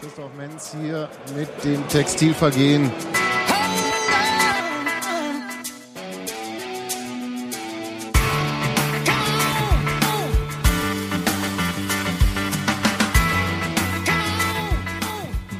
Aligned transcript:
Christoph 0.00 0.34
Menz 0.34 0.74
hier 0.80 1.10
mit 1.36 1.48
dem 1.62 1.86
Textilvergehen. 1.88 2.90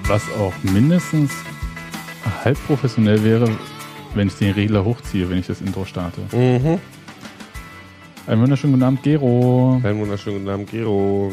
Was 0.04 0.22
auch 0.38 0.54
mindestens 0.62 1.32
halb 2.45 2.56
professionell 2.66 3.22
wäre, 3.22 3.59
wenn 4.14 4.29
ich 4.29 4.34
den 4.36 4.54
Regler 4.54 4.86
hochziehe, 4.86 5.29
wenn 5.29 5.40
ich 5.40 5.48
das 5.48 5.61
Intro 5.61 5.84
starte. 5.84 6.22
Mhm. 6.32 6.80
Einen 8.29 8.42
wunderschönen 8.42 8.74
guten 8.74 8.84
Abend, 8.84 9.02
Gero. 9.02 9.80
Einen 9.82 10.00
wunderschönen 10.00 10.40
guten 10.40 10.50
Abend, 10.50 10.70
Gero. 10.70 11.32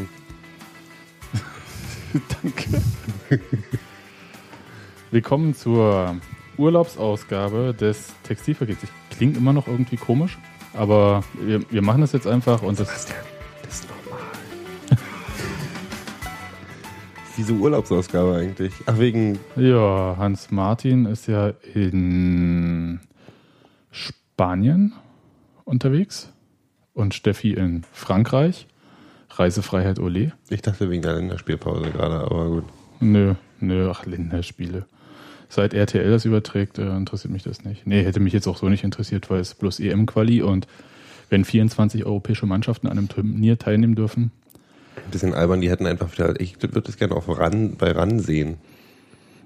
Danke. 2.41 2.81
Willkommen 5.11 5.53
zur 5.53 6.15
Urlaubsausgabe 6.55 7.73
des 7.73 8.13
Textilvergehens. 8.23 8.81
Ich 8.83 9.17
klinge 9.17 9.35
immer 9.35 9.51
noch 9.51 9.67
irgendwie 9.67 9.97
komisch, 9.97 10.37
aber 10.73 11.25
wir, 11.33 11.69
wir 11.69 11.81
machen 11.81 11.99
das 11.99 12.13
jetzt 12.13 12.27
einfach 12.27 12.61
und 12.61 12.79
das. 12.79 12.87
Das 12.87 13.73
ist 13.73 13.87
normal. 13.89 14.23
Diese 17.35 17.51
Urlaubsausgabe 17.51 18.37
eigentlich. 18.37 18.71
Ach, 18.85 18.97
wegen. 18.97 19.37
Ja, 19.57 20.15
Hans 20.17 20.49
Martin 20.49 21.07
ist 21.07 21.27
ja 21.27 21.51
in 21.73 23.01
Spanien 23.91 24.93
unterwegs 25.65 26.31
und 26.95 27.13
Steffi 27.13 27.53
in 27.53 27.83
Frankreich. 27.93 28.65
Reisefreiheit 29.29 29.99
Ole. 29.99 30.31
Ich 30.49 30.61
dachte 30.63 30.89
wegen 30.89 31.01
der 31.03 31.13
Länderspielpause 31.15 31.91
gerade, 31.91 32.15
aber 32.21 32.49
gut. 32.49 32.63
Nö, 33.01 33.35
nö, 33.59 33.91
ach, 33.91 34.05
Länderspiele. 34.05 34.85
Seit 35.49 35.73
RTL 35.73 36.09
das 36.09 36.25
überträgt, 36.25 36.79
äh, 36.79 36.95
interessiert 36.95 37.31
mich 37.33 37.43
das 37.43 37.63
nicht. 37.63 37.85
Nee, 37.85 38.03
hätte 38.03 38.19
mich 38.21 38.33
jetzt 38.33 38.47
auch 38.47 38.57
so 38.57 38.69
nicht 38.69 38.83
interessiert, 38.83 39.29
weil 39.29 39.39
es 39.41 39.53
bloß 39.53 39.79
EM-Quali 39.81 40.41
und 40.41 40.67
wenn 41.29 41.43
24 41.43 42.05
europäische 42.05 42.45
Mannschaften 42.45 42.87
an 42.87 42.97
einem 42.97 43.09
Turnier 43.09 43.59
teilnehmen 43.59 43.95
dürfen. 43.95 44.31
Ein 44.95 45.11
bisschen 45.11 45.33
albern, 45.33 45.59
die 45.61 45.69
hätten 45.69 45.85
einfach 45.85 46.11
wieder. 46.13 46.39
Ich 46.39 46.61
würde 46.61 46.81
das 46.81 46.97
gerne 46.97 47.15
auf 47.15 47.27
Ran, 47.27 47.75
bei 47.77 47.91
Ran 47.91 48.19
sehen. 48.19 48.55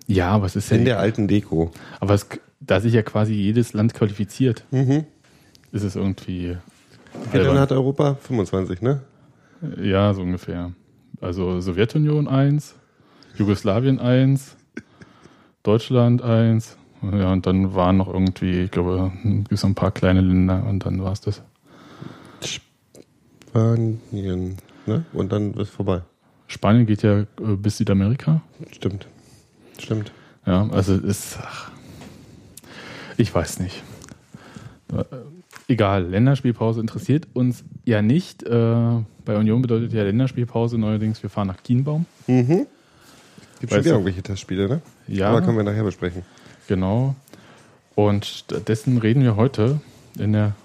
Ja, 0.08 0.30
aber 0.30 0.46
es 0.46 0.56
ist 0.56 0.70
ja. 0.72 0.78
In 0.78 0.86
der 0.86 1.00
alten 1.00 1.28
Deko. 1.28 1.72
aber 2.00 2.14
es, 2.14 2.28
da 2.60 2.80
sich 2.80 2.94
ja 2.94 3.02
quasi 3.02 3.34
jedes 3.34 3.74
Land 3.74 3.94
qualifiziert, 3.96 4.66
Mhm. 4.72 5.06
ist 5.72 5.84
es 5.84 5.96
irgendwie. 5.96 6.58
Wie 7.14 7.30
viele 7.30 7.44
albern. 7.44 7.60
hat 7.60 7.72
Europa? 7.72 8.16
25, 8.16 8.82
ne? 8.82 9.02
Ja, 9.82 10.14
so 10.14 10.22
ungefähr. 10.22 10.72
Also 11.22 11.60
Sowjetunion 11.60 12.28
1, 12.28 12.76
Jugoslawien 13.36 14.00
1, 14.00 14.56
Deutschland 15.64 16.22
1. 16.22 16.78
Ja, 17.02 17.32
und 17.32 17.46
dann 17.46 17.74
waren 17.76 17.98
noch 17.98 18.08
irgendwie, 18.08 18.64
ich 18.64 18.72
glaube, 18.72 19.12
so 19.52 19.68
ein 19.68 19.76
paar 19.76 19.92
kleine 19.92 20.22
Länder 20.22 20.66
und 20.68 20.86
dann 20.86 21.02
war 21.04 21.14
es 21.14 21.22
das. 21.22 21.42
Spanien, 23.50 24.58
ne? 24.86 25.06
Und 25.14 25.32
dann 25.32 25.54
ist 25.54 25.70
vorbei. 25.70 26.02
Spanien 26.48 26.86
geht 26.86 27.04
ja 27.04 27.20
äh, 27.20 27.26
bis 27.58 27.78
Südamerika. 27.78 28.42
Stimmt. 28.72 29.08
Stimmt. 29.78 30.12
Ja, 30.46 30.68
also 30.72 30.96
es 30.96 31.04
ist. 31.04 31.40
Ach, 31.42 31.72
ich 33.18 33.34
weiß 33.34 33.60
nicht. 33.60 33.84
Egal, 35.70 36.08
Länderspielpause 36.08 36.82
interessiert 36.82 37.28
uns 37.34 37.64
ja 37.86 38.02
nicht. 38.02 38.42
Äh, 38.42 38.50
bei 39.24 39.38
Union 39.38 39.62
bedeutet 39.62 39.94
ja 39.94 40.02
Länderspielpause 40.02 40.80
neuerdings, 40.80 41.22
wir 41.22 41.30
fahren 41.30 41.48
nach 41.48 41.62
Kienbaum. 41.62 42.08
Mhm. 42.26 42.66
Gibt 43.60 43.72
schon 43.72 43.82
wieder 43.82 43.92
irgendwelche 43.92 44.24
Testspiele, 44.24 44.68
ne? 44.68 44.82
Ja. 45.08 45.30
Aber 45.30 45.44
können 45.44 45.58
wir 45.58 45.64
nachher 45.64 45.84
besprechen. 45.84 46.24
Genau. 46.68 47.14
Und 47.94 48.26
stattdessen 48.26 48.98
reden 48.98 49.22
wir 49.22 49.36
heute 49.36 49.80
in 50.18 50.34
der 50.34 50.56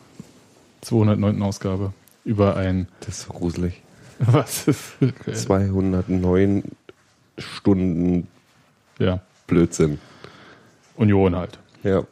209. 0.81 1.43
Ausgabe 1.43 1.93
über 2.25 2.57
ein. 2.57 2.89
Das 3.01 3.19
ist 3.19 3.23
so 3.27 3.35
gruselig. 3.35 3.83
Was 4.21 4.67
ist. 4.69 4.95
209 5.33 6.63
Stunden 7.37 8.27
Ja, 8.99 9.21
Blödsinn. 9.47 9.99
Union 10.97 11.37
halt. 11.37 11.59
Ja. 11.83 12.05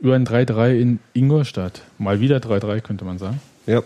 Über 0.00 0.14
ein 0.14 0.26
3-3 0.26 0.78
in 0.78 1.00
Ingolstadt. 1.12 1.82
Mal 1.98 2.20
wieder 2.20 2.38
3-3, 2.38 2.80
könnte 2.80 3.04
man 3.04 3.18
sagen. 3.18 3.40
Ja. 3.66 3.82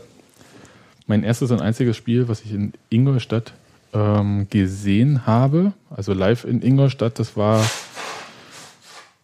Mein 1.07 1.25
erstes 1.25 1.51
und 1.51 1.61
einziges 1.61 1.97
Spiel, 1.97 2.29
was 2.29 2.43
ich 2.43 2.53
in 2.53 2.73
Ingolstadt 2.91 3.55
ähm, 3.93 4.47
gesehen 4.51 5.27
habe, 5.27 5.73
also 5.91 6.13
live 6.13 6.45
in 6.45 6.63
Ingolstadt, 6.63 7.19
das 7.19 7.37
war 7.37 7.65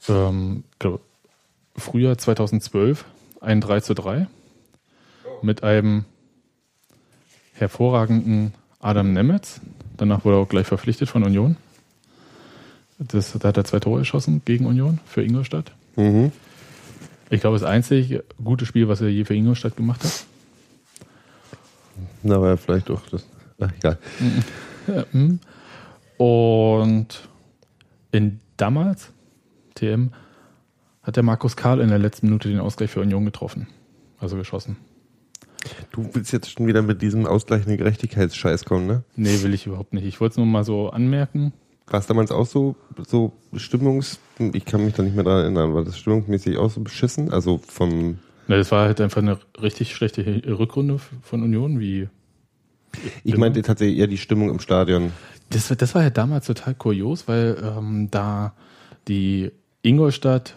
ähm, 0.08 0.64
glaub, 0.78 1.00
Frühjahr 1.76 2.18
2012, 2.18 3.04
ein 3.40 3.60
3 3.60 3.80
zu 3.80 3.94
3 3.94 4.26
mit 5.42 5.62
einem 5.62 6.04
hervorragenden 7.52 8.54
Adam 8.80 9.12
Nemetz. 9.12 9.60
Danach 9.96 10.24
wurde 10.24 10.36
er 10.38 10.40
auch 10.40 10.48
gleich 10.48 10.66
verpflichtet 10.66 11.08
von 11.08 11.22
Union. 11.24 11.56
Das, 12.98 13.32
da 13.32 13.48
hat 13.48 13.56
er 13.56 13.64
zwei 13.64 13.78
Tore 13.78 14.00
geschossen 14.00 14.42
gegen 14.44 14.66
Union 14.66 14.98
für 15.06 15.22
Ingolstadt. 15.22 15.72
Mhm. 15.96 16.32
Ich 17.30 17.40
glaube, 17.40 17.58
das 17.58 17.68
einzig 17.68 18.20
gute 18.42 18.66
Spiel, 18.66 18.88
was 18.88 19.00
er 19.00 19.08
je 19.08 19.24
für 19.24 19.34
Ingolstadt 19.34 19.76
gemacht 19.76 20.02
hat. 20.04 20.24
Na, 22.22 22.36
aber 22.36 22.56
vielleicht 22.56 22.88
doch 22.88 23.06
das. 23.08 23.26
Ach, 23.60 23.72
egal. 23.76 23.98
Ja, 24.86 25.04
hm. 25.12 25.40
Und 26.16 27.28
in 28.10 28.40
damals, 28.56 29.12
TM, 29.74 30.10
hat 31.02 31.16
der 31.16 31.22
Markus 31.22 31.56
Karl 31.56 31.80
in 31.80 31.88
der 31.88 31.98
letzten 31.98 32.26
Minute 32.26 32.48
den 32.48 32.60
Ausgleich 32.60 32.90
für 32.90 33.00
Union 33.00 33.24
getroffen. 33.24 33.68
Also 34.18 34.36
geschossen. 34.36 34.76
Du 35.92 36.08
willst 36.12 36.32
jetzt 36.32 36.50
schon 36.50 36.66
wieder 36.66 36.82
mit 36.82 37.02
diesem 37.02 37.26
ausgleichenden 37.26 37.78
Gerechtigkeitsscheiß 37.78 38.64
kommen, 38.64 38.86
ne? 38.86 39.04
Nee, 39.16 39.42
will 39.42 39.54
ich 39.54 39.66
überhaupt 39.66 39.92
nicht. 39.92 40.04
Ich 40.04 40.20
wollte 40.20 40.32
es 40.32 40.36
nur 40.38 40.46
mal 40.46 40.64
so 40.64 40.90
anmerken. 40.90 41.52
War 41.90 42.00
es 42.00 42.06
damals 42.06 42.30
auch 42.30 42.46
so, 42.46 42.76
so 43.06 43.32
Stimmungs... 43.56 44.18
Ich 44.52 44.64
kann 44.64 44.84
mich 44.84 44.94
da 44.94 45.02
nicht 45.02 45.14
mehr 45.16 45.24
dran 45.24 45.38
erinnern. 45.42 45.74
War 45.74 45.84
das 45.84 45.98
stimmungsmäßig 45.98 46.58
auch 46.58 46.70
so 46.70 46.80
beschissen? 46.80 47.32
Also 47.32 47.58
vom... 47.66 48.18
Na, 48.46 48.56
Das 48.56 48.70
war 48.70 48.86
halt 48.86 49.00
einfach 49.00 49.22
eine 49.22 49.38
richtig 49.60 49.94
schlechte 49.94 50.24
Rückrunde 50.58 50.98
von 51.22 51.42
Union, 51.42 51.80
wie 51.80 52.08
Ich 53.24 53.32
Genau. 53.32 53.40
meinte 53.40 53.62
tatsächlich 53.62 53.98
eher 53.98 54.06
die 54.06 54.18
Stimmung 54.18 54.50
im 54.50 54.60
Stadion. 54.60 55.12
Das, 55.50 55.70
war- 55.70 55.76
das 55.76 55.94
war 55.94 56.02
ja 56.02 56.10
damals 56.10 56.46
total 56.46 56.74
kurios, 56.74 57.26
weil 57.26 57.56
ähm, 57.62 58.08
da 58.10 58.52
die 59.08 59.50
Ingolstadt 59.82 60.54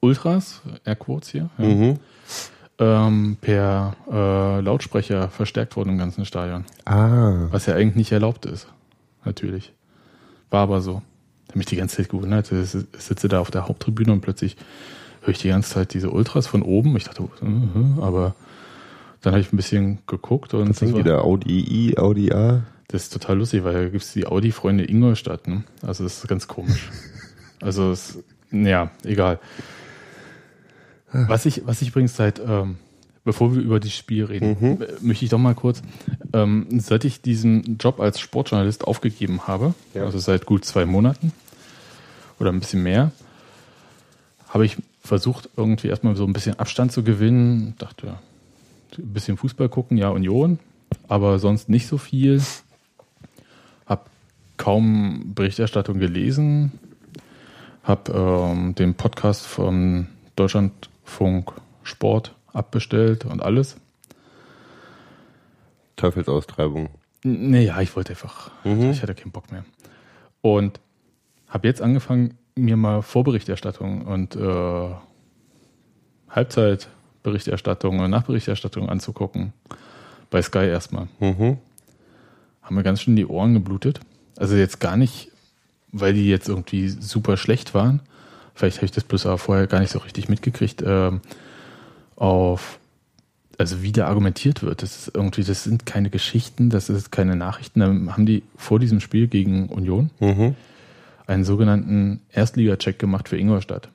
Ultras, 0.00 0.62
Airquotes 0.84 1.28
hier, 1.30 1.50
ja, 1.58 1.64
Mhm. 1.64 1.98
ähm, 2.78 3.36
per 3.40 3.96
äh, 4.10 4.60
Lautsprecher 4.60 5.28
verstärkt 5.28 5.76
wurden 5.76 5.90
im 5.90 5.98
ganzen 5.98 6.24
Stadion. 6.24 6.64
Ah. 6.84 7.48
Was 7.50 7.66
ja 7.66 7.74
eigentlich 7.74 7.96
nicht 7.96 8.12
erlaubt 8.12 8.46
ist. 8.46 8.68
Natürlich. 9.24 9.72
War 10.50 10.62
aber 10.62 10.80
so. 10.80 11.02
Ich 11.44 11.50
habe 11.50 11.58
mich 11.58 11.66
die 11.66 11.76
ganze 11.76 11.96
Zeit 11.96 12.08
gewundert. 12.08 12.52
Ich 12.52 12.70
sitze 12.70 13.28
da 13.28 13.40
auf 13.40 13.50
der 13.50 13.68
Haupttribüne 13.68 14.12
und 14.12 14.20
plötzlich 14.20 14.56
höre 15.22 15.30
ich 15.30 15.38
die 15.38 15.48
ganze 15.48 15.70
Zeit 15.70 15.94
diese 15.94 16.10
Ultras 16.10 16.46
von 16.46 16.62
oben. 16.62 16.96
Ich 16.96 17.04
dachte, 17.04 17.22
uh, 17.22 18.02
aber 18.02 18.34
dann 19.22 19.32
habe 19.32 19.40
ich 19.40 19.52
ein 19.52 19.56
bisschen 19.56 19.98
geguckt 20.06 20.54
und 20.54 20.68
Das 20.68 20.78
sind 20.78 20.96
wieder 20.96 21.24
Audi 21.24 21.90
I, 21.90 21.98
Audi 21.98 22.32
A. 22.32 22.62
das 22.88 23.04
ist 23.04 23.12
total 23.12 23.38
lustig, 23.38 23.64
weil 23.64 23.72
da 23.74 23.84
gibt 23.88 24.02
es 24.02 24.12
die 24.12 24.26
Audi-Freunde 24.26 24.88
Ingolstadt. 24.88 25.48
Ne? 25.48 25.64
Also 25.82 26.04
das 26.04 26.18
ist 26.18 26.28
ganz 26.28 26.46
komisch. 26.46 26.90
also 27.60 27.90
es, 27.90 28.18
ja, 28.50 28.90
egal. 29.04 29.38
Was 31.10 31.46
ich, 31.46 31.66
was 31.66 31.80
ich 31.82 31.88
übrigens 31.88 32.16
seit, 32.16 32.38
ähm, 32.38 32.76
bevor 33.28 33.54
wir 33.54 33.60
über 33.60 33.78
das 33.78 33.92
Spiel 33.92 34.24
reden, 34.24 34.56
äh, 34.80 34.86
möchte 35.02 35.26
ich 35.26 35.30
doch 35.30 35.36
mal 35.36 35.54
kurz, 35.54 35.82
ähm, 36.32 36.66
seit 36.80 37.04
ich 37.04 37.20
diesen 37.20 37.76
Job 37.76 38.00
als 38.00 38.20
Sportjournalist 38.20 38.84
aufgegeben 38.86 39.46
habe, 39.46 39.74
Ja. 39.92 40.04
also 40.04 40.18
seit 40.18 40.46
gut 40.46 40.64
zwei 40.64 40.86
Monaten 40.86 41.32
oder 42.40 42.50
ein 42.50 42.58
bisschen 42.58 42.82
mehr, 42.82 43.12
habe 44.48 44.64
ich 44.64 44.78
versucht, 45.02 45.50
irgendwie 45.58 45.88
erstmal 45.88 46.16
so 46.16 46.24
ein 46.24 46.32
bisschen 46.32 46.58
Abstand 46.58 46.90
zu 46.90 47.02
gewinnen. 47.02 47.74
Dachte, 47.76 48.14
ein 48.96 49.12
bisschen 49.12 49.36
Fußball 49.36 49.68
gucken, 49.68 49.98
ja, 49.98 50.08
Union, 50.08 50.58
aber 51.06 51.38
sonst 51.38 51.68
nicht 51.68 51.86
so 51.86 51.98
viel. 51.98 52.40
Hab 53.84 54.08
kaum 54.56 55.32
Berichterstattung 55.34 55.98
gelesen. 55.98 56.72
Hab 57.84 58.08
ähm, 58.08 58.74
den 58.74 58.94
Podcast 58.94 59.44
von 59.44 60.06
Deutschlandfunk 60.34 61.52
Sport 61.82 62.34
abbestellt 62.52 63.24
und 63.24 63.42
alles. 63.42 63.76
Teufelsaustreibung. 65.96 66.88
Naja, 67.24 67.80
ich 67.80 67.94
wollte 67.96 68.10
einfach, 68.10 68.50
Mhm. 68.64 68.90
ich 68.90 69.02
hatte 69.02 69.14
keinen 69.14 69.32
Bock 69.32 69.50
mehr. 69.50 69.64
Und 70.40 70.80
habe 71.48 71.66
jetzt 71.66 71.82
angefangen, 71.82 72.38
mir 72.54 72.76
mal 72.76 73.02
Vorberichterstattung 73.02 74.02
und 74.02 74.36
äh, 74.36 74.88
Halbzeitberichterstattung 76.30 77.98
und 78.00 78.10
Nachberichterstattung 78.10 78.88
anzugucken. 78.88 79.52
Bei 80.30 80.42
Sky 80.42 80.66
erstmal. 80.66 81.08
Mhm. 81.20 81.58
Haben 82.62 82.74
mir 82.74 82.82
ganz 82.82 83.00
schön 83.00 83.16
die 83.16 83.26
Ohren 83.26 83.54
geblutet. 83.54 84.00
Also 84.36 84.56
jetzt 84.56 84.78
gar 84.80 84.96
nicht, 84.96 85.30
weil 85.90 86.12
die 86.12 86.28
jetzt 86.28 86.48
irgendwie 86.48 86.88
super 86.88 87.36
schlecht 87.36 87.74
waren. 87.74 88.00
Vielleicht 88.54 88.76
habe 88.78 88.86
ich 88.86 88.92
das 88.92 89.04
bloß 89.04 89.26
aber 89.26 89.38
vorher 89.38 89.66
gar 89.66 89.80
nicht 89.80 89.90
so 89.90 90.00
richtig 90.00 90.28
mitgekriegt. 90.28 90.82
Ähm, 90.84 91.20
auf, 92.18 92.78
also 93.58 93.82
wie 93.82 93.92
da 93.92 94.06
argumentiert 94.06 94.62
wird. 94.62 94.82
Das 94.82 94.96
ist 94.96 95.14
irgendwie, 95.14 95.44
das 95.44 95.64
sind 95.64 95.86
keine 95.86 96.10
Geschichten, 96.10 96.70
das 96.70 96.88
ist 96.88 97.10
keine 97.10 97.36
Nachrichten. 97.36 97.80
Dann 97.80 98.12
haben 98.12 98.26
die 98.26 98.42
vor 98.56 98.78
diesem 98.78 99.00
Spiel 99.00 99.28
gegen 99.28 99.68
Union 99.68 100.10
Mhm. 100.20 100.54
einen 101.26 101.44
sogenannten 101.44 102.20
Erstliga-Check 102.32 102.98
gemacht 102.98 103.28
für 103.28 103.36
Ingolstadt. 103.36 103.88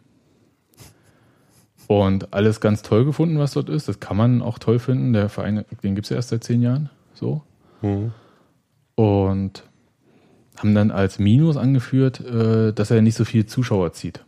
Und 1.88 2.34
alles 2.34 2.62
ganz 2.62 2.82
toll 2.82 3.06
gefunden, 3.06 3.38
was 3.40 3.52
dort 3.54 3.70
ist. 3.70 3.88
Das 3.88 4.00
kann 4.00 4.16
man 4.16 4.42
auch 4.42 4.58
toll 4.58 4.80
finden. 4.80 5.14
Der 5.14 5.30
Verein, 5.30 5.66
den 5.84 5.96
gibt 5.96 6.06
es 6.06 6.10
ja 6.10 6.16
erst 6.16 6.30
seit 6.30 6.44
zehn 6.44 6.62
Jahren. 6.62 6.90
So. 7.14 7.42
Mhm. 7.82 8.12
Und 8.96 9.64
haben 10.58 10.76
dann 10.76 10.92
als 10.92 11.20
Minus 11.20 11.58
angeführt, 11.58 12.22
äh, 12.22 12.72
dass 12.74 12.90
er 12.92 13.02
nicht 13.02 13.16
so 13.16 13.26
viele 13.26 13.48
Zuschauer 13.48 13.92
zieht. 13.94 14.24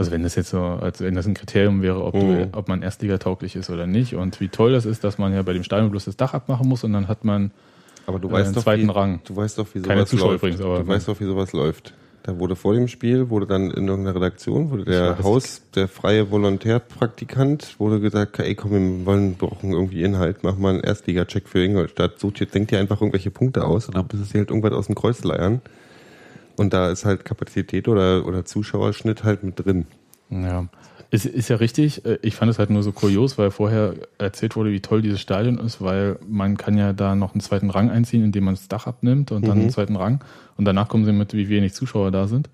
Also 0.00 0.10
wenn 0.12 0.22
das 0.22 0.34
jetzt 0.34 0.50
so, 0.50 0.60
als 0.60 1.00
wenn 1.00 1.14
das 1.14 1.26
ein 1.26 1.34
Kriterium 1.34 1.82
wäre, 1.82 2.02
ob, 2.02 2.14
du, 2.14 2.20
Mhm. 2.20 2.48
ob 2.52 2.68
man 2.68 2.82
Erstliga-tauglich 2.82 3.54
ist 3.54 3.70
oder 3.70 3.86
nicht. 3.86 4.14
Und 4.16 4.40
wie 4.40 4.48
toll 4.48 4.72
das 4.72 4.86
ist, 4.86 5.04
dass 5.04 5.18
man 5.18 5.32
ja 5.32 5.42
bei 5.42 5.52
dem 5.52 5.62
Stadion 5.62 5.90
bloß 5.90 6.06
das 6.06 6.16
Dach 6.16 6.34
abmachen 6.34 6.68
muss 6.68 6.82
und 6.84 6.92
dann 6.92 7.06
hat 7.08 7.24
man 7.24 7.50
Aber 8.06 8.18
du 8.18 8.28
Äh, 8.28 8.32
weißt 8.32 8.46
einen 8.46 8.54
doch, 8.54 8.62
zweiten 8.64 8.88
wie, 8.88 8.90
Rang. 8.92 9.20
Du 9.24 9.36
weißt 9.36 9.58
doch, 9.58 9.66
wie 9.74 9.78
sowas 9.78 9.88
Keine 9.88 10.06
Zuschauer 10.06 10.30
läuft. 10.32 10.42
übrigens, 10.42 10.60
aber- 10.62 10.78
du 10.80 10.86
weißt 10.88 11.06
doch, 11.08 11.20
wie 11.20 11.24
sowas 11.24 11.52
läuft. 11.52 11.94
Da 12.22 12.38
wurde 12.38 12.54
vor 12.56 12.74
dem 12.74 12.86
Spiel, 12.88 13.30
wurde 13.30 13.46
dann 13.46 13.70
in 13.70 13.88
irgendeiner 13.88 14.14
Redaktion, 14.16 14.70
wurde 14.70 14.84
der. 14.84 15.18
Haus, 15.22 15.62
der 15.74 15.88
freie 15.88 16.30
Volontärpraktikant, 16.30 17.76
wurde 17.78 18.00
gesagt, 18.00 18.38
ey 18.38 18.54
komm, 18.54 18.72
wir 18.72 19.06
wollen, 19.06 19.34
brauchen 19.36 19.72
irgendwie 19.72 20.02
Inhalt, 20.02 20.38
mach 20.42 20.56
mal 20.58 20.74
einen 20.74 20.80
Erstliga-Check 20.80 21.48
für 21.48 21.64
Ingolstadt, 21.64 22.18
sucht 22.18 22.40
jetzt, 22.40 22.54
denkt 22.54 22.70
dir 22.72 22.78
einfach 22.78 23.00
irgendwelche 23.00 23.30
Punkte 23.30 23.64
aus 23.64 23.86
und 23.86 23.96
dann 23.96 24.06
bist 24.06 24.34
du 24.34 24.38
halt 24.38 24.50
irgendwas 24.50 24.72
aus 24.72 24.86
dem 24.86 24.94
Kreuz 24.96 25.22
leiern. 25.24 25.60
Und 26.56 26.72
da 26.72 26.90
ist 26.90 27.04
halt 27.04 27.24
Kapazität 27.24 27.88
oder, 27.88 28.26
oder 28.26 28.44
Zuschauerschnitt 28.44 29.24
halt 29.24 29.42
mit 29.44 29.64
drin. 29.64 29.86
Ja, 30.30 30.66
ist, 31.10 31.26
ist 31.26 31.48
ja 31.48 31.56
richtig. 31.56 32.04
Äh, 32.04 32.18
Ich 32.22 32.36
fand 32.36 32.50
es 32.50 32.58
halt 32.58 32.70
nur 32.70 32.82
so 32.82 32.92
kurios, 32.92 33.36
weil 33.38 33.50
vorher 33.50 33.94
erzählt 34.18 34.56
wurde, 34.56 34.70
wie 34.70 34.80
toll 34.80 35.02
dieses 35.02 35.20
Stadion 35.20 35.58
ist, 35.58 35.80
weil 35.80 36.18
man 36.28 36.56
kann 36.56 36.76
ja 36.78 36.92
da 36.92 37.14
noch 37.14 37.34
einen 37.34 37.40
zweiten 37.40 37.70
Rang 37.70 37.90
einziehen, 37.90 38.24
indem 38.24 38.44
man 38.44 38.54
das 38.54 38.68
Dach 38.68 38.86
abnimmt 38.86 39.32
und 39.32 39.46
dann 39.46 39.58
einen 39.58 39.70
zweiten 39.70 39.96
Rang. 39.96 40.22
Und 40.56 40.64
danach 40.66 40.88
kommen 40.88 41.04
sie 41.04 41.12
mit, 41.12 41.32
wie 41.34 41.48
wenig 41.48 41.74
Zuschauer 41.74 42.10
da 42.10 42.28
sind. 42.28 42.48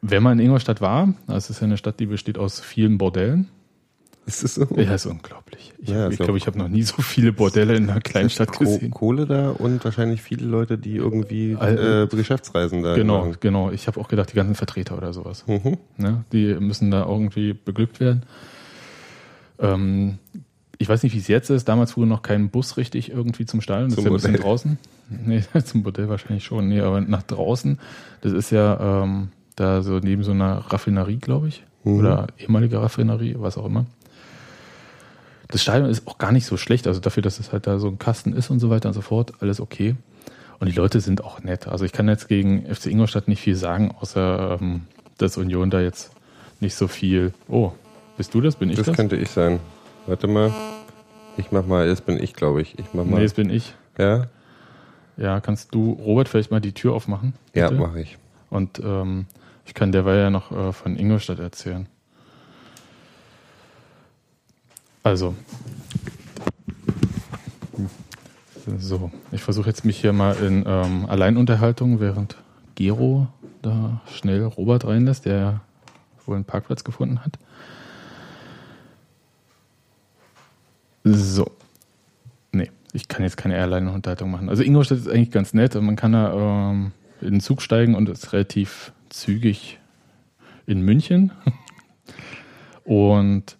Wenn 0.00 0.22
man 0.22 0.38
in 0.38 0.46
Ingolstadt 0.46 0.80
war, 0.80 1.12
das 1.26 1.50
ist 1.50 1.60
ja 1.60 1.66
eine 1.66 1.76
Stadt, 1.76 1.98
die 2.00 2.06
besteht 2.06 2.38
aus 2.38 2.60
vielen 2.60 2.98
Bordellen. 2.98 3.48
Ist 4.28 4.44
das 4.44 4.54
so? 4.56 4.66
Ja, 4.76 4.94
ist 4.94 5.06
unglaublich. 5.06 5.72
Ich, 5.78 5.88
Ja, 5.88 6.08
ich 6.08 6.18
glaube, 6.18 6.36
ich 6.38 6.46
habe 6.46 6.58
noch 6.58 6.68
nie 6.68 6.82
so 6.82 7.00
viele 7.02 7.32
Bordelle 7.32 7.74
in 7.76 7.88
einer 7.90 8.00
Kleinstadt 8.00 8.52
Ko 8.52 8.64
gesehen. 8.64 8.90
Kohle 8.90 9.26
da 9.26 9.50
und 9.50 9.84
wahrscheinlich 9.84 10.22
viele 10.22 10.44
Leute, 10.46 10.76
die 10.78 10.96
irgendwie 10.96 11.56
Al- 11.58 12.04
äh, 12.12 12.16
Geschäftsreisen 12.16 12.82
da 12.82 12.94
Genau, 12.94 13.20
machen. 13.26 13.36
genau. 13.40 13.70
Ich 13.70 13.86
habe 13.86 13.98
auch 14.00 14.08
gedacht, 14.08 14.30
die 14.30 14.36
ganzen 14.36 14.54
Vertreter 14.54 14.96
oder 14.98 15.12
sowas. 15.12 15.44
Mhm. 15.46 15.78
Ne? 15.96 16.24
Die 16.32 16.54
müssen 16.60 16.90
da 16.90 17.04
irgendwie 17.06 17.54
beglückt 17.54 18.00
werden. 18.00 18.22
Ähm, 19.58 20.18
ich 20.78 20.88
weiß 20.88 21.02
nicht, 21.02 21.14
wie 21.14 21.18
es 21.18 21.28
jetzt 21.28 21.50
ist. 21.50 21.68
Damals 21.68 21.92
fuhr 21.92 22.06
noch 22.06 22.22
kein 22.22 22.50
Bus 22.50 22.76
richtig 22.76 23.10
irgendwie 23.10 23.46
zum 23.46 23.60
Stadion. 23.60 23.90
Das 23.90 23.96
Zum 23.96 24.04
ist 24.14 24.22
ja 24.22 24.28
ein 24.28 24.32
bisschen 24.32 24.42
draußen. 24.42 24.78
Nee, 25.24 25.42
zum 25.64 25.82
Bordell 25.84 26.10
wahrscheinlich 26.10 26.44
schon. 26.44 26.68
Nee, 26.68 26.80
aber 26.80 27.00
nach 27.00 27.22
draußen. 27.22 27.78
Das 28.20 28.32
ist 28.32 28.50
ja 28.50 29.02
ähm, 29.04 29.28
da 29.56 29.80
so 29.82 29.98
neben 30.00 30.22
so 30.22 30.32
einer 30.32 30.58
Raffinerie, 30.58 31.16
glaube 31.16 31.48
ich. 31.48 31.64
Mhm. 31.84 31.98
Oder 32.00 32.26
ehemalige 32.38 32.78
Raffinerie, 32.82 33.34
was 33.38 33.56
auch 33.56 33.64
immer. 33.64 33.86
Das 35.48 35.62
Stadion 35.62 35.88
ist 35.88 36.06
auch 36.06 36.18
gar 36.18 36.32
nicht 36.32 36.46
so 36.46 36.56
schlecht. 36.56 36.86
Also 36.86 37.00
dafür, 37.00 37.22
dass 37.22 37.38
es 37.40 37.52
halt 37.52 37.66
da 37.66 37.78
so 37.78 37.88
ein 37.88 37.98
Kasten 37.98 38.32
ist 38.34 38.50
und 38.50 38.60
so 38.60 38.70
weiter 38.70 38.88
und 38.88 38.94
so 38.94 39.00
fort, 39.00 39.32
alles 39.40 39.60
okay. 39.60 39.96
Und 40.60 40.66
die 40.68 40.74
Leute 40.74 41.00
sind 41.00 41.24
auch 41.24 41.40
nett. 41.42 41.68
Also 41.68 41.84
ich 41.84 41.92
kann 41.92 42.08
jetzt 42.08 42.28
gegen 42.28 42.66
FC 42.66 42.86
Ingolstadt 42.86 43.28
nicht 43.28 43.40
viel 43.40 43.54
sagen, 43.54 43.94
außer 44.00 44.58
ähm, 44.60 44.82
dass 45.16 45.36
Union 45.36 45.70
da 45.70 45.80
jetzt 45.80 46.10
nicht 46.60 46.74
so 46.74 46.88
viel. 46.88 47.32
Oh, 47.48 47.72
bist 48.16 48.34
du 48.34 48.40
das? 48.40 48.56
Bin 48.56 48.68
ich 48.70 48.76
Das 48.76 48.86
das? 48.86 48.96
könnte 48.96 49.16
ich 49.16 49.30
sein. 49.30 49.60
Warte 50.06 50.26
mal. 50.26 50.52
Ich 51.36 51.52
mach 51.52 51.64
mal, 51.64 51.86
das 51.88 52.00
bin 52.00 52.22
ich, 52.22 52.34
glaube 52.34 52.60
ich. 52.60 52.78
Ich 52.78 52.86
mach 52.92 53.04
mal. 53.04 53.16
nee, 53.18 53.22
das 53.22 53.34
bin 53.34 53.50
ich. 53.50 53.74
ja? 53.98 54.26
Ja, 55.16 55.40
kannst 55.40 55.74
du, 55.74 55.92
Robert, 55.92 56.28
vielleicht 56.28 56.50
mal 56.52 56.60
die 56.60 56.72
Tür 56.72 56.92
aufmachen? 56.94 57.34
Ja, 57.54 57.68
bitte? 57.70 57.80
mache 57.80 58.00
ich. 58.00 58.18
Und 58.50 58.80
ähm, 58.84 59.26
ich 59.64 59.74
kann 59.74 59.90
derweil 59.92 60.18
ja 60.18 60.30
noch 60.30 60.52
äh, 60.52 60.72
von 60.72 60.96
Ingolstadt 60.96 61.38
erzählen. 61.40 61.86
Also. 65.02 65.34
So, 68.76 69.10
ich 69.32 69.42
versuche 69.42 69.68
jetzt 69.68 69.84
mich 69.84 69.98
hier 69.98 70.12
mal 70.12 70.36
in 70.36 70.64
ähm, 70.66 71.06
Alleinunterhaltung, 71.06 72.00
während 72.00 72.36
Gero 72.74 73.28
da 73.62 74.02
schnell 74.12 74.44
Robert 74.44 74.86
reinlässt, 74.86 75.24
der 75.24 75.60
wohl 76.26 76.36
einen 76.36 76.44
Parkplatz 76.44 76.84
gefunden 76.84 77.24
hat. 77.24 77.38
So. 81.04 81.50
Nee, 82.52 82.70
ich 82.92 83.08
kann 83.08 83.22
jetzt 83.22 83.36
keine 83.36 83.58
Alleinunterhaltung 83.58 84.30
machen. 84.30 84.48
Also 84.48 84.62
Ingolstadt 84.62 84.98
ist 84.98 85.08
eigentlich 85.08 85.30
ganz 85.30 85.54
nett. 85.54 85.74
Man 85.74 85.96
kann 85.96 86.12
da 86.12 86.70
ähm, 86.70 86.92
in 87.20 87.32
den 87.32 87.40
Zug 87.40 87.62
steigen 87.62 87.94
und 87.94 88.08
ist 88.08 88.32
relativ 88.32 88.92
zügig 89.08 89.78
in 90.66 90.82
München. 90.82 91.32
Und 92.84 93.57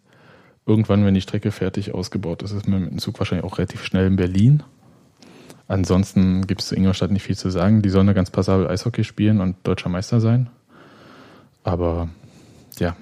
irgendwann, 0.69 1.05
wenn 1.05 1.15
die 1.15 1.23
Strecke 1.23 1.51
fertig 1.51 1.95
ausgebaut 1.95 2.43
ist, 2.43 2.53
ist 2.53 2.69
man 2.69 2.83
mit 2.83 2.91
dem 2.91 2.99
Zug 2.99 3.19
wahrscheinlich 3.19 3.45
auch 3.45 3.59
relativ 3.59 3.83
schnell 3.83 4.07
in 4.07 4.17
Berlin. 4.17 4.63
Ansonsten 5.67 6.47
gibt 6.47 6.61
es 6.61 6.69
zu 6.69 6.77
Ingolstadt 6.77 7.11
nicht 7.11 7.25
viel 7.25 7.37
zu 7.37 7.51
sagen. 7.51 7.83
Die 7.83 7.89
sollen 7.89 8.07
da 8.07 8.13
ganz 8.13 8.31
passabel 8.31 8.69
Eishockey 8.69 9.05
spielen 9.05 9.41
und 9.41 9.57
deutscher 9.65 9.89
Meister 9.89 10.21
sein. 10.21 10.49
Aber 11.65 12.09
ja, 12.79 12.97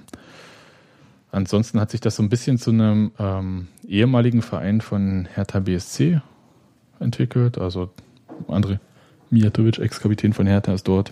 ansonsten 1.31 1.79
hat 1.79 1.91
sich 1.91 2.01
das 2.01 2.15
so 2.15 2.23
ein 2.23 2.29
bisschen 2.29 2.57
zu 2.57 2.71
einem 2.71 3.11
ähm, 3.19 3.67
ehemaligen 3.87 4.41
Verein 4.41 4.81
von 4.81 5.27
Hertha 5.33 5.59
BSC 5.59 6.21
entwickelt. 6.99 7.57
Also 7.57 7.89
André 8.47 8.79
Mijatovic, 9.29 9.79
Ex-Kapitän 9.79 10.33
von 10.33 10.47
Hertha, 10.47 10.73
ist 10.73 10.87
dort. 10.87 11.11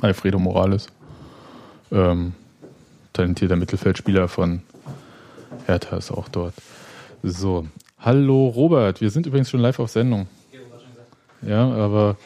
Alfredo 0.00 0.38
Morales, 0.38 0.88
ähm, 1.90 2.34
talentierter 3.12 3.56
Mittelfeldspieler 3.56 4.28
von 4.28 4.62
Hertha, 5.66 5.96
ist 5.96 6.10
auch 6.10 6.28
dort. 6.28 6.54
So, 7.22 7.66
hallo 7.98 8.48
Robert, 8.48 9.00
wir 9.00 9.10
sind 9.10 9.26
übrigens 9.26 9.50
schon 9.50 9.60
live 9.60 9.78
auf 9.78 9.90
Sendung. 9.90 10.28
Ja, 11.42 11.68
aber 11.70 12.16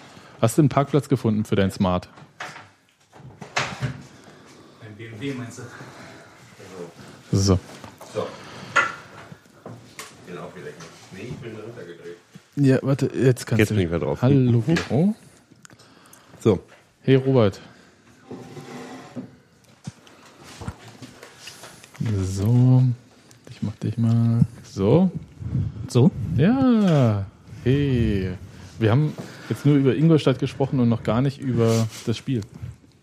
hast 0.41 0.57
du 0.59 0.63
einen 0.63 0.69
Parkplatz 0.69 1.09
gefunden 1.09 1.45
für 1.45 1.57
dein 1.57 1.71
Smart? 1.71 2.09
Ein 4.83 4.95
BMW 4.97 5.35
meinst 5.35 5.59
du? 5.59 5.63
So. 7.37 7.59
So. 8.15 8.27
Bin 10.27 10.39
auch 10.39 10.55
wieder 10.55 10.67
hier. 10.67 10.75
Nee, 11.13 11.29
ich 11.31 11.37
bin 11.37 11.53
runtergedreht. 11.61 12.17
Ja, 12.57 12.79
warte, 12.83 13.11
jetzt 13.15 13.47
kannst 13.47 13.61
Jetzt 13.61 13.71
du. 13.71 13.75
bin 13.75 13.85
ich 13.85 13.91
wieder 13.91 14.01
drauf. 14.01 14.21
Hallo, 14.23 14.63
Gero. 14.67 15.15
So. 16.41 16.61
Hey 17.03 17.17
Robert. 17.17 17.61
So, 22.25 22.83
ich 23.63 23.69
mach 23.69 23.77
dich 23.77 23.97
mal. 23.99 24.41
So. 24.65 25.11
So? 25.89 26.11
Ja. 26.37 27.27
Hey. 27.65 28.33
Wir 28.79 28.91
haben 28.91 29.13
jetzt 29.49 29.65
nur 29.65 29.77
über 29.77 29.95
Ingolstadt 29.95 30.39
gesprochen 30.41 30.81
und 30.81 30.89
noch 30.89 31.03
gar 31.05 31.23
nicht 31.23 31.41
über 31.41 31.87
das 32.07 32.17
Spiel. 32.17 32.41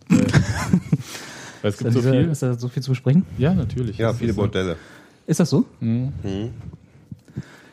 Weil, 0.10 0.20
weil 1.62 1.72
es 1.72 1.76
Ist 1.76 1.78
gibt 1.78 1.88
da, 1.88 1.92
so 1.92 2.00
dieser, 2.00 2.12
viel. 2.12 2.30
ist 2.30 2.42
da 2.44 2.54
so 2.56 2.68
viel 2.68 2.84
zu 2.84 2.92
besprechen? 2.92 3.26
Ja, 3.38 3.54
natürlich. 3.54 3.98
Ja, 3.98 4.14
viele 4.14 4.34
so. 4.34 4.42
Bordelle. 4.42 4.76
Ist 5.28 5.40
das 5.40 5.50
so? 5.50 5.66
Mhm. 5.80 6.12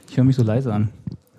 Ich 0.08 0.16
höre 0.16 0.24
mich 0.24 0.36
so 0.36 0.42
leise 0.44 0.72
an. 0.72 0.90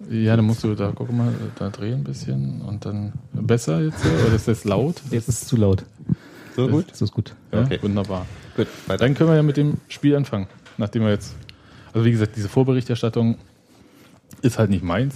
Ja, 0.10 0.36
dann 0.36 0.46
musst 0.46 0.63
du 0.63 0.74
da, 0.75 0.92
guck 0.94 1.12
mal, 1.12 1.34
da 1.60 1.70
drehen 1.70 1.96
ein 2.00 2.04
bisschen 2.04 2.62
und 2.62 2.86
dann 2.86 3.13
besser 3.34 3.82
jetzt 3.82 4.00
so, 4.01 4.10
oder 4.25 4.36
ist 4.36 4.48
das 4.48 4.63
laut? 4.63 5.01
Jetzt 5.12 5.27
ist 5.30 5.44
es 5.44 5.48
zu 5.48 5.58
laut. 5.58 5.84
So 6.56 6.68
gut? 6.68 6.89
Das 6.89 7.01
ist 7.01 7.12
gut. 7.13 7.36
Ja, 7.51 7.62
Okay. 7.62 7.80
wunderbar. 7.82 8.25
Gut, 8.56 8.68
weiter. 8.88 9.06
Dann 9.06 9.13
können 9.16 9.30
wir 9.30 9.36
ja 9.36 9.44
mit 9.44 9.58
dem 9.58 9.77
Spiel 9.89 10.16
anfangen. 10.16 10.48
Nachdem 10.77 11.03
wir 11.03 11.10
jetzt, 11.10 11.36
also 11.93 12.05
wie 12.05 12.12
gesagt, 12.12 12.36
diese 12.36 12.50
Vorberichterstattung 12.50 13.38
ist 14.41 14.60
halt 14.60 14.69
nicht 14.69 14.84
meins. 14.84 15.15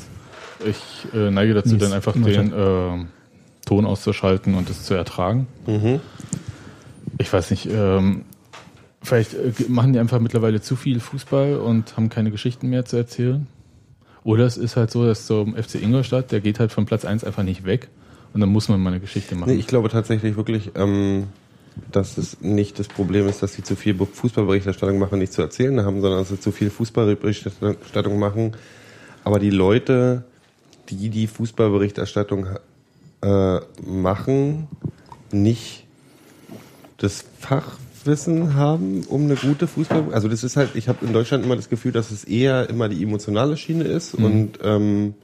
Ich 0.65 1.07
äh, 1.13 1.31
neige 1.31 1.53
dazu, 1.53 1.69
Nee, 1.69 1.75
ist 1.75 1.83
dann 1.83 1.93
einfach 1.93 2.13
den 2.13 2.53
äh, 2.53 3.05
Ton 3.65 3.85
auszuschalten 3.85 4.55
und 4.55 4.69
es 4.69 4.83
zu 4.83 4.93
ertragen. 4.93 5.47
Mhm. 5.65 5.99
Ich 7.17 7.31
weiß 7.31 7.51
nicht, 7.51 7.67
ähm, 7.71 8.25
vielleicht 9.01 9.33
äh, 9.33 9.51
machen 9.67 9.93
die 9.93 9.99
einfach 9.99 10.19
mittlerweile 10.19 10.61
zu 10.61 10.75
viel 10.75 10.99
Fußball 10.99 11.57
und 11.57 11.97
haben 11.97 12.09
keine 12.09 12.31
Geschichten 12.31 12.69
mehr 12.69 12.85
zu 12.85 12.97
erzählen. 12.97 13.47
Oder 14.23 14.45
es 14.45 14.57
ist 14.57 14.75
halt 14.75 14.91
so, 14.91 15.05
dass 15.05 15.25
zum 15.25 15.55
FC 15.55 15.75
Ingolstadt, 15.75 16.31
der 16.31 16.41
geht 16.41 16.59
halt 16.59 16.71
von 16.71 16.85
Platz 16.85 17.05
1 17.05 17.23
einfach 17.23 17.43
nicht 17.43 17.65
weg 17.65 17.89
und 18.33 18.41
dann 18.41 18.49
muss 18.49 18.69
man 18.69 18.79
mal 18.79 18.91
eine 18.91 18.99
Geschichte 18.99 19.35
machen. 19.35 19.51
Nee, 19.51 19.57
ich 19.57 19.67
glaube 19.67 19.89
tatsächlich 19.89 20.35
wirklich, 20.35 20.71
ähm, 20.75 21.27
dass 21.91 22.17
es 22.17 22.41
nicht 22.41 22.79
das 22.79 22.87
Problem 22.87 23.27
ist, 23.27 23.41
dass 23.43 23.53
sie 23.53 23.63
zu 23.63 23.75
viel 23.75 23.95
Fußballberichterstattung 23.95 24.99
machen 24.99 25.13
und 25.13 25.19
nichts 25.19 25.35
zu 25.35 25.41
erzählen 25.41 25.81
haben, 25.83 26.01
sondern 26.01 26.19
dass 26.19 26.29
sie 26.29 26.39
zu 26.39 26.51
viel 26.51 26.69
Fußballberichterstattung 26.69 28.19
machen. 28.19 28.55
Aber 29.23 29.39
die 29.39 29.49
Leute, 29.49 30.23
die 30.89 31.09
die 31.09 31.27
Fußballberichterstattung 31.27 32.47
äh, 33.21 33.59
machen, 33.85 34.67
nicht 35.31 35.85
das 36.97 37.23
Fachwissen 37.39 38.55
haben, 38.55 39.03
um 39.07 39.23
eine 39.23 39.35
gute 39.35 39.67
Fußball. 39.67 40.13
Also 40.13 40.27
das 40.27 40.43
ist 40.43 40.57
halt, 40.57 40.75
ich 40.75 40.87
habe 40.87 41.05
in 41.05 41.13
Deutschland 41.13 41.45
immer 41.45 41.55
das 41.55 41.69
Gefühl, 41.69 41.91
dass 41.91 42.11
es 42.11 42.23
eher 42.23 42.69
immer 42.69 42.89
die 42.89 43.01
emotionale 43.01 43.57
Schiene 43.57 43.85
ist 43.85 44.13
und 44.13 44.59
ähm, 44.63 45.15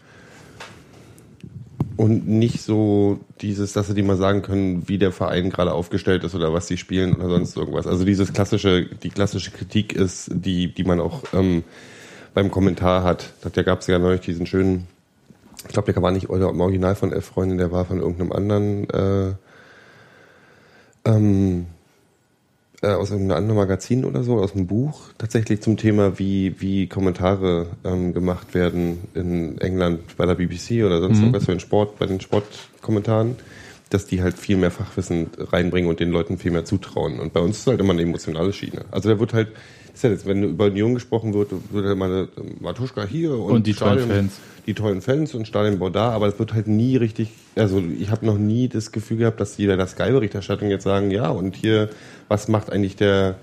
und 1.98 2.28
nicht 2.28 2.62
so 2.62 3.20
dieses, 3.42 3.74
dass 3.74 3.88
sie 3.88 3.96
die 3.96 4.04
mal 4.04 4.18
sagen 4.18 4.44
können, 4.44 4.88
wie 4.88 5.00
der 5.00 5.12
Verein 5.12 5.50
gerade 5.50 5.74
aufgestellt 5.74 6.24
ist 6.24 6.36
oder 6.36 6.54
was 6.54 6.68
sie 6.68 6.78
spielen 6.78 7.16
oder 7.16 7.28
sonst 7.28 7.58
irgendwas. 7.58 7.88
Also 7.88 8.06
dieses 8.06 8.32
klassische, 8.34 8.86
die 8.86 9.10
klassische 9.10 9.52
Kritik 9.52 9.94
ist, 9.94 10.30
die, 10.32 10.74
die 10.74 10.84
man 10.84 11.00
auch 11.00 11.24
ähm, 11.34 11.64
beim 12.36 12.52
Kommentar 12.52 13.04
hat. 13.04 13.34
Da 13.42 13.64
gab 13.64 13.82
es 13.82 13.88
ja 13.88 13.98
neulich 13.98 14.22
diesen 14.22 14.46
schönen, 14.46 14.88
ich 15.66 15.74
glaube, 15.74 15.92
der 15.92 16.02
war 16.02 16.12
nicht 16.12 16.30
im 16.30 16.62
Original 16.62 16.96
von 16.96 17.12
Elf 17.12 17.26
Freunde, 17.26 17.58
der 17.58 17.72
war 17.72 17.84
von 17.86 18.00
irgendeinem 18.00 18.32
anderen 18.32 18.90
äh, 18.92 19.34
ähm, 21.06 21.66
äh, 22.82 22.88
aus 22.88 23.12
einem 23.12 23.32
anderen 23.32 23.58
Magazin 23.58 24.06
oder 24.06 24.24
so, 24.24 24.38
aus 24.40 24.54
einem 24.54 24.68
Buch, 24.68 25.10
tatsächlich 25.18 25.62
zum 25.62 25.78
Thema, 25.78 26.20
wie, 26.20 26.56
wie 26.60 26.88
Kommentare 26.88 27.68
ähm, 27.84 28.14
gemacht 28.14 28.54
werden 28.54 29.00
in 29.16 29.58
England 29.60 30.16
bei 30.18 30.26
der 30.26 30.36
BBC 30.36 30.84
oder 30.86 31.00
sonst 31.02 31.18
Mhm. 31.18 31.24
irgendwas 31.24 31.46
für 31.46 31.52
den 31.52 31.60
Sport, 31.60 31.98
bei 32.00 32.06
den 32.06 32.22
Sportkommentaren, 32.22 33.36
dass 33.90 34.06
die 34.06 34.22
halt 34.22 34.38
viel 34.38 34.58
mehr 34.58 34.72
Fachwissen 34.72 35.28
reinbringen 35.38 35.90
und 35.90 36.00
den 36.00 36.12
Leuten 36.12 36.38
viel 36.38 36.52
mehr 36.52 36.66
zutrauen. 36.66 37.20
Und 37.20 37.34
bei 37.34 37.40
uns 37.40 37.60
ist 37.60 37.68
halt 37.68 37.80
immer 37.80 37.94
eine 37.94 38.02
emotionale 38.02 38.52
Schiene. 38.54 38.86
Also 38.92 39.10
da 39.10 39.20
wird 39.20 39.34
halt, 39.34 39.50
ist 39.94 40.04
ja 40.04 40.10
jetzt, 40.10 40.26
wenn 40.26 40.44
über 40.44 40.66
Union 40.66 40.94
gesprochen 40.94 41.34
wird, 41.34 41.52
wird 41.72 41.86
halt 41.86 41.98
mal 41.98 42.12
eine 42.12 42.28
Matuschka 42.60 43.06
hier 43.06 43.32
und, 43.38 43.52
Und 43.52 43.68
die 43.68 43.74
tollen 43.74 44.00
Stadion- 44.00 44.16
Fans. 44.16 44.34
die 44.66 44.74
tollen 44.74 45.02
Fans 45.02 45.34
und 45.34 45.48
Stadionbau 45.48 45.90
da, 45.90 46.12
aber 46.12 46.28
es 46.28 46.38
wird 46.38 46.54
halt 46.54 46.68
nie 46.68 46.98
richtig, 46.98 47.30
also 47.56 47.82
ich 48.00 48.10
habe 48.12 48.26
noch 48.26 48.38
nie 48.38 48.68
das 48.68 48.92
Gefühl 48.92 49.18
gehabt, 49.18 49.40
dass 49.40 49.58
jeder 49.58 49.78
der 49.78 49.88
Sky-Berichterstattung 49.88 50.70
jetzt 50.70 50.84
sagen, 50.84 51.10
ja, 51.12 51.30
und 51.30 51.56
hier, 51.56 51.90
was 52.28 52.48
macht 52.48 52.72
eigentlich 52.72 52.96
der, 52.98 53.36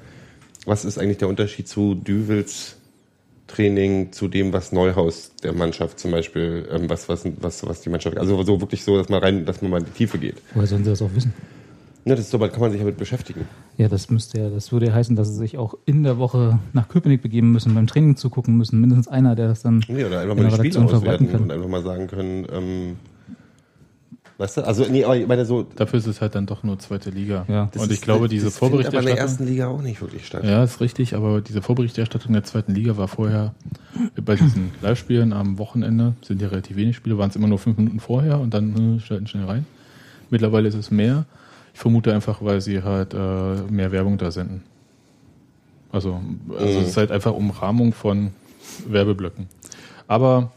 was 0.66 0.84
ist 0.84 0.98
eigentlich 0.98 1.18
der 1.18 1.28
Unterschied 1.28 1.68
zu 1.68 1.94
Düvels 1.94 2.73
Training 3.54 4.12
zu 4.12 4.28
dem, 4.28 4.52
was 4.52 4.72
Neuhaus 4.72 5.32
der 5.42 5.52
Mannschaft 5.52 5.98
zum 5.98 6.10
Beispiel, 6.10 6.68
ähm, 6.70 6.90
was, 6.90 7.08
was, 7.08 7.24
was, 7.40 7.66
was 7.66 7.80
die 7.80 7.90
Mannschaft, 7.90 8.18
also 8.18 8.42
so 8.42 8.60
wirklich 8.60 8.82
so, 8.82 8.96
dass 8.96 9.08
man 9.08 9.22
rein, 9.22 9.44
dass 9.46 9.62
man 9.62 9.70
mal 9.70 9.78
in 9.78 9.86
die 9.86 9.92
Tiefe 9.92 10.18
geht. 10.18 10.36
Woher 10.54 10.66
sollen 10.66 10.84
sie 10.84 10.90
das 10.90 11.02
auch 11.02 11.14
wissen? 11.14 11.32
Ne, 12.06 12.14
das 12.16 12.26
ist 12.26 12.30
so, 12.32 12.38
kann 12.38 12.60
man 12.60 12.70
sich 12.70 12.80
damit 12.80 12.98
beschäftigen. 12.98 13.46
Ja, 13.78 13.88
das 13.88 14.10
müsste 14.10 14.38
ja, 14.38 14.50
das 14.50 14.72
würde 14.72 14.86
ja 14.86 14.92
heißen, 14.92 15.16
dass 15.16 15.28
sie 15.28 15.36
sich 15.36 15.56
auch 15.56 15.74
in 15.86 16.02
der 16.02 16.18
Woche 16.18 16.58
nach 16.74 16.88
Köpenick 16.88 17.22
begeben 17.22 17.50
müssen, 17.50 17.74
beim 17.74 17.86
Training 17.86 18.16
zugucken 18.16 18.58
müssen. 18.58 18.78
Mindestens 18.78 19.08
einer, 19.08 19.34
der 19.34 19.48
das 19.48 19.62
dann. 19.62 19.82
Nee, 19.88 20.04
oder 20.04 20.20
einfach 20.20 20.36
in 20.36 20.42
mal 20.42 20.58
die 20.58 20.70
Spiele 20.70 20.84
auswerten 20.84 21.28
und 21.34 21.50
einfach 21.50 21.68
mal 21.68 21.82
sagen 21.82 22.06
können, 22.06 22.46
ähm, 22.52 22.96
weißt 24.44 24.58
du, 24.58 24.66
also, 24.66 24.86
nee, 24.88 25.04
aber 25.04 25.16
ich 25.16 25.26
meine 25.26 25.44
so, 25.46 25.62
Dafür 25.62 25.98
ist 25.98 26.06
es 26.06 26.20
halt 26.20 26.34
dann 26.34 26.46
doch 26.46 26.62
nur 26.62 26.78
zweite 26.78 27.10
Liga. 27.10 27.44
Ja. 27.48 27.70
und 27.76 27.90
ich 27.90 28.00
glaube, 28.00 28.28
diese 28.28 28.46
das 28.46 28.58
findet 28.58 28.86
aber 28.86 29.00
in 29.00 29.06
der 29.06 29.16
Vorberichterstattung. 29.16 29.18
ersten 29.18 29.46
Liga 29.46 29.66
auch 29.68 29.82
nicht 29.82 30.00
wirklich 30.00 30.26
statt. 30.26 30.44
Ja, 30.44 30.62
ist 30.62 30.80
richtig, 30.80 31.14
aber 31.14 31.40
diese 31.40 31.62
Vorberichterstattung 31.62 32.32
der 32.32 32.44
zweiten 32.44 32.74
Liga 32.74 32.96
war 32.96 33.08
vorher 33.08 33.54
bei 34.22 34.36
diesen 34.36 34.70
Live-Spielen 34.82 35.32
am 35.32 35.58
Wochenende, 35.58 36.14
sind 36.22 36.42
ja 36.42 36.48
relativ 36.48 36.76
wenig 36.76 36.96
Spiele, 36.96 37.18
waren 37.18 37.30
es 37.30 37.36
immer 37.36 37.48
nur 37.48 37.58
fünf 37.58 37.78
Minuten 37.78 38.00
vorher 38.00 38.38
und 38.38 38.52
dann 38.52 38.96
äh, 38.96 39.00
schalten 39.00 39.26
schnell 39.26 39.44
rein. 39.44 39.66
Mittlerweile 40.30 40.68
ist 40.68 40.74
es 40.74 40.90
mehr. 40.90 41.24
Ich 41.72 41.80
vermute 41.80 42.12
einfach, 42.14 42.42
weil 42.42 42.60
sie 42.60 42.82
halt 42.82 43.14
äh, 43.14 43.62
mehr 43.70 43.92
Werbung 43.92 44.18
da 44.18 44.30
senden. 44.30 44.62
Also, 45.90 46.20
also 46.50 46.80
es 46.80 46.88
ist 46.88 46.96
halt 46.96 47.10
einfach 47.10 47.32
Umrahmung 47.32 47.92
von 47.92 48.30
Werbeblöcken. 48.86 49.48
Aber 50.08 50.52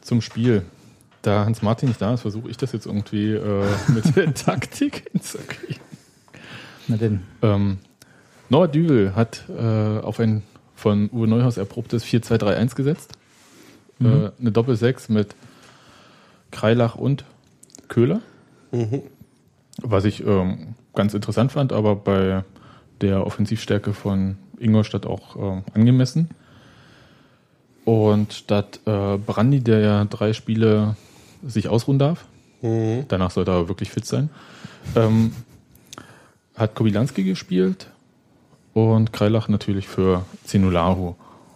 zum 0.00 0.20
Spiel. 0.22 0.64
Da 1.22 1.44
Hans 1.44 1.62
Martin 1.62 1.88
nicht 1.88 2.00
da 2.00 2.14
ist, 2.14 2.22
versuche 2.22 2.48
ich 2.48 2.56
das 2.56 2.72
jetzt 2.72 2.86
irgendwie 2.86 3.32
äh, 3.32 3.64
mit 3.88 4.16
der 4.16 4.32
Taktik 4.34 5.08
hinzukriegen. 5.12 5.82
Na 6.86 6.96
denn. 6.96 7.22
Ähm, 7.42 7.78
Noah 8.48 8.68
Düvel 8.68 9.14
hat 9.14 9.44
äh, 9.48 9.98
auf 10.00 10.20
ein 10.20 10.42
von 10.74 11.10
Uwe 11.12 11.26
Neuhaus 11.26 11.56
erprobtes 11.56 12.04
4-2-3-1 12.04 12.76
gesetzt. 12.76 13.12
Äh, 14.00 14.30
eine 14.38 14.52
Doppel-6 14.52 15.10
mit 15.12 15.34
Kreilach 16.52 16.94
und 16.94 17.24
Köhler. 17.88 18.20
Was 19.82 20.04
ich 20.04 20.24
ähm, 20.24 20.74
ganz 20.94 21.14
interessant 21.14 21.52
fand, 21.52 21.72
aber 21.72 21.96
bei 21.96 22.44
der 23.00 23.26
Offensivstärke 23.26 23.92
von 23.92 24.36
Ingolstadt 24.58 25.06
auch 25.06 25.36
ähm, 25.36 25.62
angemessen. 25.74 26.30
Und 27.84 28.32
statt 28.34 28.80
äh, 28.84 29.16
Brandi, 29.16 29.60
der 29.60 29.80
ja 29.80 30.04
drei 30.04 30.32
Spiele 30.32 30.96
sich 31.46 31.68
ausruhen 31.68 31.98
darf, 31.98 32.24
danach 33.08 33.30
sollte 33.30 33.50
er 33.52 33.68
wirklich 33.68 33.90
fit 33.90 34.04
sein, 34.06 34.30
ähm, 34.96 35.32
hat 36.56 36.74
Kobilanski 36.74 37.22
gespielt 37.24 37.88
und 38.74 39.12
Kreilach 39.12 39.48
natürlich 39.48 39.86
für 39.88 40.24
Zenulahu. 40.44 41.14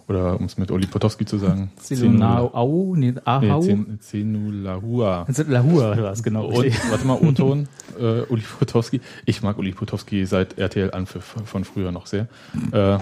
Oder 0.09 0.39
um 0.39 0.47
es 0.47 0.59
mit 0.59 0.71
Oli 0.71 0.87
Potowski 0.87 1.25
zu 1.25 1.39
sagen. 1.39 1.71
Zelonau, 1.77 2.95
nee, 2.97 3.13
Nee, 3.13 3.21
Ahau. 3.25 3.63
Zen- 3.63 3.99
Zenulahua. 4.01 5.27
Lahua 5.47 5.97
war 5.97 6.13
es, 6.13 6.23
genau. 6.23 6.47
Und, 6.47 6.91
warte 6.91 7.07
mal, 7.07 7.15
O-Ton, 7.23 7.69
äh, 7.99 8.21
Uli 8.23 8.43
Potowski. 8.43 9.01
Ich 9.27 9.43
mag 9.43 9.59
Uli 9.59 9.73
Potowski 9.73 10.27
seit 10.27 10.59
RTL 10.59 10.91
Anpfiff 10.93 11.37
von 11.45 11.65
früher 11.65 11.93
noch 11.93 12.07
sehr. 12.07 12.27
Äh, 12.73 12.99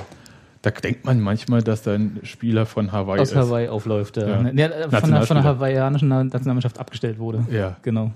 da 0.62 0.71
denkt 0.71 1.05
man 1.05 1.21
manchmal, 1.21 1.62
dass 1.62 1.83
da 1.83 1.95
ein 1.95 2.21
Spieler 2.23 2.67
von 2.67 2.93
Hawaii 2.93 3.21
Aus 3.21 3.31
ist. 3.31 3.37
Hawaii 3.37 3.69
aufläuft. 3.69 4.17
Ja. 4.17 4.26
Ja. 4.29 4.50
Ja. 4.50 4.71
Ja, 4.90 5.00
von, 5.00 5.11
der, 5.11 5.23
von 5.23 5.37
der 5.37 5.45
hawaiianischen 5.45 6.09
Nationalmannschaft 6.09 6.79
abgestellt 6.79 7.19
wurde. 7.19 7.45
Ja. 7.50 7.76
Genau. 7.83 8.11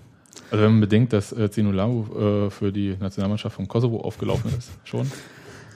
Also 0.51 0.65
wenn 0.65 0.73
man 0.73 0.81
bedenkt, 0.81 1.13
dass 1.13 1.33
äh, 1.33 1.51
Zenulahu 1.51 2.47
äh, 2.47 2.51
für 2.51 2.71
die 2.71 2.97
Nationalmannschaft 3.01 3.57
von 3.57 3.67
Kosovo 3.67 4.01
aufgelaufen 4.01 4.51
ist, 4.59 4.71
schon. 4.85 5.11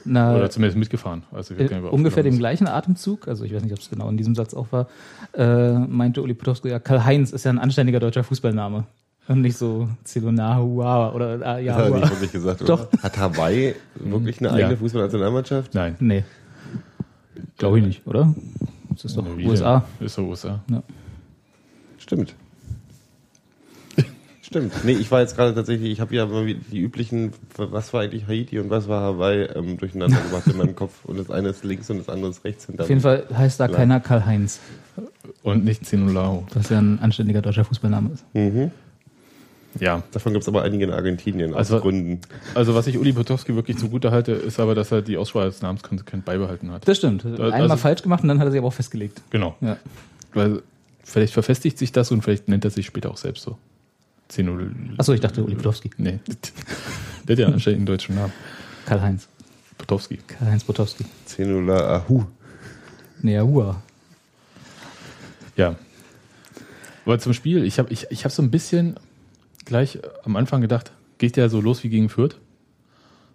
Na, 0.05 0.37
Oder 0.37 0.49
zumindest 0.51 0.79
mitgefahren. 0.79 1.23
Also 1.33 1.55
ich 1.55 1.71
Äh, 1.71 1.77
ungefähr 1.91 2.23
dem 2.23 2.39
gleichen 2.39 2.67
Atemzug, 2.67 3.29
also 3.29 3.45
ich 3.45 3.55
weiß 3.55 3.63
nicht, 3.63 3.73
ob 3.73 3.79
es 3.81 3.91
genau 3.91 4.09
in 4.09 4.17
diesem 4.17 4.35
Satz 4.35 4.55
auch 4.55 4.67
war, 4.71 4.87
äh, 5.35 5.73
meinte 5.73 6.23
Uli 6.23 6.35
Potowski, 6.35 6.69
ja, 6.69 6.79
Karl-Heinz 6.79 7.33
ist 7.33 7.45
ja 7.45 7.51
ein 7.51 7.59
anständiger 7.59 7.99
deutscher 8.01 8.25
Fußballname. 8.25 8.85
Und 9.27 9.43
nicht 9.43 9.59
so 9.59 9.89
Zelonahua 10.05 11.13
oder 11.13 11.35
äh, 11.59 11.65
Das 11.67 11.77
hat 11.77 11.85
er 11.91 11.97
nicht 11.97 12.11
wirklich 12.11 12.33
gesagt, 12.33 12.67
Doch. 12.67 12.89
oder? 12.93 13.03
Hat 13.03 13.19
Hawaii 13.19 13.75
wirklich 13.97 14.39
eine 14.41 14.49
Ja. 14.59 14.65
eigene 14.67 14.79
Fußballnationalmannschaft? 14.79 15.69
ist. 15.69 15.75
Nein. 15.75 15.97
Nee. 16.01 16.25
Glaube 17.57 17.79
ich 17.79 17.85
nicht, 17.87 18.07
oder? 18.07 18.35
Das 18.91 19.05
ist 19.05 19.17
doch 19.17 19.25
Wie 19.37 19.47
USA. 19.47 19.85
denn? 19.99 20.07
Ist 20.07 20.19
doch 20.19 20.25
USA. 20.25 20.61
Stimmt. 21.99 22.35
Stimmt. 24.43 24.73
Nee, 24.85 24.93
ich 24.93 25.11
war 25.11 25.21
jetzt 25.21 25.37
gerade 25.37 25.55
tatsächlich, 25.55 25.91
ich 25.93 26.01
habe 26.01 26.15
ja 26.15 26.25
immer 26.25 26.47
wie 26.47 26.55
die 26.55 26.79
üblichen, 26.81 27.33
was 27.57 27.93
war 27.93 28.01
eigentlich 28.03 28.27
Haiti 28.27 28.59
und 28.59 28.71
was 28.71 28.89
war 28.89 29.03
Hawaii, 29.03 29.43
ähm, 29.55 29.77
durcheinander 29.77 30.19
gemacht 30.21 30.47
in 30.47 30.57
meinem 30.57 30.75
Kopf. 30.75 31.05
Und 31.05 31.19
das 31.19 31.31
eine 31.31 31.51
ist 31.51 31.65
links 31.65 31.91
und 31.91 31.99
das 31.99 32.09
andere 32.09 32.31
ist 32.31 32.45
rechts 32.45 32.67
hinter 32.67 32.85
Auf 32.85 32.89
jeden 32.89 33.01
Fall 33.03 33.27
heißt 33.33 33.61
da 33.61 33.67
Klar. 33.69 33.79
keiner 33.79 34.01
Karl-Heinz, 34.01 34.61
Und 35.43 35.65
nicht 35.65 35.85
Zenulahu. 35.87 36.45
was 36.55 36.71
ja 36.71 36.79
ein 36.79 36.99
anständiger 37.01 37.43
deutscher 37.43 37.65
Fußballname 37.65 38.11
ist. 38.15 38.25
Mhm. 38.35 38.71
Ja. 39.81 40.03
Davon 40.13 40.33
gibt 40.33 40.43
es 40.43 40.49
aber 40.49 40.63
einige 40.63 40.85
in 40.85 40.91
Argentinien, 40.91 41.53
aus 41.53 41.59
Also- 41.71 41.81
Gründen. 41.81 42.21
Also 42.55 42.75
was 42.75 42.87
ich 42.87 42.99
Uli 42.99 43.13
Potowski 43.13 43.55
wirklich 43.55 43.77
zugute 43.79 44.11
halte, 44.11 44.33
ist 44.33 44.59
aber, 44.59 44.75
dass 44.75 44.91
er 44.93 45.03
die 45.03 45.17
Aussprache 45.17 45.47
des 45.47 45.63
Namens 45.63 45.83
konsequent 45.83 46.25
beibehalten 46.25 46.71
hat. 46.71 46.89
Das 46.89 46.97
stimmt. 46.97 47.25
Einmal 47.25 47.53
also- 47.53 47.77
falsch 47.77 48.03
gemacht 48.03 48.23
und 48.23 48.29
dann 48.29 48.39
hat 48.39 48.47
er 48.47 48.51
sich 48.51 48.59
aber 48.59 48.69
auch 48.69 48.73
festgelegt. 48.73 49.21
Genau. 49.31 49.57
Ja. 49.61 49.77
Weil 50.35 50.63
vielleicht 51.05 51.33
verfestigt 51.33 51.79
sich 51.79 51.93
das 51.93 52.11
und 52.11 52.23
vielleicht 52.23 52.49
nennt 52.49 52.65
er 52.65 52.71
sich 52.71 52.87
später 52.87 53.11
auch 53.11 53.17
selbst 53.19 53.43
so. 53.45 53.57
Achso, 54.99 55.13
ich 55.15 55.21
dachte 55.21 55.43
Uli 55.43 55.55
Potowski. 55.55 55.91
Nee. 55.97 56.19
Der 57.27 57.35
hat 57.35 57.41
ja 57.41 57.47
anscheinend 57.47 57.79
einen 57.79 57.87
deutschen 57.87 58.15
Namen. 58.15 58.33
Karl-Heinz. 58.87 59.29
Potowski. 59.79 60.19
Karl-Heinz 60.27 60.65
Potowski. 60.65 61.05
Zenula 61.25 61.97
Ahu. 61.97 62.25
Nee, 63.23 63.35
Yahua. 63.35 63.83
Ja. 65.57 65.77
Aber 67.05 67.19
zum 67.19 67.33
Spiel, 67.33 67.65
ich 67.65 67.79
habe 67.79 67.91
ich, 67.93 68.07
ich 68.11 68.25
hab 68.25 68.33
so 68.33 68.43
ein 68.43 68.51
bisschen 68.51 68.97
gleich 69.69 69.99
am 70.25 70.35
Anfang 70.35 70.61
gedacht, 70.61 70.93
geht 71.19 71.37
der 71.37 71.49
so 71.49 71.61
los 71.61 71.85
wie 71.85 71.89
gegen 71.89 72.09
Fürth? 72.09 72.37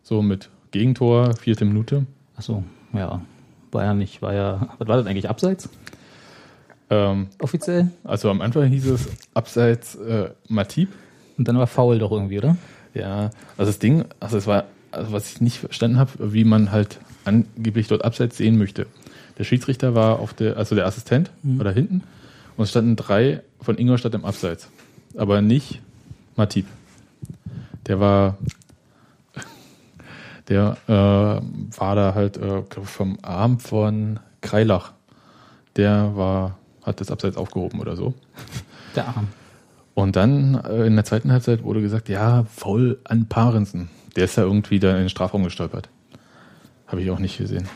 So 0.02 0.22
mit 0.22 0.50
Gegentor, 0.72 1.36
vierte 1.36 1.64
Minute. 1.64 2.06
Achso, 2.36 2.64
ja. 2.92 3.22
War 3.72 3.84
ja 3.84 3.94
nicht, 3.94 4.22
war 4.22 4.34
ja, 4.34 4.70
was 4.78 4.88
war 4.88 4.98
das 4.98 5.06
eigentlich, 5.08 5.30
abseits 5.30 5.70
Ähm, 6.90 7.28
offiziell? 7.40 7.90
also 8.04 8.30
am 8.30 8.42
Anfang 8.42 8.68
hieß 8.68 8.88
es 8.88 9.08
abseits 9.34 9.96
äh, 9.96 10.32
Matip. 10.50 10.90
Und 11.38 11.48
dann 11.48 11.58
war 11.58 11.68
faul 11.68 11.98
doch 12.00 12.12
irgendwie, 12.12 12.38
oder? 12.38 12.58
Ja, 12.94 13.32
also 13.58 13.72
das 13.72 13.80
Ding, 13.80 14.06
also 14.20 14.38
es 14.38 14.46
war, 14.46 14.66
also 14.92 15.12
was 15.12 15.32
ich 15.32 15.42
nicht 15.42 15.60
verstanden 15.60 15.98
habe, 15.98 16.34
wie 16.34 16.44
man 16.44 16.72
halt 16.72 17.00
angeblich 17.26 17.88
dort 17.88 18.04
abseits 18.04 18.38
sehen 18.38 18.58
möchte. 18.58 18.86
Der 19.38 19.44
Schiedsrichter 19.44 19.96
war 19.96 20.20
auf 20.20 20.34
der, 20.34 20.58
also 20.58 20.76
der 20.76 20.86
Assistent 20.86 21.32
war 21.42 21.66
da 21.66 21.72
hinten 21.72 22.04
und 22.58 22.64
es 22.66 22.70
standen 22.70 22.96
drei 22.96 23.42
von 23.62 23.78
Ingolstadt 23.78 24.14
im 24.14 24.26
Abseits. 24.26 24.70
Aber 25.18 25.42
nicht 25.42 25.82
Matip. 26.36 26.66
Der 27.88 28.00
war 28.00 28.38
Der 30.50 30.78
äh, 30.88 30.92
war 30.92 31.96
da 31.96 32.14
halt 32.16 32.38
äh, 32.38 32.64
vom 32.84 33.18
Arm 33.22 33.60
von 33.60 34.20
Kreilach. 34.42 34.92
Der 35.76 36.16
war, 36.16 36.58
hat 36.84 37.00
das 37.02 37.12
Abseits 37.12 37.38
aufgehoben 37.38 37.80
oder 37.80 37.96
so. 37.96 38.14
Der 38.96 39.08
Arm. 39.08 39.28
Und 39.96 40.16
dann 40.16 40.56
äh, 40.56 40.86
in 40.86 40.96
der 40.96 41.06
zweiten 41.06 41.32
Halbzeit 41.32 41.64
wurde 41.64 41.82
gesagt, 41.82 42.10
ja, 42.10 42.46
faul 42.54 43.00
an 43.06 43.28
Parensen. 43.28 43.90
Der 44.16 44.26
ist 44.26 44.36
ja 44.36 44.44
irgendwie 44.44 44.80
da 44.80 44.92
in 44.92 44.98
den 44.98 45.10
Strafraum 45.10 45.44
gestolpert. 45.44 45.90
Habe 46.88 47.02
ich 47.02 47.10
auch 47.10 47.20
nicht 47.20 47.38
gesehen. 47.38 47.68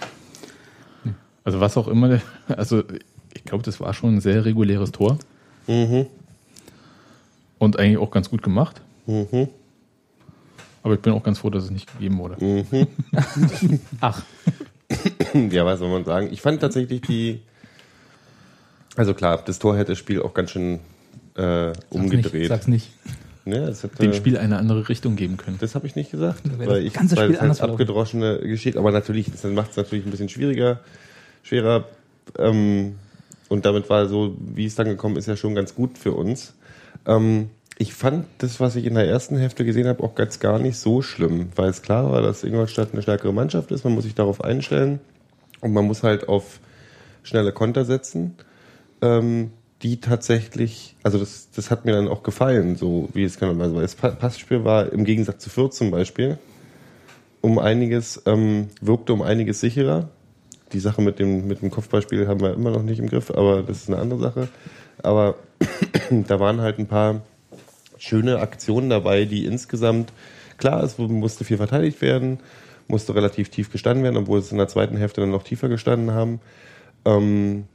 Also 1.43 1.59
was 1.61 1.77
auch 1.77 1.87
immer, 1.87 2.19
also 2.49 2.83
ich 3.33 3.45
glaube, 3.45 3.63
das 3.63 3.79
war 3.79 3.93
schon 3.93 4.15
ein 4.15 4.21
sehr 4.21 4.43
reguläres 4.43 4.91
Tor. 4.91 5.17
Und 7.59 7.79
eigentlich 7.79 7.97
auch 7.97 8.11
ganz 8.11 8.29
gut 8.29 8.43
gemacht. 8.43 8.81
Aber 10.83 10.93
ich 10.93 10.99
bin 11.01 11.13
auch 11.13 11.23
ganz 11.23 11.39
froh, 11.39 11.49
dass 11.49 11.63
es 11.65 11.71
nicht 11.71 11.91
gegeben 11.93 12.17
wurde. 12.19 12.37
Ach, 14.01 14.23
Ja, 15.51 15.65
was 15.65 15.79
soll 15.79 15.89
man 15.89 16.05
sagen? 16.05 16.29
Ich 16.31 16.41
fand 16.41 16.61
tatsächlich 16.61 17.01
die. 17.01 17.41
Also 18.95 19.13
klar, 19.13 19.41
das 19.45 19.59
Tor 19.59 19.77
hätte 19.77 19.91
das 19.91 19.99
Spiel 19.99 20.21
auch 20.21 20.33
ganz 20.33 20.51
schön 20.51 20.79
äh, 21.35 21.73
sag's 21.73 21.79
umgedreht. 21.89 22.33
Nicht, 22.33 22.47
sag's 22.47 22.67
nicht. 22.67 22.91
Es 23.45 23.83
hätte, 23.83 23.95
Dem 23.97 24.13
Spiel 24.13 24.37
eine 24.37 24.57
andere 24.57 24.89
Richtung 24.89 25.15
geben 25.15 25.37
können. 25.37 25.57
Das 25.59 25.75
habe 25.75 25.87
ich 25.87 25.95
nicht 25.95 26.11
gesagt, 26.11 26.41
weil 26.57 26.67
das 26.67 26.79
ich 26.79 26.93
ganze 26.93 27.15
weil 27.15 27.25
Spiel 27.27 27.37
verlaufen. 27.37 27.69
abgedroschene 27.69 28.39
geschieht. 28.39 28.75
Aber 28.75 28.91
natürlich, 28.91 29.31
das 29.31 29.43
macht 29.45 29.71
es 29.71 29.77
natürlich 29.77 30.05
ein 30.05 30.11
bisschen 30.11 30.27
schwieriger, 30.29 30.81
schwerer. 31.43 31.85
Ähm, 32.37 32.95
und 33.47 33.65
damit 33.65 33.89
war 33.89 34.07
so, 34.07 34.35
wie 34.39 34.65
es 34.65 34.75
dann 34.75 34.87
gekommen 34.87 35.15
ist, 35.15 35.27
ja 35.27 35.37
schon 35.37 35.55
ganz 35.55 35.75
gut 35.75 35.97
für 35.97 36.11
uns. 36.11 36.55
Ähm, 37.05 37.49
ich 37.77 37.93
fand 37.93 38.25
das, 38.39 38.59
was 38.59 38.75
ich 38.75 38.85
in 38.85 38.95
der 38.95 39.07
ersten 39.07 39.37
Hälfte 39.37 39.63
gesehen 39.63 39.87
habe, 39.87 40.03
auch 40.03 40.15
ganz 40.15 40.39
gar 40.39 40.57
nicht 40.57 40.77
so 40.77 41.01
schlimm, 41.01 41.49
weil 41.55 41.69
es 41.69 41.81
klar 41.81 42.11
war, 42.11 42.21
dass 42.21 42.43
Ingolstadt 42.43 42.93
eine 42.93 43.01
stärkere 43.01 43.33
Mannschaft 43.33 43.71
ist. 43.71 43.83
Man 43.83 43.93
muss 43.93 44.03
sich 44.03 44.15
darauf 44.15 44.43
einstellen 44.43 44.99
und 45.61 45.73
man 45.73 45.85
muss 45.85 46.03
halt 46.03 46.27
auf 46.27 46.59
schnelle 47.23 47.51
Konter 47.51 47.85
setzen. 47.85 48.35
Ähm, 49.01 49.51
die 49.83 50.01
tatsächlich, 50.01 50.95
also 51.03 51.19
das, 51.19 51.49
das 51.55 51.69
hat 51.69 51.85
mir 51.85 51.91
dann 51.91 52.07
auch 52.07 52.23
gefallen, 52.23 52.75
so 52.75 53.09
wie 53.13 53.23
es 53.23 53.37
kann. 53.37 53.61
Also 53.61 53.79
das 53.79 53.93
Pa- 53.93 54.09
Passspiel 54.09 54.63
war 54.63 54.91
im 54.91 55.05
Gegensatz 55.05 55.43
zu 55.43 55.51
Fürth 55.51 55.73
zum 55.73 55.91
Beispiel 55.91 56.39
um 57.41 57.59
einiges, 57.59 58.23
ähm, 58.25 58.69
wirkte 58.81 59.13
um 59.13 59.21
einiges 59.21 59.59
sicherer. 59.59 60.09
Die 60.73 60.79
Sache 60.79 61.01
mit 61.01 61.19
dem, 61.19 61.47
mit 61.47 61.61
dem 61.61 61.69
Kopfballspiel 61.69 62.27
haben 62.27 62.41
wir 62.41 62.53
immer 62.53 62.71
noch 62.71 62.81
nicht 62.81 62.99
im 62.99 63.07
Griff, 63.07 63.29
aber 63.29 63.61
das 63.61 63.83
ist 63.83 63.89
eine 63.89 63.99
andere 63.99 64.19
Sache. 64.19 64.47
Aber 65.03 65.35
da 66.27 66.39
waren 66.39 66.61
halt 66.61 66.79
ein 66.79 66.87
paar 66.87 67.21
schöne 67.97 68.39
Aktionen 68.39 68.89
dabei, 68.89 69.25
die 69.25 69.45
insgesamt, 69.45 70.13
klar, 70.57 70.83
es 70.83 70.97
musste 70.97 71.43
viel 71.43 71.57
verteidigt 71.57 72.01
werden, 72.01 72.39
musste 72.87 73.15
relativ 73.15 73.49
tief 73.49 73.71
gestanden 73.71 74.03
werden, 74.03 74.17
obwohl 74.17 74.39
es 74.39 74.51
in 74.51 74.57
der 74.57 74.67
zweiten 74.67 74.97
Hälfte 74.97 75.21
dann 75.21 75.31
noch 75.31 75.43
tiefer 75.43 75.69
gestanden 75.69 76.11
haben. 76.11 76.39
Ähm, 77.05 77.65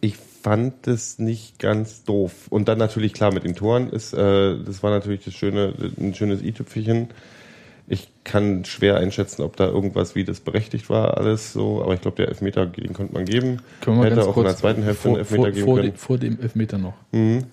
ich 0.00 0.16
fand 0.16 0.88
es 0.88 1.18
nicht 1.18 1.58
ganz 1.58 2.02
doof. 2.04 2.48
Und 2.50 2.68
dann 2.68 2.78
natürlich 2.78 3.12
klar 3.12 3.32
mit 3.32 3.44
den 3.44 3.54
Toren 3.54 3.88
ist, 3.90 4.12
äh, 4.12 4.58
das 4.58 4.82
war 4.82 4.90
natürlich 4.90 5.24
das 5.24 5.34
schöne, 5.34 5.74
ein 5.98 6.14
schönes 6.14 6.42
i-Tüpfelchen. 6.42 7.08
Ich 7.92 8.08
kann 8.24 8.64
schwer 8.64 8.96
einschätzen, 8.96 9.42
ob 9.42 9.56
da 9.56 9.66
irgendwas 9.66 10.14
wie 10.14 10.24
das 10.24 10.40
berechtigt 10.40 10.88
war, 10.88 11.18
alles 11.18 11.52
so. 11.52 11.82
Aber 11.82 11.92
ich 11.92 12.00
glaube, 12.00 12.16
der 12.16 12.28
Elfmeter, 12.28 12.64
den 12.64 12.94
konnte 12.94 13.12
man 13.12 13.26
geben. 13.26 13.58
Können 13.82 13.98
wir 13.98 14.06
Hätte 14.06 14.16
ganz 14.16 14.28
auch 14.28 14.32
kurz 14.32 14.44
in 14.46 14.50
der 14.52 14.56
zweiten 14.56 14.82
Hälfte 14.82 15.02
vor, 15.02 15.10
einen 15.10 15.18
Elfmeter 15.18 15.42
vor, 15.42 15.50
geben 15.52 15.66
vor, 15.66 15.76
können. 15.76 15.90
dem- 15.90 15.96
vor 15.98 16.18
dem 16.18 16.40
Elfmeter 16.40 16.78
noch. 16.78 16.94
Mhm. 17.12 17.44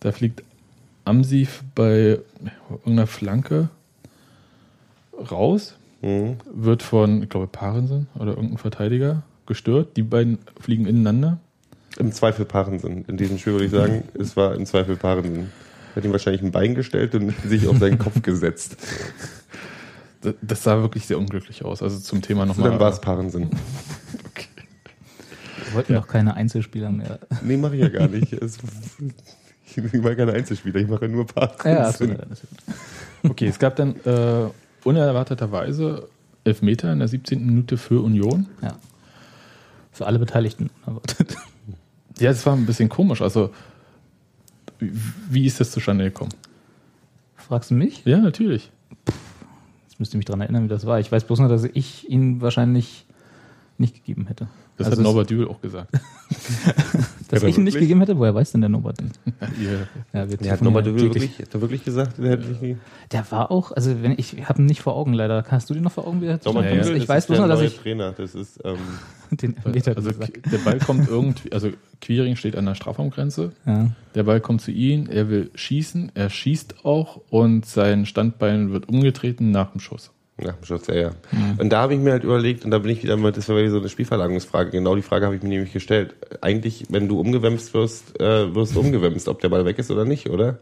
Da 0.00 0.12
fliegt 0.12 0.42
Amsif 1.04 1.62
bei 1.74 2.18
irgendeiner 2.70 3.06
Flanke 3.06 3.68
raus, 5.30 5.74
Mhm. 6.02 6.36
wird 6.52 6.82
von, 6.82 7.22
ich 7.22 7.28
glaube, 7.28 7.46
Parensen 7.46 8.06
oder 8.14 8.32
irgendein 8.32 8.58
Verteidiger 8.58 9.22
gestört. 9.46 9.96
Die 9.98 10.02
beiden 10.02 10.38
fliegen 10.60 10.86
ineinander. 10.86 11.38
Im 11.98 12.10
Zweifel 12.12 12.44
Parensen. 12.46 13.04
In 13.06 13.16
diesem 13.18 13.36
Spiel 13.38 13.52
würde 13.52 13.64
ich 13.66 13.70
sagen, 13.70 14.04
es 14.18 14.34
war 14.36 14.54
im 14.54 14.64
Zweifel 14.66 14.96
Parensen. 14.96 15.50
Er 15.92 15.96
hat 15.96 16.04
ihm 16.06 16.12
wahrscheinlich 16.12 16.42
ein 16.42 16.50
Bein 16.52 16.74
gestellt 16.74 17.14
und 17.14 17.32
sich 17.46 17.68
auf 17.68 17.78
seinen 17.78 17.98
Kopf 17.98 18.22
gesetzt. 18.22 18.76
Das, 20.42 20.62
sah 20.62 20.80
wirklich 20.80 21.06
sehr 21.06 21.18
unglücklich 21.18 21.64
aus. 21.64 21.82
Also 21.82 21.98
zum 21.98 22.22
Thema 22.22 22.46
nochmal. 22.46 22.70
dann 22.70 22.80
war 22.80 22.90
es 22.90 23.00
Parensen. 23.00 23.50
Wir 25.66 25.74
wollten 25.74 25.94
doch 25.94 26.06
keine 26.06 26.34
Einzelspieler 26.34 26.90
mehr. 26.90 27.18
Nee, 27.42 27.56
mache 27.56 27.74
ich 27.76 27.82
ja 27.82 27.88
gar 27.88 28.08
nicht. 28.08 28.32
Es, 28.42 28.58
ich 29.76 29.92
mache 29.94 30.14
keine 30.16 30.32
Einzelspieler, 30.32 30.80
ich 30.80 30.88
mache 30.88 31.08
nur 31.08 31.26
Parensen. 31.26 32.10
Ja, 32.10 32.14
ja, 32.16 32.30
ist- 32.30 32.46
Okay, 33.24 33.46
es 33.48 33.58
gab 33.58 33.74
dann 33.76 33.96
äh, 34.04 34.48
unerwarteterweise 34.84 36.08
Elfmeter 36.44 36.92
in 36.92 36.98
der 37.00 37.08
17. 37.08 37.44
Minute 37.44 37.76
für 37.78 38.00
Union. 38.02 38.46
ja. 38.62 38.76
Für 39.92 40.06
alle 40.06 40.18
Beteiligten 40.18 40.70
unerwartet. 40.84 41.36
Ja, 42.18 42.30
es 42.30 42.44
war 42.46 42.54
ein 42.54 42.66
bisschen 42.66 42.88
komisch. 42.88 43.22
Also, 43.22 43.50
wie- 44.80 44.92
wie 45.30 45.46
ist 45.46 45.60
das 45.60 45.70
zustande 45.70 46.04
gekommen? 46.04 46.32
Fragst 47.36 47.70
du 47.70 47.74
mich? 47.74 48.04
Ja, 48.04 48.18
natürlich. 48.18 48.70
Jetzt 50.04 50.10
müsst 50.10 50.14
ihr 50.14 50.18
mich 50.18 50.26
daran 50.26 50.42
erinnern, 50.42 50.64
wie 50.64 50.68
das 50.68 50.84
war. 50.84 51.00
Ich 51.00 51.10
weiß 51.10 51.24
bloß 51.24 51.38
nur, 51.38 51.48
dass 51.48 51.64
ich 51.64 52.10
ihn 52.10 52.42
wahrscheinlich 52.42 53.06
nicht 53.78 53.94
gegeben 53.94 54.26
hätte. 54.26 54.48
Das 54.76 54.88
Also 54.88 54.98
hat 54.98 55.04
Norbert 55.04 55.30
Dübel 55.30 55.48
auch 55.48 55.62
gesagt. 55.62 55.90
Dass 57.30 57.42
Ja, 57.42 57.48
ich 57.48 57.56
ihn 57.56 57.64
nicht 57.64 57.78
gegeben 57.78 58.00
hätte? 58.00 58.18
Woher 58.18 58.34
weiß 58.34 58.52
denn 58.52 58.60
der 58.60 58.68
Norbert 58.68 59.00
denn? 59.00 59.12
Ja, 60.12 60.28
wir 60.28 60.36
Der 60.36 60.52
hat 60.52 60.60
telefonieren 60.60 60.64
nochmal 60.64 60.84
wirklich, 60.84 61.38
hat 61.38 61.54
er 61.54 61.60
wirklich 61.62 61.84
gesagt, 61.84 62.18
der. 62.18 62.38
Der 63.12 63.30
war 63.30 63.50
auch, 63.50 63.72
also 63.72 64.02
wenn 64.02 64.12
ich 64.18 64.46
habe 64.46 64.60
ihn 64.60 64.66
nicht 64.66 64.82
vor 64.82 64.94
Augen 64.94 65.14
leider. 65.14 65.42
Hast 65.48 65.70
du 65.70 65.74
den 65.74 65.82
noch 65.82 65.92
vor 65.92 66.06
Augen? 66.06 66.20
Wie 66.20 66.26
der 66.26 66.34
Nochmal 66.44 66.64
zustande 66.64 66.86
ja, 66.86 66.96
ja. 66.96 67.02
ich 67.02 67.08
weiß 67.08 67.26
bloß 67.26 67.38
nur, 67.38 67.48
dass 67.48 67.62
ich 67.62 67.78
Trainer, 67.78 68.12
das 68.12 68.34
ist, 68.34 68.60
ähm, 68.62 68.76
den 69.30 69.56
Meter 69.64 69.96
Also 69.96 70.10
der 70.10 70.58
Ball 70.58 70.78
kommt 70.78 71.08
irgendwie, 71.08 71.52
also 71.52 71.70
Quiring 72.00 72.36
steht 72.36 72.56
an 72.56 72.66
der 72.66 72.74
Strafraumgrenze. 72.74 73.52
Ja. 73.66 73.90
Der 74.14 74.22
Ball 74.22 74.40
kommt 74.40 74.60
zu 74.60 74.70
ihm, 74.70 75.08
er 75.08 75.28
will 75.28 75.50
schießen, 75.54 76.12
er 76.14 76.30
schießt 76.30 76.84
auch 76.84 77.20
und 77.30 77.66
sein 77.66 78.06
Standbein 78.06 78.72
wird 78.72 78.88
umgetreten 78.88 79.50
nach 79.50 79.72
dem 79.72 79.80
Schuss. 79.80 80.10
nach 80.38 80.54
dem 80.54 80.64
Schuss, 80.64 80.86
ja, 80.88 80.94
ja. 80.94 81.10
Und 81.58 81.70
da 81.70 81.82
habe 81.82 81.94
ich 81.94 82.00
mir 82.00 82.12
halt 82.12 82.24
überlegt, 82.24 82.64
und 82.64 82.70
da 82.70 82.78
bin 82.78 82.90
ich 82.90 83.02
wieder 83.02 83.16
mal, 83.16 83.32
das 83.32 83.48
war 83.48 83.56
wieder 83.56 83.70
so 83.70 83.78
eine 83.78 83.88
Spielverlagerungsfrage, 83.88 84.70
genau 84.70 84.94
die 84.96 85.02
Frage 85.02 85.26
habe 85.26 85.36
ich 85.36 85.42
mir 85.42 85.48
nämlich 85.48 85.72
gestellt. 85.72 86.14
Eigentlich, 86.40 86.86
wenn 86.90 87.08
du 87.08 87.20
umgewämst 87.20 87.74
wirst, 87.74 88.20
äh, 88.20 88.54
wirst 88.54 88.74
du 88.74 88.80
umgewämst, 88.80 89.28
ob 89.28 89.40
der 89.40 89.48
Ball 89.48 89.64
weg 89.64 89.78
ist 89.78 89.90
oder 89.90 90.04
nicht, 90.04 90.30
oder? 90.30 90.58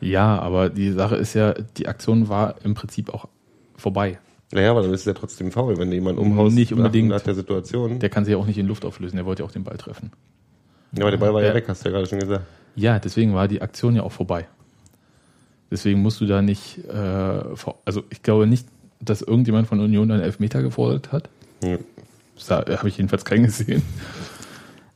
Ja, 0.00 0.38
aber 0.38 0.68
die 0.68 0.92
Sache 0.92 1.16
ist 1.16 1.34
ja, 1.34 1.54
die 1.76 1.88
Aktion 1.88 2.28
war 2.28 2.56
im 2.64 2.74
Prinzip 2.74 3.12
auch 3.12 3.28
vorbei. 3.76 4.18
Naja, 4.52 4.70
aber 4.70 4.82
dann 4.82 4.92
ist 4.94 5.00
es 5.00 5.06
ja 5.06 5.12
trotzdem 5.14 5.50
faul, 5.50 5.76
wenn 5.78 5.90
du 5.90 5.94
jemanden 5.96 6.20
umhaust 6.20 6.54
Nicht 6.54 6.72
unbedingt. 6.72 7.08
Nach, 7.08 7.20
der 7.20 7.34
Situation. 7.34 7.98
Der 7.98 8.08
kann 8.10 8.24
sich 8.24 8.32
ja 8.32 8.38
auch 8.38 8.46
nicht 8.46 8.58
in 8.58 8.66
Luft 8.66 8.84
auflösen, 8.84 9.16
der 9.16 9.26
wollte 9.26 9.42
ja 9.42 9.48
auch 9.48 9.52
den 9.52 9.64
Ball 9.64 9.76
treffen. 9.76 10.12
ja, 10.92 11.02
aber 11.02 11.10
der 11.10 11.18
Ball 11.18 11.34
war 11.34 11.42
ja 11.42 11.48
Ja. 11.48 11.54
weg, 11.54 11.64
hast 11.68 11.84
du 11.84 11.88
ja 11.88 11.94
gerade 11.94 12.06
schon 12.08 12.20
gesagt. 12.20 12.44
Ja, 12.76 12.98
deswegen 12.98 13.34
war 13.34 13.48
die 13.48 13.60
Aktion 13.62 13.96
ja 13.96 14.02
auch 14.02 14.12
vorbei. 14.12 14.46
Deswegen 15.70 16.00
musst 16.00 16.20
du 16.20 16.26
da 16.26 16.42
nicht, 16.42 16.78
äh, 16.88 16.92
also 17.84 18.04
ich 18.10 18.22
glaube 18.22 18.46
nicht, 18.46 18.68
dass 19.00 19.20
irgendjemand 19.22 19.66
von 19.66 19.80
Union 19.80 20.10
einen 20.10 20.22
Elfmeter 20.22 20.62
gefordert 20.62 21.10
hat. 21.10 21.28
Ja. 21.62 21.78
Da 22.48 22.64
habe 22.78 22.88
ich 22.88 22.98
jedenfalls 22.98 23.24
keinen 23.24 23.44
gesehen. 23.44 23.82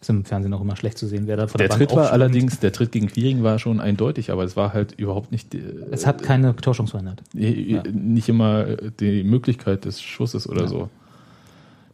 Ist 0.00 0.08
im 0.08 0.24
Fernsehen 0.24 0.54
auch 0.54 0.62
immer 0.62 0.76
schlecht 0.76 0.96
zu 0.96 1.06
sehen, 1.06 1.26
wer 1.26 1.36
da 1.36 1.46
von 1.46 1.58
Der 1.58 1.68
der, 1.68 1.76
Tritt 1.76 1.88
Bank 1.88 1.96
war 1.98 2.04
aufspringt. 2.04 2.22
allerdings, 2.22 2.58
der 2.60 2.72
Tritt 2.72 2.90
gegen 2.92 3.08
Quiring 3.08 3.42
war 3.42 3.58
schon 3.58 3.80
eindeutig, 3.80 4.30
aber 4.30 4.44
es 4.44 4.56
war 4.56 4.72
halt 4.72 4.92
überhaupt 4.98 5.30
nicht, 5.30 5.54
äh, 5.54 5.58
Es 5.90 6.06
hat 6.06 6.22
keine 6.22 6.56
Torschance 6.56 6.90
verhindert. 6.92 7.22
äh, 7.36 7.82
nicht 7.92 8.28
immer 8.30 8.64
die 8.98 9.22
Möglichkeit 9.24 9.84
des 9.84 10.00
Schusses 10.00 10.48
oder 10.48 10.62
Ja. 10.62 10.68
so. 10.68 10.88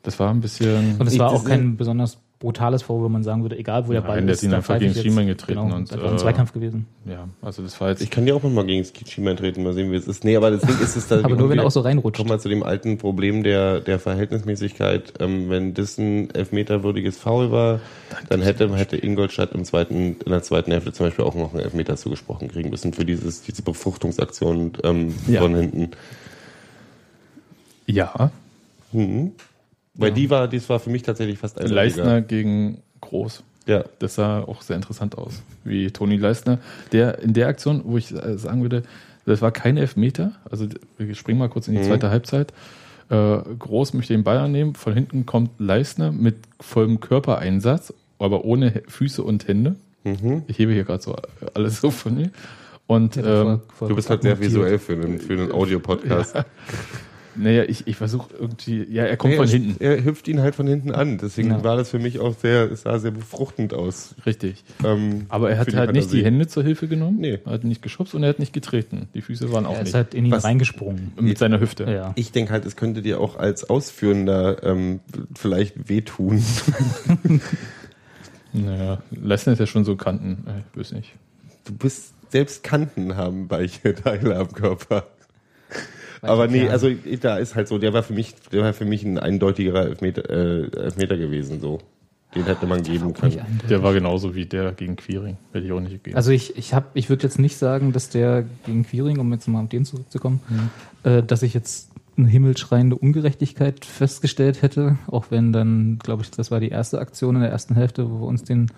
Das 0.05 0.21
war 0.21 0.31
ein 0.31 0.41
bisschen. 0.41 1.01
Und 1.01 1.09
es 1.09 1.19
war 1.19 1.31
auch 1.33 1.45
kein 1.45 1.77
besonders 1.77 2.19
brutales 2.39 2.83
Foul, 2.83 3.03
wo 3.03 3.09
man 3.09 3.23
sagen 3.23 3.43
würde, 3.43 3.57
egal 3.59 3.89
wo 3.89 3.93
der 3.93 4.03
Nein, 4.03 4.09
Ball 4.09 4.23
der 4.23 4.35
ist. 4.35 4.43
ihn 4.43 4.51
da 4.51 4.59
einfach 4.59 4.79
gegen 4.79 4.93
Schiemann 4.95 5.27
getreten 5.27 5.61
Genau, 5.63 5.77
und, 5.77 5.85
ist 5.85 5.93
einfach 5.95 6.09
ein 6.11 6.15
äh, 6.17 6.19
Zweikampf 6.19 6.53
gewesen. 6.53 6.87
Ja, 7.07 7.29
also 7.41 7.63
das 7.63 7.81
war 7.81 7.89
jetzt. 7.89 8.03
Ich 8.03 8.11
kann 8.11 8.27
ja 8.27 8.35
auch 8.35 8.43
nochmal 8.43 8.67
gegen 8.67 8.85
Schiemann 9.07 9.37
treten, 9.39 9.63
mal 9.63 9.73
sehen, 9.73 9.91
wie 9.91 9.97
es 9.97 10.07
ist. 10.07 10.23
Nee, 10.23 10.37
aber 10.37 10.51
Ding 10.51 10.79
ist 10.83 10.97
es 10.97 11.09
da. 11.09 11.21
Aber 11.25 11.35
nur, 11.35 11.49
wenn 11.49 11.59
er 11.59 11.65
auch 11.65 11.71
so 11.71 11.81
reinrutscht. 11.81 12.19
Kommen 12.19 12.29
wir 12.31 12.39
zu 12.39 12.51
dem 12.51 12.63
alten 12.63 12.99
Problem 12.99 13.43
der, 13.43 13.81
der 13.81 13.99
Verhältnismäßigkeit. 13.99 15.15
Ähm, 15.21 15.49
wenn 15.49 15.73
das 15.73 15.97
ein 15.97 16.29
elfmeterwürdiges 16.35 17.17
Foul 17.17 17.51
war, 17.53 17.81
dann 18.29 18.43
hätte, 18.43 18.75
hätte 18.77 18.97
Ingolstadt 19.03 19.53
im 19.53 19.65
zweiten, 19.65 20.17
in 20.25 20.31
der 20.31 20.43
zweiten 20.43 20.73
Hälfte 20.73 20.93
zum 20.93 21.07
Beispiel 21.07 21.25
auch 21.25 21.35
noch 21.35 21.55
einen 21.55 21.63
Elfmeter 21.63 21.97
zugesprochen 21.97 22.49
kriegen 22.49 22.69
müssen 22.69 22.93
für 22.93 23.07
dieses, 23.07 23.43
diese 23.43 23.63
Befruchtungsaktion 23.63 24.73
ähm, 24.85 25.15
Ja. 25.27 25.41
von 25.41 25.55
hinten. 25.55 25.91
ja, 27.87 28.31
Mhm. 28.93 29.33
Weil 29.99 30.13
die 30.13 30.29
war, 30.31 30.49
das 30.49 30.69
war 30.69 30.79
für 30.81 30.91
mich 30.91 31.03
tatsächlich 31.03 31.39
fast 31.39 31.61
ein 31.61 31.69
Leistner 31.69 32.21
gegen 32.21 32.79
Groß. 33.01 33.43
Ja. 33.67 33.85
Das 33.99 34.15
sah 34.15 34.41
auch 34.43 34.63
sehr 34.63 34.77
interessant 34.77 35.19
aus, 35.19 35.43
wie 35.65 35.91
Toni 35.91 36.17
Leistner. 36.17 36.59
Der 36.93 37.19
in 37.21 37.33
der 37.33 37.49
Aktion, 37.49 37.83
wo 37.85 37.97
ich 37.99 38.13
äh, 38.13 38.39
sagen 38.39 38.63
würde, 38.63 38.83
das 39.25 39.43
war 39.43 39.51
kein 39.51 39.77
Elfmeter. 39.77 40.33
Also 40.49 40.67
wir 40.99 41.15
springen 41.17 41.39
mal 41.41 41.49
kurz 41.49 41.67
in 41.67 41.75
die 41.75 41.81
Mhm. 41.81 41.85
zweite 41.85 42.11
Halbzeit. 42.11 42.53
Äh, 43.09 43.39
Groß 43.59 43.95
möchte 43.95 44.13
den 44.15 44.23
Ball 44.23 44.39
annehmen. 44.39 44.75
Von 44.77 44.93
hinten 44.95 45.27
kommt 45.27 45.51
Leistner 45.59 46.13
mit 46.13 46.37
vollem 46.61 47.01
Körpereinsatz, 47.01 47.93
aber 48.21 48.45
ohne 48.45 48.83
Füße 48.87 49.23
und 49.23 49.49
Hände. 49.49 49.75
Mhm. 50.05 50.45
Ich 50.47 50.59
hebe 50.61 50.73
hier 50.73 50.85
gerade 50.85 51.03
so 51.03 51.17
alles 51.55 51.81
so 51.81 51.91
von 51.91 52.15
mir. 52.15 52.31
Und 52.87 53.17
Ja, 53.17 53.23
ähm, 53.23 53.27
voll- 53.47 53.61
voll 53.75 53.89
Du 53.89 53.95
bist 53.97 54.11
halt 54.11 54.23
sehr 54.23 54.39
visuell 54.39 54.79
für 54.79 54.93
einen, 54.93 55.19
für 55.19 55.33
einen 55.33 55.51
Audiopodcast. 55.51 56.37
Naja, 57.39 57.65
ich, 57.65 57.87
ich 57.87 57.97
versuche 57.97 58.29
irgendwie, 58.39 58.85
ja, 58.91 59.05
er 59.05 59.17
kommt 59.17 59.33
Nee, 59.33 59.37
von 59.37 59.47
er, 59.47 59.53
hinten. 59.53 59.77
Er 59.85 60.05
hüpft 60.05 60.27
ihn 60.29 60.41
halt 60.41 60.55
von 60.55 60.67
hinten 60.67 60.91
an. 60.93 61.19
Deswegen 61.19 61.51
Ja. 61.51 61.65
war 61.65 61.77
das 61.77 61.91
für 61.91 61.99
mich 61.99 62.19
auch 62.19 62.35
sehr, 62.39 62.71
es 62.71 62.83
sah 62.83 62.99
sehr 62.99 63.11
befruchtend 63.11 63.75
aus. 63.75 64.15
Richtig. 64.25 64.65
Ähm, 64.85 65.27
Aber 65.29 65.51
er 65.51 65.59
hat 65.59 65.75
halt 65.75 65.93
nicht 65.93 66.13
die 66.13 66.25
Hände 66.25 66.47
zur 66.47 66.63
Hilfe 66.63 66.89
genommen. 66.89 67.19
Nee. 67.21 67.39
Er 67.45 67.53
hat 67.53 67.65
nicht 67.65 67.83
geschubst 67.83 68.15
und 68.15 68.23
er 68.23 68.31
hat 68.31 68.39
nicht 68.39 68.53
getreten. 68.53 69.09
Die 69.15 69.21
Füße 69.23 69.53
waren 69.53 69.67
auch 69.67 69.75
Er 69.75 69.81
ist 69.81 69.85
nicht. 69.89 69.95
halt 69.95 70.15
in 70.15 70.25
ihn 70.27 70.31
Was- 70.33 70.45
reingesprungen. 70.45 71.13
mit 71.21 71.37
seiner 71.39 71.61
Hüfte. 71.61 71.85
Ja. 71.85 72.13
Ich 72.17 72.33
denke 72.33 72.53
halt, 72.53 72.65
es 72.65 72.77
könnte 72.77 73.03
dir 73.03 73.21
auch 73.21 73.37
als 73.37 73.69
Ausführender 73.69 74.63
ähm, 74.63 75.01
vielleicht 75.35 75.89
wehtun. 75.89 76.43
Naja, 78.53 79.03
Lesnar 79.11 79.53
ist 79.55 79.59
ja 79.59 79.67
schon 79.67 79.85
so 79.85 79.97
Kanten. 79.97 80.45
Ich 80.73 80.81
weiß 80.81 80.93
nicht. 80.93 81.13
Du 81.67 81.75
bist, 81.75 82.15
selbst 82.31 82.63
Kanten 82.63 83.17
haben 83.17 83.51
weiche 83.51 83.95
Teile 84.03 84.37
am 84.37 84.53
Körper. 84.53 85.07
Aber 86.23 86.49
nee, 86.49 86.69
also 86.69 86.91
da 87.21 87.39
ist 87.39 87.55
halt 87.55 87.69
so, 87.69 87.79
der 87.79 87.93
war 87.93 88.03
für 88.03 88.13
mich, 88.13 88.35
der 88.53 88.63
war 88.63 88.73
für 88.73 88.85
mich 88.85 89.05
ein 89.05 89.19
eindeutigerer 89.19 89.87
Elfmeter, 89.87 90.29
äh, 90.29 90.77
Elfmeter 90.77 91.17
gewesen, 91.17 91.61
so. 91.61 91.79
Den 92.35 92.45
hätte 92.45 92.67
man 92.67 92.83
geben 92.83 93.15
können. 93.15 93.41
Der 93.71 93.83
war 93.83 93.95
genauso 93.95 94.35
wie 94.35 94.45
der 94.45 94.73
gegen 94.73 94.97
Quiring. 94.97 95.39
Hätte 95.53 95.65
ich 95.65 95.73
auch 95.73 95.81
nicht 95.81 95.93
gegeben. 95.93 96.17
Also 96.17 96.33
ich, 96.33 96.57
ich 96.59 96.75
habe, 96.75 96.87
ich 96.93 97.09
würde 97.09 97.23
jetzt 97.23 97.39
nicht 97.39 97.57
sagen, 97.57 97.93
dass 97.93 98.11
der 98.11 98.45
gegen 98.67 98.85
Quiring, 98.85 99.19
um 99.19 99.33
jetzt 99.33 99.49
mal 99.49 99.63
auf 99.63 99.69
den 99.71 99.85
zurückzukommen, 99.87 100.41
äh, 101.05 101.23
dass 101.23 101.43
ich 101.43 101.55
jetzt 101.55 101.91
eine 102.19 102.29
himmelschreiende 102.29 102.97
Ungerechtigkeit 102.97 103.85
festgestellt 103.85 104.63
hätte, 104.63 104.99
auch 105.07 105.27
wenn 105.31 105.53
dann, 105.53 105.99
glaube 106.03 106.23
ich, 106.23 106.31
das 106.31 106.51
war 106.51 106.61
die 106.61 106.69
erste 106.69 106.99
Aktion 106.99 107.37
in 107.37 107.43
der 107.43 107.51
ersten 107.51 107.75
Hälfte, 107.75 108.11
wo 108.11 108.21
wir 108.21 108.27
uns 108.27 108.43
den 108.45 108.71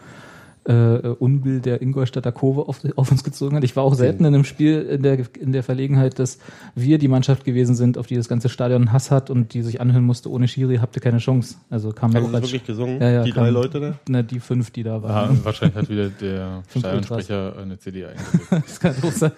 äh, 0.69 1.09
Unbill 1.19 1.61
der 1.61 1.81
Ingolstädter 1.83 2.31
Kurve 2.31 2.69
auf, 2.69 2.83
auf 2.97 3.11
uns 3.11 3.25
gezogen 3.25 3.57
hat. 3.57 3.65
Ich 3.65 3.75
war 3.75 3.85
auch 3.85 3.95
selten 3.95 4.25
in 4.27 4.35
einem 4.35 4.45
Spiel 4.45 4.83
in 4.83 5.03
der, 5.03 5.19
in 5.41 5.53
der 5.53 5.63
Verlegenheit, 5.63 6.19
dass 6.19 6.39
wir 6.75 6.99
die 6.99 7.09
Mannschaft 7.09 7.45
gewesen 7.45 7.75
sind, 7.75 7.97
auf 7.97 8.07
die 8.07 8.17
das 8.17 8.29
ganze 8.29 8.49
Stadion 8.51 8.93
Hass 8.93 9.11
hat 9.11 9.31
und 9.31 9.55
die 9.55 9.63
sich 9.63 9.81
anhören 9.81 10.05
musste, 10.05 10.31
ohne 10.31 10.47
Schiri 10.47 10.77
habt 10.77 10.95
ihr 10.97 11.01
keine 11.03 11.19
Chance. 11.19 11.55
Also 11.71 11.93
kam 11.93 12.13
Haben 12.15 12.35
als- 12.35 12.45
wirklich 12.45 12.65
gesungen? 12.65 13.01
Ja, 13.01 13.11
ja, 13.11 13.25
die 13.25 13.33
kam- 13.33 13.45
drei 13.45 13.51
Leute 13.51 13.81
da? 13.81 13.99
Na, 14.09 14.23
die 14.23 14.41
fünf, 14.41 14.71
die 14.71 14.83
da 14.83 15.03
waren. 15.03 15.43
wahrscheinlich 15.45 15.77
hat 15.77 15.89
wieder 15.89 16.11
der 16.11 16.63
Stadionsprecher 16.79 17.57
eine 17.59 17.79
CD 17.79 18.05
eingesetzt. 18.07 18.51
Das 18.51 18.81
kann 18.81 18.95
auch 19.03 19.13
sein. 19.13 19.33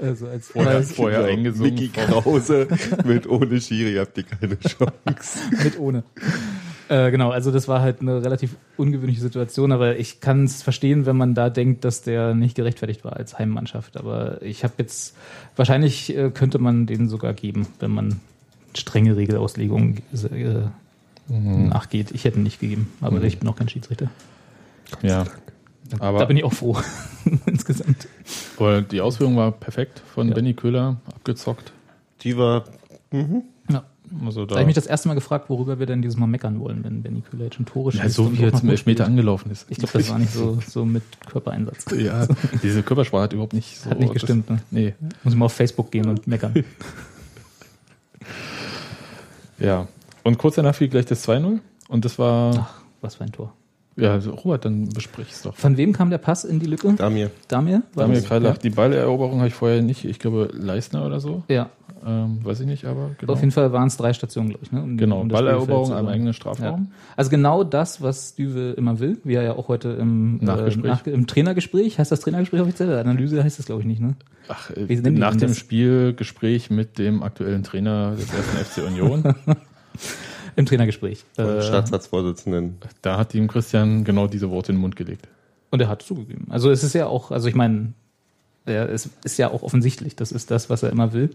Also 0.00 0.26
als 0.26 0.48
Vorher, 0.48 0.82
vorher 0.82 1.20
Genau. 1.22 1.32
eingesungen. 1.32 1.74
Mickey 1.74 1.88
von- 1.88 2.22
Krause 2.22 2.68
mit 3.06 3.26
ohne 3.28 3.58
Schiri 3.60 3.94
habt 3.94 4.18
ihr 4.18 4.24
keine 4.24 4.58
Chance. 4.60 5.38
mit 5.64 5.78
ohne. 5.78 6.04
Äh, 6.88 7.10
genau, 7.10 7.30
also 7.30 7.50
das 7.50 7.66
war 7.66 7.80
halt 7.80 8.00
eine 8.00 8.22
relativ 8.24 8.56
ungewöhnliche 8.76 9.20
Situation, 9.20 9.72
aber 9.72 9.96
ich 9.96 10.20
kann 10.20 10.44
es 10.44 10.62
verstehen, 10.62 11.04
wenn 11.04 11.16
man 11.16 11.34
da 11.34 11.50
denkt, 11.50 11.84
dass 11.84 12.02
der 12.02 12.34
nicht 12.34 12.54
gerechtfertigt 12.54 13.04
war 13.04 13.16
als 13.16 13.38
Heimmannschaft. 13.38 13.96
Aber 13.96 14.40
ich 14.42 14.62
habe 14.62 14.74
jetzt, 14.78 15.16
wahrscheinlich 15.56 16.16
äh, 16.16 16.30
könnte 16.30 16.58
man 16.58 16.86
den 16.86 17.08
sogar 17.08 17.32
geben, 17.34 17.66
wenn 17.80 17.90
man 17.90 18.20
strenge 18.76 19.16
Regelauslegungen 19.16 20.02
äh, 20.32 20.68
nachgeht. 21.28 22.12
Ich 22.12 22.24
hätte 22.24 22.38
ihn 22.38 22.44
nicht 22.44 22.60
gegeben, 22.60 22.92
aber 23.00 23.20
ich 23.24 23.38
bin 23.40 23.48
auch 23.48 23.56
kein 23.56 23.68
Schiedsrichter. 23.68 24.10
Ja. 25.02 25.24
da 25.90 25.96
Aber, 26.00 26.24
bin 26.26 26.36
ich 26.36 26.44
auch 26.44 26.52
froh 26.52 26.78
insgesamt. 27.46 28.06
die 28.92 29.00
Ausführung 29.00 29.36
war 29.36 29.50
perfekt 29.50 30.02
von 30.14 30.28
Ja. 30.28 30.34
Benny 30.34 30.54
Köhler, 30.54 30.98
abgezockt. 31.08 31.72
Die 32.22 32.36
war, 32.36 32.64
Ja. 33.12 33.24
Also 34.24 34.42
Da 34.42 34.46
da, 34.46 34.54
habe 34.54 34.62
ich 34.62 34.66
mich 34.66 34.74
das 34.74 34.86
erste 34.86 35.08
Mal 35.08 35.14
gefragt, 35.14 35.48
worüber 35.50 35.78
wir 35.78 35.86
denn 35.86 36.02
dieses 36.02 36.16
Mal 36.16 36.26
meckern 36.26 36.60
wollen, 36.60 36.84
wenn 36.84 37.02
Benny 37.02 37.22
Köhler 37.22 37.44
jetzt 37.44 37.56
schon 37.56 37.66
Tore 37.66 37.92
ja, 37.92 38.02
schießt 38.02 38.14
so 38.14 38.24
und 38.24 38.38
wie 38.38 38.44
er 38.44 38.52
zum 38.52 38.68
Elfmeter 38.68 39.04
spielt. 39.04 39.08
angelaufen 39.08 39.50
ist. 39.50 39.66
Ich 39.68 39.78
glaube, 39.78 39.92
das 39.98 40.08
war 40.08 40.18
nicht 40.18 40.32
so, 40.32 40.58
so 40.66 40.84
mit 40.84 41.02
Körpereinsatz. 41.26 41.86
Ja, 41.96 42.26
diese 42.62 42.82
Körpersprache 42.82 43.22
hat 43.22 43.32
überhaupt 43.32 43.52
nicht 43.52 43.78
so. 43.78 43.90
Hat 43.90 43.98
nicht 43.98 44.12
gestimmt, 44.12 44.48
ne? 44.50 44.56
Das, 44.56 44.64
nee. 44.70 44.94
Muss 45.22 45.34
ich 45.34 45.38
mal 45.38 45.46
auf 45.46 45.52
Facebook 45.52 45.90
gehen 45.90 46.08
und 46.08 46.26
meckern. 46.26 46.64
Ja. 49.58 49.88
Und 50.22 50.38
kurz 50.38 50.56
danach 50.56 50.74
fiel 50.74 50.88
gleich 50.88 51.06
das 51.06 51.26
2-0. 51.26 51.60
Und 51.88 52.04
das 52.04 52.18
war. 52.18 52.54
Ach, 52.58 52.82
was 53.00 53.14
für 53.14 53.24
ein 53.24 53.32
Tor. 53.32 53.52
Ja, 53.96 54.12
also 54.12 54.32
Robert, 54.32 54.66
dann 54.66 54.90
besprich 54.90 55.28
es 55.30 55.42
doch. 55.42 55.56
Von 55.56 55.78
wem 55.78 55.94
kam 55.94 56.10
der 56.10 56.18
Pass 56.18 56.44
in 56.44 56.60
die 56.60 56.66
Lücke? 56.66 56.92
Damir. 56.92 57.30
Damir? 57.48 57.82
Damir? 57.94 58.20
Kreilach, 58.20 58.58
die 58.58 58.68
Balleroberung 58.68 59.38
habe 59.38 59.48
ich 59.48 59.54
vorher 59.54 59.80
nicht. 59.80 60.04
Ich 60.04 60.18
glaube, 60.18 60.50
Leistner 60.52 61.06
oder 61.06 61.18
so. 61.18 61.44
Ja, 61.48 61.70
Ähm, 62.08 62.44
weiß 62.44 62.60
ich 62.60 62.66
nicht, 62.66 62.84
aber 62.84 63.10
genau. 63.18 63.32
auf 63.32 63.40
jeden 63.40 63.50
Fall 63.50 63.72
waren 63.72 63.88
es 63.88 63.96
drei 63.96 64.12
Stationen, 64.12 64.50
glaube 64.50 64.64
ich. 64.64 64.70
Ne? 64.70 64.80
Um, 64.80 64.96
Genau, 64.96 65.20
um 65.22 65.28
Balleroberung 65.28 65.92
am 65.92 66.06
eigenen 66.06 66.28
Ja. 66.28 66.32
Strafraum. 66.34 66.92
Also 67.16 67.30
genau 67.30 67.64
das, 67.64 68.00
was 68.00 68.36
Düwe 68.36 68.74
immer 68.76 69.00
will, 69.00 69.18
wie 69.24 69.34
er 69.34 69.42
ja 69.42 69.52
auch 69.56 69.66
heute 69.66 69.88
im, 69.90 70.36
Nachgespräch. 70.38 70.84
Äh, 70.84 70.88
nach, 70.88 71.06
im 71.06 71.26
Trainergespräch, 71.26 71.98
heißt 71.98 72.12
das 72.12 72.20
Trainergespräch 72.20 72.60
offiziell? 72.60 72.96
Analyse 72.96 73.42
heißt 73.42 73.58
das, 73.58 73.66
glaube 73.66 73.80
ich, 73.82 73.88
nicht, 73.88 74.00
ne? 74.00 74.14
Ach, 74.48 74.70
Wie 74.76 74.94
äh, 74.94 75.10
nach 75.10 75.32
dem 75.34 75.48
das? 75.48 75.58
Spielgespräch 75.58 76.70
mit 76.70 76.98
dem 76.98 77.24
aktuellen 77.24 77.64
Trainer 77.64 78.12
des 78.12 78.32
ersten 78.32 78.56
FC 78.56 78.86
Union, 78.86 79.34
Im 80.56 80.64
Trainergespräch. 80.64 81.24
Äh, 81.36 81.60
Staatsratsvorsitzenden. 81.60 82.76
da 83.02 83.18
hat 83.18 83.34
ihm 83.34 83.46
Christian 83.48 84.04
genau 84.04 84.26
diese 84.26 84.50
Worte 84.50 84.72
in 84.72 84.76
den 84.76 84.80
Mund 84.82 84.96
gelegt. 84.96 85.28
und 85.70 85.80
er 85.82 85.88
hat 85.88 86.02
zugegeben. 86.02 86.46
Also 86.50 86.70
es 86.70 86.82
ist 86.84 86.94
ja 86.94 87.06
auch, 87.06 87.30
also 87.30 87.48
ich 87.48 87.54
meine, 87.54 87.92
er- 88.64 88.88
es 88.88 89.10
ist 89.24 89.36
ja 89.38 89.50
auch 89.50 89.62
offensichtlich, 89.62 90.16
das 90.16 90.32
ist 90.32 90.50
das, 90.50 90.70
was 90.70 90.82
er 90.82 90.90
immer 90.90 91.12
will. 91.12 91.30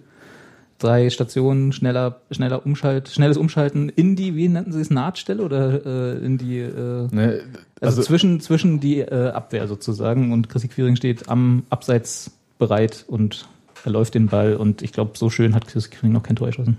Drei 0.82 1.10
Stationen, 1.12 1.72
schneller, 1.74 2.22
schneller 2.32 2.65
Umschalt, 2.65 3.08
schnelles 3.10 3.38
Umschalten 3.38 3.88
in 3.89 4.15
die, 4.15 4.36
wie 4.36 4.48
nannten 4.50 4.72
Sie 4.74 4.82
es, 4.82 4.89
Nahtstelle 4.89 5.44
oder 5.44 5.86
äh, 5.86 6.26
in 6.26 6.38
die 6.39 6.58
äh, 6.60 7.08
Ne, 7.12 7.41
Also, 7.80 7.98
also, 7.98 8.02
zwischen, 8.02 8.39
zwischen 8.41 8.80
die 8.80 9.00
äh, 9.00 9.30
Abwehr 9.30 9.67
sozusagen 9.67 10.34
und 10.34 10.50
Chrissy 10.50 10.67
Quiring 10.70 10.96
steht 10.96 11.30
am 11.30 11.63
Abseits 11.70 12.32
bereit 12.58 13.06
und 13.08 13.48
er 13.86 13.91
läuft 13.91 14.15
den 14.15 14.28
Ball 14.28 14.56
und 14.56 14.82
ich 14.82 14.91
glaube, 14.91 15.12
so 15.17 15.30
schön 15.30 15.54
hat 15.54 15.67
Chrissy 15.67 15.89
Quiring 15.91 16.13
noch 16.13 16.24
kein 16.24 16.36
Tor 16.36 16.48
geschossen. 16.48 16.78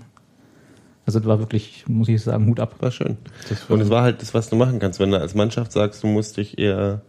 Also 1.06 1.18
das 1.20 1.28
war 1.28 1.38
wirklich, 1.38 1.84
muss 1.88 2.08
ich 2.08 2.22
sagen, 2.22 2.46
Hut 2.46 2.58
ab. 2.60 2.76
War 2.80 2.90
schön. 2.92 3.16
war- 3.68 3.74
Und 3.76 3.80
es 3.82 3.90
war 3.90 4.02
halt 4.02 4.20
das, 4.22 4.34
was 4.34 4.48
du 4.50 4.56
machen 4.56 4.78
kannst. 4.80 4.98
Wenn 5.00 5.10
du 5.12 5.18
als 5.20 5.34
Mannschaft 5.34 5.72
sagst, 5.72 6.02
du 6.02 6.06
musst 6.08 6.36
dich 6.36 6.58
eher, 6.58 7.02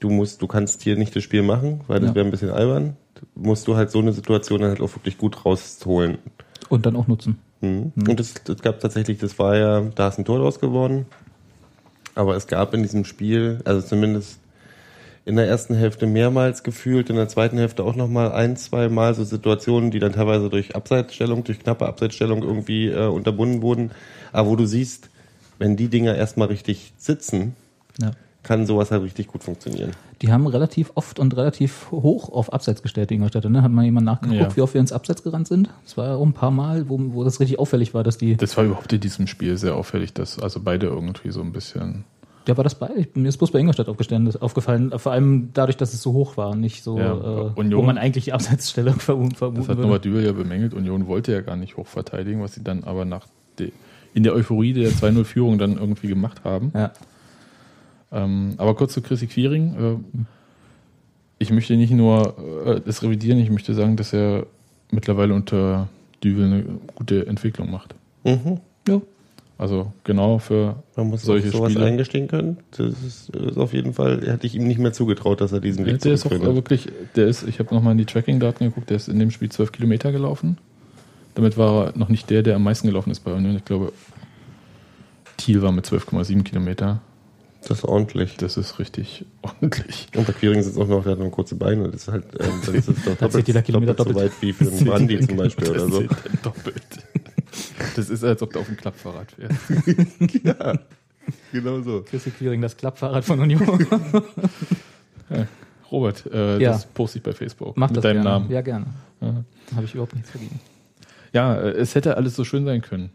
du 0.00 0.08
musst, 0.10 0.40
du 0.42 0.46
kannst 0.46 0.82
hier 0.82 0.96
nicht 0.96 1.14
das 1.16 1.22
Spiel 1.22 1.42
machen, 1.42 1.80
weil 1.88 2.00
das 2.00 2.10
Ja. 2.10 2.14
wäre 2.14 2.24
ein 2.26 2.30
bisschen 2.30 2.50
albern, 2.50 2.96
musst 3.34 3.66
du 3.66 3.76
halt 3.76 3.90
so 3.90 3.98
eine 3.98 4.12
Situation 4.12 4.60
dann 4.60 4.70
halt 4.70 4.80
auch 4.80 4.94
wirklich 4.94 5.18
gut 5.18 5.44
rausholen. 5.44 6.18
Und 6.68 6.86
dann 6.86 6.96
auch 6.96 7.08
nutzen. 7.08 7.38
Mhm. 7.60 7.92
Und 7.96 8.20
es, 8.20 8.34
es 8.48 8.62
gab 8.62 8.80
tatsächlich, 8.80 9.18
das 9.18 9.38
war 9.38 9.56
ja, 9.56 9.80
da 9.94 10.08
ist 10.08 10.18
ein 10.18 10.24
Tor 10.24 10.38
draus 10.38 10.60
geworden. 10.60 11.06
Aber 12.14 12.36
es 12.36 12.46
gab 12.46 12.74
in 12.74 12.82
diesem 12.82 13.04
Spiel, 13.04 13.60
also 13.64 13.86
zumindest 13.86 14.40
in 15.24 15.36
der 15.36 15.46
ersten 15.46 15.74
Hälfte 15.74 16.06
mehrmals 16.06 16.62
gefühlt, 16.62 17.10
in 17.10 17.16
der 17.16 17.28
zweiten 17.28 17.58
Hälfte 17.58 17.84
auch 17.84 17.94
nochmal 17.94 18.32
ein, 18.32 18.56
zwei 18.56 18.88
Mal 18.88 19.14
so 19.14 19.22
Situationen, 19.24 19.90
die 19.90 19.98
dann 19.98 20.12
teilweise 20.12 20.48
durch 20.48 20.74
Abseitsstellung, 20.74 21.44
durch 21.44 21.60
knappe 21.60 21.86
Abseitsstellung 21.86 22.42
irgendwie 22.42 22.88
äh, 22.88 23.06
unterbunden 23.06 23.62
wurden. 23.62 23.90
Aber 24.32 24.48
wo 24.48 24.56
du 24.56 24.66
siehst, 24.66 25.10
wenn 25.58 25.76
die 25.76 25.88
Dinger 25.88 26.14
erstmal 26.14 26.48
richtig 26.48 26.94
sitzen, 26.96 27.54
Ja. 28.00 28.12
Kann 28.42 28.66
sowas 28.66 28.90
halt 28.90 29.02
richtig 29.02 29.26
gut 29.28 29.42
funktionieren. 29.44 29.90
Die 30.22 30.32
haben 30.32 30.46
relativ 30.46 30.92
oft 30.94 31.18
und 31.18 31.36
relativ 31.36 31.90
hoch 31.90 32.30
auf 32.30 32.52
Abseits 32.52 32.82
gestellt, 32.82 33.10
die 33.10 33.14
Ingolstädter. 33.14 33.48
Ne? 33.50 33.62
Hat 33.62 33.70
mal 33.70 33.84
jemand 33.84 34.06
nachgeguckt, 34.06 34.40
Ja. 34.40 34.56
wie 34.56 34.60
oft 34.62 34.74
wir 34.74 34.80
ins 34.80 34.92
Abseits 34.92 35.22
gerannt 35.22 35.48
sind? 35.48 35.68
Das 35.84 35.96
war 35.96 36.16
auch 36.16 36.24
ein 36.24 36.32
paar 36.32 36.50
Mal, 36.50 36.88
wo, 36.88 36.98
wo 37.12 37.24
das 37.24 37.40
richtig 37.40 37.58
auffällig 37.58 37.92
war, 37.94 38.02
dass 38.02 38.18
die. 38.18 38.36
das 38.36 38.56
war 38.56 38.64
überhaupt 38.64 38.92
in 38.92 39.00
diesem 39.00 39.26
Spiel 39.26 39.56
sehr 39.58 39.74
auffällig, 39.76 40.12
dass 40.14 40.38
also 40.38 40.60
beide 40.62 40.86
irgendwie 40.86 41.30
so 41.30 41.40
ein 41.42 41.52
bisschen. 41.52 42.04
Ja, 42.48 42.56
war 42.56 42.64
das 42.64 42.74
bei? 42.74 42.88
Ich, 42.96 43.14
mir 43.14 43.28
ist 43.28 43.36
bloß 43.36 43.50
bei 43.50 43.58
Ingolstadt 43.60 43.88
aufgestanden, 43.88 44.24
das 44.32 44.40
aufgefallen. 44.40 44.92
Vor 44.98 45.12
allem 45.12 45.50
dadurch, 45.52 45.76
dass 45.76 45.92
es 45.92 46.00
so 46.00 46.14
hoch 46.14 46.38
war, 46.38 46.56
nicht 46.56 46.82
so, 46.82 46.98
Ja, 46.98 47.12
äh, 47.12 47.50
Union- 47.54 47.78
wo 47.80 47.84
man 47.84 47.98
eigentlich 47.98 48.24
die 48.24 48.32
Abseitsstellung 48.32 48.94
vermuten 48.98 49.34
Das 49.38 49.42
hat 49.42 49.68
würde. 49.68 49.82
Norbert 49.82 50.04
Dübel 50.06 50.24
ja 50.24 50.32
bemängelt. 50.32 50.72
Union 50.72 51.06
wollte 51.06 51.32
ja 51.32 51.42
gar 51.42 51.56
nicht 51.56 51.76
hoch 51.76 51.86
verteidigen, 51.86 52.40
was 52.42 52.54
sie 52.54 52.64
dann 52.64 52.84
aber 52.84 53.04
nach 53.04 53.26
de, 53.58 53.72
in 54.14 54.22
der 54.22 54.32
Euphorie 54.34 54.72
der 54.72 54.90
2-0-Führung 54.90 55.58
dann 55.58 55.76
irgendwie 55.76 56.08
gemacht 56.08 56.40
haben. 56.42 56.72
Ja. 56.74 56.90
Ähm, 58.12 58.54
aber 58.56 58.74
kurz 58.74 58.92
zu 58.92 59.02
Chrissy 59.02 59.26
Quiring. 59.26 59.74
Äh, 59.74 60.24
ich 61.38 61.50
möchte 61.50 61.76
nicht 61.76 61.92
nur 61.92 62.34
äh, 62.66 62.80
das 62.84 63.02
revidieren, 63.02 63.38
ich 63.38 63.50
möchte 63.50 63.74
sagen, 63.74 63.96
dass 63.96 64.12
er 64.12 64.46
mittlerweile 64.90 65.34
unter 65.34 65.88
Düvel 66.22 66.44
eine 66.44 66.64
gute 66.94 67.26
Entwicklung 67.26 67.70
macht. 67.70 67.94
Mhm. 68.24 68.60
ja. 68.86 69.00
Also 69.56 69.92
genau 70.04 70.38
für 70.38 70.76
Man 70.96 71.08
muss 71.08 71.20
solche 71.22 71.50
sowas 71.50 71.72
Spiele. 71.72 71.86
eingestehen 71.86 72.28
können. 72.28 72.56
Das 72.70 72.94
ist, 73.02 73.28
ist 73.28 73.58
auf 73.58 73.74
jeden 73.74 73.92
Fall, 73.92 74.22
hätte 74.26 74.46
ich 74.46 74.54
ihm 74.54 74.66
nicht 74.66 74.78
mehr 74.78 74.94
zugetraut, 74.94 75.42
dass 75.42 75.52
er 75.52 75.60
diesen 75.60 75.84
Ja, 75.84 75.92
Weg 75.92 76.00
der 76.00 76.14
ist 76.14 76.24
auch 76.24 76.30
wirklich, 76.30 76.88
der 77.14 77.26
ist, 77.26 77.46
ich 77.46 77.58
habe 77.58 77.74
nochmal 77.74 77.92
in 77.92 77.98
die 77.98 78.06
Tracking-Daten 78.06 78.64
geguckt, 78.64 78.88
der 78.88 78.96
ist 78.96 79.10
in 79.10 79.18
dem 79.18 79.30
Spiel 79.30 79.50
12 79.50 79.70
Kilometer 79.72 80.12
gelaufen. 80.12 80.56
Damit 81.34 81.58
war 81.58 81.88
er 81.88 81.98
noch 81.98 82.08
nicht 82.08 82.30
der, 82.30 82.42
der 82.42 82.56
am 82.56 82.62
meisten 82.64 82.86
gelaufen 82.86 83.10
ist 83.10 83.20
bei 83.20 83.34
Union. 83.34 83.54
Ich 83.54 83.66
glaube, 83.66 83.92
Thiel 85.36 85.60
war 85.60 85.72
mit 85.72 85.84
12,7 85.86 86.42
Kilometer. 86.42 87.02
Das 87.62 87.78
ist 87.78 87.84
ordentlich. 87.84 88.36
Das 88.38 88.56
ist 88.56 88.78
richtig 88.78 89.26
ordentlich. 89.42 90.08
Und 90.16 90.26
bei 90.26 90.32
Quiring 90.32 90.62
sind 90.62 90.72
es 90.72 90.78
auch 90.78 90.88
noch, 90.88 91.02
der 91.02 91.12
hat 91.12 91.18
noch 91.18 91.30
kurze 91.30 91.56
Beine. 91.56 91.88
Das 91.90 92.02
ist 92.02 92.08
halt, 92.08 92.24
ähm, 92.40 92.60
dann 92.64 92.74
ist 92.74 92.88
es 92.88 93.04
doch 93.04 93.16
Da 93.18 93.28
zählt 93.30 93.46
jeder 93.48 93.62
Kilometer 93.62 93.94
doppelt 93.94 94.16
so 94.16 94.20
doppelt. 94.22 94.32
weit 94.32 94.42
wie 94.42 94.52
für 94.52 94.64
einen 94.70 94.84
Brandy 94.86 95.20
zum 95.26 95.36
Beispiel 95.36 95.66
Das 95.72 95.82
oder 95.82 95.92
so. 95.92 96.02
doppelt. 96.42 96.82
Das 97.96 98.08
ist, 98.08 98.22
als 98.22 98.40
ob 98.42 98.52
du 98.52 98.60
auf 98.60 98.66
dem 98.66 98.76
Klappfahrrad 98.76 99.32
fährst. 99.32 100.44
Ja, 100.44 100.78
genau 101.52 101.80
so. 101.82 102.02
Chrissy 102.02 102.30
Quiring, 102.30 102.60
das 102.60 102.76
Klappfahrrad 102.76 103.24
von 103.24 103.40
Union. 103.40 103.86
Robert, 105.90 106.24
äh, 106.32 106.58
Ja. 106.62 106.72
das 106.72 106.86
poste 106.86 107.18
ich 107.18 107.24
bei 107.24 107.32
Facebook. 107.32 107.76
Mach 107.76 107.88
mit 107.88 107.96
das 107.96 108.02
deinem 108.02 108.22
gerne. 108.22 108.30
Namen. 108.30 108.50
Ja, 108.50 108.60
gerne. 108.60 108.86
Ja. 109.20 109.44
Habe 109.74 109.84
ich 109.84 109.94
überhaupt 109.94 110.14
nichts 110.14 110.30
vergeben. 110.30 110.60
Ja, 111.32 111.56
äh, 111.56 111.70
es 111.72 111.94
hätte 111.96 112.16
alles 112.16 112.36
so 112.36 112.44
schön 112.44 112.64
sein 112.64 112.80
können. 112.82 113.10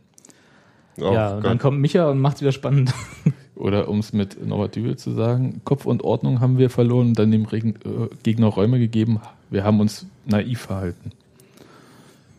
Oh 0.98 1.14
ja, 1.14 1.36
und 1.36 1.46
dann 1.46 1.58
kommt 1.58 1.80
Micha 1.80 2.10
und 2.10 2.20
macht 2.20 2.36
es 2.36 2.42
wieder 2.42 2.52
spannend. 2.52 2.94
Oder 3.56 3.88
um 3.88 4.00
es 4.00 4.12
mit 4.12 4.46
Norbert 4.46 4.76
Dübel 4.76 4.98
zu 4.98 5.12
sagen, 5.12 5.62
Kopf 5.64 5.86
und 5.86 6.04
Ordnung 6.04 6.42
haben 6.42 6.58
wir 6.58 6.70
verloren 6.70 7.08
und 7.10 7.20
dann 7.20 7.32
dem 7.32 7.46
äh, 7.52 7.74
Gegner 8.24 8.48
Räume 8.48 8.80
gegeben. 8.80 9.20
Wir 9.50 9.64
haben 9.64 9.80
uns 9.80 10.06
naiv 10.26 10.60
verhalten. 10.62 11.12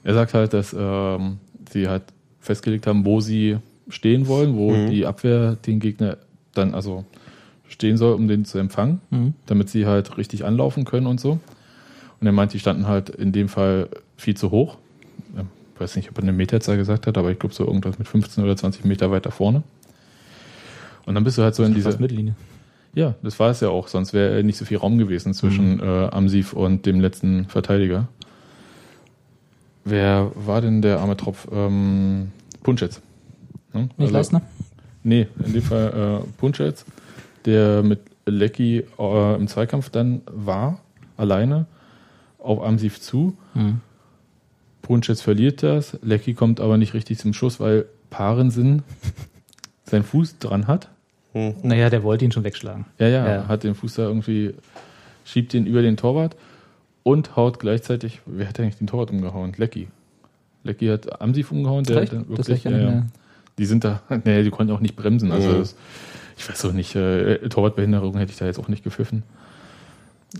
Er 0.05 0.15
sagt 0.15 0.35
halt, 0.35 0.53
dass 0.53 0.75
ähm, 0.79 1.39
sie 1.71 1.89
halt 1.89 2.03
festgelegt 2.41 2.87
haben, 2.87 3.05
wo 3.05 3.21
sie 3.21 3.57
stehen 3.89 4.27
wollen, 4.29 4.57
wo 4.57 4.73
Mhm. 4.73 4.91
die 4.91 5.07
Abwehr 5.07 5.57
den 5.57 5.81
Gegner 5.81 6.19
dann 6.55 6.75
also 6.75 7.05
stehen 7.69 7.97
soll, 7.97 8.15
um 8.15 8.29
den 8.29 8.45
zu 8.45 8.59
empfangen, 8.59 9.01
Mhm. 9.11 9.35
damit 9.47 9.69
sie 9.71 9.87
halt 9.87 10.17
richtig 10.19 10.45
anlaufen 10.45 10.85
können 10.85 11.07
und 11.07 11.21
so. 11.21 11.39
Und 12.21 12.27
er 12.27 12.33
meint, 12.33 12.53
die 12.53 12.59
standen 12.61 12.87
halt 12.87 13.11
in 13.11 13.33
dem 13.33 13.49
Fall 13.49 13.89
viel 14.17 14.37
zu 14.37 14.51
hoch. 14.51 14.77
Ich 15.75 15.81
weiß 15.81 15.97
nicht, 15.97 16.09
ob 16.11 16.17
er 16.19 16.23
eine 16.23 16.33
Meterzahl 16.33 16.77
gesagt 16.79 17.07
hat, 17.07 17.19
aber 17.19 17.31
ich 17.31 17.39
glaube 17.39 17.55
so 17.55 17.67
irgendwas 17.67 17.99
mit 17.99 18.09
15 18.09 18.43
oder 18.43 18.57
20 18.57 18.85
Meter 18.87 19.11
weiter 19.11 19.31
vorne. 19.31 19.63
Und 21.07 21.15
dann 21.15 21.25
bist 21.25 21.39
du 21.39 21.43
halt 21.43 21.55
so 21.55 21.65
in 21.65 21.75
dieser. 21.75 21.99
Mittellinie. 21.99 22.35
Ja, 22.95 23.15
das 23.23 23.39
war 23.39 23.51
es 23.51 23.61
ja 23.61 23.69
auch, 23.69 23.89
sonst 23.89 24.15
wäre 24.15 24.43
nicht 24.43 24.57
so 24.57 24.65
viel 24.65 24.79
Raum 24.79 24.97
gewesen 24.97 25.35
zwischen 25.35 25.81
äh, 25.81 26.09
Amsif 26.11 26.55
und 26.55 26.87
dem 26.87 27.01
letzten 27.01 27.45
Verteidiger. 27.45 28.09
Wer 29.85 30.33
war 30.35 30.63
denn 30.63 30.81
der 30.81 31.01
arme 31.01 31.17
Tropf? 31.17 31.47
Ähm, 31.53 32.33
Punschetz. 32.63 33.03
Ne? 33.75 33.91
Nicht 33.99 34.11
Leistner? 34.11 34.41
Nee, 35.03 35.29
in 35.45 35.53
dem 35.53 35.63
Fall 35.63 36.23
äh, 36.25 36.27
Punschetz, 36.39 36.87
der 37.45 37.83
mit 37.83 38.01
Lecky 38.25 38.85
äh, 38.99 39.37
im 39.37 39.47
Zweikampf 39.47 39.91
dann 39.91 40.23
war, 40.27 40.81
alleine, 41.19 41.67
auf 42.39 42.63
Amsif 42.63 43.01
zu. 43.01 43.37
Mhm. 43.55 43.81
Punschetz 44.83 45.21
verliert 45.21 45.63
das, 45.63 45.99
Lecky 46.03 46.35
kommt 46.35 46.61
aber 46.61 46.79
nicht 46.79 46.95
richtig 46.95 47.19
zum 47.19 47.35
Schuss, 47.35 47.61
weil 47.61 47.87
Parensen 48.09 48.83
seinen 49.85 50.03
Fuß 50.05 50.39
dran 50.39 50.67
hat. 50.67 50.89
Naja, 51.63 51.91
der 51.91 52.03
wollte 52.03 52.25
ihn 52.25 52.33
schon 52.33 52.45
wegschlagen. 52.45 52.85
Ja, 52.99 53.09
ja, 53.09 53.27
Ja. 53.29 53.49
hat 53.49 53.63
den 53.65 53.75
Fuß 53.75 53.95
da 53.95 54.03
irgendwie, 54.05 54.55
schiebt 55.25 55.53
den 55.53 55.67
über 55.67 55.83
den 55.83 55.97
Torwart 55.97 56.37
und 57.03 57.37
haut 57.37 57.59
gleichzeitig, 57.61 58.21
wer 58.27 58.49
hat 58.49 58.59
eigentlich 58.61 58.77
den 58.79 58.87
Torwart 58.87 59.11
umgehauen? 59.11 59.53
Lecky. 59.57 59.89
Lecky 60.65 60.87
hat 60.87 61.21
Amsif 61.21 61.53
umgehauen, 61.53 61.85
der 61.85 61.99
Echt? 62.03 62.13
hat 62.13 62.29
wirklich, 62.29 62.65
ja, 62.65 62.77
ja. 62.79 63.07
Die 63.59 63.67
sind 63.67 63.85
da, 63.85 64.03
nee, 64.25 64.43
die 64.43 64.51
konnten 64.51 64.73
auch 64.73 64.81
nicht 64.81 64.97
bremsen. 64.97 65.31
Also 65.33 65.49
Mhm. 65.51 65.59
das, 65.59 65.77
ich 66.39 66.49
weiß 66.49 66.65
auch 66.67 66.73
nicht, 66.73 66.95
äh, 66.97 67.49
Torwartbehinderung 67.49 68.17
hätte 68.19 68.33
ich 68.33 68.39
da 68.39 68.47
jetzt 68.47 68.59
auch 68.59 68.69
nicht 68.69 68.83
gepfiffen. 68.85 69.23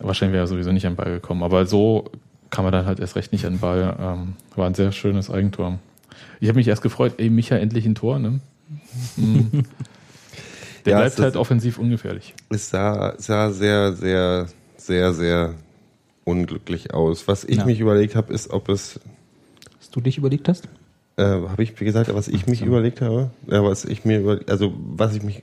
Wahrscheinlich 0.01 0.35
wäre 0.35 0.45
er 0.45 0.47
sowieso 0.49 0.73
nicht 0.73 0.87
an 0.87 0.93
den 0.93 0.97
Ball 0.97 1.13
gekommen. 1.15 1.43
Aber 1.43 1.65
so 1.67 2.11
kam 2.51 2.65
er 2.67 2.71
dann 2.71 2.87
halt 2.87 3.01
erst 3.01 3.17
recht 3.17 3.33
nicht 3.33 3.47
an 3.47 3.55
den 3.55 3.61
Ball. 3.61 3.97
Ähm, 3.99 4.35
war 4.57 4.67
ein 4.67 4.75
sehr 4.75 4.93
schönes 4.93 5.31
Eigentor. 5.31 5.79
Ich 6.41 6.49
habe 6.49 6.57
mich 6.59 6.69
erst 6.69 6.83
gefreut, 6.83 7.15
ey, 7.19 7.31
Micha, 7.31 7.57
endlich 7.57 7.87
ein 7.87 7.95
Tor, 7.95 8.19
ne? 8.19 8.41
Mhm. 9.17 9.65
Der 10.87 10.93
Ja, 10.93 10.99
bleibt 11.01 11.19
halt 11.19 11.37
offensiv 11.37 11.79
ungefährlich. 11.79 12.35
Es 12.49 12.71
sah, 12.71 13.15
sah 13.19 13.51
sehr, 13.51 13.93
sehr, 13.93 14.47
sehr, 14.77 15.13
sehr 15.13 15.55
unglücklich 16.25 16.95
aus. 16.95 17.29
Was 17.29 17.45
ich 17.45 17.59
Ja. 17.59 17.65
mich 17.67 17.81
überlegt 17.81 18.15
habe, 18.17 18.33
ist, 18.33 18.51
ob 18.51 18.69
es, 18.69 18.99
Was 19.79 19.91
du 19.91 20.01
dich 20.01 20.17
überlegt 20.17 20.49
hast? 20.49 20.69
äh, 21.17 21.23
habe 21.25 21.63
ich 21.63 21.75
gesagt, 21.75 22.15
was 22.15 22.29
ich 22.29 22.47
mich 22.47 22.63
überlegt 22.63 23.01
habe? 23.01 23.31
Ja, 23.49 23.65
was 23.65 23.85
ich 23.85 24.05
mir 24.05 24.21
über, 24.21 24.41
also 24.49 24.73
was 24.77 25.15
ich 25.17 25.23
mich 25.23 25.43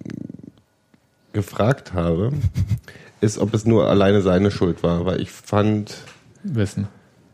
gefragt 1.34 1.94
habe, 1.94 2.32
ist, 3.22 3.38
ob 3.38 3.54
es 3.54 3.66
nur 3.66 3.88
alleine 3.90 4.22
seine 4.22 4.52
Schuld 4.52 4.84
war, 4.84 5.06
weil 5.06 5.22
ich 5.22 5.32
fand, 5.32 5.98
Wessen? 6.44 6.88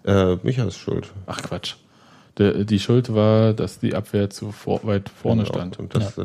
äh, 0.05 0.35
Michas 0.43 0.77
Schuld. 0.77 1.11
Ach 1.27 1.41
Quatsch. 1.41 1.75
Der, 2.37 2.63
die 2.63 2.79
Schuld 2.79 3.13
war, 3.13 3.53
dass 3.53 3.79
die 3.79 3.93
Abwehr 3.95 4.29
zu 4.29 4.51
vor, 4.51 4.79
weit 4.83 5.09
vorne 5.09 5.43
Genau. 5.43 5.53
stand. 5.53 5.79
Und 5.79 5.93
das, 5.93 6.15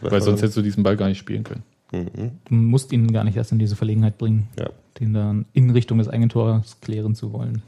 Weil 0.00 0.20
sonst 0.20 0.40
hättest 0.42 0.56
du 0.56 0.62
diesen 0.62 0.82
Ball 0.82 0.96
gar 0.96 1.08
nicht 1.08 1.18
spielen 1.18 1.44
können. 1.44 1.62
Mhm. 1.92 2.32
Du 2.48 2.54
musst 2.54 2.92
ihn 2.92 3.12
gar 3.12 3.24
nicht 3.24 3.36
erst 3.36 3.52
in 3.52 3.58
diese 3.58 3.76
Verlegenheit 3.76 4.18
bringen, 4.18 4.48
Ja. 4.58 4.68
den 5.00 5.14
dann 5.14 5.46
in 5.52 5.70
Richtung 5.70 5.98
des 5.98 6.08
eigenen 6.08 6.28
Tors 6.28 6.80
klären 6.80 7.14
zu 7.14 7.32
wollen. 7.32 7.62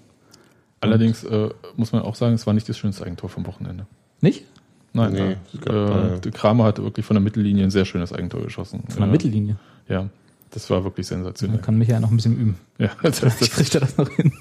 Allerdings 0.80 1.24
äh, 1.24 1.48
muss 1.76 1.92
man 1.92 2.02
auch 2.02 2.14
sagen, 2.14 2.34
es 2.34 2.46
war 2.46 2.54
nicht 2.54 2.68
das 2.68 2.78
schönste 2.78 3.04
Eigentor 3.04 3.28
vom 3.30 3.46
Wochenende. 3.46 3.86
Nicht? 4.20 4.44
Nein, 4.92 5.12
Nee, 5.12 5.18
äh, 5.20 5.36
es 5.54 5.60
gab, 5.60 6.16
äh, 6.16 6.20
der 6.20 6.32
Kramer 6.32 6.64
hatte 6.64 6.82
wirklich 6.82 7.04
von 7.04 7.14
der 7.14 7.20
Mittellinie 7.22 7.64
ein 7.64 7.70
sehr 7.70 7.84
schönes 7.84 8.12
Eigentor 8.12 8.42
geschossen. 8.42 8.80
Von 8.88 8.96
der 8.98 9.06
ja, 9.06 9.12
Mittellinie. 9.12 9.56
Ja, 9.88 10.08
das 10.50 10.68
war 10.70 10.82
wirklich 10.84 11.06
Da 11.08 11.16
sensationell. 11.16 11.60
kann 11.60 11.76
Michael 11.78 12.00
noch 12.00 12.10
ein 12.10 12.16
bisschen 12.16 12.36
üben. 12.38 12.56
Ja, 12.78 12.90
das, 13.02 13.22
Ich 13.22 13.38
das, 13.38 13.50
kriegt 13.50 13.74
er 13.74 13.80
das 13.82 13.96
noch 13.96 14.08
hin. 14.10 14.32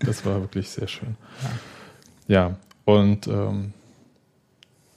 das 0.00 0.24
war 0.26 0.40
wirklich 0.40 0.68
sehr 0.68 0.88
schön. 0.88 1.16
Ja, 2.28 2.56
und 2.84 3.26
ähm, 3.28 3.72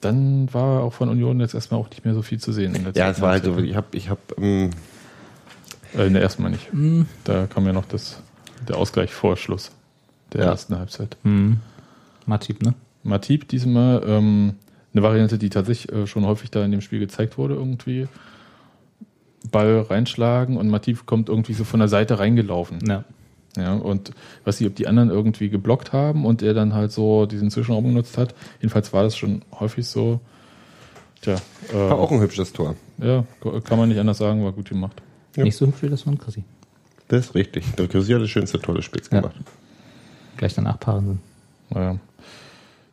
dann 0.00 0.52
war 0.52 0.82
auch 0.82 0.92
von 0.92 1.08
Union 1.08 1.40
jetzt 1.40 1.54
erstmal 1.54 1.80
auch 1.80 1.90
nicht 1.90 2.04
mehr 2.04 2.14
so 2.14 2.22
viel 2.22 2.38
zu 2.40 2.52
sehen. 2.52 2.74
In 2.74 2.84
der 2.84 2.92
Ja, 2.94 3.10
es 3.10 3.20
war 3.20 3.30
halt 3.32 3.44
so, 3.44 3.56
ich 3.58 3.76
habe, 3.76 3.86
ich 3.92 4.08
habe, 4.08 4.20
ähm, 4.38 4.70
Äh, 5.96 6.06
in 6.06 6.12
der 6.12 6.22
ersten 6.22 6.42
Mal 6.42 6.50
nicht. 6.50 6.72
Hm. 6.72 7.06
Da 7.24 7.46
kam 7.46 7.66
ja 7.66 7.72
noch 7.72 7.84
das, 7.86 8.20
der 8.68 8.76
Ausgleich 8.76 9.12
vor 9.12 9.36
Schluss 9.36 9.72
der 10.32 10.42
Ja. 10.42 10.50
ersten 10.50 10.78
Halbzeit. 10.78 11.16
Hm. 11.24 11.58
Matip, 12.26 12.62
ne? 12.62 12.74
Matip 13.02 13.48
diesmal 13.48 14.02
ähm, 14.06 14.54
eine 14.92 15.02
Variante, 15.02 15.36
die 15.38 15.50
tatsächlich 15.50 15.92
äh, 15.92 16.06
schon 16.06 16.24
häufig 16.26 16.50
da 16.50 16.64
in 16.64 16.70
dem 16.70 16.80
Spiel 16.80 17.00
gezeigt 17.00 17.38
wurde, 17.38 17.54
irgendwie. 17.54 18.06
Ball 19.50 19.80
reinschlagen 19.88 20.56
und 20.58 20.68
Matip 20.68 21.06
kommt 21.06 21.28
irgendwie 21.28 21.54
so 21.54 21.64
von 21.64 21.80
der 21.80 21.88
Seite 21.88 22.18
reingelaufen. 22.18 22.78
Ja. 22.86 23.04
Ja, 23.56 23.74
und 23.74 24.10
ich 24.10 24.46
weiß 24.46 24.60
nicht, 24.60 24.68
ob 24.70 24.76
die 24.76 24.86
anderen 24.86 25.10
irgendwie 25.10 25.48
geblockt 25.48 25.92
haben 25.92 26.24
und 26.24 26.40
er 26.42 26.54
dann 26.54 26.72
halt 26.74 26.92
so 26.92 27.26
diesen 27.26 27.50
Zwischenraum 27.50 27.84
genutzt 27.84 28.16
hat. 28.16 28.34
Jedenfalls 28.60 28.92
war 28.92 29.02
das 29.02 29.16
schon 29.16 29.42
häufig 29.58 29.86
so. 29.88 30.20
Tja, 31.20 31.36
war 31.72 31.98
auch 31.98 32.10
äh, 32.10 32.14
ein 32.14 32.20
hübsches 32.20 32.52
Tor. 32.52 32.76
ja, 32.98 33.24
kann 33.64 33.78
man 33.78 33.88
nicht 33.88 33.98
anders 33.98 34.18
sagen, 34.18 34.42
war 34.44 34.52
gut 34.52 34.68
gemacht. 34.70 35.02
Ja. 35.36 35.42
Nicht 35.44 35.56
so 35.56 35.66
hübsch 35.66 35.82
wie 35.82 35.88
das 35.88 36.02
von 36.02 36.16
Chrissy. 36.16 36.44
Das 37.08 37.26
ist 37.26 37.34
richtig. 37.34 37.64
Der 37.76 37.88
Chrissy 37.88 38.12
hat 38.12 38.22
das 38.22 38.30
schönste 38.30 38.58
Tor 38.60 38.74
des 38.76 38.84
Spiels 38.84 39.10
Ja. 39.12 39.20
gemacht. 39.20 39.36
Gleich 40.36 40.54
danach 40.54 40.78
Paaren 40.80 41.06
sind. 41.06 41.18
Naja. 41.70 41.98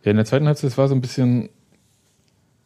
Ja, 0.04 0.12
in 0.12 0.17
der 0.17 0.26
zweiten 0.26 0.48
Halbzeit 0.48 0.72
es 0.72 0.78
war 0.78 0.88
so 0.88 0.96
ein 0.96 1.02
bisschen. 1.02 1.50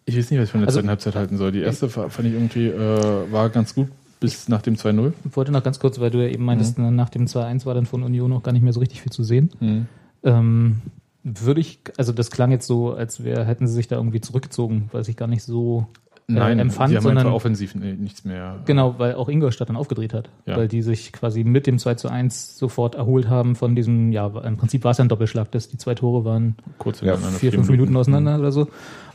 Ich 0.06 0.18
weiß 0.18 0.32
nicht, 0.32 0.40
was 0.40 0.46
ich 0.48 0.52
von 0.52 0.62
der 0.62 0.68
Also- 0.70 0.80
zweiten 0.80 0.90
Halbzeit 0.90 1.16
halten 1.16 1.38
soll. 1.38 1.52
Die 1.52 1.60
erste 1.62 1.90
fa- 1.90 2.10
fand 2.10 2.28
ich 2.28 2.34
irgendwie, 2.34 2.68
äh, 2.68 3.32
war 3.32 3.50
ganz 3.50 3.76
gut 3.76 3.90
bis 4.22 4.48
nach 4.48 4.62
dem 4.62 4.76
2-0. 4.76 5.12
Ich 5.30 5.36
wollte 5.36 5.52
noch 5.52 5.64
ganz 5.64 5.80
kurz, 5.80 6.00
weil 6.00 6.12
du 6.12 6.20
ja 6.26 6.30
eben 6.34 6.46
meintest, 6.46 6.78
Mhm. 6.78 6.96
nach 6.96 7.10
dem 7.10 7.26
2-1 7.28 7.66
war 7.66 7.74
dann 7.74 7.86
von 7.86 8.04
Union 8.04 8.32
auch 8.32 8.44
gar 8.44 8.54
nicht 8.54 8.62
mehr 8.62 8.72
so 8.72 8.80
richtig 8.80 9.02
viel 9.02 9.12
zu 9.12 9.24
sehen. 9.24 9.50
Mhm. 9.60 9.88
Ähm, 10.24 10.82
würde 11.24 11.60
ich, 11.60 11.80
also 11.98 12.14
das 12.14 12.32
klang 12.32 12.52
jetzt 12.52 12.66
so, 12.66 12.94
als 12.94 13.24
wär, 13.24 13.44
hätten 13.46 13.68
sie 13.68 13.74
sich 13.74 13.88
da 13.90 13.98
irgendwie 13.98 14.22
zurückgezogen, 14.22 14.90
weil 14.94 15.04
sich 15.04 15.18
gar 15.18 15.28
nicht 15.28 15.44
so 15.44 15.88
äh, 16.30 16.34
Nein, 16.34 16.60
empfand, 16.60 16.92
die 16.92 16.96
haben 16.98 17.04
sondern 17.04 17.26
einfach 17.26 17.36
offensiv 17.36 17.76
nee, 17.76 17.94
nichts 17.94 18.24
mehr. 18.24 18.60
genau, 18.66 18.96
weil 19.00 19.16
auch 19.16 19.28
Ingolstadt 19.28 19.70
dann 19.70 19.76
aufgedreht 19.76 20.14
hat, 20.14 20.30
Ja. 20.46 20.56
weil 20.58 20.68
die 20.68 20.82
sich 20.82 21.12
quasi 21.12 21.44
mit 21.44 21.68
dem 21.68 21.78
2 21.78 21.96
zu 21.96 22.08
1 22.10 22.58
sofort 22.58 22.96
erholt 22.96 23.28
haben 23.28 23.56
von 23.56 23.76
diesem, 23.76 24.12
ja, 24.12 24.28
im 24.28 24.58
Prinzip 24.58 24.84
war 24.84 24.92
es 24.92 24.98
ja 25.00 25.04
ein 25.06 25.10
Doppelschlag, 25.10 25.52
dass 25.52 25.68
die 25.68 25.78
zwei 25.78 25.94
Tore 25.96 26.24
waren 26.24 26.56
kurz 26.78 27.02
Ja, 27.02 27.18
vier, 27.18 27.52
fünf 27.52 27.70
Minuten 27.70 27.96
auseinander 27.98 28.40
oder 28.40 28.52
so. 28.52 28.68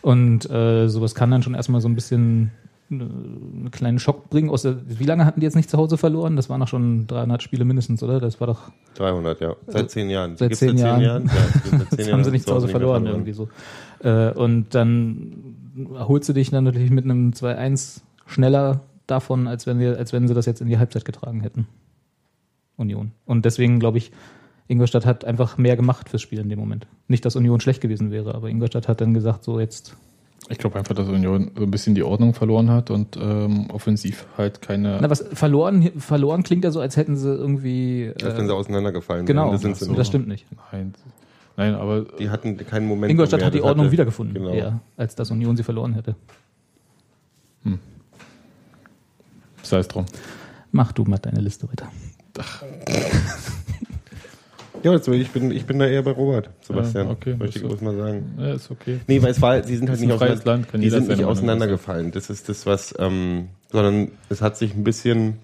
Und 0.02 0.48
äh, 0.50 0.88
sowas 0.88 1.14
kann 1.14 1.30
dann 1.30 1.42
schon 1.42 1.54
erstmal 1.54 1.80
so 1.80 1.88
ein 1.88 1.94
bisschen 1.94 2.50
äh, 2.64 2.65
einen 2.90 3.70
kleinen 3.70 3.98
Schock 3.98 4.30
bringen. 4.30 4.50
Außer, 4.50 4.76
wie 4.86 5.04
lange 5.04 5.24
hatten 5.24 5.40
die 5.40 5.44
jetzt 5.44 5.56
nicht 5.56 5.70
zu 5.70 5.78
Hause 5.78 5.96
verloren? 5.96 6.36
Das 6.36 6.48
waren 6.48 6.60
noch 6.60 6.68
schon 6.68 7.06
300 7.06 7.42
Spiele 7.42 7.64
mindestens, 7.64 8.02
oder? 8.02 8.20
Das 8.20 8.40
war 8.40 8.46
doch, 8.46 8.70
300, 8.94 9.40
ja. 9.40 9.56
Seit 9.66 9.90
zehn 9.90 10.10
Jahren. 10.10 10.36
seit 10.36 10.54
zehn 10.56 10.78
Jahren. 10.78 11.02
Ja, 11.02 11.18
die 11.18 11.28
sind 11.28 11.78
seit 11.80 11.88
zehn 11.90 11.98
jetzt 11.98 12.00
haben 12.00 12.08
Jahren 12.08 12.24
sie 12.24 12.30
nicht 12.30 12.46
zu 12.46 12.54
Hause 12.54 12.66
mehr 12.66 12.72
verloren, 12.72 13.06
irgendwie 13.06 13.32
so. 13.32 13.48
Äh, 14.00 14.30
und 14.32 14.74
dann 14.74 15.56
holst 15.94 16.28
du 16.28 16.32
dich 16.32 16.50
dann 16.50 16.64
natürlich 16.64 16.90
mit 16.90 17.04
einem 17.04 17.30
2-1 17.30 18.00
schneller 18.26 18.80
davon, 19.06 19.46
als 19.46 19.66
wenn 19.66 19.78
wir, 19.78 19.96
als 19.98 20.12
wenn 20.12 20.28
sie 20.28 20.34
das 20.34 20.46
jetzt 20.46 20.60
in 20.60 20.68
die 20.68 20.78
Halbzeit 20.78 21.04
getragen 21.04 21.40
hätten. 21.40 21.66
Union. 22.76 23.12
Und 23.24 23.44
deswegen 23.44 23.78
glaube 23.80 23.98
ich, 23.98 24.12
Ingolstadt 24.68 25.06
hat 25.06 25.24
einfach 25.24 25.58
mehr 25.58 25.76
gemacht 25.76 26.08
fürs 26.08 26.22
Spiel 26.22 26.40
in 26.40 26.48
dem 26.48 26.58
Moment. 26.58 26.86
Nicht, 27.08 27.24
dass 27.24 27.36
Union 27.36 27.60
schlecht 27.60 27.80
gewesen 27.80 28.10
wäre, 28.10 28.34
aber 28.34 28.48
Ingolstadt 28.48 28.88
hat 28.88 29.00
dann 29.00 29.14
gesagt, 29.14 29.44
so 29.44 29.60
jetzt 29.60 29.96
Ich 30.48 30.58
glaube 30.58 30.78
einfach, 30.78 30.94
dass 30.94 31.08
Union 31.08 31.50
so 31.56 31.64
ein 31.64 31.70
bisschen 31.72 31.94
die 31.96 32.04
Ordnung 32.04 32.32
verloren 32.32 32.70
hat 32.70 32.90
und 32.92 33.16
ähm, 33.16 33.68
offensiv 33.70 34.26
halt 34.38 34.62
keine. 34.62 34.98
Na, 35.00 35.10
was 35.10 35.24
verloren, 35.32 35.90
verloren 35.98 36.44
klingt 36.44 36.62
ja 36.64 36.70
so, 36.70 36.80
als 36.80 36.96
hätten 36.96 37.16
sie 37.16 37.28
irgendwie. 37.34 38.12
Als 38.22 38.36
wenn 38.36 38.46
sie 38.46 38.52
Äh, 38.52 38.56
auseinandergefallen 38.56 39.26
genau. 39.26 39.50
Das 39.50 39.62
sind 39.62 39.76
sie 39.76 39.84
so. 39.86 39.90
nicht. 39.90 39.98
das 40.00 40.06
stimmt 40.06 40.28
nicht. 40.28 40.46
Nein, 40.70 40.94
nein, 41.56 41.74
aber 41.74 42.02
Die 42.02 42.30
hatten 42.30 42.56
keinen 42.58 42.86
Moment. 42.86 43.10
Ingolstadt 43.10 43.40
mehr. 43.40 43.46
hat 43.48 43.54
die 43.54 43.58
Das 43.58 43.66
Ordnung 43.66 43.86
hatte- 43.86 43.92
wiedergefunden, 43.92 44.34
Genau. 44.34 44.50
eher, 44.54 44.80
als 44.96 45.16
dass 45.16 45.30
Union 45.32 45.56
sie 45.56 45.64
verloren 45.64 45.94
hätte. 45.94 46.14
sei 49.62 49.78
es 49.78 49.88
drum. 49.88 50.06
Mach 50.70 50.92
du 50.92 51.02
mal 51.04 51.18
deine 51.18 51.40
Liste 51.40 51.68
weiter. 51.68 51.88
Ja, 54.86 54.92
also 54.92 55.10
ich 55.10 55.30
bin, 55.30 55.50
ich 55.50 55.66
bin 55.66 55.80
da 55.80 55.86
eher 55.88 56.02
bei 56.02 56.12
Robert, 56.12 56.48
Sebastian. 56.60 57.06
Ja, 57.06 57.12
okay, 57.12 57.34
Möchte 57.36 57.58
ich 57.58 57.64
bloß 57.64 57.80
mal 57.80 57.96
sagen. 57.96 58.36
Ja, 58.38 58.52
ist 58.54 58.70
okay. 58.70 59.00
Nee, 59.08 59.20
weil 59.20 59.32
es 59.32 59.42
war, 59.42 59.60
sie 59.64 59.76
sind 59.76 59.90
halt 59.90 59.98
nicht, 59.98 60.12
auseinander, 60.12 60.44
Land, 60.44 60.68
die 60.74 60.90
sind 60.90 61.08
nicht 61.08 61.24
auseinandergefallen. 61.24 62.12
Das 62.12 62.30
ist 62.30 62.48
das, 62.48 62.66
was, 62.66 62.94
ähm, 63.00 63.48
sondern 63.72 64.12
es 64.28 64.42
hat 64.42 64.56
sich 64.56 64.76
ein 64.76 64.84
bisschen, 64.84 65.38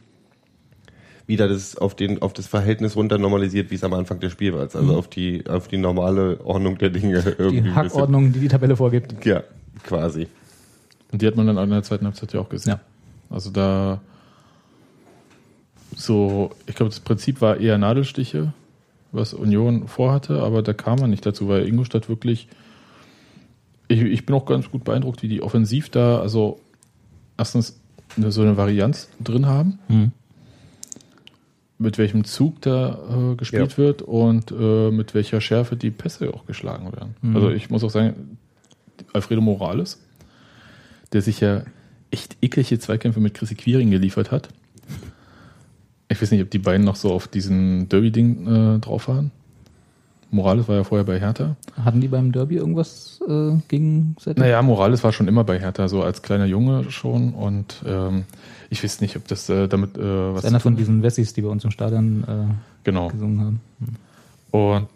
wieder 1.27 1.49
das 1.49 1.77
auf 1.77 1.97
den 1.97 2.23
auf 2.23 2.33
das 2.33 2.47
Verhältnis 2.47 2.95
runter 2.95 3.19
normalisiert, 3.19 3.73
wie 3.73 3.75
es 3.75 3.83
am 3.83 3.95
Anfang 3.95 4.21
des 4.21 4.31
Spiels 4.31 4.55
war. 4.55 4.61
Also 4.61 4.97
auf 4.97 5.09
die 5.09 5.45
auf 5.49 5.67
die 5.67 5.77
normale 5.77 6.41
Ordnung 6.45 6.79
der 6.79 6.91
Dinge 6.91 7.35
irgendwie. 7.37 7.63
Die. 7.63 7.75
Hackordnung, 7.75 8.33
die 8.33 8.39
die 8.39 8.49
Tabelle 8.49 8.77
vorgibt. 8.77 9.27
Ja, 9.27 9.43
quasi. 9.83 10.29
Und 11.11 11.21
die 11.21 11.27
hat 11.27 11.35
man 11.35 11.49
dann 11.49 11.59
auch 11.59 11.65
in 11.65 11.71
der 11.71 11.83
zweiten 11.83 12.05
Halbzeit 12.05 12.33
ja 12.33 12.39
auch 12.39 12.49
gesehen. 12.49 12.75
Ja. 12.75 12.81
Also 13.29 13.51
da 13.51 14.01
so, 15.97 16.53
ich 16.67 16.77
glaube, 16.77 16.91
das 16.91 17.01
Prinzip 17.01 17.41
war 17.41 17.59
eher 17.59 17.77
Nadelstiche, 17.77 18.53
was 19.13 19.35
Union 19.35 19.87
vorhatte, 19.89 20.43
aber 20.43 20.63
da 20.63 20.73
kam 20.73 20.99
man 20.99 21.11
nicht 21.11 21.25
dazu, 21.27 21.49
weil 21.49 21.69
Ingolstadt 21.69 22.09
wirklich, 22.09 22.49
ich, 23.89 24.01
ich 24.01 24.27
bin 24.27 24.35
auch 24.35 24.47
ganz 24.47 24.71
gut 24.71 24.85
beeindruckt, 24.85 25.23
wie 25.23 25.29
die 25.29 25.43
offensiv 25.43 25.91
da, 25.91 26.21
also 26.21 26.61
erstens 27.37 27.79
eine, 28.17 28.33
so 28.33 28.43
eine 28.43 28.57
Varianz 28.57 29.09
drin 29.21 29.47
haben, 29.47 29.79
Mhm. 29.89 30.13
mit 31.79 31.99
welchem 31.99 32.25
Zug 32.25 32.61
da 32.63 33.33
äh, 33.33 33.37
gespielt 33.37 33.73
Ja. 33.73 33.79
wird 33.79 34.03
und 34.03 34.51
äh, 34.53 34.91
mit 34.91 35.15
welcher 35.15 35.41
Schärfe 35.41 35.77
die 35.77 35.91
Pässe 35.91 36.33
auch 36.33 36.47
geschlagen 36.47 36.93
werden. 36.93 37.17
Mhm. 37.23 37.37
Also 37.37 37.51
ich 37.51 37.71
muss 37.71 37.83
auch 37.85 37.91
sagen, 37.91 38.39
Alfredo 39.13 39.41
Morales, 39.41 40.01
der 41.13 41.23
sich 41.23 41.41
ja 41.41 41.63
echt 42.11 42.37
eklige 42.41 42.79
Zweikämpfe 42.79 43.21
mit 43.21 43.35
Chrissy 43.35 43.55
Quiring 43.57 43.91
geliefert 43.91 44.31
hat. 44.31 44.49
Ich 46.13 46.21
weiß 46.23 46.31
nicht, 46.31 46.43
ob 46.43 46.51
die 46.51 46.59
beiden 46.59 46.85
noch 46.85 46.97
so 46.97 47.13
auf 47.13 47.27
diesen 47.29 47.89
Derby-Ding 47.89 48.77
äh, 48.77 48.79
drauf 48.79 49.09
waren. 49.09 49.31
Morales 50.31 50.67
war 50.67 50.77
ja 50.77 50.85
vorher 50.85 51.05
bei 51.05 51.21
Hertha. 51.21 51.57
Hatten 51.85 52.01
die 52.01 52.09
beim 52.09 52.33
Derby 52.33 52.57
irgendwas 52.57 53.21
äh, 53.29 53.53
gegenseitig? 53.69 54.39
Naja, 54.41 54.63
Morales 54.63 55.05
war 55.05 55.13
schon 55.13 55.29
immer 55.29 55.45
bei 55.45 55.59
Hertha, 55.59 55.89
so 55.89 56.03
als 56.03 56.23
kleiner 56.23 56.47
Junge 56.47 56.91
schon. 56.91 57.35
Und 57.35 57.83
ähm, 57.87 58.25
ich 58.71 58.83
weiß 58.83 59.03
nicht, 59.03 59.17
ob 59.17 59.29
das 59.29 59.49
äh, 59.51 59.69
damit 59.69 59.99
äh, 59.99 60.01
was 60.01 60.37
Das 60.37 60.45
ist 60.45 60.49
einer 60.51 60.61
von 60.61 60.77
diesen 60.77 61.03
Wessis, 61.03 61.35
die 61.35 61.43
bei 61.43 61.49
uns 61.49 61.65
im 61.65 61.71
Stadion 61.71 62.25
äh, 62.25 62.55
Genau. 62.85 63.09
gesungen 63.09 63.41
haben. 63.41 63.61
Und 64.51 64.87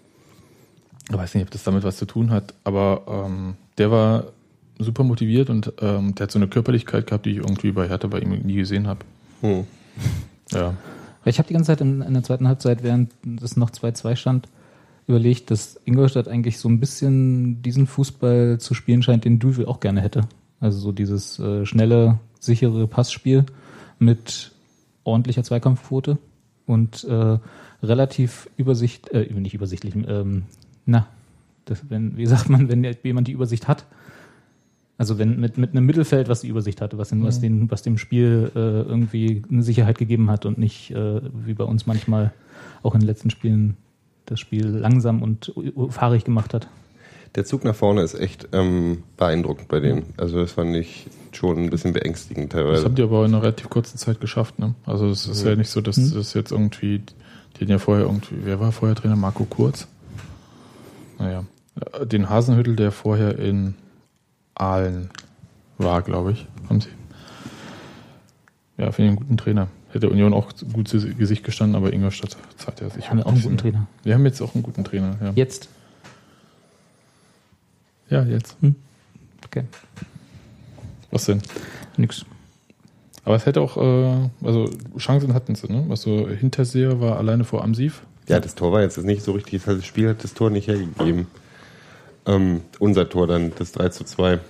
ich 1.11 1.17
weiß 1.17 1.35
nicht, 1.35 1.45
ob 1.45 1.51
das 1.51 1.63
damit 1.65 1.85
was 1.85 1.99
zu 1.99 2.07
tun 2.07 2.31
hat, 2.31 2.55
aber 2.65 3.03
ähm, 3.27 3.55
der 3.79 3.91
war 3.91 4.25
super 4.79 5.05
motiviert 5.05 5.51
und 5.51 5.73
ähm, 5.81 6.15
der 6.15 6.25
hat 6.25 6.31
so 6.31 6.39
eine 6.39 6.49
Körperlichkeit 6.49 7.07
gehabt, 7.07 7.27
die 7.27 7.31
ich 7.33 7.37
irgendwie 7.39 7.73
bei 7.73 7.89
Hertha 7.89 8.09
bei 8.09 8.21
ihm 8.21 8.31
nie 8.31 8.57
gesehen 8.57 8.87
habe. 8.87 9.01
Hm. 9.43 9.67
Ja. 10.53 10.75
Ich 11.27 11.39
habe 11.39 11.49
die 11.49 11.55
ganze 11.55 11.73
Zeit 11.73 11.81
in, 11.81 12.03
in 12.03 12.15
der 12.15 12.23
zweiten 12.23 12.47
Halbzeit, 12.47 12.83
während 12.83 13.13
es 13.43 13.57
noch 13.57 13.71
2-2 13.71 14.17
stand, 14.17 14.49
überlegt, 15.07 15.51
dass 15.51 15.81
Ingolstadt 15.85 16.29
eigentlich 16.29 16.59
so 16.59 16.69
ein 16.69 16.81
bisschen 16.81 17.63
diesen 17.63 17.87
Fußball 17.87 18.59
zu 18.59 18.75
spielen 18.75 19.03
scheint, 19.03 19.25
den 19.25 19.39
Duvel 19.39 19.67
auch 19.67 19.81
gerne 19.81 20.01
hätte. 20.01 20.23
Also 20.61 20.79
so 20.79 20.93
dieses 20.93 21.39
äh, 21.39 21.67
schnelle, 21.67 22.19
sichere 22.41 22.87
Passspiel 22.87 23.45
mit 23.99 24.53
ordentlicher 25.05 25.43
Zweikampfquote 25.43 26.19
und 26.67 27.05
äh, 27.05 27.39
relativ 27.83 28.49
übersicht, 28.57 29.11
äh, 29.11 29.33
nicht 29.33 29.55
übersichtlich, 29.55 29.95
ähm, 29.95 30.45
na, 30.87 31.09
das, 31.65 31.89
wenn, 31.89 32.17
wie 32.17 32.27
sagt 32.27 32.49
man, 32.49 32.69
wenn 32.69 32.85
jemand 33.03 33.29
die 33.29 33.33
Übersicht 33.33 33.69
hat, 33.69 33.85
also 34.99 35.19
wenn 35.19 35.39
mit, 35.39 35.59
mit 35.59 35.73
einem 35.73 35.85
Mittelfeld, 35.85 36.29
was 36.29 36.41
die 36.41 36.49
Übersicht 36.49 36.81
hatte, 36.81 36.97
was, 36.99 37.11
den, 37.11 37.23
was, 37.23 37.41
den, 37.41 37.71
was 37.71 37.83
dem 37.83 37.99
Spiel 37.99 38.51
äh, 38.55 38.59
irgendwie 38.59 39.43
eine 39.51 39.63
Sicherheit 39.63 39.99
gegeben 39.99 40.31
hat 40.31 40.47
und 40.47 40.59
nicht 40.59 40.91
äh, 40.91 41.21
wie 41.45 41.55
bei 41.55 41.65
uns 41.65 41.87
manchmal 41.87 42.33
auch 42.83 42.95
in 42.95 43.01
den 43.01 43.07
letzten 43.07 43.31
Spielen 43.31 43.77
das 44.25 44.41
Spiel 44.41 44.67
langsam 44.67 45.23
und 45.23 45.53
fahrig 45.91 46.25
gemacht 46.25 46.55
hat. 46.55 46.69
Der 47.35 47.45
Zug 47.45 47.65
nach 47.65 47.75
vorne 47.75 48.03
ist 48.03 48.15
echt 48.15 48.49
ähm, 48.53 49.03
beeindruckend 49.19 49.69
bei 49.69 49.79
denen. 49.81 50.15
Also 50.17 50.41
das 50.41 50.53
fand 50.53 50.75
ich 50.75 51.07
schon 51.33 51.59
ein 51.59 51.71
bisschen 51.71 51.93
beängstigend 51.93 52.53
Das 52.55 52.61
teilweise. 52.61 52.85
haben 52.85 52.95
die 52.95 53.03
aber 53.03 53.27
in 53.27 53.35
einer 53.35 53.43
relativ 53.43 53.69
kurzen 53.69 53.99
Zeit 53.99 54.21
geschafft. 54.21 54.59
Ne? 54.59 54.75
Also 54.87 55.09
es 55.09 55.27
ist 55.27 55.45
ja 55.45 55.55
nicht 55.55 55.69
so, 55.69 55.83
dass 55.83 55.97
das 55.97 56.33
jetzt 56.33 56.51
irgendwie, 56.51 57.03
die 57.57 57.61
hatten 57.61 57.71
ja 57.71 57.79
vorher 57.79 58.07
irgendwie, 58.07 58.37
wer 58.45 58.59
war 58.59 58.73
vorher 58.73 58.97
Trainer? 58.97 59.17
Marco 59.17 59.45
Kurz? 59.45 59.87
Naja, 61.19 61.45
den 62.05 62.31
Hasenhüttel, 62.31 62.75
der 62.75 62.91
vorher 62.91 63.39
in 63.39 63.75
Aalen 64.57 65.11
war, 65.79 66.03
glaube 66.03 66.33
ich, 66.33 66.47
haben 66.69 66.81
sie. 66.81 66.89
Ja, 68.79 68.93
finde 68.93 69.13
ich 69.13 69.17
einen 69.17 69.17
guten 69.17 69.37
Trainer. 69.37 69.69
Hätte 69.91 70.11
Union 70.11 70.35
auch 70.35 70.53
gut 70.73 70.89
zu 70.89 70.99
Gesicht 71.15 71.45
gestanden, 71.45 71.77
aber 71.77 71.93
Ingolstadt 71.93 72.37
zahlt 72.57 72.81
ja 72.81 72.91
sich. 72.91 73.09
Haben 73.09 73.19
wir 73.19 73.27
auch 73.27 73.33
einen 73.33 73.43
guten 73.43 73.59
Trainer. 73.59 73.87
Wir 74.03 74.15
haben 74.15 74.25
jetzt 74.27 74.41
auch 74.43 74.55
einen 74.55 74.63
guten 74.63 74.85
Trainer, 74.85 75.17
ja. 75.23 75.33
Jetzt. 75.35 75.69
Ja, 78.09 78.23
jetzt. 78.25 78.57
Okay. 79.45 79.65
Was 81.11 81.25
denn? 81.25 81.41
Nix. 81.97 82.25
Aber 83.25 83.37
es 83.37 83.47
hätte 83.47 83.61
auch, 83.61 83.77
äh, 83.77 84.29
also 84.45 84.71
Chancen 84.99 85.35
hatten 85.35 85.55
sie, 85.55 85.73
ne? 85.73 85.87
Also 85.91 86.29
Hinterseher 86.29 87.01
war 87.01 87.17
alleine 87.19 87.45
vor 87.45 87.65
Amsiv. 87.65 88.03
Ja, 88.29 88.39
das 88.39 88.55
Tor 88.55 88.73
war 88.73 88.83
jetzt 88.83 88.99
nicht 88.99 89.23
so 89.23 89.33
richtig. 89.33 89.65
Das 89.65 89.85
Spiel 89.85 90.11
hat 90.11 90.23
das 90.23 90.35
Tor 90.35 90.51
nicht 90.51 90.69
hergegeben. 90.69 91.27
Ähm, 92.27 92.63
unser 92.79 93.09
Tor 93.09 93.27
dann, 93.27 93.53
das 93.57 93.73
3 93.73 93.91
zu 93.91 94.05
2. 94.05 94.41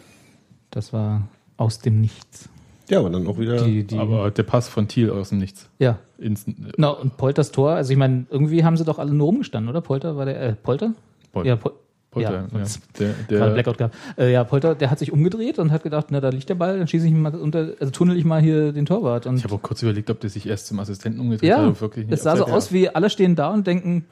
Das 0.70 0.92
war 0.92 1.28
aus 1.56 1.78
dem 1.78 2.00
Nichts. 2.00 2.48
Ja, 2.88 3.00
aber 3.00 3.10
dann 3.10 3.26
auch 3.26 3.38
wieder. 3.38 3.62
Die, 3.64 3.84
die, 3.84 3.98
Aber 3.98 4.30
der 4.30 4.44
Pass 4.44 4.68
von 4.68 4.86
Thiel 4.88 5.10
aus 5.10 5.30
dem 5.30 5.38
Nichts. 5.38 5.68
ja. 5.78 5.98
Ins, 6.18 6.46
Na, 6.78 6.88
und 6.88 7.18
Polters 7.18 7.52
Tor, 7.52 7.72
also 7.72 7.92
ich 7.92 7.98
meine, 7.98 8.24
irgendwie 8.30 8.64
haben 8.64 8.78
sie 8.78 8.84
doch 8.84 8.98
alle 8.98 9.12
nur 9.12 9.26
rumgestanden, 9.26 9.68
oder? 9.68 9.82
Polter 9.82 10.16
war 10.16 10.24
der, 10.24 10.40
äh, 10.40 10.52
Polter? 10.54 10.94
Polter. 11.30 11.48
Ja, 11.50 11.56
Pol 11.56 11.72
Polter, 12.10 12.48
ja, 12.50 12.58
ja. 12.58 12.64
Der, 12.98 13.12
der, 13.28 13.50
Blackout 13.50 13.76
gehabt. 13.76 13.94
Äh, 14.16 14.32
ja, 14.32 14.42
Polter, 14.44 14.74
der 14.74 14.90
hat 14.90 14.98
sich 14.98 15.12
umgedreht 15.12 15.58
und 15.58 15.70
hat 15.70 15.82
gedacht, 15.82 16.06
na, 16.08 16.20
da 16.20 16.30
liegt 16.30 16.48
der 16.48 16.54
Ball, 16.54 16.78
dann 16.78 16.88
schieße 16.88 17.06
ich 17.06 17.12
mal 17.12 17.34
unter, 17.34 17.74
also 17.78 17.90
tunnel 17.90 18.16
ich 18.16 18.24
mal 18.24 18.40
hier 18.40 18.72
den 18.72 18.86
Torwart. 18.86 19.26
Und 19.26 19.36
ich 19.36 19.44
habe 19.44 19.56
auch 19.56 19.60
kurz 19.62 19.82
überlegt, 19.82 20.08
ob 20.08 20.20
der 20.20 20.30
sich 20.30 20.46
erst 20.46 20.68
zum 20.68 20.80
Assistenten 20.80 21.20
umgedreht 21.20 21.50
ja, 21.50 21.66
hat. 21.66 21.78
Wirklich 21.82 22.06
nicht 22.06 22.14
es 22.14 22.22
sah 22.22 22.34
so 22.36 22.46
aus, 22.46 22.72
wie 22.72 22.88
alle 22.88 23.10
stehen 23.10 23.36
da 23.36 23.52
und 23.52 23.66
denken, 23.66 24.06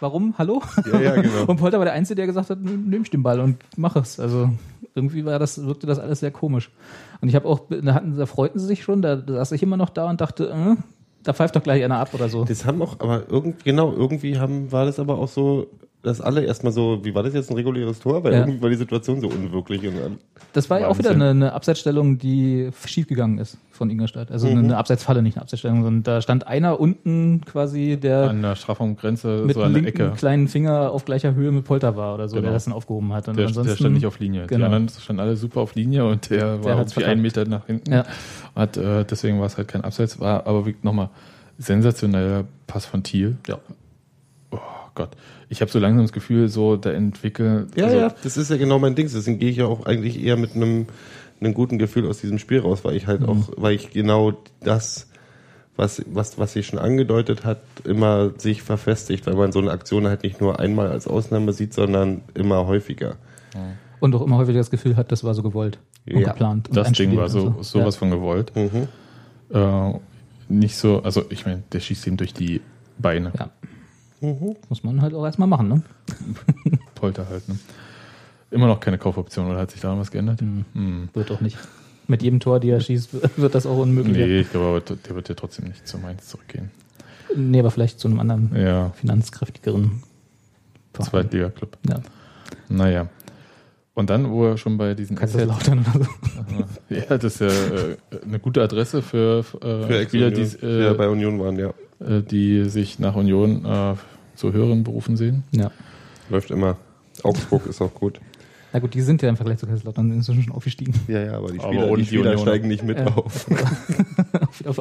warum, 0.00 0.34
hallo? 0.38 0.62
Ja, 0.92 1.00
ja, 1.00 1.14
genau. 1.14 1.44
Und 1.46 1.56
Polter 1.56 1.78
war 1.78 1.84
der 1.84 1.94
Einzige, 1.94 2.16
der 2.16 2.26
gesagt 2.26 2.50
hat, 2.50 2.60
nimm 2.60 3.02
ich 3.02 3.10
den 3.10 3.22
Ball 3.22 3.40
und 3.40 3.56
mach 3.76 3.96
es. 3.96 4.20
Also 4.20 4.50
irgendwie 4.94 5.24
war 5.24 5.38
das, 5.38 5.64
wirkte 5.64 5.86
das 5.86 5.98
alles 5.98 6.20
sehr 6.20 6.30
komisch. 6.30 6.70
Und 7.20 7.28
ich 7.28 7.34
habe 7.34 7.48
auch, 7.48 7.62
da, 7.68 7.94
hatten, 7.94 8.16
da 8.16 8.26
freuten 8.26 8.58
sie 8.58 8.66
sich 8.66 8.82
schon, 8.82 9.02
da, 9.02 9.16
da 9.16 9.34
saß 9.34 9.52
ich 9.52 9.62
immer 9.62 9.76
noch 9.76 9.90
da 9.90 10.08
und 10.08 10.20
dachte, 10.20 10.50
äh, 10.50 10.76
da 11.22 11.32
pfeift 11.32 11.56
doch 11.56 11.62
gleich 11.62 11.82
einer 11.82 11.98
ab 11.98 12.14
oder 12.14 12.28
so. 12.28 12.44
Das 12.44 12.64
haben 12.64 12.82
auch, 12.82 13.00
aber 13.00 13.24
irgendwie, 13.28 13.64
genau, 13.64 13.92
irgendwie 13.92 14.38
haben, 14.38 14.70
war 14.70 14.84
das 14.84 14.98
aber 14.98 15.18
auch 15.18 15.28
so, 15.28 15.66
dass 16.04 16.20
alle 16.20 16.44
erstmal 16.44 16.72
so, 16.72 17.00
wie 17.04 17.14
war 17.14 17.22
das 17.24 17.34
jetzt 17.34 17.50
ein 17.50 17.56
reguläres 17.56 17.98
Tor? 17.98 18.22
Weil 18.22 18.32
Ja. 18.34 18.38
irgendwie 18.40 18.62
war 18.62 18.70
die 18.70 18.76
Situation 18.76 19.20
so 19.20 19.26
unwirklich. 19.28 19.84
Und 19.86 19.94
dann, 20.00 20.18
Das 20.52 20.70
war 20.70 20.78
ja 20.80 20.88
auch 20.88 20.98
wieder 20.98 21.10
eine, 21.10 21.30
eine 21.30 21.52
Abseitsstellung, 21.52 22.18
die 22.18 22.70
schiefgegangen 22.86 23.38
ist 23.38 23.56
von 23.72 23.90
Ingolstadt. 23.90 24.30
Also 24.30 24.46
eine, 24.46 24.60
eine 24.60 24.76
Abseitsfalle, 24.76 25.22
nicht 25.22 25.36
eine 25.36 25.42
Abseitsstellung, 25.42 25.82
sondern 25.82 26.02
da 26.04 26.20
stand 26.20 26.46
einer 26.46 26.78
unten 26.78 27.40
quasi, 27.44 27.96
der 28.00 28.30
An 28.30 28.42
der 28.42 28.54
Strafraumgrenze, 28.54 29.42
mit 29.46 29.54
so 29.56 29.62
an 29.62 29.72
dem 29.72 29.82
der 29.82 29.82
linken 29.92 30.02
Ecke. 30.10 30.16
kleinen 30.16 30.46
Finger 30.48 30.90
auf 30.92 31.04
gleicher 31.04 31.34
Höhe 31.34 31.50
mit 31.50 31.64
Polter 31.64 31.96
war 31.96 32.14
oder 32.14 32.28
so, 32.28 32.36
Genau. 32.36 32.46
der 32.48 32.52
das 32.52 32.64
dann 32.66 32.74
aufgehoben 32.74 33.12
hat. 33.12 33.26
Und 33.28 33.36
Der, 33.38 33.46
ansonsten, 33.48 33.70
der 33.72 33.76
stand 33.76 33.94
nicht 33.94 34.06
auf 34.06 34.20
Linie. 34.20 34.42
Die 34.42 34.48
Genau. 34.54 34.66
anderen 34.66 34.88
standen 34.90 35.20
alle 35.20 35.36
super 35.36 35.62
auf 35.62 35.74
Linie 35.74 36.04
und 36.06 36.30
der, 36.30 36.62
war 36.62 36.76
hat's 36.78 36.92
irgendwie 36.92 37.10
einen 37.10 37.22
Meter 37.22 37.44
nach 37.46 37.66
hinten. 37.66 37.90
Ja. 37.92 38.04
Hat, 38.54 38.76
äh, 38.76 39.04
deswegen 39.04 39.38
war 39.40 39.46
es 39.46 39.56
halt 39.56 39.68
kein 39.68 39.82
Abseits. 39.82 40.20
War 40.20 40.46
aber 40.46 40.66
wie- 40.66 40.76
nochmal 40.82 41.08
sensationeller 41.58 42.44
Pass 42.66 42.84
von 42.84 43.02
Thiel. 43.02 43.36
Ja. 43.46 43.58
Oh 44.50 44.58
Gott. 44.94 45.10
Ich 45.48 45.60
habe 45.60 45.70
so 45.70 45.78
langsam 45.78 46.02
das 46.04 46.12
Gefühl, 46.12 46.48
so 46.48 46.76
der 46.76 46.94
entwickelt. 46.94 47.76
ja, 47.76 47.84
also, 47.84 47.96
ja, 47.96 48.14
das 48.22 48.36
ist 48.36 48.50
ja 48.50 48.56
genau 48.56 48.78
mein 48.78 48.94
Ding. 48.94 49.08
Deswegen 49.12 49.38
gehe 49.38 49.50
ich 49.50 49.56
ja 49.58 49.66
auch 49.66 49.86
eigentlich 49.86 50.22
eher 50.22 50.36
mit 50.36 50.54
einem, 50.56 50.86
einem 51.40 51.54
guten 51.54 51.78
Gefühl 51.78 52.08
aus 52.08 52.20
diesem 52.20 52.38
Spiel 52.38 52.60
raus, 52.60 52.84
weil 52.84 52.96
ich 52.96 53.06
halt 53.06 53.22
auch, 53.24 53.50
weil 53.56 53.74
ich 53.74 53.90
genau 53.90 54.32
das, 54.62 55.08
was, 55.76 56.02
was, 56.06 56.38
was 56.38 56.52
sich 56.54 56.66
schon 56.66 56.78
angedeutet 56.78 57.44
hat, 57.44 57.60
immer 57.84 58.30
sich 58.38 58.62
verfestigt, 58.62 59.26
weil 59.26 59.34
man 59.34 59.52
so 59.52 59.58
eine 59.58 59.70
Aktion 59.70 60.06
halt 60.06 60.22
nicht 60.22 60.40
nur 60.40 60.60
einmal 60.60 60.88
als 60.88 61.06
Ausnahme 61.06 61.52
sieht, 61.52 61.74
sondern 61.74 62.22
immer 62.34 62.66
häufiger. 62.66 63.16
Und 64.00 64.14
auch 64.14 64.22
immer 64.22 64.36
häufiger 64.38 64.58
das 64.58 64.70
Gefühl 64.70 64.96
hat, 64.96 65.12
das 65.12 65.24
war 65.24 65.34
so 65.34 65.42
gewollt 65.42 65.78
und 66.06 66.20
Ja. 66.20 66.28
geplant. 66.32 66.68
und 66.68 66.76
Das 66.76 66.92
Ding 66.92 67.16
war 67.16 67.28
so, 67.28 67.56
sowas 67.62 67.94
Ja. 67.94 67.98
von 67.98 68.10
gewollt. 68.10 68.52
Mhm. 68.54 68.88
Äh, 69.54 69.92
nicht 70.48 70.76
so, 70.76 71.02
also 71.02 71.24
ich 71.30 71.44
meine, 71.46 71.62
der 71.72 71.80
schießt 71.80 72.06
ihm 72.06 72.16
durch 72.16 72.34
die 72.34 72.60
Beine. 72.98 73.32
Ja. 73.38 73.50
Muss 74.68 74.82
man 74.84 75.02
halt 75.02 75.14
auch 75.14 75.24
erstmal 75.24 75.48
machen, 75.48 75.68
ne? 75.68 75.82
Polter 76.94 77.28
halt, 77.28 77.48
ne? 77.48 77.58
Immer 78.50 78.66
noch 78.66 78.80
keine 78.80 78.98
Kaufoption, 78.98 79.50
oder 79.50 79.58
hat 79.58 79.70
sich 79.70 79.80
daran 79.80 79.98
was 79.98 80.10
geändert? 80.10 80.40
Hm. 80.40 81.08
Wird 81.12 81.30
auch 81.30 81.40
nicht. 81.40 81.58
Mit 82.06 82.22
jedem 82.22 82.40
Tor, 82.40 82.60
die 82.60 82.70
er 82.70 82.80
schießt, 82.80 83.36
wird 83.38 83.54
das 83.54 83.66
auch 83.66 83.78
unmöglich. 83.78 84.16
Nee, 84.16 84.40
ich 84.40 84.50
glaube, 84.50 84.66
aber 84.66 84.80
der 84.80 85.14
wird 85.14 85.28
ja 85.28 85.34
trotzdem 85.34 85.66
nicht 85.66 85.86
zu 85.88 85.98
Mainz 85.98 86.28
zurückgehen. 86.28 86.70
Nee, 87.34 87.60
aber 87.60 87.70
vielleicht 87.70 87.98
zu 87.98 88.08
einem 88.08 88.20
anderen 88.20 88.54
Ja, 88.54 88.90
finanzkräftigeren. 88.90 90.02
Zweitliga-Club. 90.92 91.76
Ja. 91.88 92.00
Naja. 92.68 93.08
Und 93.94 94.10
dann, 94.10 94.30
wo 94.30 94.46
er 94.46 94.56
schon 94.58 94.76
bei 94.76 94.94
diesen 94.94 95.16
Kaiserslautern 95.16 95.84
oder 95.94 96.04
so. 96.04 96.94
Ja, 96.94 97.16
das 97.16 97.24
ist 97.24 97.40
ja 97.40 97.46
äh, 97.46 97.96
eine 98.24 98.40
gute 98.40 98.60
Adresse 98.62 99.02
für, 99.02 99.44
äh, 99.60 99.86
Für 99.86 100.02
Spieler, 100.02 100.30
die, 100.30 100.44
die 100.44 100.66
ja 100.66 100.92
bei 100.94 101.04
äh, 101.04 101.08
Union 101.08 101.38
waren, 101.40 101.58
ja. 101.58 101.72
äh, 102.00 102.20
die 102.22 102.64
sich 102.64 102.98
nach 102.98 103.14
Union 103.14 103.64
äh, 103.64 103.94
zu 104.34 104.52
höheren 104.52 104.84
Berufen 104.84 105.16
sehen. 105.16 105.44
Ja. 105.52 105.70
Läuft 106.30 106.50
immer. 106.50 106.76
Augsburg 107.22 107.66
ist 107.66 107.80
auch 107.80 107.94
gut. 107.94 108.20
Na 108.72 108.80
gut, 108.80 108.94
die 108.94 109.02
sind 109.02 109.22
ja 109.22 109.28
im 109.28 109.36
Vergleich 109.36 109.58
zu 109.58 109.66
Kaiserslautern 109.66 110.10
inzwischen 110.10 110.42
schon 110.42 110.52
aufgestiegen. 110.52 110.94
Ja, 111.06 111.20
ja, 111.24 111.36
aber 111.38 111.52
die 111.52 111.60
Aber 111.60 111.68
Spieler, 111.72 111.86
ohne 111.86 111.96
die 111.96 112.02
die 112.02 112.06
Spieler 112.08 112.30
Union. 112.32 112.42
steigen 112.42 112.68
nicht 112.68 112.82
mit 112.82 112.98
Ja. 112.98 113.06
auf. 113.06 113.46
Auf. 114.66 114.80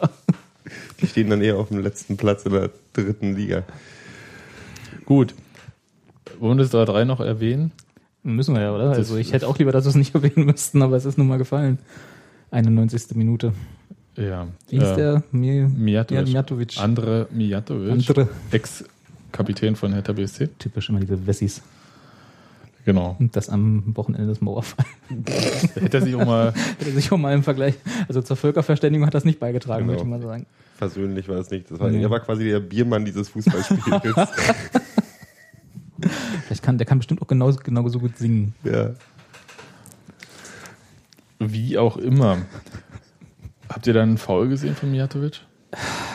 Die 1.02 1.08
stehen 1.08 1.30
dann 1.30 1.42
eher 1.42 1.58
auf 1.58 1.68
dem 1.70 1.80
letzten 1.80 2.16
Platz 2.18 2.46
in 2.46 2.54
der 2.54 2.70
dritten 2.94 3.36
Liga. 3.36 3.64
Gut. 5.06 5.34
Wollen 6.40 6.58
wir 6.58 6.64
das 6.66 6.74
3-3 6.74 7.06
noch 7.06 7.20
erwähnen? 7.20 7.72
Müssen 8.24 8.56
wir 8.56 8.62
ja, 8.62 8.74
oder? 8.74 8.92
Also 8.92 9.18
ich 9.18 9.34
hätte 9.34 9.48
auch 9.48 9.58
lieber, 9.60 9.72
dass 9.72 9.86
wir 9.86 9.90
es 9.90 9.96
nicht 9.96 10.16
erwähnen 10.16 10.46
müssten, 10.46 10.82
aber 10.82 10.96
es 10.96 11.06
ist 11.06 11.18
nun 11.18 11.28
mal 11.28 11.38
gefallen. 11.38 11.78
91. 12.52 13.16
Minute. 13.16 13.54
Ja. 14.16 14.48
Wie 14.70 14.80
hieß 14.80 14.90
Äh, 14.90 14.96
der? 14.96 15.24
Mi 15.32 15.62
Mijatovic. 15.68 16.20
Ja, 16.20 16.26
Mijatovic. 16.26 16.80
Andre 16.80 17.28
Mijatovic. 17.32 17.92
Andre. 18.10 18.30
Ex-Kapitän 19.38 19.76
von 19.76 19.94
Hertha 19.94 20.14
BSC. 20.14 20.48
Typisch 20.60 20.90
immer 20.90 21.00
diese 21.00 21.26
Wessis. 21.26 21.62
Genau. 22.86 23.16
Und 23.20 23.36
das 23.36 23.50
am 23.50 23.96
Wochenende 23.96 24.28
des 24.28 24.42
Mauerfalls. 24.42 24.88
Hätte 25.76 25.98
er 25.98 26.04
sich 26.04 26.16
auch 26.16 26.26
mal 26.26 26.54
Hätte 26.80 26.92
sich 26.92 27.12
auch 27.12 27.18
mal 27.18 27.34
im 27.34 27.42
Vergleich, 27.44 27.76
also 28.08 28.22
zur 28.22 28.38
Völkerverständigung 28.38 29.08
hat 29.08 29.14
das 29.16 29.26
nicht 29.26 29.40
beigetragen, 29.40 29.88
Genau. 29.88 29.94
möchte 29.94 30.04
ich 30.04 30.10
mal 30.10 30.22
sagen. 30.22 30.46
Versöhnlich 30.78 31.28
war 31.30 31.38
es 31.38 31.50
nicht. 31.50 31.72
Das 31.72 31.80
war, 31.80 31.90
Nee. 31.90 32.02
Er 32.04 32.10
war 32.12 32.20
quasi 32.20 32.44
der 32.44 32.60
Biermann 32.60 33.06
dieses 33.06 33.30
Fußballspiels. 33.30 33.80
Vielleicht 36.46 36.62
kann, 36.64 36.78
der 36.78 36.86
kann 36.86 36.98
bestimmt 37.00 37.22
auch 37.22 37.28
genauso, 37.28 37.60
genauso 37.64 38.00
gut 38.00 38.18
singen. 38.18 38.54
ja. 38.64 38.92
Wie 41.40 41.78
auch 41.78 41.98
immer. 41.98 42.38
Habt 43.68 43.86
ihr 43.88 43.94
dann 43.94 44.10
einen 44.10 44.18
Foul 44.18 44.48
gesehen 44.48 44.76
von 44.76 44.92
Mijatovic? 44.92 45.42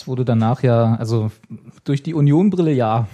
Es 0.00 0.06
wurde 0.08 0.24
danach 0.24 0.62
ja, 0.62 0.94
also 0.94 1.30
durch 1.84 2.02
die 2.02 2.14
Union-Brille 2.14 2.72
ja. 2.72 3.06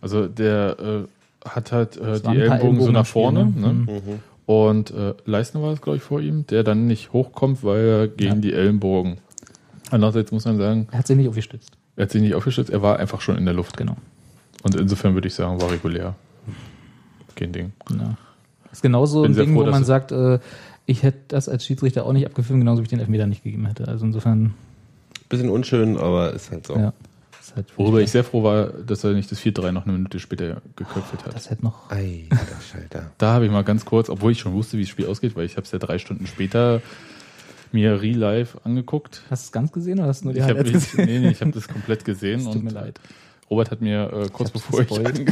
Also 0.00 0.28
der 0.28 0.76
äh, 0.78 1.48
hat 1.48 1.72
halt 1.72 1.96
äh, 1.96 2.20
die 2.20 2.38
Ellenbogen 2.38 2.80
so 2.80 2.92
nach 2.92 3.06
vorne. 3.06 3.46
ne? 3.46 3.72
Ne? 3.72 4.00
Und 4.46 4.92
äh, 4.92 5.14
Leistner 5.24 5.62
war 5.62 5.72
es, 5.72 5.80
glaube 5.80 5.96
ich, 5.96 6.02
vor 6.04 6.20
ihm, 6.20 6.46
der 6.46 6.62
dann 6.62 6.86
nicht 6.86 7.12
hochkommt, 7.12 7.64
weil 7.64 7.80
er 7.84 8.08
gegen 8.08 8.34
Ja. 8.36 8.40
die 8.40 8.52
Ellenbogen. 8.52 9.18
Andererseits 9.90 10.30
muss 10.30 10.44
man 10.44 10.58
sagen, 10.58 10.86
Er 10.92 10.98
hat 10.98 11.06
sich 11.08 11.16
nicht 11.16 11.28
aufgestützt. 11.28 11.72
er 11.96 12.04
hat 12.04 12.10
sich 12.12 12.22
nicht 12.22 12.34
aufgestützt, 12.34 12.70
er 12.70 12.82
war 12.82 12.98
einfach 13.00 13.20
schon 13.20 13.36
in 13.36 13.44
der 13.44 13.54
Luft. 13.54 13.76
Genau. 13.76 13.96
Und 14.62 14.74
insofern 14.76 15.14
würde 15.14 15.26
ich 15.28 15.34
sagen, 15.34 15.60
war 15.60 15.70
regulär. 15.72 16.14
Kein 17.34 17.50
Ding. 17.52 17.72
Ja. 17.90 18.16
ist 18.70 18.82
genauso 18.82 19.22
Bin 19.22 19.32
ein 19.32 19.36
Ding, 19.36 19.54
froh, 19.54 19.66
wo 19.66 19.70
man 19.70 19.84
sagt, 19.84 20.12
äh, 20.12 20.38
ich 20.86 21.02
hätte 21.02 21.18
das 21.28 21.48
als 21.48 21.64
Schiedsrichter 21.64 22.04
auch 22.06 22.12
nicht 22.12 22.26
abgefilmt, 22.26 22.60
genauso 22.60 22.80
wie 22.80 22.84
ich 22.84 22.90
den 22.90 23.00
Elfmeter 23.00 23.26
nicht 23.26 23.42
gegeben 23.44 23.66
hätte. 23.66 23.88
Also 23.88 24.04
insofern, 24.06 24.54
Bisschen 25.32 25.50
unschön, 25.50 25.96
aber 25.96 26.32
ist 26.32 26.50
halt 26.50 26.66
so. 26.66 26.76
ja. 26.76 26.92
Halt 27.54 27.66
Worüber 27.76 28.00
ich 28.00 28.10
sehr 28.10 28.24
froh 28.24 28.42
war, 28.42 28.68
dass 28.68 29.04
er 29.04 29.12
nicht 29.12 29.30
das 29.30 29.38
4-3 29.40 29.72
noch 29.72 29.84
eine 29.84 29.92
Minute 29.92 30.18
später 30.20 30.62
geköpft 30.74 31.12
hat. 31.12 31.34
das 31.34 31.50
hätte 31.50 31.62
noch. 31.64 31.90
Ei, 31.90 32.26
der 32.30 32.38
Schalter. 32.62 33.10
Da 33.18 33.32
habe 33.34 33.44
ich 33.44 33.50
mal 33.50 33.62
ganz 33.62 33.84
kurz, 33.84 34.08
obwohl 34.08 34.32
ich 34.32 34.38
schon 34.38 34.54
wusste, 34.54 34.78
wie 34.78 34.82
das 34.82 34.88
Spiel 34.88 35.06
ausgeht, 35.06 35.36
weil 35.36 35.44
ich 35.44 35.56
habe 35.56 35.64
es 35.66 35.72
ja 35.72 35.78
drei 35.78 35.98
Stunden 35.98 36.26
später 36.26 36.80
mir 37.72 38.00
real 38.00 38.16
live 38.16 38.58
angeguckt. 38.64 39.22
Hast 39.28 39.44
du 39.44 39.46
es 39.48 39.52
ganz 39.52 39.72
gesehen 39.72 39.98
oder 39.98 40.08
hast 40.08 40.22
du 40.22 40.26
nur 40.26 40.34
die 40.34 40.40
Ich 40.40 40.46
habe 40.46 40.60
Highlights 40.60 40.96
nee, 40.96 41.18
nee, 41.18 41.28
ich 41.28 41.40
habe 41.40 41.50
das 41.50 41.68
komplett 41.68 42.04
gesehen 42.06 42.38
Es 42.40 42.46
tut 42.46 42.56
und 42.56 42.64
mir 42.64 42.70
leid. 42.70 43.00
Robert 43.52 43.70
hat 43.70 43.82
mir 43.82 44.10
äh, 44.10 44.28
kurz 44.32 44.48
Ich 44.48 44.54
bevor 44.54 44.80
ich 44.80 44.88
gespoilt. 44.88 45.28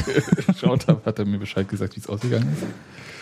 angeschaut 0.46 0.86
habe, 0.88 1.02
hat 1.06 1.18
er 1.18 1.24
mir 1.24 1.38
Bescheid 1.38 1.66
gesagt, 1.66 1.96
wie 1.96 2.00
es 2.00 2.06
ausgegangen 2.06 2.52
ist. 2.52 2.66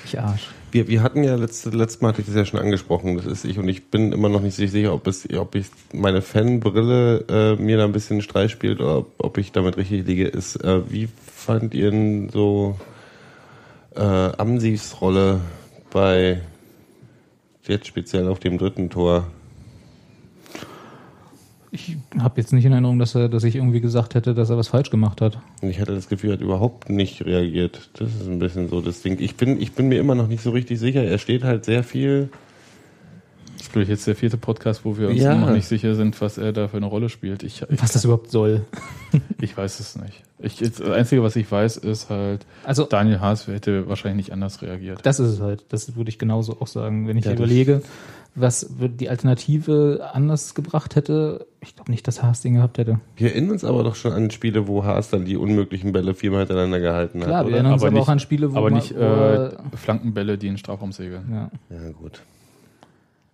Ich 0.04 0.18
Arsch. 0.18 0.48
Wir, 0.72 0.88
wir 0.88 1.04
hatten 1.04 1.22
ja 1.22 1.36
letzte, 1.36 1.70
letztes 1.70 2.00
Mal 2.00 2.08
hatte 2.08 2.22
ich 2.22 2.26
das 2.26 2.34
ja 2.34 2.44
schon 2.44 2.58
angesprochen, 2.58 3.16
das 3.16 3.24
ist 3.24 3.44
ich 3.44 3.60
und 3.60 3.68
ich 3.68 3.90
bin 3.90 4.10
immer 4.10 4.28
noch 4.28 4.40
nicht 4.40 4.56
sicher, 4.56 4.92
ob 4.92 5.06
es, 5.06 5.32
ob 5.32 5.54
ich 5.54 5.66
meine 5.92 6.20
Fanbrille 6.20 7.24
äh, 7.28 7.62
mir 7.62 7.76
da 7.76 7.84
ein 7.84 7.92
bisschen 7.92 8.14
einen 8.14 8.22
Streich 8.22 8.50
spielt 8.50 8.80
oder 8.80 8.98
ob, 8.98 9.12
ob 9.18 9.38
ich 9.38 9.52
damit 9.52 9.76
richtig 9.76 10.04
liege. 10.04 10.26
Ist, 10.26 10.56
äh, 10.56 10.90
wie 10.90 11.08
fand 11.32 11.74
ihr 11.74 11.92
denn 11.92 12.28
so 12.30 12.76
äh, 13.94 14.00
Amsis 14.00 15.00
Rolle 15.00 15.42
bei 15.90 16.40
jetzt 17.68 17.86
speziell 17.86 18.26
auf 18.26 18.40
dem 18.40 18.58
dritten 18.58 18.90
Tor? 18.90 19.28
Ich 21.70 21.96
habe 22.18 22.40
jetzt 22.40 22.52
nicht 22.52 22.64
in 22.64 22.72
Erinnerung, 22.72 22.98
dass, 22.98 23.14
er, 23.14 23.28
dass 23.28 23.44
ich 23.44 23.56
irgendwie 23.56 23.80
gesagt 23.80 24.14
hätte, 24.14 24.34
dass 24.34 24.48
er 24.48 24.56
was 24.56 24.68
falsch 24.68 24.90
gemacht 24.90 25.20
hat. 25.20 25.38
Ich 25.60 25.80
hatte 25.80 25.94
das 25.94 26.08
Gefühl, 26.08 26.30
er 26.30 26.32
hat 26.34 26.40
überhaupt 26.40 26.88
nicht 26.88 27.24
reagiert. 27.26 27.90
Das 27.94 28.08
ist 28.08 28.26
ein 28.26 28.38
bisschen 28.38 28.68
so 28.68 28.80
das 28.80 29.02
Ding. 29.02 29.18
Ich 29.20 29.36
bin, 29.36 29.60
ich 29.60 29.72
bin 29.72 29.88
mir 29.88 30.00
immer 30.00 30.14
noch 30.14 30.28
nicht 30.28 30.42
so 30.42 30.50
richtig 30.50 30.78
sicher. 30.78 31.04
Er 31.04 31.18
steht 31.18 31.44
halt 31.44 31.64
sehr 31.66 31.84
viel. 31.84 32.30
Das 33.54 33.66
ist, 33.66 33.72
glaube 33.72 33.82
ich, 33.82 33.88
jetzt 33.88 34.06
der 34.06 34.14
vierte 34.14 34.36
Podcast, 34.38 34.84
wo 34.84 34.96
wir 34.96 35.08
uns 35.08 35.20
Ja. 35.20 35.34
noch 35.34 35.50
nicht 35.50 35.66
sicher 35.66 35.94
sind, 35.94 36.18
was 36.20 36.38
er 36.38 36.52
da 36.52 36.68
für 36.68 36.76
eine 36.78 36.86
Rolle 36.86 37.08
spielt. 37.08 37.42
Ich, 37.42 37.62
ich, 37.68 37.82
Was 37.82 37.92
das 37.92 38.04
überhaupt 38.04 38.30
soll. 38.30 38.64
ich 39.40 39.54
weiß 39.56 39.80
es 39.80 39.96
nicht. 39.96 40.22
Ich, 40.38 40.56
das 40.58 40.80
Einzige, 40.80 41.22
was 41.24 41.34
ich 41.34 41.50
weiß, 41.50 41.78
ist 41.78 42.08
halt, 42.08 42.46
Also, 42.64 42.84
Daniel 42.84 43.18
Haas 43.20 43.48
hätte 43.48 43.88
wahrscheinlich 43.88 44.26
nicht 44.28 44.32
anders 44.32 44.62
reagiert. 44.62 45.00
das 45.02 45.18
ist 45.18 45.32
es 45.34 45.40
halt. 45.40 45.64
Das 45.70 45.96
würde 45.96 46.08
ich 46.08 46.18
genauso 46.20 46.60
auch 46.60 46.68
sagen. 46.68 47.08
Wenn 47.08 47.16
ich 47.18 47.24
Ja, 47.24 47.32
das- 47.32 47.40
überlege, 47.40 47.82
was 48.40 48.68
die 48.78 49.08
Alternative 49.10 50.10
anders 50.12 50.54
gebracht 50.54 50.96
hätte, 50.96 51.46
ich 51.60 51.74
glaube 51.74 51.90
nicht, 51.90 52.06
dass 52.08 52.22
Haas 52.22 52.40
den 52.40 52.54
gehabt 52.54 52.78
hätte. 52.78 53.00
Wir 53.16 53.30
erinnern 53.32 53.52
uns 53.52 53.64
aber 53.64 53.82
doch 53.84 53.94
schon 53.94 54.12
an 54.12 54.30
Spiele, 54.30 54.66
wo 54.68 54.84
Haas 54.84 55.10
dann 55.10 55.24
die 55.24 55.36
unmöglichen 55.36 55.92
Bälle 55.92 56.14
viermal 56.14 56.40
hintereinander 56.40 56.80
gehalten 56.80 57.20
Klar, 57.20 57.38
hat, 57.38 57.44
wir 57.44 57.48
oder? 57.48 57.56
erinnern 57.56 57.72
uns 57.74 57.82
Aber 57.82 57.88
aber, 57.88 57.98
nicht- 57.98 58.04
auch 58.06 58.12
an 58.12 58.18
Spiele, 58.20 58.52
wo 58.52 58.56
aber 58.56 58.70
man- 58.70 58.78
nicht 58.80 58.94
wo, 58.94 59.00
äh, 59.00 59.50
Flankenbälle, 59.76 60.38
die 60.38 60.46
in 60.48 60.52
den 60.54 60.58
Strafraum 60.58 60.92
segeln. 60.92 61.24
ja. 61.30 61.50
Ja, 61.70 61.90
gut. 61.92 62.22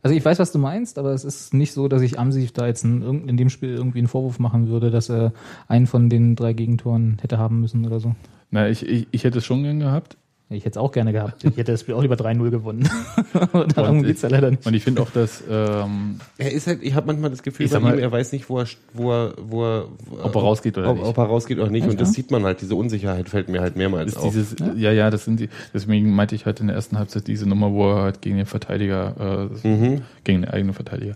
Also 0.02 0.14
ich 0.14 0.22
weiß, 0.24 0.38
was 0.38 0.52
du 0.52 0.58
meinst, 0.58 0.98
aber 0.98 1.12
es 1.12 1.24
ist 1.24 1.54
nicht 1.54 1.72
so, 1.72 1.88
dass 1.88 2.02
ich 2.02 2.18
Amsi 2.18 2.50
da 2.52 2.66
jetzt 2.66 2.84
in, 2.84 3.00
irgend- 3.00 3.30
in 3.30 3.38
dem 3.38 3.48
Spiel 3.48 3.70
irgendwie 3.70 3.98
einen 4.00 4.08
Vorwurf 4.08 4.38
machen 4.38 4.68
würde, 4.68 4.90
dass 4.90 5.08
er 5.08 5.32
einen 5.66 5.86
von 5.86 6.10
den 6.10 6.36
drei 6.36 6.52
Gegentoren 6.52 7.16
hätte 7.22 7.38
haben 7.38 7.60
müssen 7.60 7.86
oder 7.86 8.00
so. 8.00 8.14
Na, 8.50 8.68
ich, 8.68 8.86
ich, 8.86 9.06
ich 9.12 9.24
hätte 9.24 9.38
es 9.38 9.46
schon 9.46 9.62
gern 9.62 9.80
gehabt. 9.80 10.18
Ich 10.50 10.64
hätte 10.66 10.72
es 10.72 10.76
auch 10.76 10.92
gerne 10.92 11.12
gehabt. 11.12 11.42
Ich 11.42 11.56
hätte 11.56 11.72
das 11.72 11.80
Spiel 11.80 11.94
auch 11.94 12.02
lieber 12.02 12.16
3-0 12.16 12.50
gewonnen. 12.50 12.86
Darum 13.74 13.98
Und 13.98 14.02
geht's 14.04 14.20
ja 14.22 14.28
leider 14.28 14.50
nicht. 14.50 14.64
Und 14.66 14.74
ich 14.74 14.84
finde 14.84 15.00
auch, 15.00 15.10
dass 15.10 15.42
ähm, 15.50 16.20
Er 16.36 16.52
ist 16.52 16.66
halt, 16.66 16.82
ich 16.82 16.94
habe 16.94 17.06
manchmal 17.06 17.30
das 17.30 17.42
Gefühl, 17.42 17.66
bei 17.68 17.80
mal- 17.80 17.94
ihm, 17.94 18.00
er 18.00 18.12
weiß 18.12 18.32
nicht, 18.32 18.48
wo 18.50 18.60
er, 18.60 18.66
wo 18.92 19.10
er, 19.12 19.34
wo 19.38 19.64
er 19.64 19.88
Ob 20.22 20.34
er 20.34 20.40
rausgeht 20.42 20.76
oder 20.76 20.90
ob, 20.90 20.98
nicht. 20.98 21.06
Ob 21.06 21.16
er 21.16 21.24
rausgeht 21.24 21.58
oder 21.58 21.70
nicht. 21.70 21.84
Echt, 21.84 21.92
Und 21.92 22.00
das 22.00 22.08
ja? 22.10 22.14
sieht 22.14 22.30
man 22.30 22.44
halt, 22.44 22.60
diese 22.60 22.74
Unsicherheit 22.76 23.30
fällt 23.30 23.48
mir 23.48 23.62
halt 23.62 23.76
mehrmals 23.76 24.12
ist 24.12 24.18
auf. 24.18 24.34
dieses, 24.34 24.54
ja? 24.76 24.92
ja, 24.92 25.10
das 25.10 25.24
sind 25.24 25.40
die, 25.40 25.48
deswegen 25.72 26.14
meinte 26.14 26.34
ich 26.34 26.44
halt 26.44 26.60
in 26.60 26.66
der 26.66 26.76
ersten 26.76 26.98
Halbzeit 26.98 27.26
diese 27.26 27.48
Nummer, 27.48 27.72
wo 27.72 27.90
er 27.92 28.02
halt 28.02 28.20
gegen 28.20 28.36
den 28.36 28.46
Verteidiger, 28.46 29.48
äh, 29.64 29.66
Mhm. 29.66 30.02
gegen 30.24 30.42
den 30.42 30.50
eigenen 30.50 30.74
Verteidiger. 30.74 31.14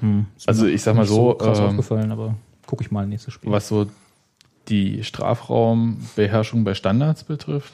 Hm. 0.00 0.26
Also 0.46 0.66
ich 0.66 0.80
sag 0.82 0.94
mal 0.94 1.02
nicht 1.02 1.10
so, 1.10 1.34
krass 1.34 1.58
ähm, 1.58 1.64
aufgefallen, 1.66 2.12
aber 2.12 2.36
gucke 2.66 2.84
ich 2.84 2.90
mal 2.92 3.06
nächstes 3.06 3.34
Spiel. 3.34 3.50
Was 3.50 3.66
so 3.66 3.86
die 4.68 5.02
Strafraumbeherrschung 5.02 6.64
bei 6.64 6.74
Standards 6.74 7.24
betrifft, 7.24 7.72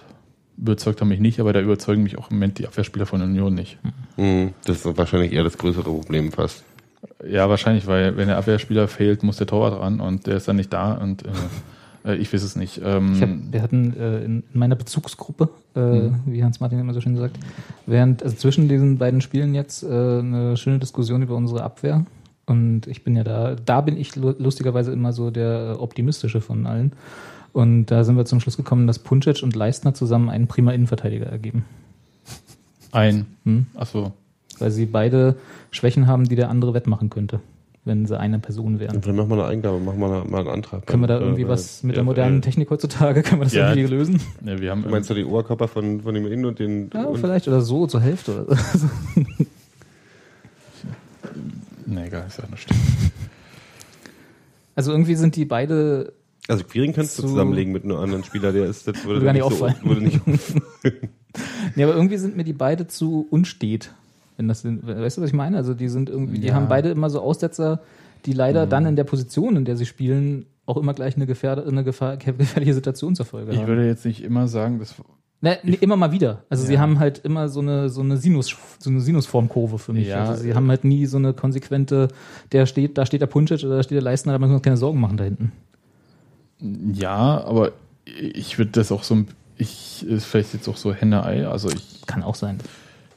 überzeugt 0.59 1.01
er 1.01 1.07
mich 1.07 1.21
nicht, 1.21 1.41
aber 1.41 1.53
da 1.53 1.61
überzeugen 1.61 2.03
mich 2.03 2.19
auch 2.19 2.31
im 2.31 2.37
Moment 2.37 2.59
die 2.59 2.67
Abwehrspieler 2.67 3.07
von 3.07 3.23
Union 3.23 3.55
nicht. 3.55 3.79
Mhm. 4.17 4.51
Das 4.65 4.85
ist 4.85 4.97
wahrscheinlich 4.97 5.33
eher 5.33 5.45
das 5.45 5.59
größere 5.59 5.85
Problem 5.85 6.33
fast. 6.33 6.65
Ja, 7.29 7.49
wahrscheinlich, 7.49 7.87
weil 7.87 8.17
wenn 8.17 8.29
der 8.29 8.39
Abwehrspieler 8.39 8.87
fehlt, 8.89 9.23
muss 9.23 9.37
der 9.39 9.47
Torwart 9.47 9.81
ran 9.81 10.01
und 10.01 10.27
der 10.27 10.37
ist 10.37 10.47
dann 10.49 10.57
nicht 10.57 10.73
da 10.73 10.93
und 10.95 11.25
äh, 11.25 11.29
äh, 12.11 12.15
ich 12.17 12.33
weiß 12.33 12.43
es 12.43 12.55
nicht. 12.57 12.81
Ähm, 12.85 13.13
Ich 13.15 13.23
hab, 13.23 13.29
wir 13.51 13.63
hatten 13.63 13.97
äh, 13.99 14.25
in, 14.25 14.45
in 14.53 14.59
meiner 14.59 14.77
Bezugsgruppe, 14.77 15.49
äh, 15.75 15.81
Mhm. 15.81 16.15
wie 16.27 16.45
Hans 16.45 16.61
Martin 16.61 16.79
immer 16.79 16.95
so 16.95 17.01
schön 17.01 17.17
sagt, 17.17 17.37
während 17.87 18.23
also 18.23 18.37
zwischen 18.37 18.69
diesen 18.69 18.99
beiden 18.99 19.21
Spielen 19.21 19.55
jetzt 19.55 19.83
äh, 19.83 19.87
eine 19.89 20.57
schöne 20.57 20.79
Diskussion 20.79 21.23
über 21.23 21.35
unsere 21.35 21.63
Abwehr. 21.63 22.05
Und 22.45 22.87
ich 22.89 23.05
bin 23.05 23.15
ja 23.17 23.23
da, 23.25 23.55
da 23.55 23.81
bin 23.81 23.97
ich 23.97 24.15
lu- 24.17 24.35
lustigerweise 24.39 24.93
immer 24.93 25.13
so 25.13 25.31
der 25.31 25.75
äh, 25.77 25.79
optimistische 25.79 26.41
von 26.41 26.67
allen. 26.67 26.93
Und 27.53 27.87
da 27.87 28.05
sind 28.05 28.17
wir 28.17 28.25
zum 28.25 28.41
Schluss 28.41 28.57
gekommen, 28.57 28.87
dass 28.87 28.99
Puncic 28.99 29.43
und 29.43 29.55
Leistner 29.55 29.93
zusammen 29.95 30.31
einen 30.31 30.47
prima 30.47 30.73
Innenverteidiger 30.73 31.27
ergeben. 31.27 31.65
ein. 32.93 33.27
Hm? 33.45 33.67
Achso. 33.75 34.13
Weil 34.59 34.71
sie 34.71 34.87
beide 34.87 35.37
Schwächen 35.71 36.07
haben, 36.07 36.29
die 36.29 36.37
der 36.37 36.49
andere 36.49 36.73
wettmachen 36.73 37.11
könnte, 37.11 37.41
wenn 37.85 38.07
sie 38.07 38.19
eine 38.19 38.39
Person 38.39 38.79
wären. 38.79 39.01
Dann 39.01 39.17
machen 39.17 39.29
wir 39.29 39.35
eine 39.35 39.47
Eingabe, 39.47 39.81
machen 39.81 39.99
wir 39.99 40.25
mal 40.25 40.41
einen 40.41 40.49
Antrag. 40.49 40.87
Können 40.87 41.03
wir 41.03 41.09
da 41.09 41.19
Äh, 41.19 41.23
irgendwie 41.23 41.43
äh, 41.43 41.49
was 41.49 41.83
mit 41.83 41.93
ja, 41.93 41.97
der 41.97 42.05
modernen 42.05 42.39
äh, 42.39 42.41
Technik 42.43 42.71
heutzutage, 42.71 43.23
können 43.25 43.41
wir 43.41 43.45
das 43.45 43.55
ja. 43.55 43.71
irgendwie 43.71 43.95
lösen? 43.95 44.21
Ja, 44.45 44.61
wir 44.61 44.71
haben 44.71 44.83
Du 44.83 44.89
meinst 44.91 45.11
du 45.11 45.15
die 45.15 45.25
Ohrkörper 45.25 45.69
von, 45.69 46.01
von 46.03 46.15
dem 46.15 46.27
Innen 46.27 46.45
und 46.45 46.59
den. 46.59 46.91
Ja, 46.95 47.05
und, 47.05 47.19
vielleicht 47.19 47.49
oder 47.49 47.61
so 47.61 47.87
zur 47.87 48.01
Hälfte 48.01 48.45
oder 48.47 48.57
so. 48.57 48.89
Nee, 51.85 52.07
egal, 52.07 52.25
ist 52.27 52.39
ja 52.39 52.45
nur 52.49 52.57
stimmt. 52.57 52.81
Also 54.75 54.93
irgendwie 54.93 55.15
sind 55.15 55.37
die 55.37 55.45
beide 55.45 56.13
Also 56.49 56.65
Quirin 56.65 56.93
kannst 56.93 57.17
du 57.19 57.23
So- 57.23 57.29
zusammenlegen 57.29 57.73
mit 57.73 57.85
einem 57.85 57.97
anderen 57.97 58.25
Spieler, 58.25 58.53
der 58.53 58.67
ist, 58.67 58.87
das 58.89 58.97
würde, 59.05 59.21
Würde 59.23 59.27
gar 59.27 59.33
nicht 59.33 59.43
so, 59.43 59.49
auffallen. 59.49 59.77
würde 59.85 60.01
nicht 60.03 60.21
auffallen. 60.27 60.63
Nee, 61.77 61.85
aber 61.85 61.95
irgendwie 61.95 62.19
sind 62.19 62.37
mir 62.37 62.45
die 62.45 62.53
beide 62.53 62.87
zu 62.89 63.27
unstet. 63.31 63.91
Wenn 64.37 64.49
das 64.49 64.61
sind, 64.61 64.87
weißt 64.87 65.17
du, 65.17 65.23
was 65.23 65.29
ich 65.31 65.35
meine? 65.35 65.57
Also 65.57 65.73
die 65.73 65.89
sind 65.89 66.11
irgendwie, 66.11 66.39
die 66.39 66.49
Ja. 66.49 66.55
haben 66.55 66.69
beide 66.69 66.91
immer 66.91 67.09
so 67.09 67.21
Aussetzer, 67.23 67.81
die 68.27 68.33
leider 68.35 68.67
dann 68.67 68.85
in 68.85 68.97
der 68.97 69.05
Position, 69.05 69.57
in 69.57 69.65
der 69.65 69.77
sie 69.77 69.87
spielen, 69.87 70.45
auch 70.67 70.77
immer 70.77 70.93
gleich 70.93 71.17
eine, 71.17 71.27
gefährde, 71.27 71.67
eine 71.67 71.85
Gefahr, 71.85 72.17
gefährliche 72.19 72.75
Situation 72.75 73.15
zur 73.17 73.25
Folge 73.25 73.53
Ich 73.53 73.59
haben. 73.59 73.67
würde 73.67 73.87
jetzt 73.87 74.05
nicht 74.05 74.23
immer 74.23 74.47
sagen, 74.49 74.79
dass 74.79 74.95
Ne, 75.41 75.59
nee, 75.65 75.79
immer 75.81 75.97
mal 75.97 76.13
wieder. 76.13 76.45
Also 76.51 76.65
sie 76.67 76.75
Ja. 76.75 76.81
haben 76.81 76.99
halt 77.01 77.19
immer 77.25 77.49
so 77.49 77.61
eine 77.61 77.89
so 77.89 78.01
eine 78.03 78.17
Sinus 78.17 78.55
so 78.79 78.91
eine 78.91 79.01
Sinusformkurve 79.01 79.79
für 79.79 79.93
mich. 79.93 80.07
Ja, 80.09 80.25
also 80.27 80.43
sie 80.43 80.51
äh, 80.51 80.55
haben 80.55 80.69
halt 80.69 80.85
nie 80.85 81.07
so 81.07 81.17
eine 81.17 81.33
konsequente, 81.33 82.09
der 82.53 82.67
steht, 82.67 82.97
da 82.99 83.07
steht 83.07 83.23
der 83.23 83.27
Puncic 83.27 83.65
oder 83.65 83.77
da 83.79 83.83
steht 83.83 83.97
der 83.97 84.03
Leistner, 84.03 84.33
da 84.35 84.39
müssen 84.39 84.51
wir 84.53 84.57
uns 84.57 84.63
keine 84.63 84.77
Sorgen 84.77 85.01
machen 85.01 85.17
da 85.17 85.25
hinten. 85.25 85.51
Ja, 86.93 87.45
aber 87.45 87.73
ich 88.05 88.59
würde 88.59 88.73
das 88.73 88.93
auch 88.93 89.03
so 89.03 89.15
ein 89.15 89.29
ich 89.59 90.05
ist 90.07 90.25
vielleicht 90.25 90.55
jetzt 90.55 90.69
auch 90.69 90.77
so 90.77 90.93
Henne-Ei, 90.93 91.47
also 91.47 91.71
ich 91.71 92.05
Kann 92.07 92.23
auch 92.25 92.35
sein. 92.35 92.59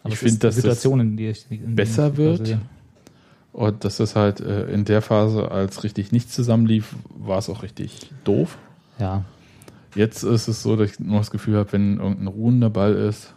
Aber 0.03 0.13
Ich 0.13 0.15
es 0.15 0.19
find, 0.19 0.31
ist 0.33 0.43
die 0.43 0.47
dass 0.47 0.55
das 0.55 0.63
Situation, 0.63 0.99
in 0.99 1.17
die 1.17 1.33
besser 1.65 2.17
wird. 2.17 2.57
Und 3.51 3.83
dass 3.83 3.97
das 3.97 4.15
halt 4.15 4.41
äh, 4.41 4.65
in 4.65 4.85
der 4.85 5.01
Phase, 5.01 5.49
als 5.49 5.83
richtig 5.83 6.11
nichts 6.11 6.33
zusammenlief, 6.33 6.95
war 7.17 7.39
es 7.39 7.49
auch 7.49 7.63
richtig 7.63 8.11
doof. 8.25 8.57
Ja, 8.99 9.23
Jetzt 9.95 10.23
ist 10.23 10.49
es 10.49 10.61
so, 10.61 10.75
dass 10.75 10.91
ich 10.91 10.99
nur 10.99 11.19
das 11.19 11.31
Gefühl 11.31 11.55
habe, 11.55 11.71
wenn 11.71 11.97
irgendein 11.97 12.27
ruhender 12.27 12.69
Ball 12.69 12.93
ist, 12.93 13.33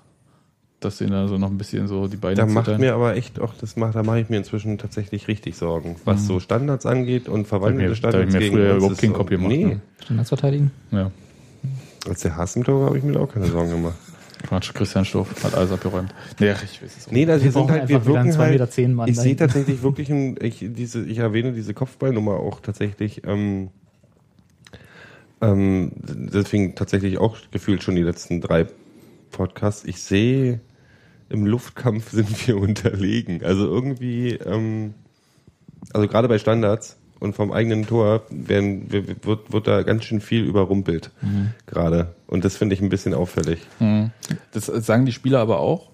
dass 0.80 0.98
denen 0.98 1.10
da 1.10 1.26
so 1.28 1.38
noch 1.38 1.50
ein 1.50 1.58
bisschen 1.58 1.88
so 1.88 2.06
die 2.06 2.16
Beine 2.16 2.36
Da 2.36 2.46
macht 2.46 2.66
zittern. 2.66 2.80
mir 2.80 2.94
aber 2.94 3.16
echt 3.16 3.40
auch, 3.40 3.52
das 3.60 3.76
macht, 3.76 3.94
da 3.96 4.02
mache 4.02 4.20
ich 4.20 4.28
mir 4.28 4.36
inzwischen 4.36 4.78
tatsächlich 4.78 5.26
richtig 5.26 5.56
Sorgen, 5.56 5.96
was 6.04 6.26
so 6.26 6.38
Standards 6.40 6.86
angeht 6.86 7.28
und 7.28 7.46
verwandelte 7.48 7.94
Mhm. 7.94 8.00
Da 8.00 8.08
hab 8.08 8.14
ich 8.14 8.26
mir- 8.26 8.30
Standards 8.30 8.32
da 8.32 8.38
ich 8.38 8.52
mir 8.52 8.56
früher 8.58 8.76
überhaupt 8.76 8.98
keinen 9.00 9.12
Kopf 9.12 9.28
gemacht, 9.28 9.48
Nee, 9.48 9.64
ne? 9.64 9.80
Standards 10.04 10.28
verteidigen. 10.28 10.70
Ja. 10.92 11.10
als 12.08 12.20
der 12.20 12.36
Hass 12.36 12.54
im 12.56 12.64
Tor 12.64 12.80
war, 12.80 12.86
habe 12.88 12.98
ich 12.98 13.04
mir 13.04 13.12
da 13.12 13.20
auch 13.20 13.32
keine 13.32 13.46
Sorgen 13.46 13.70
gemacht. 13.70 13.96
Quatsch, 14.46 14.72
Christian 14.72 15.04
Stoff 15.04 15.42
hat 15.42 15.54
alles 15.56 15.72
abgeräumt. 15.72 16.14
Nee, 16.38 16.52
ich 16.52 16.80
weiß 16.80 16.96
es 16.96 17.08
auch 17.08 17.10
Nee, 17.12 17.26
also 17.26 17.40
wir, 17.44 17.44
Wir 17.46 17.52
sind 17.60 17.70
halt, 17.72 17.88
wir 17.88 18.06
wirken 18.06 18.30
2,10 18.30 18.38
halt, 18.38 18.52
Meter 18.52 18.70
zehn 18.70 18.94
Mann 18.94 19.08
ich 19.08 19.16
sehe 19.16 19.24
dahinter. 19.34 19.46
tatsächlich 19.48 19.82
wirklich, 19.82 20.10
ein, 20.10 20.36
ich, 20.40 20.64
diese, 20.68 21.04
ich 21.04 21.18
erwähne 21.18 21.52
diese 21.52 21.74
Kopfballnummer 21.74 22.34
auch 22.34 22.60
tatsächlich, 22.60 23.22
ähm, 23.26 23.70
ähm, 25.40 25.90
deswegen 26.04 26.74
tatsächlich 26.76 27.18
auch 27.18 27.36
gefühlt 27.50 27.82
schon 27.82 27.96
die 27.96 28.02
letzten 28.02 28.40
drei 28.40 28.66
Podcasts. 29.32 29.84
Ich 29.84 30.00
sehe, 30.00 30.60
im 31.28 31.46
Luftkampf 31.46 32.10
sind 32.12 32.46
wir 32.46 32.58
unterlegen. 32.58 33.42
Also 33.44 33.66
irgendwie, 33.66 34.34
ähm, 34.34 34.94
also 35.92 36.08
gerade 36.08 36.28
bei 36.28 36.38
Standards 36.38 36.96
und 37.20 37.34
vom 37.34 37.52
eigenen 37.52 37.86
Tor 37.86 38.22
werden, 38.30 38.92
wird, 38.92 39.52
wird 39.52 39.66
da 39.66 39.82
ganz 39.82 40.04
schön 40.04 40.20
viel 40.20 40.44
überrumpelt 40.44 41.10
gerade. 41.66 42.14
Und 42.28 42.44
das 42.44 42.56
finde 42.56 42.74
ich 42.74 42.80
ein 42.80 42.90
bisschen 42.90 43.12
auffällig. 43.12 43.60
Mhm. 43.80 44.12
Das 44.52 44.66
sagen 44.66 45.04
die 45.04 45.12
Spieler 45.12 45.40
aber 45.40 45.58
auch. 45.58 45.90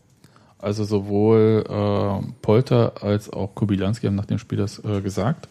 Also 0.58 0.84
sowohl 0.84 1.64
äh, 1.68 2.32
Polter 2.40 3.02
als 3.02 3.30
auch 3.30 3.54
Kubilanski 3.54 4.06
haben 4.06 4.14
nach 4.14 4.24
dem 4.24 4.38
Spiel 4.38 4.58
das 4.58 4.82
äh, 4.82 5.02
gesagt. 5.02 5.48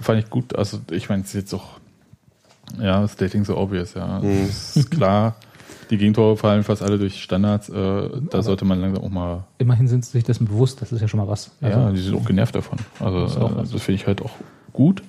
Fand 0.00 0.22
ich 0.22 0.30
gut. 0.30 0.54
Also 0.56 0.80
ich 0.90 1.08
meine, 1.08 1.22
es 1.22 1.28
ist 1.30 1.34
jetzt 1.34 1.54
auch, 1.54 1.80
ja, 2.80 3.06
stating 3.08 3.44
so 3.44 3.56
obvious, 3.56 3.94
ja. 3.94 4.20
Es 4.22 4.76
ist 4.76 4.90
klar, 4.90 5.34
die 5.90 5.98
Gegentore 5.98 6.36
fallen 6.36 6.62
fast 6.62 6.82
alle 6.82 6.98
durch 6.98 7.20
Standards. 7.22 7.68
Äh, 7.68 8.08
da 8.30 8.42
sollte 8.42 8.64
man 8.64 8.80
langsam 8.80 9.04
auch 9.04 9.10
mal, 9.10 9.44
Immerhin 9.58 9.88
sind 9.88 10.04
sie 10.04 10.12
sich 10.12 10.24
dessen 10.24 10.46
bewusst, 10.46 10.80
das 10.80 10.92
ist 10.92 11.00
ja 11.00 11.08
schon 11.08 11.18
mal 11.18 11.28
was. 11.28 11.50
Also, 11.60 11.78
ja, 11.78 11.90
die 11.90 12.00
sind 12.00 12.16
auch 12.16 12.24
genervt 12.24 12.54
davon. 12.54 12.78
Also 13.00 13.22
Das 13.22 13.36
äh, 13.36 13.72
das 13.72 13.82
finde 13.82 14.00
ich 14.00 14.06
halt 14.06 14.22
auch 14.22 14.32
gut. 14.72 15.02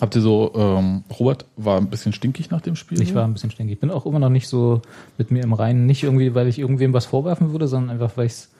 Habt 0.00 0.14
ihr 0.16 0.22
so, 0.22 0.52
ähm, 0.54 1.04
Robert 1.18 1.44
war 1.56 1.76
ein 1.76 1.90
bisschen 1.90 2.14
stinkig 2.14 2.50
nach 2.50 2.62
dem 2.62 2.74
Spiel? 2.74 3.02
Ich 3.02 3.14
war 3.14 3.24
ein 3.24 3.34
bisschen 3.34 3.50
stinkig. 3.50 3.74
Ich 3.74 3.80
bin 3.80 3.90
auch 3.90 4.06
immer 4.06 4.18
noch 4.18 4.30
nicht 4.30 4.48
so 4.48 4.80
mit 5.18 5.30
mir 5.30 5.42
im 5.42 5.52
Reinen. 5.52 5.84
Nicht 5.84 6.04
irgendwie, 6.04 6.34
weil 6.34 6.48
ich 6.48 6.58
irgendwem 6.58 6.94
was 6.94 7.04
vorwerfen 7.04 7.52
würde, 7.52 7.68
sondern 7.68 7.90
einfach, 7.90 8.16
weil 8.16 8.24
ich's 8.24 8.46
äh, 8.46 8.50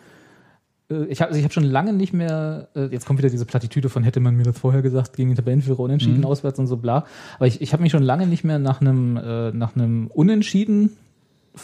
ich 1.08 1.20
habe 1.20 1.28
also 1.28 1.38
ich 1.38 1.44
hab 1.44 1.52
schon 1.52 1.64
lange 1.64 1.92
nicht 1.92 2.12
mehr, 2.12 2.68
äh, 2.74 2.86
jetzt 2.86 3.06
kommt 3.06 3.18
wieder 3.18 3.30
diese 3.30 3.46
Plattitüde 3.46 3.88
von, 3.88 4.02
hätte 4.02 4.20
man 4.20 4.36
mir 4.36 4.42
das 4.42 4.58
vorher 4.58 4.82
gesagt, 4.82 5.16
gegen 5.16 5.30
den 5.30 5.36
Tabellenführer 5.36 5.80
unentschieden 5.80 6.18
Mhm. 6.18 6.24
auswärts 6.26 6.58
und 6.58 6.66
so 6.66 6.76
bla. 6.76 7.04
Aber 7.36 7.46
ich, 7.46 7.60
ich 7.60 7.72
habe 7.72 7.82
mich 7.82 7.92
schon 7.92 8.02
lange 8.02 8.26
nicht 8.26 8.42
mehr 8.44 8.58
nach 8.58 8.80
einem, 8.80 9.16
äh, 9.16 9.52
nach 9.52 9.76
einem 9.76 10.08
Unentschieden 10.08 10.90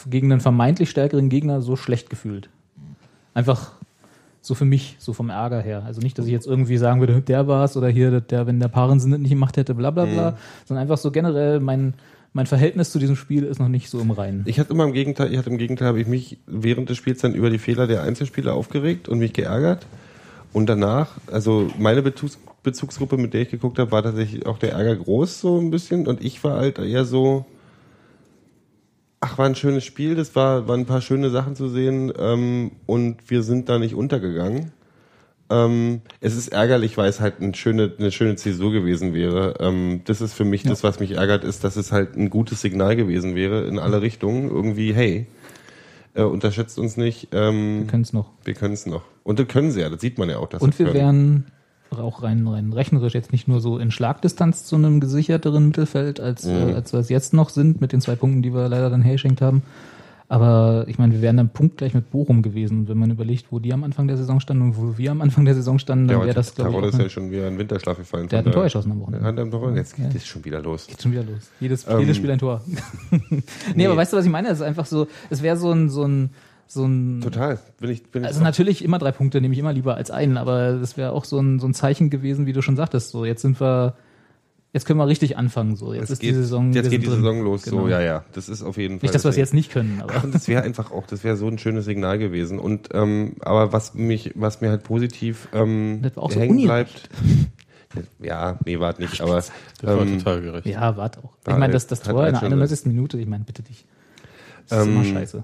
gegen 0.09 0.31
einen 0.31 0.41
vermeintlich 0.41 0.89
stärkeren 0.89 1.29
Gegner 1.29 1.61
so 1.61 1.75
schlecht 1.75 2.09
gefühlt. 2.09 2.49
Einfach 3.33 3.73
so 4.41 4.55
für 4.55 4.65
mich, 4.65 4.95
so 4.99 5.11
vom 5.11 5.29
Ärger 5.29 5.59
her. 5.61 5.83
Also 5.85 5.99
nicht, 6.01 6.17
dass 6.17 6.25
ich 6.25 6.31
jetzt 6.31 6.47
irgendwie 6.47 6.77
sagen 6.77 7.01
würde, 7.01 7.21
der 7.21 7.47
war's 7.47 7.75
oder 7.75 7.89
hier, 7.89 8.21
der, 8.21 8.47
wenn 8.47 8.59
der 8.61 8.69
Paaren 8.69 8.97
nicht 8.97 9.29
gemacht 9.29 9.57
hätte, 9.57 9.75
bla 9.75 9.91
bla 9.91 10.05
bla, 10.05 10.37
sondern 10.65 10.83
einfach 10.83 10.97
so 10.97 11.11
generell 11.11 11.59
mein, 11.59 11.95
mein 12.33 12.45
Verhältnis 12.45 12.91
zu 12.91 12.99
diesem 12.99 13.15
Spiel 13.15 13.43
ist 13.43 13.59
noch 13.59 13.67
nicht 13.67 13.89
so 13.89 13.99
im 13.99 14.11
Reinen. 14.11 14.43
Ich 14.45 14.59
hatte 14.59 14.73
immer 14.73 14.83
im 14.83 14.93
Gegenteil, 14.93 15.31
ich 15.31 15.37
hatte 15.37 15.49
im 15.49 15.57
Gegenteil, 15.57 15.87
habe 15.87 16.01
ich 16.01 16.07
mich 16.07 16.37
während 16.45 16.89
des 16.89 16.97
Spiels 16.97 17.19
dann 17.19 17.33
über 17.33 17.49
die 17.49 17.57
Fehler 17.59 17.87
der 17.87 18.03
Einzelspieler 18.03 18.53
aufgeregt 18.53 19.09
und 19.09 19.19
mich 19.19 19.33
geärgert. 19.33 19.87
Und 20.53 20.67
danach, 20.67 21.17
also 21.31 21.69
meine 21.77 22.01
Bezugs 22.01 22.39
Bezugsgruppe, 22.63 23.15
mit 23.15 23.33
der 23.33 23.43
ich 23.43 23.49
geguckt 23.49 23.79
habe, 23.79 23.91
war 23.91 24.03
tatsächlich 24.03 24.45
auch 24.45 24.57
der 24.57 24.73
Ärger 24.73 24.97
groß 24.97 25.39
so 25.39 25.57
ein 25.57 25.71
bisschen. 25.71 26.05
Und 26.05 26.21
ich 26.21 26.43
war 26.43 26.57
halt 26.57 26.79
eher 26.79 27.05
so, 27.05 27.45
ach, 29.21 29.37
war 29.37 29.45
ein 29.45 29.55
schönes 29.55 29.85
Spiel, 29.85 30.15
das 30.15 30.35
war, 30.35 30.67
waren 30.67 30.81
ein 30.81 30.85
paar 30.85 31.01
schöne 31.01 31.29
Sachen 31.29 31.55
zu 31.55 31.69
sehen 31.69 32.11
ähm, 32.19 32.71
und 32.85 33.29
wir 33.29 33.43
sind 33.43 33.69
da 33.69 33.79
nicht 33.79 33.95
untergegangen. 33.95 34.73
Ähm, 35.49 36.01
es 36.19 36.35
ist 36.35 36.49
ärgerlich, 36.49 36.97
weil 36.97 37.09
es 37.09 37.21
halt 37.21 37.35
eine 37.41 37.53
schöne, 37.55 37.93
eine 37.97 38.11
schöne 38.11 38.35
Zäsur 38.35 38.71
gewesen 38.71 39.13
wäre. 39.13 39.55
Ähm, 39.59 40.01
das 40.05 40.19
ist 40.21 40.33
für 40.33 40.43
mich 40.45 40.63
das, 40.63 40.83
was 40.83 40.99
mich 40.99 41.11
ärgert, 41.11 41.43
ist, 41.43 41.63
dass 41.63 41.75
es 41.77 41.91
halt 41.91 42.17
ein 42.17 42.29
gutes 42.29 42.61
Signal 42.61 42.95
gewesen 42.95 43.33
wäre 43.35 43.65
in 43.65 43.79
alle 43.79 44.01
Richtungen. 44.01 44.49
Irgendwie, 44.49 44.93
hey, 44.93 45.27
äh, 46.15 46.23
unterschätzt 46.23 46.77
uns 46.79 46.97
nicht. 46.97 47.29
Ähm, 47.31 47.81
Wir 47.81 47.87
können 47.87 48.03
es 48.03 48.11
noch. 48.13 48.31
wir 48.43 48.53
können 48.55 48.73
es 48.73 48.85
noch. 48.85 49.03
Und 49.23 49.39
das 49.39 49.47
können 49.47 49.71
sie 49.71 49.81
ja, 49.81 49.89
das 49.89 50.01
sieht 50.01 50.17
man 50.17 50.29
ja 50.29 50.37
auch. 50.37 50.49
Dass 50.49 50.61
Und 50.61 50.77
wir 50.79 50.93
wären 50.93 51.45
auch 51.91 52.23
rein, 52.23 52.45
rein 52.45 52.73
rechnerisch 52.73 53.13
jetzt 53.13 53.31
nicht 53.31 53.47
nur 53.47 53.61
so 53.61 53.77
in 53.77 53.91
Schlagdistanz 53.91 54.65
zu 54.65 54.75
einem 54.75 54.99
gesicherteren 54.99 55.67
Mittelfeld, 55.67 56.19
als, 56.19 56.43
Mhm. 56.45 56.69
äh, 56.69 56.73
als 56.73 56.91
wir 56.91 56.99
es 56.99 57.07
jetzt 57.07 57.33
noch 57.33 57.49
sind, 57.49 57.79
mit 57.79 57.93
den 57.93 58.01
zwei 58.01 58.15
Punkten, 58.15 58.41
die 58.41 58.53
wir 58.53 58.67
leider 58.67 58.89
dann 58.89 59.01
hergeschenkt 59.01 59.41
haben. 59.41 59.63
Aber 60.29 60.83
ich 60.89 60.97
meine, 60.99 61.13
wir 61.13 61.21
wären 61.21 61.37
dann 61.37 61.49
punktgleich 61.49 61.93
mit 61.93 62.11
Bochum 62.11 62.41
gewesen. 62.41 62.79
Und 62.79 62.89
wenn 62.89 62.97
man 62.97 63.11
überlegt, 63.11 63.45
wo 63.49 63.59
die 63.59 63.71
am 63.71 63.85
Anfang 63.85 64.07
der 64.07 64.17
Saison 64.17 64.41
standen 64.41 64.63
und 64.63 64.77
wo 64.77 64.97
wir 64.97 65.11
am 65.11 65.21
Anfang 65.21 65.45
der 65.45 65.55
Saison 65.55 65.79
standen, 65.79 66.05
ja, 66.05 66.09
dann 66.09 66.15
aber 66.17 66.25
wäre 66.25 66.35
das, 66.35 66.53
glaube 66.53 66.79
ich, 66.79 66.93
ist 66.93 66.99
ja 66.99 67.09
schon 67.09 67.31
wieder 67.31 67.47
in 67.47 67.57
Winterschlaf 67.57 67.97
gefallen. 67.97 68.27
der 68.27 68.39
hat 68.39 68.45
ein 68.45 68.51
Tor 68.51 68.63
geschossen 68.63 68.91
am 68.91 68.97
Der 68.97 69.07
Wochenende. 69.07 69.25
hat 69.27 69.39
ein 69.39 69.51
Tor. 69.51 69.73
Jetzt 69.75 69.95
geht 69.95 70.05
Ja. 70.05 70.11
es 70.17 70.27
schon 70.27 70.43
wieder 70.43 70.61
los. 70.61 70.87
Geht 70.87 71.01
schon 71.01 71.13
wieder 71.13 71.23
los. 71.23 71.49
Jedes, 71.61 71.87
Ähm, 71.87 71.99
jedes 72.01 72.17
Spiel 72.17 72.31
ein 72.31 72.39
Tor. 72.39 72.61
nee, 73.11 73.41
nee. 73.75 73.85
aber 73.85 73.95
weißt 73.95 74.11
du, 74.11 74.17
was 74.17 74.25
ich 74.25 74.31
meine? 74.31 74.49
Es 74.49 74.55
ist 74.59 74.63
einfach 74.63 74.85
so, 74.85 75.07
es 75.29 75.41
wäre 75.41 75.55
so 75.55 75.71
ein, 75.71 75.87
so 75.89 76.03
ein, 76.03 76.31
so 76.67 76.83
ein, 76.85 77.21
Total. 77.21 77.57
Bin 77.79 77.89
ich, 77.89 78.03
bin 78.11 78.23
ich 78.23 78.27
Also 78.27 78.43
natürlich 78.43 78.83
immer 78.83 78.99
drei 78.99 79.13
Punkte 79.13 79.39
nehme 79.39 79.53
ich 79.53 79.59
immer 79.61 79.71
lieber 79.71 79.95
als 79.95 80.11
einen, 80.11 80.35
aber 80.35 80.73
das 80.73 80.97
wäre 80.97 81.13
auch 81.13 81.23
so 81.23 81.39
ein, 81.39 81.59
so 81.59 81.67
ein 81.67 81.73
Zeichen 81.73 82.09
gewesen, 82.09 82.45
wie 82.45 82.51
du 82.53 82.61
schon 82.61 82.75
sagtest. 82.75 83.11
So, 83.11 83.23
jetzt 83.23 83.41
sind 83.43 83.61
wir, 83.61 83.93
jetzt 84.77 84.85
können 84.85 84.99
wir 84.99 85.07
richtig 85.07 85.37
anfangen. 85.37 85.75
So, 85.75 85.91
jetzt 85.93 86.01
Jetzt 86.01 86.09
ist 86.11 86.19
geht, 86.19 86.29
die 86.31 86.35
Saison. 86.35 86.71
jetzt 86.71 86.89
geht 86.89 87.01
die 87.01 87.07
drin. 87.07 87.15
Saison 87.17 87.41
los. 87.43 87.63
Genau. 87.63 87.81
So, 87.81 87.87
ja, 87.89 87.99
ja. 88.01 88.23
Das 88.33 88.47
ist 88.47 88.61
auf 88.63 88.77
jeden 88.77 88.99
Fall. 88.99 89.05
Nicht, 89.07 89.15
dass 89.15 89.23
wir 89.23 89.29
es 89.29 89.35
jetzt 89.35 89.53
nicht 89.53 89.71
können, 89.71 90.01
aber 90.01 90.23
Und 90.23 90.33
das 90.35 90.47
wäre 90.47 90.61
einfach 90.63 90.91
auch, 90.91 91.07
das 91.07 91.23
wäre 91.23 91.35
so 91.35 91.47
ein 91.47 91.57
schönes 91.57 91.85
Signal 91.85 92.17
gewesen. 92.19 92.59
Und 92.59 92.89
ähm, 92.93 93.33
aber 93.41 93.73
was 93.73 93.93
mich, 93.95 94.31
was 94.35 94.61
mir 94.61 94.69
halt 94.69 94.83
positiv 94.83 95.47
ähm, 95.53 95.99
Das 96.03 96.15
war 96.15 96.23
auch 96.23 96.31
so 96.31 96.39
hängen 96.39 96.57
ungerecht. 96.59 97.09
bleibt. 97.09 98.05
Ja, 98.19 98.59
nee, 98.65 98.79
wart 98.79 98.99
nicht, 98.99 99.21
aber 99.21 99.35
Das 99.35 99.51
war 99.81 100.01
ähm, 100.01 100.19
total 100.19 100.41
gerecht. 100.41 100.67
ja, 100.67 100.95
warte 100.97 101.19
auch. 101.23 101.33
Ich 101.47 101.57
meine, 101.57 101.73
das, 101.73 101.87
das 101.87 102.01
hat 102.05 102.11
Tor 102.11 102.27
in 102.27 102.33
der 102.33 102.39
schon 102.41 102.53
91. 102.53 102.85
Minute, 102.85 103.17
ich 103.17 103.25
meine, 103.27 103.43
bitte 103.43 103.63
dich. 103.63 103.85
Das 104.67 104.81
ist 104.81 104.85
Ähm, 104.87 104.93
immer 104.93 105.03
scheiße. 105.05 105.43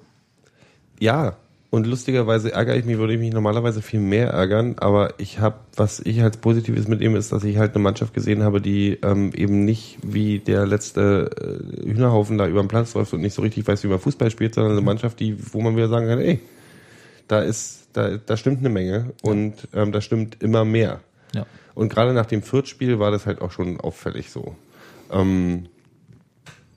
ja. 1.00 1.36
Und 1.74 1.88
lustigerweise 1.88 2.52
ärgere 2.52 2.76
ich 2.76 2.86
mich, 2.86 3.00
würde 3.00 3.14
ich 3.16 3.20
mich 3.20 3.34
normalerweise 3.34 3.82
viel 3.82 4.00
mehr 4.00 4.28
ärgern, 4.28 4.76
aber 4.78 5.16
ich 5.18 5.40
habe, 5.40 5.56
was 5.76 6.00
ich 6.02 6.22
als 6.22 6.38
Positives 6.38 6.88
mit 6.88 7.02
ihm 7.02 7.16
ist, 7.16 7.32
dass 7.32 7.44
ich 7.44 7.58
halt 7.58 7.74
eine 7.74 7.82
Mannschaft 7.82 8.14
gesehen 8.14 8.44
habe, 8.44 8.62
die 8.62 9.00
ähm, 9.02 9.32
eben 9.34 9.66
nicht 9.66 9.98
wie 10.04 10.38
der 10.38 10.68
letzte 10.68 11.32
äh, 11.82 11.90
Hühnerhaufen 11.90 12.38
da 12.38 12.48
über 12.48 12.62
den 12.62 12.68
Platz 12.68 12.94
läuft 12.94 13.12
und 13.14 13.22
nicht 13.22 13.34
so 13.34 13.42
richtig 13.42 13.68
weiß, 13.68 13.84
wie 13.84 13.88
man 13.88 13.98
Fußball 13.98 14.30
spielt, 14.30 14.54
sondern 14.54 14.74
eine 14.74 14.82
Mannschaft, 14.82 15.20
die, 15.20 15.36
wo 15.52 15.62
man 15.62 15.76
wieder 15.76 15.88
sagen 15.88 16.06
kann, 16.06 16.20
ey, 16.20 16.42
da 17.28 17.42
ist, 17.42 17.88
da, 17.94 18.18
da 18.24 18.38
stimmt 18.38 18.60
eine 18.60 18.70
Menge 18.70 19.12
und 19.24 19.68
ähm, 19.74 19.92
da 19.92 20.00
stimmt 20.00 20.44
immer 20.44 20.66
mehr. 20.66 21.00
Ja. 21.34 21.48
Und 21.74 21.92
gerade 21.92 22.14
nach 22.14 22.28
dem 22.28 22.44
Viertspiel 22.44 23.00
war 23.00 23.10
das 23.10 23.26
halt 23.26 23.42
auch 23.42 23.50
schon 23.50 23.80
auffällig 23.80 24.30
so. 24.30 24.56
Ähm, 25.12 25.70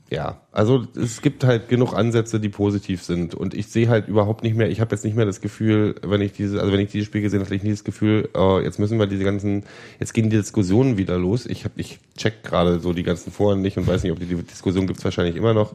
ja, 0.08 0.40
also 0.52 0.86
es 0.94 1.20
gibt 1.20 1.42
halt 1.42 1.68
genug 1.68 1.92
Ansätze, 1.92 2.38
die 2.38 2.48
positiv 2.48 3.02
sind. 3.02 3.34
Und 3.34 3.54
ich 3.54 3.66
sehe 3.66 3.88
halt 3.88 4.06
überhaupt 4.06 4.44
nicht 4.44 4.56
mehr, 4.56 4.70
ich 4.70 4.80
habe 4.80 4.94
jetzt 4.94 5.04
nicht 5.04 5.16
mehr 5.16 5.26
das 5.26 5.40
Gefühl, 5.40 5.96
wenn 6.02 6.20
ich 6.20 6.32
diese, 6.32 6.60
also 6.60 6.72
wenn 6.72 6.78
ich 6.78 6.92
dieses 6.92 7.06
Spiel 7.06 7.22
gesehen 7.22 7.40
habe, 7.40 7.46
hatte 7.46 7.56
ich 7.56 7.64
nicht 7.64 7.72
das 7.72 7.84
Gefühl, 7.84 8.28
oh, 8.34 8.60
jetzt 8.62 8.78
müssen 8.78 9.00
wir 9.00 9.08
diese 9.08 9.24
ganzen, 9.24 9.64
jetzt 9.98 10.14
gehen 10.14 10.30
die 10.30 10.36
Diskussionen 10.36 10.96
wieder 10.96 11.18
los. 11.18 11.44
Ich 11.46 11.64
hab, 11.64 11.72
ich 11.76 11.98
check 12.16 12.44
gerade 12.44 12.78
so 12.78 12.92
die 12.92 13.02
ganzen 13.02 13.32
Foren 13.32 13.62
nicht 13.62 13.78
und 13.78 13.88
weiß 13.88 14.04
nicht, 14.04 14.12
ob 14.12 14.20
die, 14.20 14.26
die 14.26 14.36
Diskussion 14.36 14.86
gibt's 14.86 15.04
wahrscheinlich 15.04 15.34
immer 15.34 15.54
noch. 15.54 15.74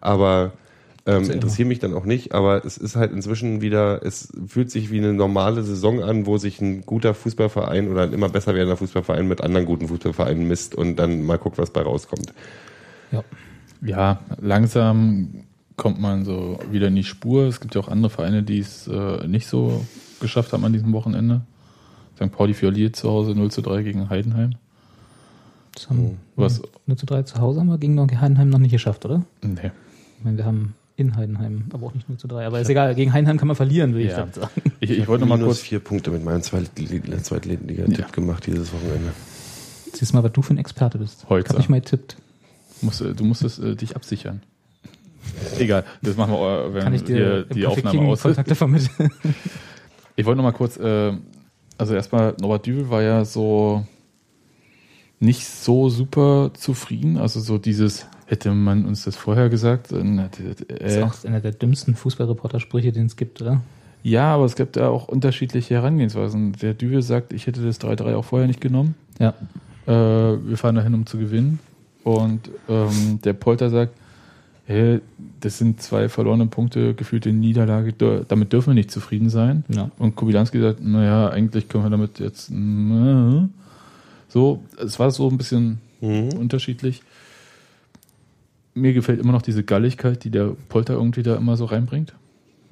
Aber 0.00 0.52
ähm, 1.04 1.28
interessiert 1.28 1.66
mich 1.66 1.80
dann 1.80 1.94
auch 1.94 2.04
nicht, 2.04 2.34
aber 2.34 2.64
es 2.64 2.76
ist 2.76 2.94
halt 2.94 3.10
inzwischen 3.12 3.62
wieder, 3.62 4.00
es 4.04 4.32
fühlt 4.46 4.70
sich 4.70 4.92
wie 4.92 4.98
eine 4.98 5.12
normale 5.12 5.64
Saison 5.64 6.04
an, 6.04 6.26
wo 6.26 6.38
sich 6.38 6.60
ein 6.60 6.82
guter 6.82 7.14
Fußballverein 7.14 7.90
oder 7.90 8.02
ein 8.02 8.12
immer 8.12 8.28
besser 8.28 8.54
werdender 8.54 8.76
Fußballverein 8.76 9.26
mit 9.26 9.40
anderen 9.40 9.66
guten 9.66 9.88
Fußballvereinen 9.88 10.46
misst 10.46 10.76
und 10.76 10.96
dann 10.96 11.24
mal 11.24 11.38
guckt, 11.38 11.58
was 11.58 11.70
bei 11.70 11.82
rauskommt. 11.82 12.32
ja. 13.10 13.24
Ja, 13.86 14.20
langsam 14.40 15.44
kommt 15.76 16.00
man 16.00 16.24
so 16.24 16.58
wieder 16.70 16.88
in 16.88 16.96
die 16.96 17.04
Spur. 17.04 17.44
Es 17.44 17.60
gibt 17.60 17.74
ja 17.74 17.80
auch 17.80 17.88
andere 17.88 18.10
Vereine, 18.10 18.42
die 18.42 18.58
es 18.58 18.88
äh, 18.88 19.26
nicht 19.26 19.46
so 19.46 19.84
geschafft 20.20 20.52
haben 20.52 20.64
an 20.64 20.72
diesem 20.72 20.92
Wochenende. 20.92 21.42
St. 22.16 22.32
Pauli 22.32 22.54
verliert 22.54 22.96
zu 22.96 23.10
Hause 23.10 23.32
0 23.32 23.50
zu 23.50 23.60
3 23.60 23.82
gegen 23.82 24.08
Heidenheim. 24.08 24.54
Das 25.74 25.90
haben, 25.90 26.16
Was? 26.36 26.62
0 26.86 26.96
zu 26.96 27.04
3 27.06 27.22
zu 27.24 27.38
Hause 27.40 27.60
haben 27.60 27.68
wir 27.68 27.76
gegen 27.78 27.98
Heidenheim 28.20 28.48
noch 28.48 28.58
nicht 28.58 28.70
geschafft, 28.70 29.04
oder? 29.04 29.22
Nee. 29.42 29.70
Ich 30.18 30.24
meine, 30.24 30.38
wir 30.38 30.46
haben 30.46 30.74
in 30.96 31.14
Heidenheim, 31.14 31.64
aber 31.74 31.86
auch 31.88 31.94
nicht 31.94 32.08
0 32.08 32.16
zu 32.16 32.26
3. 32.26 32.46
Aber 32.46 32.58
ist 32.58 32.70
egal, 32.70 32.94
gegen 32.94 33.12
Heidenheim 33.12 33.36
kann 33.36 33.48
man 33.48 33.56
verlieren, 33.56 33.92
würde 33.92 34.04
ich 34.04 34.10
Ja. 34.12 34.20
dann 34.20 34.32
sagen. 34.32 34.50
Ich, 34.80 34.90
ich 34.90 35.06
wollte 35.08 35.26
noch 35.26 35.36
mal 35.36 35.42
kurz. 35.44 35.58
vier 35.60 35.80
Punkte 35.80 36.10
mit 36.10 36.24
meinem 36.24 36.40
Zweitliga- 36.40 37.22
Zweitliga-Tipp 37.22 37.98
Ja. 37.98 38.06
gemacht 38.12 38.46
dieses 38.46 38.72
Wochenende. 38.72 39.12
Siehst 39.92 40.14
mal, 40.14 40.22
was 40.24 40.32
du 40.32 40.40
für 40.42 40.54
ein 40.54 40.58
Experte 40.58 40.96
bist. 40.98 41.26
Holzer. 41.28 41.44
Ich 41.44 41.48
habe 41.50 41.58
nicht 41.58 41.68
mal 41.68 41.80
getippt. 41.80 42.16
Musst, 42.82 43.00
äh, 43.00 43.14
du 43.14 43.24
musstest 43.24 43.58
äh, 43.58 43.74
dich 43.74 43.96
absichern. 43.96 44.42
Egal, 45.58 45.84
das 46.02 46.16
machen 46.16 46.34
wir, 46.34 46.66
äh, 46.66 46.74
wenn 46.74 46.82
Kann 46.82 46.94
ich 46.94 47.04
dir 47.04 47.44
die 47.44 47.66
Aufnahme 47.66 48.00
aus 48.02 48.18
ist. 48.18 48.22
Kontakte 48.22 48.54
vermitteln? 48.54 49.10
Ich 50.18 50.24
wollte 50.24 50.38
noch 50.38 50.44
mal 50.44 50.52
kurz 50.52 50.78
äh, 50.78 51.12
also 51.78 51.94
erstmal, 51.94 52.34
Norbert 52.40 52.66
Düvel 52.66 52.90
war 52.90 53.02
ja 53.02 53.24
so 53.24 53.84
nicht 55.20 55.46
so 55.46 55.88
super 55.88 56.50
zufrieden. 56.54 57.16
Also 57.16 57.40
so 57.40 57.58
dieses, 57.58 58.06
hätte 58.26 58.52
man 58.52 58.84
uns 58.84 59.04
das 59.04 59.16
vorher 59.16 59.48
gesagt, 59.48 59.92
dann 59.92 60.18
hätte, 60.18 60.54
Das 60.54 60.92
ist 60.92 60.96
äh, 60.96 61.02
auch 61.02 61.24
einer 61.24 61.40
der 61.40 61.52
dümmsten 61.52 61.94
Fußballreporter-Sprüche, 61.94 62.92
den 62.92 63.06
es 63.06 63.16
gibt, 63.16 63.40
oder? 63.42 63.60
ja, 64.02 64.34
aber 64.34 64.44
es 64.44 64.54
gibt 64.54 64.76
ja 64.76 64.88
auch 64.88 65.08
unterschiedliche 65.08 65.74
Herangehensweisen. 65.74 66.52
Der 66.52 66.74
Düvel 66.74 67.02
sagt, 67.02 67.32
ich 67.32 67.46
hätte 67.46 67.64
das 67.64 67.80
3-3 67.80 68.14
auch 68.14 68.24
vorher 68.24 68.46
nicht 68.46 68.60
genommen. 68.60 68.94
Ja. 69.18 69.34
Äh, 69.86 70.38
wir 70.46 70.56
fahren 70.56 70.76
dahin, 70.76 70.94
um 70.94 71.06
zu 71.06 71.18
gewinnen. 71.18 71.58
Und 72.06 72.50
ähm, 72.68 73.18
der 73.24 73.32
Polter 73.32 73.68
sagt, 73.68 73.92
hey, 74.64 75.00
das 75.40 75.58
sind 75.58 75.82
zwei 75.82 76.08
verlorene 76.08 76.46
Punkte, 76.46 76.94
gefühlte 76.94 77.32
Niederlage, 77.32 77.92
damit 78.28 78.52
dürfen 78.52 78.68
wir 78.68 78.74
nicht 78.74 78.92
zufrieden 78.92 79.28
sein. 79.28 79.64
Ja. 79.66 79.90
Und 79.98 80.14
Kubilanski 80.14 80.60
sagt, 80.60 80.80
naja, 80.80 81.30
eigentlich 81.30 81.68
können 81.68 81.82
wir 81.82 81.90
damit 81.90 82.20
jetzt 82.20 82.48
äh, 82.48 83.48
so, 84.28 84.62
es 84.78 85.00
war 85.00 85.10
so 85.10 85.28
ein 85.28 85.36
bisschen 85.36 85.80
unterschiedlich. 86.00 87.02
Mir 88.74 88.92
gefällt 88.92 89.18
immer 89.18 89.32
noch 89.32 89.42
diese 89.42 89.64
Galligkeit, 89.64 90.22
die 90.22 90.30
der 90.30 90.54
Polter 90.68 90.94
irgendwie 90.94 91.24
da 91.24 91.34
immer 91.34 91.56
so 91.56 91.64
reinbringt. 91.64 92.14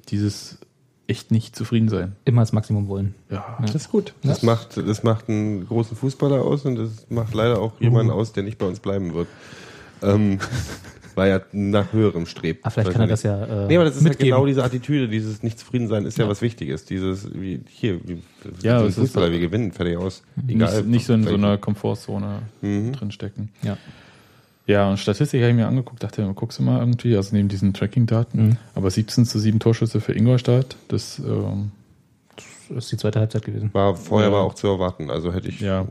Dieses 0.07 0.59
echt 1.07 1.31
nicht 1.31 1.55
zufrieden 1.55 1.89
sein. 1.89 2.15
Immer 2.25 2.41
das 2.41 2.51
Maximum 2.53 2.87
wollen. 2.87 3.13
Ja, 3.29 3.57
Das 3.61 3.75
ist 3.75 3.91
gut. 3.91 4.13
Das 4.23 4.41
macht, 4.43 4.77
das 4.77 5.03
macht 5.03 5.29
einen 5.29 5.67
großen 5.67 5.95
Fußballer 5.95 6.41
aus 6.41 6.65
und 6.65 6.75
das 6.77 7.05
macht 7.09 7.33
leider 7.33 7.59
auch 7.61 7.79
jemanden 7.79 8.11
aus, 8.11 8.33
der 8.33 8.43
nicht 8.43 8.57
bei 8.57 8.65
uns 8.65 8.79
bleiben 8.79 9.13
wird. 9.13 9.27
Ähm, 10.01 10.39
weil 11.15 11.29
er 11.31 11.45
nach 11.53 11.93
höherem 11.93 12.25
strebt. 12.25 12.65
Ah, 12.65 12.69
vielleicht 12.69 12.91
kann 12.91 12.99
er 13.01 13.07
das 13.07 13.23
ja 13.23 13.41
äh, 13.45 13.67
Nee, 13.67 13.75
aber 13.77 13.85
das 13.85 13.95
ist 13.95 14.01
mitgeben. 14.01 14.27
ja 14.29 14.35
genau 14.35 14.45
diese 14.47 14.63
Attitüde, 14.65 15.07
dieses 15.07 15.43
nicht 15.43 15.57
zufrieden 15.59 15.87
sein 15.87 16.05
ist 16.05 16.17
ja, 16.17 16.27
was 16.27 16.41
Wichtiges. 16.41 16.83
Dieses, 16.83 17.33
wie, 17.33 17.61
hier, 17.69 17.99
wie, 18.05 18.21
Ja, 18.61 18.83
Fußballer, 18.89 19.31
wir 19.31 19.39
gewinnen, 19.39 19.71
fertig 19.71 19.95
aus. 19.97 20.23
Egal. 20.47 20.75
nicht, 20.81 20.87
nicht 20.87 21.05
so 21.05 21.13
in 21.13 21.23
so 21.23 21.33
einer 21.35 21.57
Komfortzone 21.57 22.41
Mhm. 22.61 22.91
drinstecken. 22.93 23.49
Ja. 23.61 23.77
Ja, 24.67 24.89
und 24.89 24.97
Statistik 24.97 25.41
habe 25.41 25.51
ich 25.51 25.55
mir 25.55 25.67
angeguckt, 25.67 26.01
dachte, 26.03 26.27
guckst 26.33 26.57
du 26.59 26.63
mal 26.63 26.79
irgendwie, 26.79 27.15
also 27.15 27.35
neben 27.35 27.49
diesen 27.49 27.73
Tracking-Daten, 27.73 28.47
Mhm. 28.47 28.57
aber 28.73 28.89
17 28.89 29.25
zu 29.25 29.37
7 29.39 29.59
Torschüsse 29.59 30.01
für 30.01 30.13
Ingolstadt, 30.13 30.75
das, 30.87 31.19
ähm, 31.19 31.71
Das 32.69 32.85
ist 32.85 32.91
die 32.93 32.97
zweite 32.97 33.19
Halbzeit 33.19 33.45
gewesen. 33.45 33.69
War, 33.73 33.95
vorher 33.95 34.29
Ja. 34.29 34.35
war 34.35 34.43
auch 34.43 34.55
zu 34.55 34.65
erwarten, 34.67 35.11
also 35.11 35.31
hätte 35.31 35.49
ich. 35.49 35.59
ja, 35.59 35.85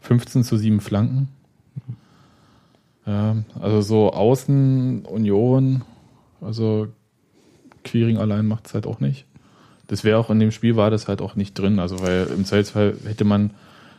15 0.00 0.44
zu 0.44 0.56
7 0.56 0.80
Flanken. 0.80 1.28
Ja, 3.06 3.36
also 3.60 3.80
so 3.82 4.12
Außen, 4.12 5.04
Union, 5.06 5.82
also 6.40 6.86
Queering 7.84 8.16
allein 8.18 8.46
macht 8.46 8.66
es 8.66 8.74
halt 8.74 8.86
auch 8.86 9.00
nicht. 9.00 9.26
Das 9.88 10.04
wäre 10.04 10.18
auch 10.18 10.30
in 10.30 10.38
dem 10.40 10.52
Spiel 10.52 10.76
war 10.76 10.90
das 10.90 11.08
halt 11.08 11.20
auch 11.20 11.34
nicht 11.36 11.58
drin, 11.58 11.78
also 11.80 12.00
weil 12.00 12.28
im 12.34 12.44
Zweifelsfall 12.44 12.96
hätte 13.04 13.24
man 13.24 13.50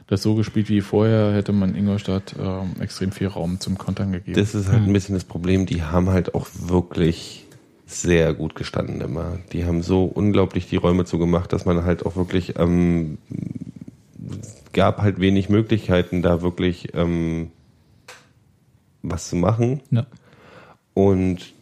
das 0.08 0.22
so 0.22 0.36
gespielt 0.36 0.70
wie 0.70 0.82
vorher, 0.82 1.34
hätte 1.34 1.51
man 1.51 1.76
Ingolstadt 1.76 2.36
ähm, 2.39 2.80
extrem 2.80 3.12
viel 3.12 3.28
Raum 3.28 3.60
zum 3.60 3.78
Kontern 3.78 4.12
gegeben. 4.12 4.39
Das 4.39 4.53
ist 4.53 4.68
halt 4.68 4.84
ein 4.84 4.93
bisschen 4.93 5.16
das 5.16 5.24
Problem, 5.24 5.66
die 5.66 5.84
haben 5.84 6.10
halt 6.10 6.36
auch 6.36 6.47
wirklich 6.60 7.45
sehr 7.88 8.34
gut 8.34 8.56
gestanden 8.56 9.01
immer. 9.01 9.39
Die 9.51 9.66
haben 9.66 9.82
so 9.82 10.06
unglaublich 10.06 10.68
die 10.70 10.76
Räume 10.76 11.06
zugemacht, 11.06 11.53
dass 11.53 11.66
man 11.66 11.84
halt 11.84 12.06
auch 12.06 12.16
wirklich, 12.16 12.58
ähm, 12.58 13.18
gab 14.74 15.01
halt 15.01 15.20
wenig 15.20 15.49
Möglichkeiten, 15.49 16.22
da 16.22 16.41
wirklich 16.41 16.89
ähm, 16.93 17.51
was 19.01 19.30
zu 19.30 19.36
machen. 19.36 19.82
Ja. 19.91 20.06
Und 20.93 21.53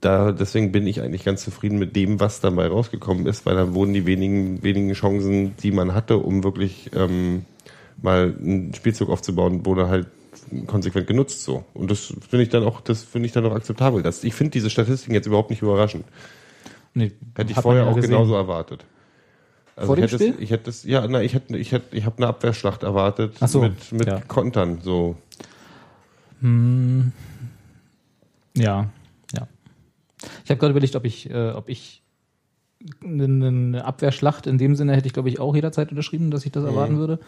da, 0.00 0.32
deswegen 0.32 0.72
bin 0.72 0.86
ich 0.86 1.00
eigentlich 1.00 1.24
ganz 1.24 1.42
zufrieden 1.42 1.78
mit 1.78 1.94
dem, 1.94 2.18
was 2.18 2.40
dabei 2.40 2.66
rausgekommen 2.66 3.26
ist, 3.26 3.46
weil 3.46 3.54
da 3.54 3.72
wurden 3.72 3.94
die 3.94 4.06
wenigen, 4.06 4.62
wenigen 4.62 4.92
Chancen, 4.94 5.56
die 5.58 5.70
man 5.70 5.94
hatte, 5.94 6.18
um 6.18 6.42
wirklich 6.42 6.90
ähm, 6.94 7.44
mal 8.02 8.34
einen 8.38 8.74
Spielzug 8.74 9.08
aufzubauen, 9.08 9.64
wurde 9.64 9.88
halt 9.88 10.08
konsequent 10.66 11.06
genutzt 11.06 11.44
so. 11.44 11.64
Und 11.74 11.90
das 11.90 12.12
finde 12.28 12.42
ich 12.42 12.48
dann 12.48 12.64
auch, 12.64 12.80
das 12.80 13.02
finde 13.02 13.26
ich 13.26 13.32
dann 13.32 13.44
auch 13.46 13.54
akzeptabel. 13.54 14.02
Das, 14.02 14.24
ich 14.24 14.34
finde 14.34 14.52
diese 14.52 14.70
Statistiken 14.70 15.14
jetzt 15.14 15.26
überhaupt 15.26 15.50
nicht 15.50 15.62
überraschend. 15.62 16.04
Nee, 16.94 17.12
Hätte 17.34 17.52
ich 17.52 17.58
vorher 17.58 17.84
ja 17.84 17.90
auch 17.90 17.94
gesehen. 17.94 18.10
genauso 18.10 18.34
erwartet. 18.34 18.84
Also 19.76 19.86
Vor 19.86 19.98
ich 19.98 20.10
dem 20.10 20.10
hätte 20.10 20.24
Spiel? 20.24 20.34
Es, 20.34 20.40
ich 20.40 20.50
hätte 20.50 20.70
es, 20.70 20.84
ja, 20.84 21.06
na, 21.08 21.22
ich 21.22 21.34
hätte, 21.34 21.56
ich 21.56 21.72
hätte, 21.72 21.96
ich 21.96 22.04
habe 22.04 22.18
eine 22.18 22.26
Abwehrschlacht 22.26 22.82
erwartet 22.82 23.38
so, 23.46 23.62
mit, 23.62 23.92
mit 23.92 24.06
ja. 24.06 24.20
Kontern, 24.20 24.80
so. 24.82 25.16
Hm, 26.40 27.12
ja, 28.54 28.90
ja. 29.34 29.48
Ich 30.44 30.50
habe 30.50 30.58
gerade 30.58 30.72
überlegt, 30.72 30.94
ob 30.96 31.04
ich, 31.06 31.30
äh, 31.30 31.50
ob 31.50 31.70
ich 31.70 32.02
eine, 33.02 33.24
eine 33.24 33.84
Abwehrschlacht 33.84 34.46
in 34.46 34.58
dem 34.58 34.76
Sinne 34.76 34.94
hätte 34.94 35.06
ich, 35.06 35.14
glaube 35.14 35.30
ich, 35.30 35.40
auch 35.40 35.54
jederzeit 35.54 35.90
unterschrieben, 35.90 36.30
dass 36.30 36.44
ich 36.44 36.52
das 36.52 36.64
erwarten 36.64 36.98
würde. 36.98 37.18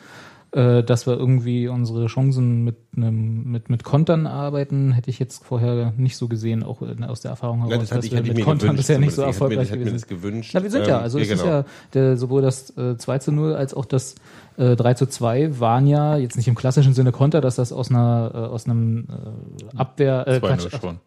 Äh, 0.54 0.84
dass 0.84 1.04
wir 1.08 1.18
irgendwie 1.18 1.66
unsere 1.66 2.06
Chancen 2.06 2.62
mit 2.62 2.76
einem 2.96 3.50
mit 3.50 3.70
mit 3.70 3.82
Kontern 3.82 4.28
arbeiten, 4.28 4.92
hätte 4.92 5.10
ich 5.10 5.18
jetzt 5.18 5.44
vorher 5.44 5.92
nicht 5.96 6.16
so 6.16 6.28
gesehen, 6.28 6.62
auch 6.62 6.80
aus 6.80 7.22
der 7.22 7.32
Erfahrung 7.32 7.58
heraus, 7.58 7.72
Ja, 7.72 7.78
das 7.78 7.88
dass 7.88 8.04
ich, 8.04 8.12
wir 8.12 8.20
ich 8.20 8.34
mit 8.34 8.44
Kontern 8.44 8.76
bisher 8.76 9.00
nicht 9.00 9.14
so 9.14 9.22
erfolgreich 9.22 9.72
mir 9.72 9.78
gewesen 9.78 10.06
gewünscht. 10.06 10.52
Na, 10.54 10.62
wir 10.62 10.70
sind 10.70 10.86
ja, 10.86 10.98
Ähm, 10.98 11.02
also 11.02 11.18
es 11.18 11.28
ist 11.28 11.42
genau. 11.42 11.56
ja 11.56 11.64
der, 11.92 12.16
sowohl 12.16 12.40
das 12.40 12.70
äh, 12.76 12.96
2 12.96 13.18
zu 13.18 13.32
0 13.32 13.54
als 13.54 13.74
auch 13.74 13.84
das 13.84 14.14
äh, 14.56 14.76
3 14.76 14.94
zu 14.94 15.06
2 15.06 15.58
waren 15.58 15.88
ja 15.88 16.18
jetzt 16.18 16.36
nicht 16.36 16.46
im 16.46 16.54
klassischen 16.54 16.94
Sinne 16.94 17.10
Konter, 17.10 17.40
dass 17.40 17.56
das 17.56 17.72
aus 17.72 17.90
einer 17.90 18.30
äh, 18.32 18.38
aus 18.38 18.66
einem 18.66 19.08
äh, 19.08 19.76
Abwehr 19.76 20.24
äh, 20.28 20.36
2-0 20.36 20.40
Quatsch, 20.40 20.80
schon. 20.80 21.00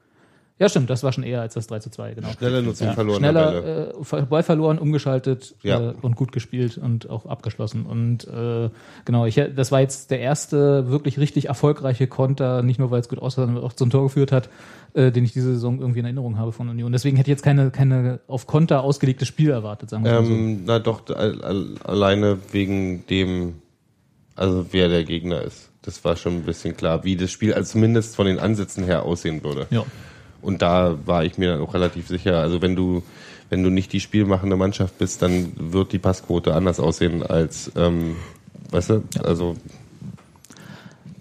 Ja, 0.59 0.67
stimmt, 0.69 0.89
das 0.89 1.03
war 1.03 1.11
schon 1.13 1.23
eher 1.23 1.41
als 1.41 1.53
das 1.53 1.67
3 1.67 1.79
zu 1.79 1.89
2, 1.91 2.13
genau. 2.15 2.29
Schnelle 2.37 2.63
Nutzung 2.63 2.87
Ja, 2.87 2.93
verlorener 2.93 3.31
Bälle. 3.33 3.93
schneller 4.01 4.21
äh, 4.23 4.25
Ball 4.25 4.41
verloren, 4.43 4.79
umgeschaltet 4.79 5.55
Ja. 5.61 5.79
äh, 5.91 5.93
und 6.01 6.15
gut 6.15 6.31
gespielt 6.31 6.77
und 6.77 7.09
auch 7.09 7.25
abgeschlossen. 7.27 7.85
Und 7.85 8.27
äh, 8.27 8.69
genau, 9.05 9.25
ich, 9.25 9.39
das 9.55 9.71
war 9.71 9.81
jetzt 9.81 10.09
der 10.09 10.19
erste 10.19 10.89
wirklich 10.89 11.19
richtig 11.19 11.47
erfolgreiche 11.47 12.07
Konter, 12.07 12.63
nicht 12.63 12.79
nur 12.79 12.89
weil 12.89 13.01
es 13.01 13.07
gut 13.09 13.19
aussah, 13.19 13.45
sondern 13.45 13.63
auch 13.63 13.73
zum 13.73 13.89
Tor 13.91 14.03
geführt 14.03 14.31
hat, 14.31 14.49
äh, 14.95 15.11
den 15.11 15.25
ich 15.25 15.33
diese 15.33 15.53
Saison 15.53 15.79
irgendwie 15.79 15.99
in 15.99 16.05
Erinnerung 16.05 16.37
habe 16.39 16.51
von 16.51 16.69
Union. 16.69 16.91
Deswegen 16.91 17.17
hätte 17.17 17.29
ich 17.29 17.35
jetzt 17.35 17.43
keine, 17.43 17.69
keine 17.69 18.19
auf 18.27 18.47
Konter 18.47 18.83
ausgelegtes 18.83 19.27
Spiel 19.27 19.51
erwartet, 19.51 19.91
sagen 19.91 20.05
wir 20.05 20.11
mal 20.13 20.25
so. 20.25 20.33
Ähm, 20.33 20.63
na 20.65 20.79
doch, 20.79 21.07
al- 21.15 21.41
al- 21.43 21.75
alleine 21.83 22.39
wegen 22.51 23.05
dem, 23.07 23.61
also 24.35 24.65
wer 24.71 24.87
der 24.89 25.03
Gegner 25.03 25.41
ist. 25.41 25.69
Das 25.83 26.03
war 26.03 26.15
schon 26.15 26.33
ein 26.33 26.43
bisschen 26.43 26.75
klar, 26.75 27.03
wie 27.03 27.15
das 27.15 27.31
Spiel 27.31 27.53
also 27.53 27.73
zumindest 27.73 28.15
von 28.15 28.25
den 28.25 28.39
Ansätzen 28.39 28.83
her 28.83 29.03
aussehen 29.03 29.43
würde. 29.43 29.67
Ja. 29.69 29.83
Und 30.47 30.61
da 30.61 30.97
war 31.05 31.25
ich 31.25 31.37
mir 31.37 31.49
dann 31.51 31.61
auch 31.61 31.73
relativ 31.73 32.07
sicher. 32.07 32.39
Also 32.39 32.61
wenn 32.61 32.73
du, 32.73 33.03
wenn 33.49 33.63
du 33.63 33.69
nicht 33.69 33.91
die 33.91 33.99
spielmachende 33.99 34.55
Mannschaft 34.55 34.97
bist, 34.97 35.21
dann 35.21 35.51
wird 35.57 35.91
die 35.91 35.99
Passquote 35.99 36.53
anders 36.53 36.79
aussehen 36.79 37.21
als, 37.21 37.69
ähm, 37.75 38.15
weißt 38.71 38.91
du, 38.91 39.03
also 39.25 39.57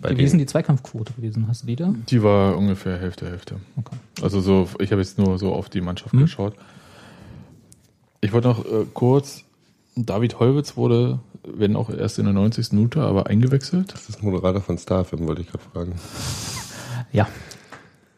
bei 0.01 0.17
Wie 0.17 0.23
ist 0.23 0.31
denn 0.31 0.39
den, 0.39 0.47
die 0.47 0.53
Zweikampfquote 0.53 1.13
gewesen? 1.15 1.47
Hast 1.49 1.65
du 1.65 1.67
die 1.67 1.75
da? 1.75 1.93
Die 2.09 2.23
war 2.23 2.57
ungefähr 2.57 2.99
Hälfte, 2.99 3.29
Hälfte. 3.29 3.57
Okay. 3.77 3.97
Also 4.23 4.41
so, 4.41 4.69
ich 4.79 4.93
habe 4.93 5.03
jetzt 5.03 5.19
nur 5.19 5.41
so 5.41 5.53
auf 5.53 5.69
die 5.71 5.81
Mannschaft 5.81 6.15
Mhm. 6.15 6.21
geschaut. 6.21 6.55
Ich 8.21 8.33
wollte 8.33 8.47
noch 8.47 8.65
äh, 8.65 8.87
kurz, 8.95 9.43
David 9.97 10.39
Holwitz 10.39 10.77
wurde, 10.77 11.19
wenn 11.43 11.75
auch 11.75 11.91
erst 11.91 12.21
in 12.21 12.27
der 12.27 12.35
90. 12.35 12.71
Minute, 12.75 13.01
aber 13.01 13.27
eingewechselt. 13.27 13.93
das 13.93 14.09
ist 14.09 14.23
Moderator 14.23 14.61
von 14.63 14.79
Starfilm, 14.79 15.27
wollte 15.27 15.43
ich 15.43 15.49
gerade 15.49 15.65
fragen. 15.73 15.95
Ja, 17.13 17.27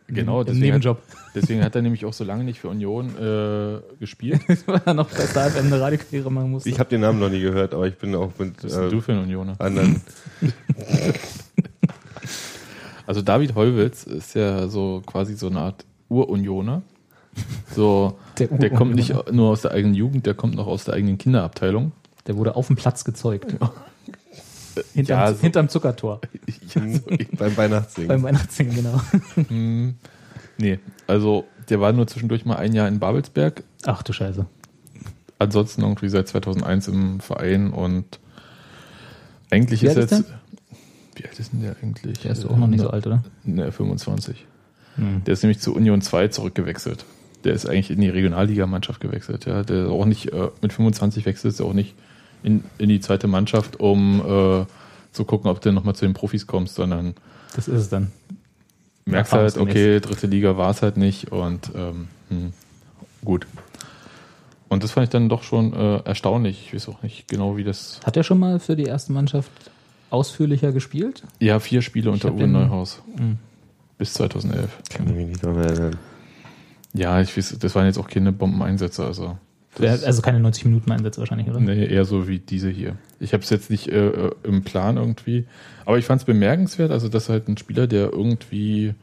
Genau, 0.08 0.42
deswegen 0.42 0.64
Nebenjob. 0.64 0.96
Hat, 0.96 1.16
deswegen 1.34 1.62
hat 1.62 1.74
er 1.76 1.82
nämlich 1.82 2.04
auch 2.06 2.14
so 2.14 2.24
lange 2.24 2.42
nicht 2.42 2.60
für 2.60 2.68
Union 2.68 3.10
äh, 3.18 3.80
gespielt. 4.00 4.40
weil 4.66 4.80
er 4.84 4.94
noch 4.94 5.10
bei 5.10 5.26
Star 5.26 5.50
FM 5.50 5.66
eine 5.66 5.80
Radiokarriere 5.80 6.32
machen 6.32 6.50
musste. 6.50 6.68
Ich 6.68 6.80
habe 6.80 6.88
den 6.88 7.02
Namen 7.02 7.20
noch 7.20 7.28
nie 7.28 7.40
gehört, 7.40 7.74
aber 7.74 7.86
ich 7.86 7.96
bin 7.96 8.14
auch 8.14 8.32
mit 8.38 8.64
äh, 8.64 8.88
du 8.88 9.00
für 9.00 9.12
ein 9.12 9.22
Unioner? 9.22 9.56
anderen. 9.60 10.00
Also 13.08 13.22
David 13.22 13.54
Holwitz 13.54 14.02
ist 14.02 14.34
ja 14.34 14.68
so 14.68 15.02
quasi 15.06 15.34
so 15.34 15.46
eine 15.46 15.60
Art 15.60 15.86
Urunioner. 16.10 16.82
So, 17.74 18.18
Der 18.38 18.48
der, 18.48 18.68
kommt 18.68 18.96
nicht 18.96 19.14
nur 19.32 19.48
aus 19.48 19.62
der 19.62 19.70
eigenen 19.70 19.94
Jugend, 19.94 20.26
der 20.26 20.34
kommt 20.34 20.56
noch 20.56 20.66
aus 20.66 20.84
der 20.84 20.92
eigenen 20.92 21.16
Kinderabteilung. 21.16 21.92
Der 22.26 22.36
wurde 22.36 22.54
auf 22.54 22.66
dem 22.66 22.76
Platz 22.76 23.04
gezeugt. 23.04 23.56
Hinterm, 24.94 25.18
Ja, 25.20 25.32
so- 25.34 25.40
hinterm 25.40 25.68
Zuckertor. 25.68 26.20
beim 27.38 27.56
Weihnachtssingen. 27.56 28.08
Beim 28.08 28.22
Weihnachtssingen, 28.22 28.74
genau. 28.74 29.00
Nee, 30.60 30.80
also 31.06 31.44
der 31.68 31.80
war 31.80 31.92
nur 31.92 32.06
zwischendurch 32.08 32.44
mal 32.44 32.56
ein 32.56 32.72
Jahr 32.72 32.88
in 32.88 32.98
Babelsberg, 32.98 33.62
Ach 33.86 34.02
du 34.02 34.12
Scheiße. 34.12 34.44
ansonsten 35.38 35.82
irgendwie 35.82 36.08
seit 36.08 36.26
2001 36.26 36.88
im 36.88 37.20
Verein 37.20 37.70
und 37.70 38.18
eigentlich 39.50 39.82
Wie 39.82 39.86
ist 39.86 39.96
er 39.96 40.02
jetzt. 40.02 40.24
Wie 41.14 41.24
alt 41.24 41.38
ist 41.38 41.52
denn 41.52 41.62
der 41.62 41.76
eigentlich? 41.82 42.18
Der 42.20 42.32
ist 42.32 42.44
auch 42.44 42.56
noch 42.56 42.66
nicht 42.66 42.80
so 42.80 42.90
alt, 42.90 43.06
oder? 43.06 43.22
Ne, 43.44 43.70
25. 43.70 44.46
Hm. 44.96 45.22
Der 45.24 45.32
ist 45.34 45.42
nämlich 45.42 45.60
zu 45.60 45.74
Union 45.74 46.00
2 46.02 46.28
zurückgewechselt. 46.28 47.04
Der 47.44 47.52
ist 47.54 47.66
eigentlich 47.68 47.90
in 47.90 48.00
die 48.00 48.08
Regionalligamannschaft 48.08 49.00
gewechselt. 49.00 49.46
Ja. 49.46 49.62
Der 49.62 49.84
ist 49.84 49.90
auch 49.90 50.04
nicht 50.06 50.32
äh, 50.32 50.48
mit 50.60 50.72
25 50.72 51.24
wechselt, 51.24 51.54
ist 51.54 51.60
er 51.60 51.66
auch 51.66 51.72
nicht 51.72 51.94
in, 52.42 52.64
in 52.78 52.88
die 52.88 53.00
zweite 53.00 53.26
Mannschaft, 53.26 53.80
um 53.80 54.20
äh, 54.20 54.66
zu 55.12 55.24
gucken, 55.24 55.50
ob 55.50 55.60
du 55.60 55.72
nochmal 55.72 55.94
zu 55.94 56.04
den 56.04 56.14
Profis 56.14 56.46
kommst, 56.46 56.74
sondern 56.74 57.14
Das 57.56 57.68
ist 57.68 57.80
es 57.80 57.88
dann. 57.88 58.12
merkst 59.06 59.32
halt, 59.32 59.56
okay, 59.56 60.00
dritte 60.00 60.26
Liga 60.26 60.56
war 60.56 60.70
es 60.70 60.82
halt 60.82 60.96
nicht 60.96 61.32
und 61.32 61.70
ähm, 61.74 62.08
hm, 62.28 62.52
gut. 63.24 63.46
Und 64.68 64.84
das 64.84 64.92
fand 64.92 65.04
ich 65.04 65.10
dann 65.10 65.28
doch 65.28 65.42
schon 65.42 65.72
äh, 65.72 66.02
erstaunlich. 66.04 66.66
Ich 66.66 66.74
weiß 66.74 66.88
auch 66.88 67.02
nicht 67.02 67.26
genau, 67.26 67.56
wie 67.56 67.64
das. 67.64 68.00
Hat 68.04 68.16
er 68.16 68.22
schon 68.22 68.38
mal 68.38 68.58
für 68.60 68.76
die 68.76 68.84
erste 68.84 69.12
Mannschaft 69.12 69.50
ausführlicher 70.10 70.72
gespielt? 70.72 71.22
Ja, 71.40 71.58
vier 71.58 71.80
Spiele 71.80 72.10
unter 72.10 72.28
hab 72.28 72.36
Uwe 72.36 72.46
Neuhaus. 72.46 73.02
Mhm. 73.16 73.38
Bis 73.96 74.12
2011. 74.12 74.68
Kann 74.90 75.08
ich 75.08 75.14
mich 75.14 75.26
nicht 75.26 75.42
daran 75.44 75.64
erinnern. 75.64 75.96
Ja, 76.92 77.20
ich 77.20 77.36
weiß, 77.36 77.56
das 77.58 77.74
waren 77.74 77.86
jetzt 77.86 77.98
auch 77.98 78.08
keine 78.08 78.30
Bombeneinsätze. 78.32 79.04
Also, 79.04 79.38
das, 79.78 80.04
Also 80.04 80.22
keine 80.22 80.40
90 80.40 80.64
Minuten 80.66 80.90
Einsätze 80.92 81.20
wahrscheinlich, 81.20 81.48
oder? 81.48 81.60
nee, 81.60 81.86
eher 81.86 82.04
so 82.04 82.28
wie 82.28 82.38
diese 82.38 82.68
hier. 82.70 82.96
Ich 83.20 83.32
habe 83.32 83.42
es 83.42 83.50
jetzt 83.50 83.70
nicht 83.70 83.88
äh, 83.88 84.08
äh, 84.08 84.30
im 84.44 84.62
Plan 84.64 84.96
irgendwie. 84.96 85.46
Aber 85.84 85.98
ich 85.98 86.04
fand 86.04 86.20
es 86.20 86.24
bemerkenswert, 86.26 86.90
also 86.90 87.08
dass 87.08 87.28
halt 87.28 87.48
ein 87.48 87.56
Spieler, 87.56 87.86
der 87.86 88.12
irgendwie 88.12 88.94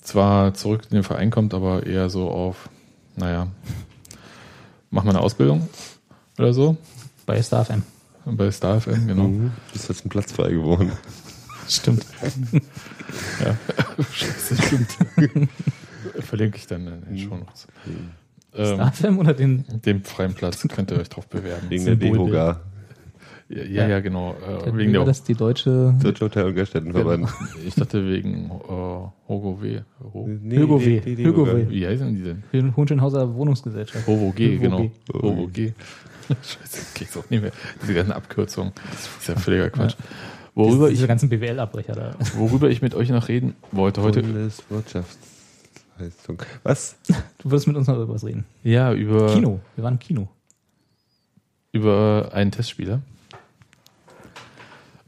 zwar 0.00 0.54
zurück 0.54 0.82
in 0.90 0.96
den 0.96 1.04
Verein 1.04 1.30
kommt, 1.30 1.54
aber 1.54 1.86
eher 1.86 2.10
so 2.10 2.28
auf, 2.30 2.68
naja, 3.16 3.48
mach 4.90 5.04
mal 5.04 5.10
eine 5.10 5.20
Ausbildung 5.20 5.68
oder 6.38 6.52
so. 6.52 6.76
Bei 7.26 7.40
Star 7.42 7.64
FM. 7.64 7.82
Bei 8.26 8.50
Star 8.50 8.80
FM, 8.80 9.06
genau. 9.06 9.28
Mhm. 9.28 9.52
Ist 9.74 9.88
jetzt 9.88 10.04
ein 10.04 10.08
Platz 10.10 10.32
frei 10.32 10.50
geworden. 10.50 10.92
Stimmt. 11.68 12.04
Ja, 13.42 13.56
Scheiße, 14.12 14.56
stimmt. 14.62 14.96
Verlinke 16.20 16.58
ich 16.58 16.66
dann 16.66 16.86
in 16.86 17.04
den 17.06 17.18
Shownotes. 17.18 17.66
Ähm, 18.56 18.80
FM 18.92 19.18
oder 19.18 19.34
den 19.34 19.64
den 19.84 20.02
freien 20.04 20.34
Platz 20.34 20.66
könnt 20.68 20.90
ihr 20.90 20.98
euch 20.98 21.08
drauf 21.08 21.26
bewerben. 21.28 21.66
Wegen 21.68 21.84
der. 21.84 21.96
DEHOGA. 21.96 22.60
Ja, 23.48 23.62
ja, 23.62 23.88
ja 23.88 24.00
genau. 24.00 24.34
Äh, 24.64 24.74
wegen 24.76 24.92
der, 24.92 25.04
das 25.04 25.22
die 25.22 25.34
deutsche 25.34 25.94
Deutsche 26.02 26.24
Hotel- 26.24 26.46
und 26.46 26.54
Gaststättenverband. 26.54 27.28
ich 27.66 27.74
dachte 27.74 28.06
wegen 28.08 28.46
äh, 28.46 29.28
Hogo 29.28 29.58
W. 29.60 29.80
Ho 30.14 30.26
Nee, 30.26 30.58
Hugo 30.60 30.78
die- 30.78 30.86
W. 30.86 31.00
die- 31.00 31.16
die 31.16 31.26
Hugo 31.26 31.44
DEHOGA. 31.44 31.58
W. 31.68 31.70
Wie 31.70 31.86
heißen 31.86 32.14
die 32.14 32.22
denn? 32.52 32.76
Hohenschönhauser 32.76 33.34
Wohnungsgesellschaft. 33.34 34.06
Hovo 34.06 34.32
G, 34.32 34.54
Hovo 34.56 34.62
genau. 34.62 34.78
G. 34.78 34.90
Hovo 35.12 35.46
G. 35.48 35.72
Scheiße, 36.28 36.86
krieg's 36.94 37.16
auch 37.18 37.28
nicht 37.28 37.42
mehr. 37.42 37.52
Diese 37.82 37.92
ganzen 37.92 38.12
Abkürzungen. 38.12 38.72
Das 38.90 39.08
ist 39.20 39.28
ja 39.28 39.36
völliger 39.36 39.68
Quatsch. 39.68 39.96
Worüber 40.54 40.88
Diese 40.88 41.02
ich, 41.02 41.08
ganzen 41.08 41.28
BWL-Abbrecher 41.28 41.92
da. 41.94 42.14
worüber 42.36 42.70
ich 42.70 42.80
mit 42.80 42.94
euch 42.94 43.10
noch 43.10 43.28
reden 43.28 43.54
wollte 43.72 44.00
heute. 44.02 44.22
Bundeswirtschaftsleistung. 45.98 46.42
Was? 46.62 46.96
Du 47.38 47.50
würdest 47.50 47.66
mit 47.66 47.76
uns 47.76 47.86
noch 47.86 47.96
über 47.96 48.14
was 48.14 48.24
reden. 48.24 48.46
Ja, 48.62 48.94
über, 48.94 49.34
Kino. 49.34 49.60
Wir 49.76 49.84
waren 49.84 49.94
im 49.94 49.98
Kino. 49.98 50.28
über 51.72 52.30
einen 52.32 52.50
Testspieler. 52.50 53.02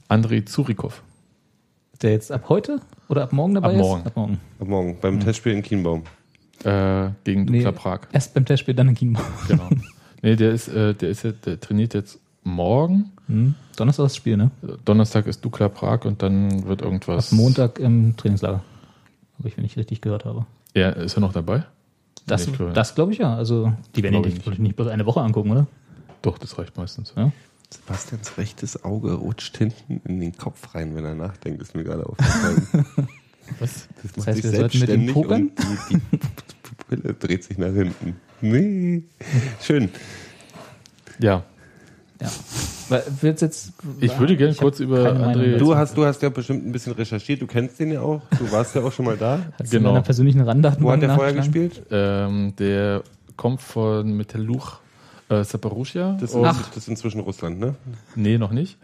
Andrei 0.09 0.43
Zurikov. 0.43 1.03
Der 2.03 2.13
jetzt 2.13 2.31
ab 2.31 2.51
heute 2.51 2.81
oder 3.09 3.23
ab 3.23 3.33
morgen 3.33 3.55
dabei 3.55 3.69
Ab 3.69 3.73
ist? 3.75 3.81
morgen. 3.81 4.07
Ab 4.07 4.17
morgen. 4.17 4.41
Ab 4.61 4.69
morgen 4.69 4.99
beim 5.01 5.21
Testspiel 5.21 5.53
in 5.53 5.63
Kienbaum. 5.63 6.03
Äh, 6.63 7.11
gegen 7.25 7.47
Dukla 7.47 7.73
Prag. 7.73 8.01
Erst 8.13 8.35
beim 8.35 8.45
Testspiel, 8.45 8.75
dann 8.75 8.89
in 8.89 8.95
Kino. 8.95 9.19
Genau. 9.49 9.69
nee, 10.23 10.37
der 10.37 10.51
ist, 10.51 10.69
äh, 10.69 10.95
der 10.95 11.09
ist 11.09 11.23
jetzt, 11.23 11.47
der 11.47 11.59
trainiert 11.59 11.95
jetzt 11.95 12.21
morgen. 12.43 13.13
Hm. 13.29 13.55
Donnerstag 13.77 14.05
ist 14.05 14.13
das 14.13 14.17
Spiel, 14.17 14.37
ne? 14.37 14.51
Donnerstag 14.85 15.27
ist 15.27 15.43
Dukla 15.43 15.71
Prag 15.71 16.05
und 16.05 16.23
dann 16.23 16.67
wird 16.67 16.83
irgendwas. 16.83 17.33
Ab 17.33 17.39
Montag 17.39 17.79
im 17.79 18.15
Trainingslager. 18.17 18.63
Habe 19.39 19.49
ich, 19.49 19.57
wenn 19.57 19.65
ich 19.65 19.79
richtig 19.79 20.03
gehört 20.03 20.27
habe. 20.27 20.45
Ja, 20.77 20.91
ist 20.91 21.17
er 21.17 21.21
noch 21.21 21.33
dabei? 21.33 21.65
Das, 22.27 22.47
Nee, 22.47 22.53
ich 22.53 22.57
glaube- 22.59 22.73
das 22.73 22.95
glaube 22.95 23.13
ich 23.13 23.19
ja. 23.19 23.35
Also, 23.37 23.73
die 23.95 24.03
werden 24.03 24.23
ich 24.25 24.45
nicht, 24.47 24.59
nicht. 24.59 24.77
bloß 24.77 24.89
eine 24.89 25.07
Woche 25.07 25.21
angucken, 25.21 25.51
oder? 25.51 25.67
Doch, 26.23 26.39
das 26.39 26.59
reicht 26.59 26.77
meistens. 26.77 27.13
Ja. 27.17 27.33
Sebastians 27.71 28.37
rechtes 28.39 28.85
Auge 28.85 29.13
rutscht 29.15 29.57
hinten 29.57 30.01
in 30.05 30.21
den 30.21 30.37
Kopf 30.37 30.75
rein, 30.75 30.95
wenn 30.95 31.05
er 31.05 31.15
nachdenkt, 31.15 31.61
ist 31.63 31.75
mir 31.75 31.83
gerade 31.85 32.07
aufgefallen. 32.07 32.67
Was? 33.61 33.89
Das, 34.03 34.13
Das 34.13 34.27
heißt, 34.27 34.43
wir 34.45 34.51
sollten 34.51 34.79
mit 34.81 34.89
dem 34.89 35.07
Pokern? 35.07 35.51
Die, 35.91 35.95
die 35.97 36.19
Pupille 36.63 37.15
dreht 37.15 37.45
sich 37.45 37.59
nach 37.59 37.73
hinten. 37.73 38.17
Nee. 38.41 39.03
Schön. 39.63 39.89
Ja, 41.19 41.43
ja. 42.21 42.29
Weil, 42.89 43.03
willst 43.21 43.43
jetzt, 43.43 43.73
Ich 44.01 44.19
würde 44.19 44.37
gerne 44.37 44.53
hab 44.53 44.61
kurz 44.61 44.81
über 44.81 45.13
André-. 45.13 45.59
Du 45.59 45.75
hast, 45.75 45.97
du 45.97 46.05
hast 46.05 46.23
ja 46.23 46.29
bestimmt 46.29 46.67
ein 46.67 46.73
bisschen 46.73 46.93
recherchiert, 46.93 47.43
du 47.43 47.47
kennst 47.47 47.81
den 47.81 47.93
ja 47.93 48.01
auch. 48.01 48.23
Du 48.39 48.51
warst 48.53 48.75
ja 48.75 48.83
auch 48.83 48.93
schon 48.93 49.07
mal 49.07 49.17
da. 49.17 49.41
Hast 49.59 49.73
du 49.73 49.77
in 49.77 49.83
genau. 49.83 49.95
deiner 49.95 50.05
persönlichen 50.05 50.41
Randdatenbank 50.41 50.87
Wo 50.87 50.93
hat 50.93 51.03
der 51.03 51.15
vorher 51.15 51.35
gespielt? 51.35 51.83
ähm, 51.91 52.55
der 52.59 53.03
kommt 53.37 53.61
von 53.61 54.17
Metalluch 54.17 54.79
äh, 55.29 55.43
Zaporozhia. 55.43 56.17
Das 56.21 56.33
das 56.33 56.77
ist 56.77 56.89
inzwischen 56.89 57.21
Russland, 57.21 57.59
ne? 57.59 57.75
Nee, 58.15 58.39
noch 58.39 58.53
nicht. 58.53 58.79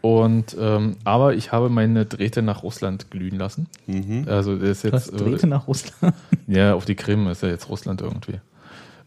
Und 0.00 0.54
ähm, 0.60 0.96
aber 1.04 1.34
ich 1.34 1.50
habe 1.50 1.70
meine 1.70 2.04
Drähte 2.04 2.42
nach 2.42 2.62
Russland 2.62 3.10
glühen 3.10 3.38
lassen. 3.38 3.68
Mhm. 3.86 4.26
Also 4.28 4.56
der 4.56 4.72
ist 4.72 4.84
Du 4.84 4.88
jetzt 4.88 4.94
hast 4.94 5.18
Drähte 5.18 5.46
nach 5.46 5.66
Russland. 5.66 6.14
äh, 6.46 6.58
ja 6.58 6.74
auf 6.74 6.84
die 6.84 6.94
Krim 6.94 7.26
ist 7.26 7.42
ja 7.42 7.48
jetzt 7.48 7.70
Russland 7.70 8.02
irgendwie. 8.02 8.38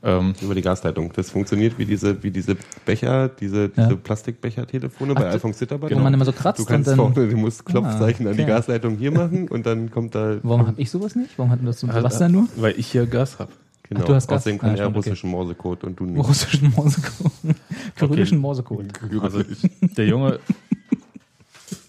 Ähm, 0.07 0.33
Über 0.41 0.55
die 0.55 0.61
Gasleitung. 0.61 1.11
Das 1.13 1.29
funktioniert 1.31 1.77
wie 1.77 1.85
diese, 1.85 2.23
wie 2.23 2.31
diese 2.31 2.55
Becher, 2.85 3.27
diese, 3.27 3.63
Ja. 3.75 3.83
diese 3.87 3.97
Plastikbecher-Telefone 3.97 5.13
bei 5.13 5.27
Ach, 5.27 5.33
Alphonse 5.33 5.59
Zitterball. 5.59 5.91
Wo 5.91 5.99
man 5.99 6.13
immer 6.13 6.23
so 6.23 6.31
kratzt 6.31 6.59
Du 6.61 6.65
kannst 6.65 6.87
und 6.89 6.97
dann. 6.97 7.13
vorne, 7.13 7.29
du 7.29 7.35
musst 7.37 7.65
Klopfzeichen 7.65 8.25
Ah, 8.25 8.29
an 8.31 8.37
die 8.37 8.43
okay. 8.43 8.51
Gasleitung 8.51 8.95
hier 8.97 9.11
machen 9.11 9.49
und 9.49 9.65
dann 9.65 9.91
kommt 9.91 10.15
da. 10.15 10.37
Warum 10.43 10.65
habe 10.65 10.79
ich 10.81 10.89
sowas 10.89 11.15
nicht? 11.15 11.37
Warum 11.37 11.51
hatten 11.51 11.65
das 11.65 11.81
so 11.81 11.87
Also, 11.87 12.03
was 12.03 12.17
dann 12.19 12.31
nur? 12.31 12.47
Weil 12.55 12.73
ich 12.79 12.87
hier 12.87 13.05
Gas 13.05 13.37
habe. 13.37 13.51
Genau, 13.89 14.01
Ach, 14.01 14.05
du 14.05 14.15
hast 14.15 14.27
Gas. 14.27 14.37
außerdem 14.43 14.59
kann 14.59 14.69
Ah, 14.69 14.73
er 14.73 14.77
stimmt, 14.77 14.97
okay. 14.97 15.09
russischen 15.09 15.29
Morsecode 15.29 15.83
und 15.83 15.99
du 15.99 16.05
nicht. 16.05 16.27
Russischen 16.27 16.71
Morsecode. 16.75 17.31
Kyrillischen 17.95 18.37
Morsecode. 18.37 18.85
Also 19.21 19.41
der 19.81 20.05
Junge 20.07 20.39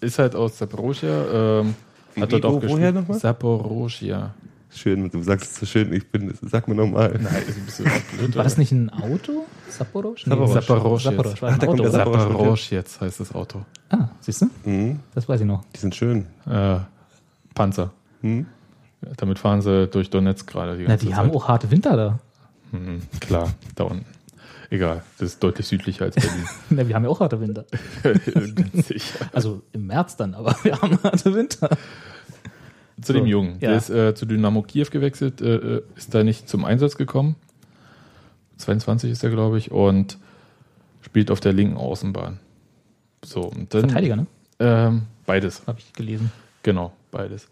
ist 0.01 0.19
halt 0.19 0.35
aus 0.35 0.57
Zaporozhia. 0.57 1.61
Ähm, 1.61 1.73
hat 2.19 2.31
dort 2.33 2.45
auch 2.45 2.59
gespielt. 2.59 2.95
nochmal? 2.95 3.19
Schön, 4.71 5.09
du 5.09 5.21
sagst 5.23 5.51
es 5.51 5.59
so 5.59 5.65
schön. 5.65 5.91
Ich 5.93 6.11
bin, 6.11 6.33
sag 6.41 6.67
mir 6.67 6.75
nochmal. 6.75 7.17
Nein, 7.21 7.43
ist 7.47 7.57
ein 7.57 7.65
bisschen 7.65 7.85
blöd. 8.17 8.35
War 8.35 8.43
das 8.43 8.57
nicht 8.57 8.71
ein 8.71 8.89
Auto? 8.91 9.45
Saporosch? 9.67 10.27
Nee, 10.27 10.31
Saporosch. 10.35 10.53
Saporosch 10.53 11.03
Saporosch 11.03 11.31
jetzt. 11.33 11.41
war 11.41 11.49
ein 11.49 11.59
da 11.59 11.65
kommt 11.65 11.79
der 12.71 12.77
jetzt 12.77 13.01
heißt 13.01 13.19
das 13.19 13.33
Auto. 13.33 13.65
Ah, 13.89 14.09
siehst 14.21 14.43
du? 14.43 14.49
Mhm, 14.65 14.99
Das 15.15 15.27
weiß 15.27 15.41
ich 15.41 15.47
noch. 15.47 15.63
die 15.75 15.79
sind 15.79 15.95
schön. 15.95 16.27
Äh, 16.47 16.77
Panzer. 17.55 17.91
Mhm. 18.21 18.45
Damit 19.17 19.39
fahren 19.39 19.61
sie 19.61 19.87
durch 19.87 20.09
Donetsk 20.09 20.45
gerade 20.47 20.77
die 20.77 20.85
Na, 20.87 20.97
die 20.97 21.07
Zeit. 21.07 21.15
haben 21.15 21.31
auch 21.31 21.47
harte 21.47 21.71
Winter 21.71 21.95
da. 21.95 22.19
Mhm, 22.71 23.01
klar, 23.19 23.51
da 23.75 23.85
unten. 23.85 24.05
Egal, 24.69 25.01
das 25.17 25.29
ist 25.29 25.43
deutlich 25.43 25.65
südlicher 25.67 26.05
als 26.05 26.15
Berlin. 26.15 26.45
Na, 26.69 26.87
wir 26.87 26.93
haben 26.95 27.03
ja 27.03 27.09
auch 27.09 27.19
harte 27.19 27.41
Winter. 27.41 27.65
Ganz 28.03 28.87
sicher. 28.87 29.25
Also 29.33 29.63
im 29.71 29.87
März 29.87 30.15
dann, 30.15 30.35
aber 30.35 30.55
wir 30.61 30.79
haben 30.79 30.99
harte 31.01 31.33
Winter. 31.33 31.69
Zu 33.01 33.13
dem 33.13 33.23
So, 33.23 33.27
Jungen. 33.29 33.51
ja. 33.61 33.69
Der 33.69 33.77
ist 33.77 33.89
äh, 33.89 34.13
zu 34.15 34.25
Dynamo 34.25 34.61
Kiew 34.61 34.87
gewechselt, 34.91 35.41
äh, 35.41 35.55
äh, 35.55 35.81
ist 35.95 36.13
da 36.13 36.23
nicht 36.23 36.49
zum 36.49 36.65
Einsatz 36.65 36.95
gekommen. 36.95 37.35
22 38.57 39.11
ist 39.11 39.23
er, 39.23 39.29
glaube 39.29 39.57
ich, 39.57 39.71
und 39.71 40.17
spielt 41.01 41.31
auf 41.31 41.39
der 41.39 41.53
linken 41.53 41.77
Außenbahn. 41.77 42.39
So, 43.23 43.41
und 43.43 43.73
dann, 43.73 43.81
Verteidiger, 43.89 44.15
ne? 44.17 44.27
Ähm, 44.59 45.03
beides, 45.25 45.61
Habe 45.65 45.79
ich 45.79 45.93
gelesen. 45.93 46.31
genau, 46.63 46.91
beides. 47.11 47.47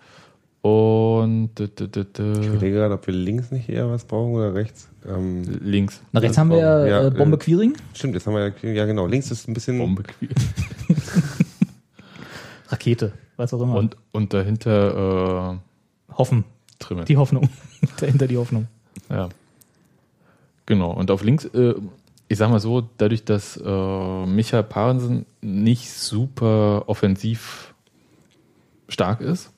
Und 0.62 1.52
d- 1.58 1.68
d- 1.68 1.88
d- 1.88 2.04
Ich 2.42 2.48
überlege 2.48 2.76
gerade, 2.76 2.96
ob 2.96 3.08
wir 3.08 3.14
links 3.14 3.52
nicht 3.52 3.70
eher 3.70 3.90
was 3.90 4.04
brauchen 4.04 4.34
oder 4.34 4.54
rechts. 4.54 4.90
Ähm, 5.08 5.44
links. 5.62 6.02
Na, 6.12 6.20
rechts 6.20 6.38
haben 6.38 6.50
wir 6.50 6.58
ja, 6.58 6.86
ja, 6.86 7.08
äh, 7.08 7.12
Bombe 7.12 7.38
äh, 7.38 7.40
Quiring. 7.40 7.74
stimmt, 7.94 8.16
jetzt 8.16 8.28
haben 8.28 8.34
wir 8.34 8.52
ja, 8.64 8.70
ja 8.72 8.86
genau. 8.86 9.08
Links 9.08 9.32
ist 9.32 9.48
ein 9.48 9.54
bisschen. 9.54 9.78
Bombe 9.78 10.04
quer. 10.04 10.28
Rakete, 12.70 13.14
was 13.38 13.54
auch 13.54 13.62
immer. 13.62 13.76
Und, 13.76 13.96
und 14.12 14.34
dahinter 14.34 15.60
äh, 16.10 16.14
Hoffen. 16.14 16.44
Trimmel. 16.80 17.06
Die 17.06 17.18
Hoffnung. 17.18 17.50
Dahinter 18.00 18.28
die 18.28 18.38
Hoffnung. 18.38 18.68
Ja. 19.10 19.30
Genau. 20.68 20.92
Und 20.92 21.10
auf 21.12 21.24
links, 21.24 21.46
äh, 21.46 21.74
ich 22.28 22.38
sag 22.38 22.50
mal 22.52 22.60
so, 22.60 22.88
dadurch, 22.98 23.24
dass 23.26 23.58
äh, 23.58 24.26
Micha 24.26 24.62
Parensen 24.62 25.26
nicht 25.42 25.90
super 25.92 26.84
offensiv 26.88 27.74
stark 28.90 29.22
ist, 29.22 29.50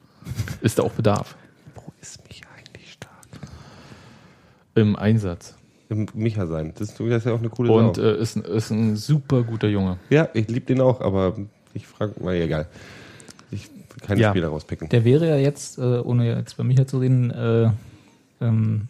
ist 0.60 0.78
da 0.78 0.82
auch 0.82 0.92
Bedarf 0.92 1.36
Wo 1.74 1.82
ist 2.00 2.26
mich 2.28 2.42
eigentlich 2.56 2.92
stark? 2.92 3.16
im 4.74 4.96
Einsatz. 4.96 5.54
Im 5.88 6.06
Micha 6.14 6.46
sein. 6.46 6.72
Das 6.78 6.88
ist, 6.90 7.00
das 7.00 7.06
ist 7.08 7.24
ja 7.26 7.32
auch 7.32 7.38
eine 7.38 7.50
coole 7.50 7.70
Und 7.72 7.96
Sau. 7.96 8.02
äh, 8.02 8.16
ist, 8.20 8.36
ein- 8.36 8.44
ist 8.44 8.70
ein 8.70 8.96
super 8.96 9.42
guter 9.42 9.68
Junge. 9.68 9.98
Ja, 10.10 10.28
ich 10.34 10.48
liebe 10.48 10.66
den 10.66 10.80
auch, 10.80 11.00
aber 11.00 11.36
ich 11.74 11.86
frage 11.86 12.14
mal, 12.22 12.34
egal. 12.34 12.62
Will 12.62 12.70
keine 14.00 14.20
Ja. 14.20 14.30
Spieler 14.30 14.48
rauspicken. 14.48 14.88
Der 14.88 15.04
wäre 15.04 15.28
ja 15.28 15.36
jetzt, 15.36 15.78
äh, 15.78 15.82
ohne 15.82 16.26
jetzt 16.36 16.56
bei 16.56 16.64
Micha 16.64 16.86
zu 16.86 16.98
reden, 16.98 17.30
äh, 17.30 17.70
ähm, 18.40 18.88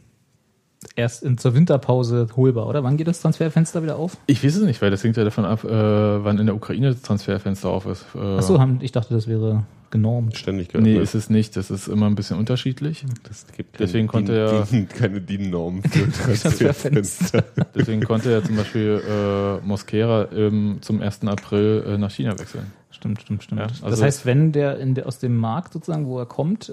erst 0.96 1.22
in, 1.22 1.38
zur 1.38 1.54
Winterpause 1.54 2.26
holbar, 2.36 2.66
oder? 2.66 2.82
Wann 2.82 2.96
geht 2.96 3.06
das 3.08 3.20
Transferfenster 3.20 3.82
wieder 3.82 3.96
auf? 3.96 4.16
Ich 4.26 4.42
weiß 4.44 4.56
es 4.56 4.62
nicht, 4.64 4.82
weil 4.82 4.90
das 4.90 5.02
hängt 5.04 5.16
ja 5.16 5.24
davon 5.24 5.44
ab, 5.44 5.64
äh, 5.64 5.68
wann 5.70 6.38
in 6.38 6.46
der 6.46 6.54
Ukraine 6.54 6.90
das 6.92 7.02
Transferfenster 7.02 7.68
auf 7.68 7.86
ist. 7.86 8.04
Äh, 8.14 8.18
Achso, 8.18 8.60
ich 8.80 8.92
dachte, 8.92 9.14
das 9.14 9.26
wäre 9.28 9.64
genormt. 9.90 10.36
Ständig 10.38 10.68
Nee, 10.68 10.80
geöffnet. 10.80 11.02
ist 11.02 11.14
es 11.14 11.28
nicht. 11.30 11.54
Das 11.56 11.70
ist 11.70 11.86
immer 11.86 12.06
ein 12.06 12.14
bisschen 12.14 12.38
unterschiedlich. 12.38 13.04
Das 13.28 13.46
gibt 13.56 13.76
Deswegen 13.78 14.08
konnte 14.08 14.34
er- 14.36 14.62
DIN, 14.64 14.88
keine 14.88 15.20
DIN-Norm 15.20 15.82
für 15.82 16.10
Transferfenster. 16.10 17.44
Deswegen 17.74 18.02
konnte 18.02 18.32
er 18.32 18.42
zum 18.42 18.56
Beispiel 18.56 19.02
äh, 19.08 19.66
Mosquera 19.66 20.28
ähm, 20.34 20.78
zum 20.80 21.00
1. 21.02 21.24
April 21.26 21.84
äh, 21.86 21.98
nach 21.98 22.10
China 22.10 22.38
wechseln. 22.38 22.72
Stimmt, 23.02 23.20
stimmt, 23.20 23.42
stimmt. 23.42 23.60
Ja, 23.60 23.66
das 23.66 23.82
also- 23.82 24.04
heißt, 24.04 24.26
wenn 24.26 24.52
der, 24.52 24.78
der 24.94 25.06
aus 25.08 25.18
dem 25.18 25.36
Markt 25.36 25.72
sozusagen, 25.72 26.06
wo 26.06 26.20
er 26.20 26.26
kommt, 26.26 26.68
äh, 26.68 26.72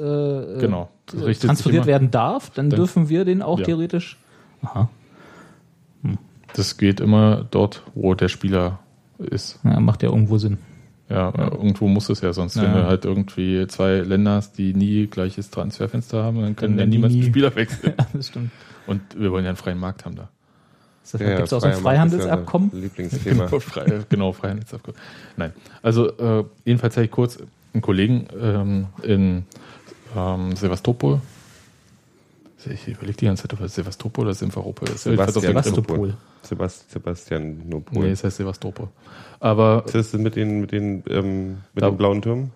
Genau. 0.59 0.89
äh, 1.11 1.17
immer- 1.79 1.87
werden 1.87 2.11
darf, 2.11 2.51
dann, 2.51 2.69
Dann- 2.69 2.77
dürfen 2.77 3.09
wir 3.09 3.25
den 3.25 3.41
auch 3.41 3.57
Ja. 3.57 3.65
theoretisch. 3.65 4.17
Aha. 4.61 4.89
Das 6.53 6.77
geht 6.77 6.99
immer 6.99 7.45
dort, 7.49 7.83
wo 7.95 8.13
der 8.13 8.27
Spieler 8.27 8.79
ist. 9.17 9.59
Ja, 9.63 9.79
macht 9.79 10.03
ja 10.03 10.09
irgendwo 10.09 10.37
Sinn. 10.37 10.57
Ja, 11.09 11.29
äh, 11.29 11.49
irgendwo 11.49 11.87
muss 11.87 12.09
es 12.09 12.21
ja 12.21 12.31
sonst. 12.33 12.57
Wenn 12.57 12.63
Ja. 12.65 12.81
du 12.81 12.85
halt 12.87 13.05
irgendwie 13.05 13.65
zwei 13.67 13.97
Länder 14.01 14.33
hast, 14.35 14.57
die 14.59 14.73
nie 14.75 15.07
gleiches 15.07 15.49
Transferfenster 15.49 16.23
haben, 16.23 16.41
dann 16.41 16.55
kann 16.55 16.71
Dann 16.77 16.79
ja 16.79 16.85
niemals 16.85 17.13
Spieler 17.25 17.55
wechseln. 17.55 17.93
Ja, 17.97 18.05
das 18.13 18.27
stimmt. 18.27 18.51
Und 18.87 19.01
wir 19.19 19.31
wollen 19.31 19.45
ja 19.45 19.49
einen 19.49 19.57
freien 19.57 19.79
Markt 19.79 20.05
haben 20.05 20.15
da. 20.15 20.29
Gibt 21.17 21.39
es 21.39 21.53
auch 21.53 21.61
so 21.61 21.67
ein 21.67 21.71
Markt 21.71 21.73
ist 21.73 21.77
ja 21.77 21.81
Freihandelsabkommen? 21.81 22.71
Lieblingsthema. 22.73 23.45
Genau, 23.45 23.59
frei, 23.59 23.99
genau 24.09 24.31
Freihandelsabkommen. 24.33 24.99
Nein, 25.37 25.53
also 25.81 26.09
äh, 26.17 26.43
jedenfalls 26.65 26.95
habe 26.97 27.05
ich 27.05 27.11
kurz 27.11 27.39
einen 27.73 27.81
Kollegen 27.81 28.27
ähm, 28.39 28.87
in 29.03 29.45
ähm, 30.15 30.55
Sevastopol. 30.55 31.21
Ich 32.65 32.87
überlege 32.87 33.17
die 33.17 33.25
ganze 33.25 33.43
Zeit, 33.43 33.53
ob 33.53 33.61
es 33.61 33.75
Sevastopol 33.75 34.25
oder 34.25 34.33
Simferopol 34.33 34.89
ist. 34.89 35.03
Krim. 35.03 35.15
Sevastopol. 35.15 36.13
Sebast 36.43 36.91
Sebastian 36.91 37.67
Nopol. 37.67 38.03
Nee, 38.03 38.11
es 38.11 38.23
heißt 38.23 38.37
Sevastopol. 38.37 38.89
Aber 39.39 39.83
Ist 39.85 39.95
das 39.95 40.13
mit 40.13 40.35
den, 40.35 40.61
mit 40.61 40.71
den, 40.71 41.03
ähm, 41.09 41.57
mit 41.73 41.83
Da- 41.83 41.89
den 41.89 41.97
blauen 41.97 42.21
Türmen? 42.21 42.51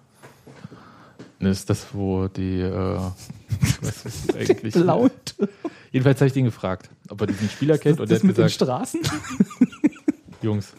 ne, 1.40 1.50
ist 1.50 1.70
das, 1.70 1.88
wo 1.94 2.28
die 2.28 2.62
äh, 2.62 2.72
was 3.82 4.06
ist 4.06 4.30
das 4.30 4.36
eigentlich? 4.36 4.76
Laut. 4.76 5.36
Jedenfalls 5.94 6.20
habe 6.20 6.28
ich 6.28 6.34
den 6.34 6.46
gefragt, 6.46 6.90
ob 7.10 7.22
er 7.22 7.28
diesen 7.28 7.48
Spieler 7.50 7.78
kennt 7.78 8.00
und 8.02 8.10
der 8.10 8.16
das 8.18 8.24
hat 8.24 8.28
mit 8.28 8.38
den 8.38 8.44
gesagt, 8.44 8.56
Straßen? 8.56 9.00
Jungs, 10.42 10.74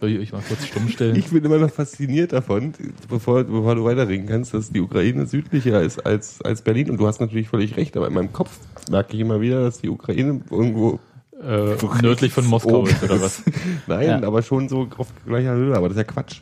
soll 0.00 0.10
ich 0.10 0.18
euch 0.18 0.32
mal 0.32 0.42
kurz 0.46 0.66
stumm 0.66 0.88
stellen? 0.88 1.14
Ich 1.14 1.28
bin 1.28 1.44
immer 1.44 1.58
noch 1.58 1.70
fasziniert 1.70 2.32
davon, 2.32 2.72
bevor, 3.08 3.44
bevor 3.44 3.74
du 3.76 3.84
weiterreden 3.84 4.26
kannst, 4.26 4.52
dass 4.52 4.70
die 4.72 4.80
Ukraine 4.80 5.26
südlicher 5.26 5.80
ist 5.80 6.04
als, 6.04 6.42
als 6.42 6.60
Berlin. 6.62 6.90
Und 6.90 6.98
du 6.98 7.06
hast 7.06 7.20
natürlich 7.20 7.48
völlig 7.48 7.76
recht, 7.76 7.96
aber 7.96 8.08
in 8.08 8.14
meinem 8.14 8.32
Kopf 8.32 8.58
merke 8.90 9.14
ich 9.14 9.20
immer 9.20 9.40
wieder, 9.40 9.62
dass 9.62 9.80
die 9.80 9.88
Ukraine 9.88 10.40
irgendwo 10.50 10.98
äh, 11.40 11.76
nördlich 12.02 12.32
von 12.32 12.44
Moskau 12.46 12.84
ist 12.86 13.02
oder 13.04 13.20
was? 13.22 13.42
Nein, 13.86 14.06
Ja. 14.08 14.22
aber 14.26 14.42
schon 14.42 14.68
so 14.68 14.88
auf 14.98 15.06
gleicher 15.24 15.54
Höhe. 15.54 15.76
Aber 15.76 15.88
das 15.88 15.96
ist 15.96 16.02
ja 16.04 16.12
Quatsch. 16.12 16.40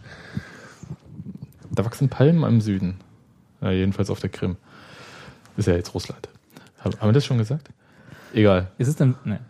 Da 1.71 1.85
wachsen 1.85 2.09
Palmen 2.09 2.45
im 2.45 2.61
Süden. 2.63 2.97
Ja, 3.61 3.71
jedenfalls 3.73 4.09
auf 4.09 4.21
der 4.21 4.31
Krim. 4.31 4.57
Ist 5.59 5.67
ja 5.69 5.75
jetzt 5.75 5.93
Russland. 5.95 6.29
Haben, 6.79 6.95
wir 7.01 7.13
das 7.13 7.25
schon 7.25 7.39
gesagt? 7.39 7.69
Egal. 8.35 8.69
Ist 8.79 8.89
es 8.89 8.97
denn, 8.97 9.15
ne, 9.25 9.41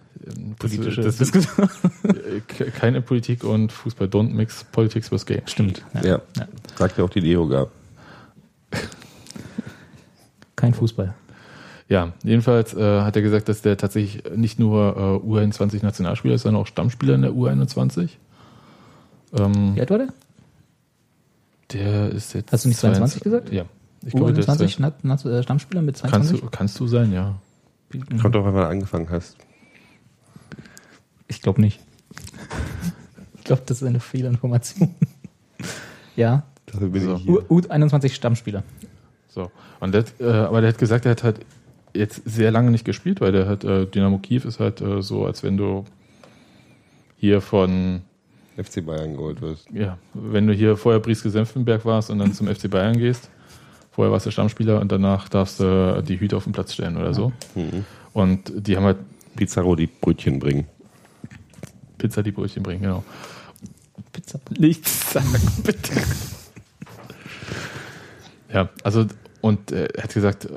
politische 0.58 1.02
das, 1.02 1.16
das, 1.16 1.30
Diskussion? 1.30 1.68
Ke- 2.46 2.70
keine 2.78 3.02
Politik 3.02 3.44
und 3.44 3.72
Fußball. 3.72 4.08
Don't 4.08 4.30
mix 4.30 4.64
politics 4.64 5.10
with 5.10 5.26
game. 5.26 5.42
Stimmt. 5.46 5.84
Ja. 5.94 6.02
Ja. 6.02 6.20
Ja. 6.36 6.48
Sagt 6.76 6.98
ja 6.98 7.04
auch 7.04 7.10
die 7.10 7.20
Leo 7.20 7.46
gar. 7.48 7.68
Kein 10.56 10.74
Fußball. 10.74 11.14
Ja, 11.88 12.12
jedenfalls 12.22 12.74
äh, 12.74 13.00
hat 13.00 13.16
er 13.16 13.22
gesagt, 13.22 13.48
dass 13.48 13.62
der 13.62 13.76
tatsächlich 13.78 14.22
nicht 14.36 14.58
nur 14.58 15.22
äh, 15.24 15.26
U21 15.26 15.82
Nationalspieler 15.82 16.34
ist, 16.34 16.42
sondern 16.42 16.62
auch 16.62 16.66
Stammspieler 16.66 17.14
in 17.14 17.22
der 17.22 17.30
U21. 17.30 18.10
Ähm, 19.32 19.74
Wie 19.74 19.80
alt 19.80 19.90
war 19.90 19.98
der? 19.98 20.08
Der 21.72 22.10
ist 22.10 22.34
jetzt. 22.34 22.52
Hast 22.52 22.64
du 22.64 22.68
nicht 22.68 22.78
22 22.78 23.22
gesagt? 23.22 23.52
Ja. 23.52 23.64
Ich 24.06 24.12
glaube, 24.14 24.32
ist, 24.32 24.48
U21 24.48 24.80
Nat- 24.80 25.04
Nat- 25.04 25.24
äh, 25.24 25.42
Stammspieler 25.42 25.82
mit 25.82 25.96
kannst, 26.00 26.12
22? 26.30 26.40
du, 26.40 26.46
kannst 26.50 26.78
du 26.80 26.86
sein, 26.86 27.12
ja. 27.12 27.34
Kommt 28.20 28.34
doch, 28.34 28.44
wenn 28.44 28.54
du 28.54 28.66
angefangen 28.66 29.08
hast. 29.10 29.36
Ich 31.26 31.42
glaube 31.42 31.60
nicht. 31.60 31.80
Ich 33.38 33.44
glaube, 33.50 33.62
das 33.64 33.80
ist 33.80 33.88
eine 33.88 33.98
Fehlinformation. 34.00 34.94
ja, 36.16 36.42
Dafür 36.66 36.88
bin 36.90 37.02
So. 37.02 37.14
ich 37.14 37.22
hier. 37.22 37.50
U 37.50 37.60
U21 37.60 38.10
Stammspieler. 38.12 38.62
So. 39.26 39.50
Und 39.80 39.94
hat, 39.94 40.12
äh, 40.20 40.24
aber 40.30 40.60
der 40.60 40.68
hat 40.68 40.76
gesagt, 40.78 41.06
er 41.06 41.12
hat 41.12 41.22
halt 41.24 41.40
jetzt 41.94 42.20
sehr 42.26 42.50
lange 42.50 42.70
nicht 42.70 42.84
gespielt, 42.84 43.22
weil 43.22 43.32
der 43.32 43.48
hat 43.48 43.64
äh, 43.64 43.86
Dynamo 43.86 44.18
Kiew 44.18 44.42
ist 44.46 44.60
halt 44.60 44.82
äh, 44.82 45.00
so, 45.00 45.24
als 45.24 45.42
wenn 45.42 45.56
du 45.56 45.86
hier 47.16 47.40
von, 47.40 48.02
FC 48.62 48.84
Bayern 48.84 49.14
geholt 49.16 49.40
wirst. 49.40 49.66
ja, 49.72 49.96
wenn 50.12 50.46
du 50.46 50.52
hier 50.52 50.76
vorher 50.76 51.00
Brieske 51.00 51.30
Senftenberg 51.30 51.86
warst 51.86 52.10
und 52.10 52.18
dann 52.18 52.34
zum 52.34 52.48
FC 52.54 52.68
Bayern 52.70 52.98
gehst. 52.98 53.30
Vorher 53.98 54.12
warst 54.12 54.26
du 54.26 54.30
Stammspieler 54.30 54.80
und 54.80 54.92
danach 54.92 55.28
darfst 55.28 55.58
du 55.58 56.04
die 56.06 56.20
Hüte 56.20 56.36
auf 56.36 56.44
den 56.44 56.52
Platz 56.52 56.72
stellen 56.72 56.96
oder 56.96 57.12
so. 57.14 57.32
Mhm. 57.56 57.84
Und 58.12 58.52
die 58.54 58.76
haben 58.76 58.84
halt 58.84 58.98
Pizarro 59.34 59.74
die 59.74 59.88
Brötchen 59.88 60.38
bringen. 60.38 60.68
Pizza, 61.98 62.22
die 62.22 62.30
Brötchen 62.30 62.62
bringen, 62.62 62.80
genau. 62.80 63.02
Pizza. 64.12 64.38
Nichts 64.56 65.10
sagen, 65.14 65.26
bitte. 65.64 66.00
Ja, 68.52 68.68
also, 68.84 69.04
und 69.40 69.72
äh, 69.72 69.86
er 69.86 70.04
hat 70.04 70.14
gesagt, 70.14 70.48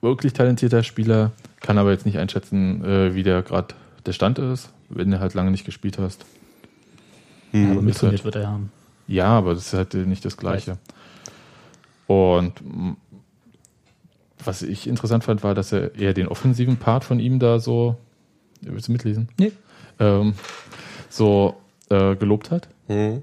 wirklich 0.00 0.32
talentierter 0.32 0.82
Spieler, 0.82 1.32
kann 1.60 1.76
aber 1.76 1.90
jetzt 1.90 2.06
nicht 2.06 2.16
einschätzen, 2.16 2.82
äh, 2.82 3.14
wie 3.14 3.22
der 3.22 3.42
gerade 3.42 3.74
der 4.06 4.12
Stand 4.14 4.38
ist, 4.38 4.70
wenn 4.88 5.10
du 5.10 5.20
halt 5.20 5.34
lange 5.34 5.50
nicht 5.50 5.66
gespielt 5.66 5.98
hast. 5.98 6.24
Ja, 7.52 7.72
aber 7.72 7.82
mittrainiert 7.82 8.20
halt- 8.20 8.24
wird 8.24 8.36
er 8.36 8.40
ja 8.40 8.48
haben. 8.48 8.72
Ja, 9.06 9.26
aber 9.26 9.52
das 9.52 9.66
ist 9.66 9.74
halt 9.74 9.92
nicht 9.92 10.24
das 10.24 10.38
Gleiche. 10.38 10.78
Und 12.06 12.52
was 14.44 14.62
ich 14.62 14.86
interessant 14.86 15.24
fand, 15.24 15.42
war, 15.42 15.54
dass 15.54 15.72
er 15.72 15.94
eher 15.94 16.14
den 16.14 16.28
offensiven 16.28 16.76
Part 16.76 17.04
von 17.04 17.18
ihm 17.18 17.38
da 17.38 17.58
so, 17.58 17.96
willst 18.60 18.88
du 18.88 18.92
mitlesen? 18.92 19.28
Nee. 19.38 19.52
Ähm, 19.98 20.34
so 21.08 21.56
äh, 21.90 22.16
gelobt 22.16 22.50
hat. 22.50 22.68
Mhm. 22.88 23.22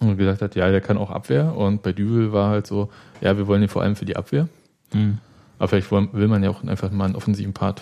Und 0.00 0.18
gesagt 0.18 0.42
hat, 0.42 0.54
ja, 0.54 0.70
der 0.70 0.80
kann 0.80 0.98
auch 0.98 1.10
Abwehr. 1.10 1.56
Und 1.56 1.82
bei 1.82 1.92
Düvel 1.92 2.32
war 2.32 2.50
halt 2.50 2.66
so, 2.66 2.90
ja, 3.20 3.36
wir 3.38 3.46
wollen 3.46 3.62
ihn 3.62 3.68
vor 3.68 3.82
allem 3.82 3.96
für 3.96 4.04
die 4.04 4.16
Abwehr. 4.16 4.48
Aber 5.58 5.68
vielleicht 5.68 5.90
wollen, 5.90 6.08
will 6.12 6.28
man 6.28 6.42
ja 6.42 6.50
auch 6.50 6.62
einfach 6.64 6.90
mal 6.90 7.06
einen 7.06 7.16
offensiven 7.16 7.52
Part, 7.54 7.80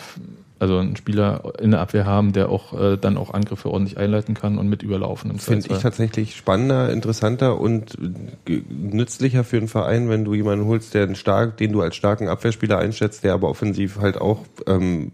also 0.63 0.79
einen 0.79 0.95
Spieler 0.95 1.55
in 1.59 1.73
der 1.73 1.81
Abwehr 1.81 2.07
haben, 2.07 2.33
der 2.33 2.49
auch 2.49 2.73
äh, 2.81 2.97
dann 2.97 3.17
auch 3.17 3.35
Angriffe 3.35 3.69
ordentlich 3.69 3.99
einleiten 3.99 4.35
kann 4.35 4.59
und 4.59 4.69
mit 4.69 4.85
überlaufen. 4.85 5.37
Finde 5.41 5.67
ich 5.69 5.79
tatsächlich 5.79 6.37
spannender, 6.37 6.93
interessanter 6.93 7.59
und 7.59 7.99
nützlicher 8.47 9.43
für 9.43 9.57
einen 9.57 9.67
Verein, 9.67 10.09
wenn 10.09 10.25
du 10.25 10.35
jemanden 10.35 10.67
holst, 10.67 10.95
der 10.95 11.03
einen 11.03 11.17
stark, 11.17 11.57
den 11.57 11.73
du 11.73 11.81
als 11.81 11.97
starken 11.97 12.29
Abwehrspieler 12.29 12.79
einschätzt, 12.79 13.25
der 13.25 13.35
aber 13.35 13.49
offensiv 13.49 13.99
halt 13.99 14.21
auch 14.21 14.45
ähm, 14.69 15.11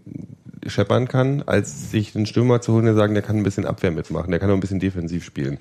scheppern 0.67 1.07
kann, 1.07 1.41
als 1.41 1.89
sich 1.89 2.15
einen 2.15 2.27
Stürmer 2.27 2.61
zu 2.61 2.73
holen, 2.73 2.85
der 2.85 2.93
sagen, 2.93 3.15
der 3.15 3.23
kann 3.23 3.37
ein 3.37 3.43
bisschen 3.43 3.65
Abwehr 3.65 3.89
mitmachen, 3.89 4.29
der 4.29 4.39
kann 4.39 4.51
auch 4.51 4.53
ein 4.53 4.59
bisschen 4.59 4.79
defensiv 4.79 5.25
spielen. 5.25 5.57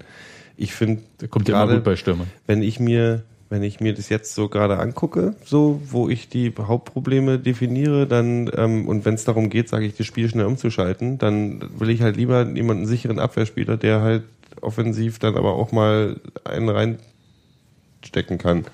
Ich 0.58 0.74
finde, 0.74 1.00
kommt 1.30 1.48
ja 1.48 1.62
immer 1.62 1.76
gut 1.76 1.84
bei 1.84 1.96
Stürmern. 1.96 2.26
wenn 2.46 2.62
ich 2.62 2.78
mir 2.78 3.22
wenn 3.50 3.62
ich 3.62 3.80
mir 3.80 3.94
das 3.94 4.08
jetzt 4.08 4.34
so 4.34 4.48
gerade 4.48 4.78
angucke, 4.78 5.34
so 5.44 5.80
wo 5.88 6.08
ich 6.08 6.28
die 6.28 6.52
Hauptprobleme 6.56 7.38
definiere, 7.38 8.06
dann 8.06 8.50
ähm, 8.54 8.86
und 8.86 9.04
wenn 9.04 9.14
es 9.14 9.24
darum 9.24 9.48
geht, 9.48 9.68
sage 9.68 9.86
ich, 9.86 9.96
das 9.96 10.06
Spiel 10.06 10.28
schnell 10.28 10.46
umzuschalten, 10.46 11.18
dann 11.18 11.62
will 11.78 11.90
ich 11.90 12.02
halt 12.02 12.16
lieber 12.16 12.46
jemanden 12.46 12.86
sicheren 12.86 13.18
Abwehrspieler, 13.18 13.76
der 13.76 14.02
halt 14.02 14.24
offensiv 14.60 15.18
dann 15.18 15.36
aber 15.36 15.54
auch 15.54 15.72
mal 15.72 16.20
einen 16.44 16.68
reinstecken 16.68 18.38
kann. 18.38 18.66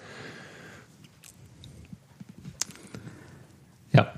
Ja. 3.92 4.12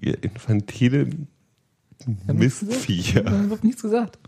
Ihr 0.00 0.22
infantilen 0.22 1.28
Mistviecher. 2.26 3.22
Da 3.22 3.50
wird 3.50 3.62
nichts 3.62 3.82
gesagt. 3.82 4.18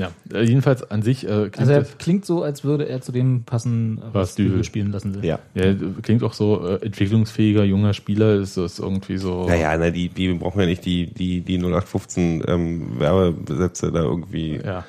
Ja, 0.00 0.12
äh, 0.32 0.44
jedenfalls 0.44 0.90
an 0.90 1.02
sich 1.02 1.24
äh, 1.24 1.50
klingt 1.50 1.58
Also 1.58 1.72
er 1.72 1.80
das, 1.80 1.98
klingt 1.98 2.24
so, 2.24 2.42
als 2.42 2.64
würde 2.64 2.88
er 2.88 3.02
zu 3.02 3.12
dem 3.12 3.44
passen, 3.44 4.00
Was. 4.12 4.34
Düvel 4.34 4.64
spielen 4.64 4.92
lassen 4.92 5.14
will. 5.14 5.24
Ja. 5.24 5.38
ja, 5.54 5.74
klingt 6.00 6.22
auch 6.22 6.32
so 6.32 6.66
äh, 6.66 6.82
entwicklungsfähiger 6.82 7.64
junger 7.64 7.92
Spieler, 7.92 8.36
ist 8.36 8.56
das 8.56 8.78
irgendwie 8.78 9.18
so. 9.18 9.46
Naja, 9.46 9.76
na, 9.76 9.90
die, 9.90 10.08
die 10.08 10.32
brauchen 10.32 10.58
ja 10.60 10.66
nicht 10.66 10.86
die, 10.86 11.06
die, 11.06 11.42
die 11.42 11.58
0815 11.58 12.44
ähm, 12.48 12.98
Werbesätze 12.98 13.92
da 13.92 14.00
irgendwie. 14.00 14.58
Ja. 14.64 14.86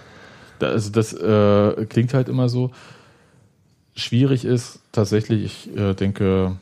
Da, 0.59 0.69
also 0.69 0.89
das 0.91 1.11
äh, 1.11 1.85
klingt 1.87 2.13
halt 2.13 2.29
immer 2.29 2.47
so. 2.47 2.71
Schwierig 3.93 4.45
ist 4.45 4.79
tatsächlich, 4.93 5.67
ich 5.67 5.77
äh, 5.77 5.93
denke, 5.93 6.55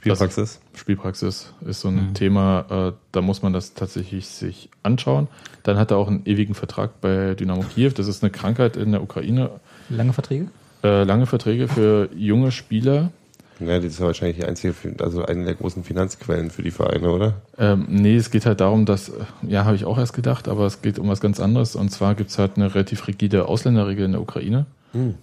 Spielpraxis. 0.00 0.60
Spielpraxis 0.74 1.52
ist 1.66 1.80
so 1.80 1.88
ein 1.88 2.14
Thema, 2.14 2.88
äh, 2.88 2.92
da 3.12 3.20
muss 3.20 3.42
man 3.42 3.52
das 3.52 3.74
tatsächlich 3.74 4.28
sich 4.28 4.70
anschauen. 4.82 5.28
Dann 5.62 5.76
hat 5.76 5.90
er 5.90 5.98
auch 5.98 6.08
einen 6.08 6.24
ewigen 6.24 6.54
Vertrag 6.54 7.02
bei 7.02 7.34
Dynamo 7.34 7.62
Kiew. 7.62 7.90
Das 7.90 8.06
ist 8.06 8.22
eine 8.22 8.30
Krankheit 8.30 8.78
in 8.78 8.92
der 8.92 9.02
Ukraine. 9.02 9.50
Lange 9.90 10.14
Verträge? 10.14 10.48
Äh, 10.82 11.04
lange 11.04 11.26
Verträge 11.26 11.68
für 11.68 12.08
junge 12.16 12.50
Spieler. 12.50 13.10
Ja, 13.58 13.76
das 13.76 13.84
ist 13.84 14.00
ja 14.00 14.06
wahrscheinlich 14.06 14.38
die 14.38 14.46
einzige, 14.46 14.74
also 15.00 15.22
eine 15.26 15.44
der 15.44 15.54
großen 15.54 15.84
Finanzquellen 15.84 16.50
für 16.50 16.62
die 16.62 16.70
Vereine, 16.70 17.10
oder? 17.10 17.34
Ähm, 17.58 17.84
nee, 17.90 18.16
es 18.16 18.30
geht 18.30 18.46
halt 18.46 18.62
darum, 18.62 18.86
dass, 18.86 19.10
äh, 19.10 19.12
ja, 19.46 19.66
habe 19.66 19.76
ich 19.76 19.84
auch 19.84 19.98
erst 19.98 20.14
gedacht, 20.14 20.48
aber 20.48 20.64
es 20.64 20.80
geht 20.80 20.98
um 20.98 21.08
was 21.08 21.20
ganz 21.20 21.40
anderes. 21.40 21.76
Und 21.76 21.90
zwar 21.90 22.14
gibt 22.14 22.30
es 22.30 22.38
halt 22.38 22.52
eine 22.56 22.74
relativ 22.74 23.06
rigide 23.06 23.46
Ausländerregel 23.46 24.06
in 24.06 24.12
der 24.12 24.22
Ukraine, 24.22 24.64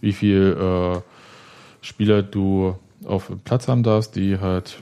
wie 0.01 0.13
viel 0.13 0.55
äh, 0.59 0.99
Spieler 1.81 2.21
du 2.21 2.75
auf 3.05 3.27
dem 3.27 3.39
Platz 3.39 3.67
haben 3.67 3.83
darfst, 3.83 4.15
die 4.15 4.39
halt 4.39 4.81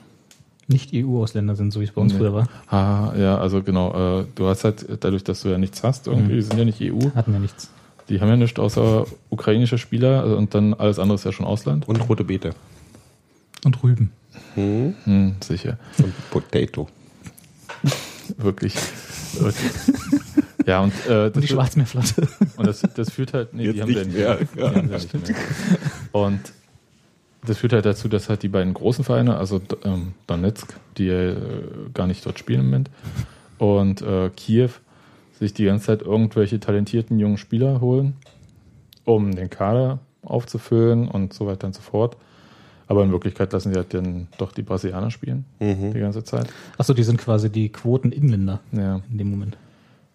Nicht 0.68 0.92
EU-Ausländer 0.94 1.56
sind, 1.56 1.72
so 1.72 1.80
wie 1.80 1.84
es 1.84 1.92
bei 1.92 2.02
uns 2.02 2.14
Nee. 2.14 2.20
früher 2.20 2.34
war. 2.34 2.48
Ah, 2.68 3.14
ja, 3.18 3.38
also 3.38 3.62
genau. 3.62 4.22
Äh, 4.22 4.26
du 4.36 4.48
hast 4.48 4.64
halt, 4.64 4.86
dadurch, 5.02 5.24
dass 5.24 5.42
du 5.42 5.50
ja 5.50 5.58
nichts 5.60 5.84
hast, 5.84 6.08
irgendwie, 6.08 6.34
Mhm. 6.34 6.38
die 6.38 6.42
sind 6.42 6.58
ja 6.58 6.66
nicht 6.66 6.82
EU, 6.82 7.10
Hatten 7.16 7.34
wir 7.34 7.40
nichts. 7.40 7.70
die 8.10 8.20
haben 8.20 8.30
ja 8.30 8.36
nichts 8.36 8.60
außer 8.60 9.06
ukrainische 9.30 9.78
Spieler 9.78 10.24
also, 10.24 10.38
und 10.38 10.54
dann 10.56 10.74
alles 10.74 10.98
andere 10.98 11.16
ist 11.16 11.24
ja 11.26 11.32
schon 11.32 11.46
Ausland. 11.46 11.88
Und 11.88 11.98
rote 12.10 12.24
Beete. 12.24 12.52
Und 13.64 13.84
Rüben. 13.84 14.12
Hm? 14.56 14.96
Hm, 15.04 15.36
sicher. 15.44 15.78
Und 16.00 16.14
Potato. 16.32 16.88
Wirklich. 18.38 18.74
ja, 20.66 20.80
und, 20.82 20.94
äh, 21.08 21.26
Und 21.34 21.42
die 21.44 21.48
Schwarzmeerflotte. 21.48 22.28
und 22.58 22.66
das, 22.68 22.82
das 22.96 23.12
führt 23.12 23.34
halt, 23.34 23.54
nee, 23.54 23.64
die 23.72 23.78
Jetzt 23.78 23.82
haben 23.82 23.88
nicht 23.90 23.98
wir 23.98 24.06
nicht 24.06 24.18
mehr. 24.18 24.38
mehr. 24.56 24.72
Die 24.72 24.78
haben 24.80 24.90
wir 24.90 24.98
nicht 24.98 25.14
mehr. 25.14 25.36
Und 26.12 26.40
das 27.46 27.58
führt 27.60 27.74
halt 27.74 27.86
dazu, 27.86 28.08
dass 28.08 28.30
halt 28.30 28.44
die 28.44 28.48
beiden 28.50 28.74
großen 28.74 29.04
Vereine, 29.04 29.38
also 29.38 29.62
ähm, 29.84 30.14
Donetsk, 30.28 30.74
die 30.98 31.08
äh, 31.10 31.36
gar 31.94 32.08
nicht 32.08 32.26
dort 32.26 32.40
spielen 32.40 32.62
im 32.62 32.66
Moment, 32.68 32.90
und 33.58 34.02
äh, 34.02 34.30
Kiew 34.36 34.70
sich 35.40 35.54
die 35.54 35.66
ganze 35.66 35.86
Zeit 35.88 36.02
irgendwelche 36.02 36.60
talentierten 36.60 37.20
jungen 37.20 37.38
Spieler 37.38 37.82
holen, 37.82 38.14
um 39.04 39.36
den 39.36 39.50
Kader 39.50 40.00
aufzufüllen 40.24 41.08
und 41.08 41.34
so 41.34 41.46
weiter 41.48 41.68
und 41.68 41.74
so 41.76 41.82
fort. 41.82 42.18
Aber 42.88 43.04
in 43.04 43.12
Wirklichkeit 43.12 43.52
lassen 43.52 43.72
sie 43.74 43.78
halt 43.78 43.94
dann 43.94 44.28
doch 44.38 44.52
die 44.52 44.62
Brasilianer 44.62 45.10
spielen 45.10 45.46
die 45.60 46.00
ganze 46.00 46.24
Zeit. 46.24 46.48
Achso, 46.78 46.94
die 46.94 47.02
sind 47.04 47.18
quasi 47.18 47.50
die 47.50 47.70
Quoten-Inländer 47.70 48.60
Ja. 48.72 49.02
in 49.12 49.18
dem 49.18 49.32
Moment. 49.32 49.58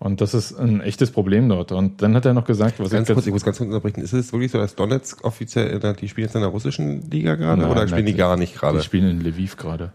Und 0.01 0.23
das 0.23 0.33
ist 0.33 0.59
ein 0.59 0.81
echtes 0.81 1.11
Problem 1.11 1.49
dort. 1.51 1.73
Und 1.73 2.01
dann 2.01 2.15
hat 2.15 2.25
er 2.25 2.33
noch 2.33 2.47
gesagt, 2.47 2.81
was 2.81 2.91
Ganz 2.91 3.09
ich 3.09 3.15
kurz, 3.15 3.27
ich 3.27 3.33
muss 3.35 3.45
ganz 3.45 3.59
kurz 3.59 3.69
unterbrechen. 3.69 4.01
Ist 4.01 4.15
es 4.15 4.33
wirklich 4.33 4.51
so, 4.51 4.57
dass 4.59 4.75
Donetsk 4.75 5.23
offiziell, 5.25 5.79
der- 5.79 5.93
die 5.93 6.09
spielen 6.09 6.27
jetzt 6.27 6.35
in 6.35 6.41
der 6.41 6.49
russischen 6.51 7.09
Liga 7.11 7.35
gerade? 7.35 7.61
Nein, 7.63 7.71
Oder 7.71 7.87
spielen 7.87 8.07
die 8.07 8.13
nein, 8.13 8.19
gar 8.19 8.37
nicht 8.39 8.55
die 8.55 8.59
gerade? 8.59 8.83
spielen 8.83 9.11
in 9.11 9.21
Lviv 9.21 9.57
gerade. 9.59 9.93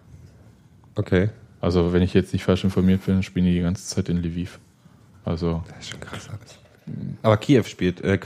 Okay. 0.95 1.30
Also 1.60 1.91
wenn 1.91 2.03
ich 2.03 2.14
jetzt 2.14 2.34
nicht 2.34 2.43
falsch 2.43 2.64
informiert 2.64 3.03
bin, 3.06 3.24
spielen 3.24 3.45
die 3.47 3.53
die 3.53 3.62
ganze 3.62 3.84
Zeit 3.88 4.08
in 4.10 4.18
Lviv. 4.18 4.60
Also 5.24 5.64
Das 5.68 5.80
ist 5.80 5.89
schon 5.89 5.99
krass 5.99 6.30
alles. 6.30 6.60
Aber 7.24 7.38
Kiew 7.38 7.64
spielt, 7.64 8.01
äh, 8.03 8.14
äh, 8.14 8.18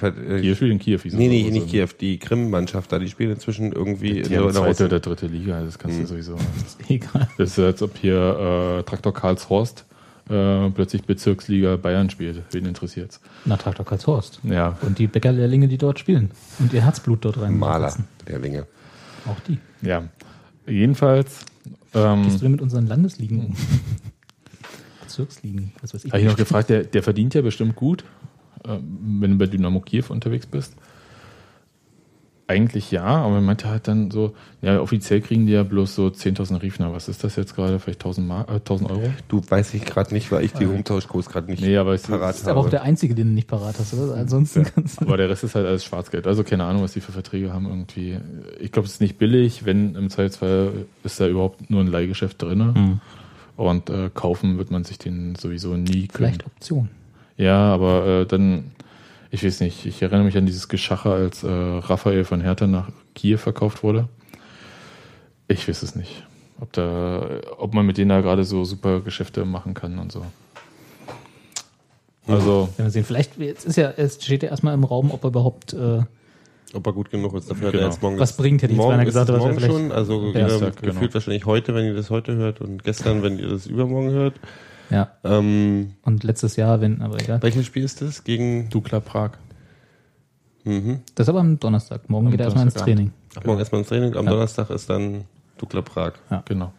Kiew 0.41 0.55
spielt 0.55 0.71
in 0.73 0.79
Kiew. 0.79 0.99
wieso? 1.03 1.15
Nee, 1.15 1.29
nee, 1.29 1.49
nicht 1.49 1.69
Kiew, 1.69 1.87
die 1.97 2.17
Krim-Mannschaft 2.19 2.91
da, 2.91 2.99
die 2.99 3.07
spielen 3.07 3.31
inzwischen 3.31 3.71
irgendwie 3.71 4.15
Die 4.15 4.19
in 4.19 4.29
der 4.31 4.49
zweite 4.49 4.83
oder 4.85 4.99
dritte 4.99 5.27
Liga, 5.27 5.61
das 5.63 5.79
kannst 5.79 5.97
du 5.97 6.05
sowieso. 6.05 6.35
Egal. 6.89 7.29
Das 7.37 7.51
ist, 7.51 7.59
als 7.59 7.81
ob 7.81 7.95
hier 7.95 8.79
äh, 8.79 8.83
Traktor 8.83 9.13
Karlshorst 9.13 9.85
äh, 10.29 10.69
plötzlich 10.69 11.03
Bezirksliga 11.03 11.75
Bayern 11.75 12.09
spielt. 12.09 12.43
Wen 12.51 12.65
interessiert's? 12.65 13.19
Na, 13.45 13.57
Traktor 13.57 13.85
Karlshorst. 13.85 14.39
Ja, 14.43 14.77
Und 14.81 14.99
die 14.99 15.07
Bäckerlehrlinge, 15.07 15.67
die 15.67 15.77
dort 15.77 15.99
spielen. 15.99 16.31
Und 16.59 16.73
ihr 16.73 16.83
Herzblut 16.83 17.25
dort 17.25 17.39
rein. 17.41 17.57
Maler, 17.57 17.95
Lehrlinge. 18.27 18.67
Auch 19.25 19.39
die. 19.47 19.57
ja. 19.81 20.03
Jedenfalls 20.67 21.45
ähm, 21.93 22.23
Gehst 22.23 22.37
du 22.37 22.41
denn 22.41 22.51
mit 22.51 22.61
unseren 22.61 22.87
Landesligen 22.87 23.39
um? 23.39 23.55
Bezirksligen, 25.01 25.73
was 25.81 25.93
weiß 25.93 26.05
ich. 26.05 26.11
habe 26.11 26.21
ich 26.21 26.27
noch 26.27 26.37
gefragt, 26.37 26.69
der, 26.69 26.83
der 26.83 27.01
verdient 27.01 27.33
ja 27.33 27.41
bestimmt 27.41 27.75
gut, 27.75 28.03
ähm, 28.65 29.17
wenn 29.19 29.31
du 29.31 29.37
bei 29.37 29.47
Dynamo 29.47 29.79
Kiew 29.79 30.05
unterwegs 30.09 30.45
bist. 30.45 30.75
Eigentlich 32.49 32.89
ja, 32.89 33.03
aber 33.03 33.35
man 33.35 33.45
meinte 33.45 33.69
halt 33.69 33.87
dann 33.87 34.09
so, 34.09 34.33
ja, 34.63 34.81
offiziell 34.81 35.21
kriegen 35.21 35.45
die 35.45 35.53
ja 35.53 35.61
bloß 35.61 35.93
so 35.93 36.07
10.000 36.07 36.63
Riefner. 36.63 36.91
Was 36.91 37.07
ist 37.07 37.23
das 37.23 37.35
jetzt 37.35 37.55
gerade? 37.55 37.77
Vielleicht 37.77 38.03
1.000 38.03 38.21
Mar 38.21 38.47
äh, 38.49 38.53
1.000 38.53 38.89
Euro? 38.89 39.13
Du 39.27 39.43
weiß 39.47 39.75
ich 39.75 39.85
gerade 39.85 40.15
nicht, 40.15 40.31
weil 40.31 40.43
ich 40.43 40.53
die 40.53 40.65
Umtauschkurs 40.65 41.29
gerade 41.29 41.51
nicht 41.51 41.61
Nee, 41.61 41.77
aber 41.77 41.93
es 41.93 42.07
parat 42.07 42.31
Das 42.31 42.37
ist 42.39 42.47
aber 42.47 42.61
auch 42.61 42.63
habe. 42.63 42.71
der 42.71 42.81
einzige, 42.81 43.13
den 43.13 43.27
du 43.27 43.33
nicht 43.35 43.47
parat 43.47 43.77
hast, 43.77 43.93
oder? 43.93 44.15
Ansonsten 44.15 44.63
kannst 44.63 44.99
du. 44.99 45.05
Aber 45.05 45.17
der 45.17 45.29
Rest 45.29 45.43
ist 45.43 45.53
halt 45.53 45.67
alles 45.67 45.85
Schwarzgeld. 45.85 46.25
Also 46.25 46.43
keine 46.43 46.63
Ahnung, 46.63 46.81
was 46.81 46.93
die 46.93 47.01
für 47.01 47.11
Verträge 47.11 47.53
haben 47.53 47.67
irgendwie. 47.67 48.17
Ich 48.59 48.71
glaube, 48.71 48.87
es 48.87 48.93
ist 48.93 49.01
nicht 49.01 49.19
billig, 49.19 49.65
wenn 49.65 49.93
im 49.93 50.09
Zweifelsfall 50.09 50.87
ist 51.03 51.19
da 51.19 51.27
überhaupt 51.27 51.69
nur 51.69 51.81
ein 51.81 51.87
Leihgeschäft 51.87 52.41
drin. 52.41 52.73
Hm. 52.73 53.01
Und 53.57 53.91
äh, 53.91 54.09
kaufen 54.11 54.57
wird 54.57 54.71
man 54.71 54.85
sich 54.85 54.97
den 54.97 55.35
sowieso 55.35 55.75
nie 55.75 56.07
können. 56.07 56.09
Vielleicht 56.13 56.45
Option. 56.47 56.89
Ja, 57.37 57.71
aber 57.71 58.07
äh, 58.07 58.25
dann, 58.25 58.71
ich 59.31 59.43
weiß 59.45 59.59
nicht, 59.61 59.85
ich 59.85 60.01
erinnere 60.01 60.23
mich 60.23 60.37
an 60.37 60.45
dieses 60.45 60.67
Geschacher, 60.67 61.11
als 61.11 61.43
äh, 61.43 61.47
Raphael 61.49 62.23
von 62.25 62.41
Hertha 62.41 62.67
nach 62.67 62.89
Kiew 63.15 63.37
verkauft 63.37 63.83
wurde. 63.83 64.07
Ich 65.47 65.67
weiß 65.67 65.83
es 65.83 65.95
nicht. 65.95 66.25
Ob 66.59 66.73
da, 66.73 67.39
ob 67.57 67.73
man 67.73 67.85
mit 67.85 67.97
denen 67.97 68.09
da 68.09 68.21
gerade 68.21 68.43
so 68.43 68.65
super 68.65 68.99
Geschäfte 69.01 69.45
machen 69.45 69.73
kann 69.73 69.97
und 69.97 70.11
so. 70.11 70.25
Also, 72.27 72.69
Werden 72.75 72.85
wir 72.87 72.89
sehen. 72.91 73.05
Vielleicht, 73.05 73.37
jetzt 73.39 73.65
ist 73.65 73.75
ja, 73.77 73.89
es 73.95 74.23
steht 74.23 74.43
ja 74.43 74.49
erstmal 74.49 74.73
im 74.73 74.83
Raum, 74.83 75.11
ob 75.11 75.23
er 75.23 75.29
überhaupt 75.29 75.73
äh, 75.73 76.01
Ob 76.73 76.85
er 76.85 76.93
gut 76.93 77.09
genug 77.09 77.33
ist. 77.35 77.49
Dafür 77.49 77.67
hat 77.67 77.71
Genau. 77.73 77.85
er 77.85 77.89
jetzt 77.89 78.01
morgen 78.03 78.19
Was 78.19 78.37
bringt, 78.37 78.61
hätte 78.61 78.73
ich 78.73 78.77
jetzt 78.77 78.85
morgen 78.85 78.99
ist 78.99 79.05
gesagt, 79.05 79.29
es 79.29 79.35
aber 79.35 79.45
morgen 79.47 79.59
schon. 79.61 79.91
Also 79.91 80.31
Ja, 80.33 80.39
ja, 80.41 80.47
Dienstag, 80.47 80.75
gefühlt 80.81 80.99
genau. 80.99 81.13
wahrscheinlich 81.15 81.45
heute, 81.45 81.73
wenn 81.73 81.85
ihr 81.85 81.95
das 81.95 82.09
heute 82.11 82.35
hört 82.35 82.61
und 82.61 82.83
gestern, 82.83 83.23
wenn 83.23 83.39
ihr 83.39 83.47
das 83.49 83.65
übermorgen 83.65 84.11
hört. 84.11 84.35
Ja. 84.89 85.09
Ähm, 85.23 85.93
Und 86.03 86.23
letztes 86.23 86.55
Jahr, 86.55 86.81
wenn, 86.81 87.01
aber 87.01 87.19
egal. 87.21 87.41
welches 87.41 87.65
Spiel 87.65 87.83
ist 87.83 88.01
das? 88.01 88.23
Gegen 88.23 88.69
Dukla 88.69 88.99
Prag. 88.99 89.31
mhm. 90.63 90.99
Das 91.15 91.25
ist 91.25 91.29
aber 91.29 91.39
am 91.39 91.59
Donnerstag. 91.59 92.09
Morgen 92.09 92.27
Am 92.27 92.31
geht 92.31 92.39
er 92.39 92.45
erstmal 92.45 92.65
ins. 92.65 92.73
Training. 92.75 93.11
Ach, 93.37 93.43
morgen 93.45 93.59
erstmal 93.59 93.79
ins 93.81 93.89
Training. 93.89 94.15
Am 94.15 94.25
Ja. 94.25 94.31
Donnerstag 94.31 94.69
ist 94.69 94.89
dann 94.89 95.25
Dukla 95.57 95.81
Prag. 95.81 96.13
Genau. 96.45 96.73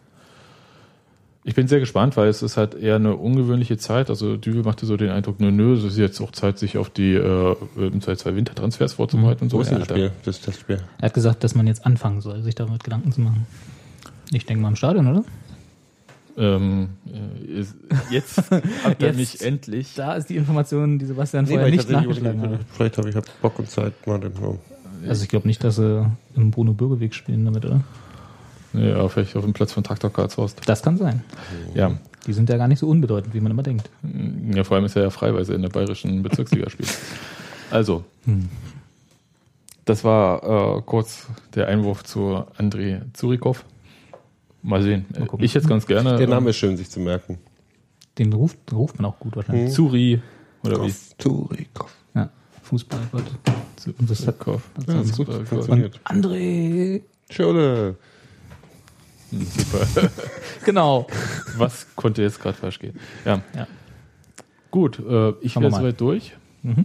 Ich 1.42 1.54
bin 1.54 1.66
sehr 1.68 1.80
gespannt, 1.80 2.18
weil 2.18 2.28
es 2.28 2.42
ist 2.42 2.58
halt 2.58 2.74
eher 2.74 2.96
eine 2.96 3.16
ungewöhnliche 3.16 3.78
Zeit. 3.78 4.10
Also 4.10 4.36
Düvel 4.36 4.62
machte 4.62 4.84
so 4.84 4.98
den 4.98 5.08
Eindruck, 5.08 5.40
nö, 5.40 5.50
nö, 5.50 5.72
es 5.74 5.84
ist 5.84 5.96
jetzt 5.96 6.20
auch 6.20 6.32
Zeit, 6.32 6.58
sich 6.58 6.76
auf 6.76 6.90
die 6.90 7.14
äh, 7.14 7.56
zwei 8.00 8.36
Wintertransfers 8.36 8.92
vorzubereiten 8.94 9.44
und 9.44 9.50
so. 9.50 9.56
Wo 9.56 9.62
ist 9.62 9.70
Ja, 9.70 9.78
das 9.78 9.88
da- 9.88 9.94
Spiel? 9.94 10.12
Das 10.24 10.40
Testspiel. 10.42 10.82
Er 10.98 11.06
hat 11.06 11.14
gesagt, 11.14 11.42
dass 11.42 11.54
man 11.54 11.66
jetzt 11.66 11.86
anfangen 11.86 12.20
soll, 12.20 12.42
sich 12.42 12.54
damit 12.56 12.84
Gedanken 12.84 13.10
zu 13.12 13.22
machen. 13.22 13.46
Ich 14.32 14.44
denke 14.44 14.62
mal 14.62 14.68
im 14.68 14.76
Stadion, 14.76 15.06
oder? 15.06 15.24
Ähm, 16.40 16.88
äh, 17.06 17.64
jetzt 18.10 18.42
habt 18.84 19.02
ihr 19.02 19.12
mich 19.12 19.44
endlich. 19.44 19.94
Da 19.94 20.14
ist 20.14 20.30
die 20.30 20.36
Information, 20.36 20.98
die 20.98 21.04
Sebastian 21.04 21.44
Nee, 21.44 21.50
vorher 21.52 21.70
nicht 21.70 21.90
nachgeschlagen 21.90 22.40
hat. 22.40 22.60
vielleicht 22.72 22.96
habe 22.96 23.10
ich 23.10 23.16
hab 23.16 23.24
Bock 23.42 23.58
und 23.58 23.70
Zeit 23.70 23.92
mal 24.06 24.18
dann. 24.18 24.32
Ja. 24.40 25.08
Also 25.08 25.22
ich 25.22 25.28
glaube 25.28 25.46
nicht, 25.46 25.62
dass 25.62 25.76
sie 25.76 26.10
im 26.34 26.50
Bruno 26.50 26.72
Bürgerweg 26.72 27.14
spielen 27.14 27.44
damit, 27.44 27.66
oder? 27.66 27.82
Aber 28.72 29.08
vielleicht 29.10 29.36
auf 29.36 29.44
dem 29.44 29.52
Platz 29.52 29.72
von 29.72 29.84
Traktor 29.84 30.12
Karlshorst. 30.12 30.60
Das 30.66 30.82
kann 30.82 30.96
sein. 30.96 31.22
Ja. 31.74 31.98
Die 32.26 32.32
sind 32.32 32.48
ja 32.48 32.56
gar 32.56 32.68
nicht 32.68 32.78
so 32.78 32.86
unbedeutend, 32.88 33.34
wie 33.34 33.40
man 33.40 33.50
immer 33.50 33.62
denkt. 33.62 33.90
ja, 34.54 34.64
vor 34.64 34.76
allem 34.76 34.84
ist 34.86 34.96
er 34.96 35.02
ja 35.02 35.10
frei, 35.10 35.34
weil 35.34 35.42
er 35.42 35.54
in 35.54 35.62
der 35.62 35.70
bayerischen 35.70 36.22
Bezirksliga 36.22 36.70
spielt. 36.70 36.88
Also, 37.72 38.02
das 39.84 40.02
war 40.02 40.78
äh, 40.78 40.82
kurz 40.82 41.28
der 41.54 41.68
Einwurf 41.68 42.02
zu 42.02 42.44
André 42.58 43.02
Zurikow. 43.12 43.64
Mal 44.62 44.82
sehen. 44.82 45.06
Mal 45.18 45.26
gucken. 45.26 45.44
ich 45.44 45.54
jetzt 45.54 45.68
ganz 45.68 45.86
gerne. 45.86 46.16
Der 46.16 46.26
Name 46.28 46.50
ist 46.50 46.56
schön, 46.56 46.76
sich 46.76 46.90
zu 46.90 47.00
merken. 47.00 47.38
Den 48.18 48.32
ruft, 48.32 48.58
ruft 48.72 48.98
man 48.98 49.10
auch 49.10 49.18
gut 49.18 49.36
wahrscheinlich. 49.36 49.72
Zuri 49.72 50.20
oder 50.64 50.84
wie? 50.84 50.92
Turikov. 51.16 51.90
Ja, 52.14 52.28
Fußball, 52.62 53.00
Gott. 53.12 53.22
Und 53.98 54.10
das 54.10 54.26
hat 54.26 54.36
Zurikow. 54.42 54.62
Ja, 54.86 55.00
ist 55.00 55.16
gut. 55.16 55.26
Super, 55.32 55.46
Funktioniert. 55.46 56.00
André! 56.04 57.02
Schöne. 57.30 57.96
Super. 59.32 60.10
Genau. 60.64 61.06
Was 61.56 61.86
konnte 61.94 62.22
jetzt 62.22 62.40
gerade 62.42 62.56
falsch 62.56 62.78
gehen? 62.80 62.98
Ja. 63.24 63.40
Ja. 63.56 63.66
Gut, 64.70 64.98
äh, 64.98 65.30
ich 65.40 65.56
wäre 65.56 65.70
soweit 65.70 66.00
durch. 66.00 66.36
Mhm. 66.62 66.84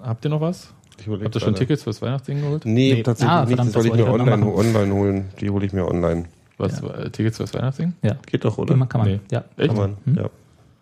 Habt 0.00 0.24
ihr 0.24 0.30
noch 0.30 0.40
was? 0.40 0.72
Habt 1.06 1.34
ihr 1.34 1.40
schon. 1.40 1.54
Tickets 1.56 1.82
fürs 1.82 2.00
Weihnachtsding 2.00 2.40
geholt? 2.40 2.64
Nee, 2.64 2.94
Nee. 2.94 3.02
tatsächlich 3.02 3.30
Ah, 3.32 3.44
nicht. 3.44 3.58
das 3.58 3.74
wollte 3.74 3.88
ich 3.88 3.94
das 3.94 4.06
mir 4.06 4.12
online, 4.12 4.46
online 4.46 4.94
holen. 4.94 5.24
Die 5.40 5.50
hole 5.50 5.66
ich 5.66 5.72
mir 5.72 5.86
online. 5.86 6.26
Was, 6.58 6.82
äh, 6.82 7.10
Tickets 7.10 7.38
fürs 7.38 7.54
Weihnachtsding? 7.54 7.94
Ja. 8.02 8.16
Geht 8.26 8.44
doch, 8.44 8.58
oder? 8.58 8.70
Kann 8.70 8.78
man, 8.78 8.88
kann 8.88 9.00
man. 9.00 9.10
Nee. 9.10 9.20
Ja. 9.30 9.44
Echt? 9.56 9.68
Kann 9.68 9.76
man. 9.76 9.96
Hm? 10.04 10.14
Ja. 10.16 10.30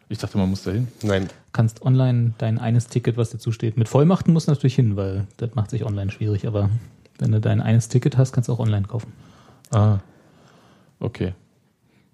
Ich 0.09 0.19
dachte, 0.19 0.39
man 0.39 0.51
muss 0.51 0.65
da 0.65 0.73
hin. 0.73 0.89
Nein. 1.03 1.29
kannst 1.53 1.83
online 1.83 2.35
dein 2.39 2.59
eines 2.59 2.89
Ticket, 2.89 3.17
was 3.17 3.31
dir 3.31 3.39
zusteht, 3.39 3.77
mit 3.77 3.89
Vollmachten 3.89 4.33
musst 4.33 4.49
du 4.49 4.53
natürlich 4.53 4.75
hin, 4.75 4.97
weil 4.97 5.29
das 5.37 5.55
macht 5.55 5.71
sich 5.71 5.85
online 5.85 6.11
schwierig. 6.11 6.49
Aber 6.49 6.69
wenn 7.19 7.31
du 7.31 7.41
dein 7.41 7.61
eines 7.61 7.89
Ticket 7.89 8.19
hast, 8.19 8.33
kannst 8.33 8.49
du 8.49 8.53
auch 8.53 8.59
online 8.59 8.87
kaufen. 8.87 9.13
Ah. 9.71 9.99
Okay. 10.99 11.35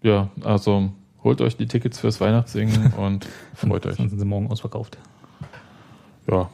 Ja, 0.02 0.28
also 0.44 0.90
holt 1.24 1.40
euch 1.40 1.56
die 1.56 1.66
Tickets 1.66 1.98
fürs 1.98 2.20
Weihnachtssingen 2.20 2.92
und 2.98 3.26
freut 3.54 3.86
euch. 3.86 3.96
Sonst 3.96 4.10
sind 4.10 4.18
sie 4.18 4.26
morgen 4.26 4.50
ausverkauft. 4.50 4.98
Ja. 6.30 6.50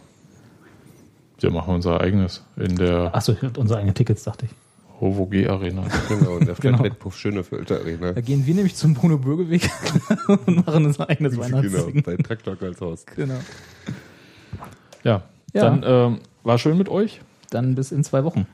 Wir 1.40 1.50
machen 1.50 1.74
unser 1.74 2.00
eigenes 2.00 2.44
in 2.56 2.76
der 2.76 3.12
Achso, 3.14 3.34
unsere 3.56 3.80
eigenen 3.80 3.96
Tickets, 3.96 4.22
dachte 4.22 4.46
ich. 4.46 4.52
HOVOG 5.02 5.34
Arena. 5.48 5.84
Genau, 6.08 6.38
in 6.38 6.46
der 6.46 6.54
Genau. 6.54 6.78
Flatrate 6.78 6.94
Puff 6.94 7.18
Schönefeld 7.18 7.70
Arena. 7.72 8.12
Da 8.12 8.20
gehen 8.22 8.46
wir 8.46 8.54
nämlich 8.54 8.74
zum 8.76 8.94
Bruno 8.94 9.18
Bürgerweg 9.18 9.68
und 10.46 10.64
machen 10.64 10.86
unser 10.86 11.10
eigenes 11.10 11.32
Genau, 11.34 11.44
Weihnachtsding. 11.44 12.02
bei 12.02 12.16
Traktor 12.16 12.56
als 12.62 12.80
Haus. 12.80 13.04
Genau. 13.16 13.38
Ja, 15.04 15.24
Ja. 15.52 15.62
dann 15.70 15.82
ähm, 15.84 16.18
war 16.44 16.56
schön 16.58 16.78
mit 16.78 16.88
euch. 16.88 17.20
Dann 17.50 17.74
bis 17.74 17.92
in 17.92 18.04
zwei 18.04 18.24
Wochen. 18.24 18.46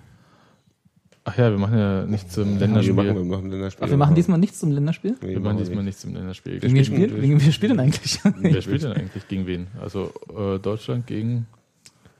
Ach 1.24 1.36
ja, 1.36 1.51
wir 1.51 1.59
machen 1.59 1.76
ja 1.78 2.07
nichts 2.07 2.36
im 2.38 2.55
Wir 2.55 2.61
Länderspiel. 2.61 2.94
machen 2.94 3.28
noch 3.28 3.38
ein 3.44 3.51
Länderspiel. 3.51 3.84
Ach, 3.86 3.90
wir 3.90 3.99
machen 3.99 4.14
diesmal 4.14 4.38
nichts 4.38 4.59
zum 4.61 4.72
Länderspiel? 4.72 5.16
Nee, 5.20 5.28
wir 5.34 5.40
machen 5.40 5.59
diesmal 5.59 5.84
nichts 5.84 6.03
im 6.05 6.14
Länderspiel. 6.14 6.57
Spielen- 6.57 6.84
spielt, 6.84 7.12
wer 7.44 7.53
spielt 7.53 7.72
denn 7.72 7.80
eigentlich? 7.80 8.18
Wer 8.40 8.62
spielt 8.62 8.82
denn 8.84 8.92
eigentlich 8.92 9.28
gegen 9.28 9.46
wen? 9.46 9.66
Also 9.78 10.11
äh, 10.34 10.59
Deutschland 10.59 11.07
gegen 11.07 11.46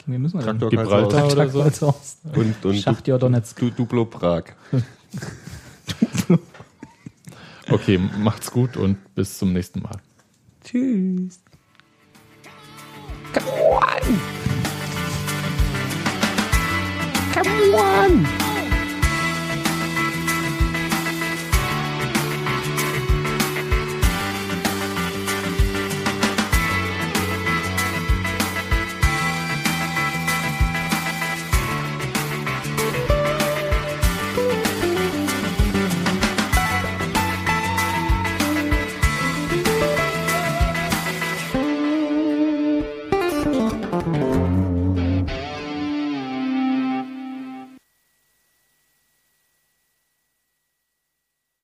Wen 0.09 0.23
müssen 0.23 0.39
wir 0.41 0.47
denn? 0.47 0.59
Traktor 0.59 0.71
Gibraltar 0.71 1.29
Karlshorst. 1.29 1.37
oder 1.37 1.51
so? 1.51 1.61
Karlshorst. 1.61 2.19
Und, 2.35 2.65
und 2.65 2.77
Schachtja 2.77 3.19
Donetsk. 3.19 3.59
du, 3.59 3.71
Duplo 3.71 4.07
Prag. 4.07 4.45
Okay, 7.71 7.99
macht's 7.99 8.51
gut 8.51 8.79
und 8.79 8.97
bis 9.15 9.37
zum 9.37 9.53
nächsten 9.53 9.83
Mal. 9.83 9.99
Tschüss. 10.65 11.41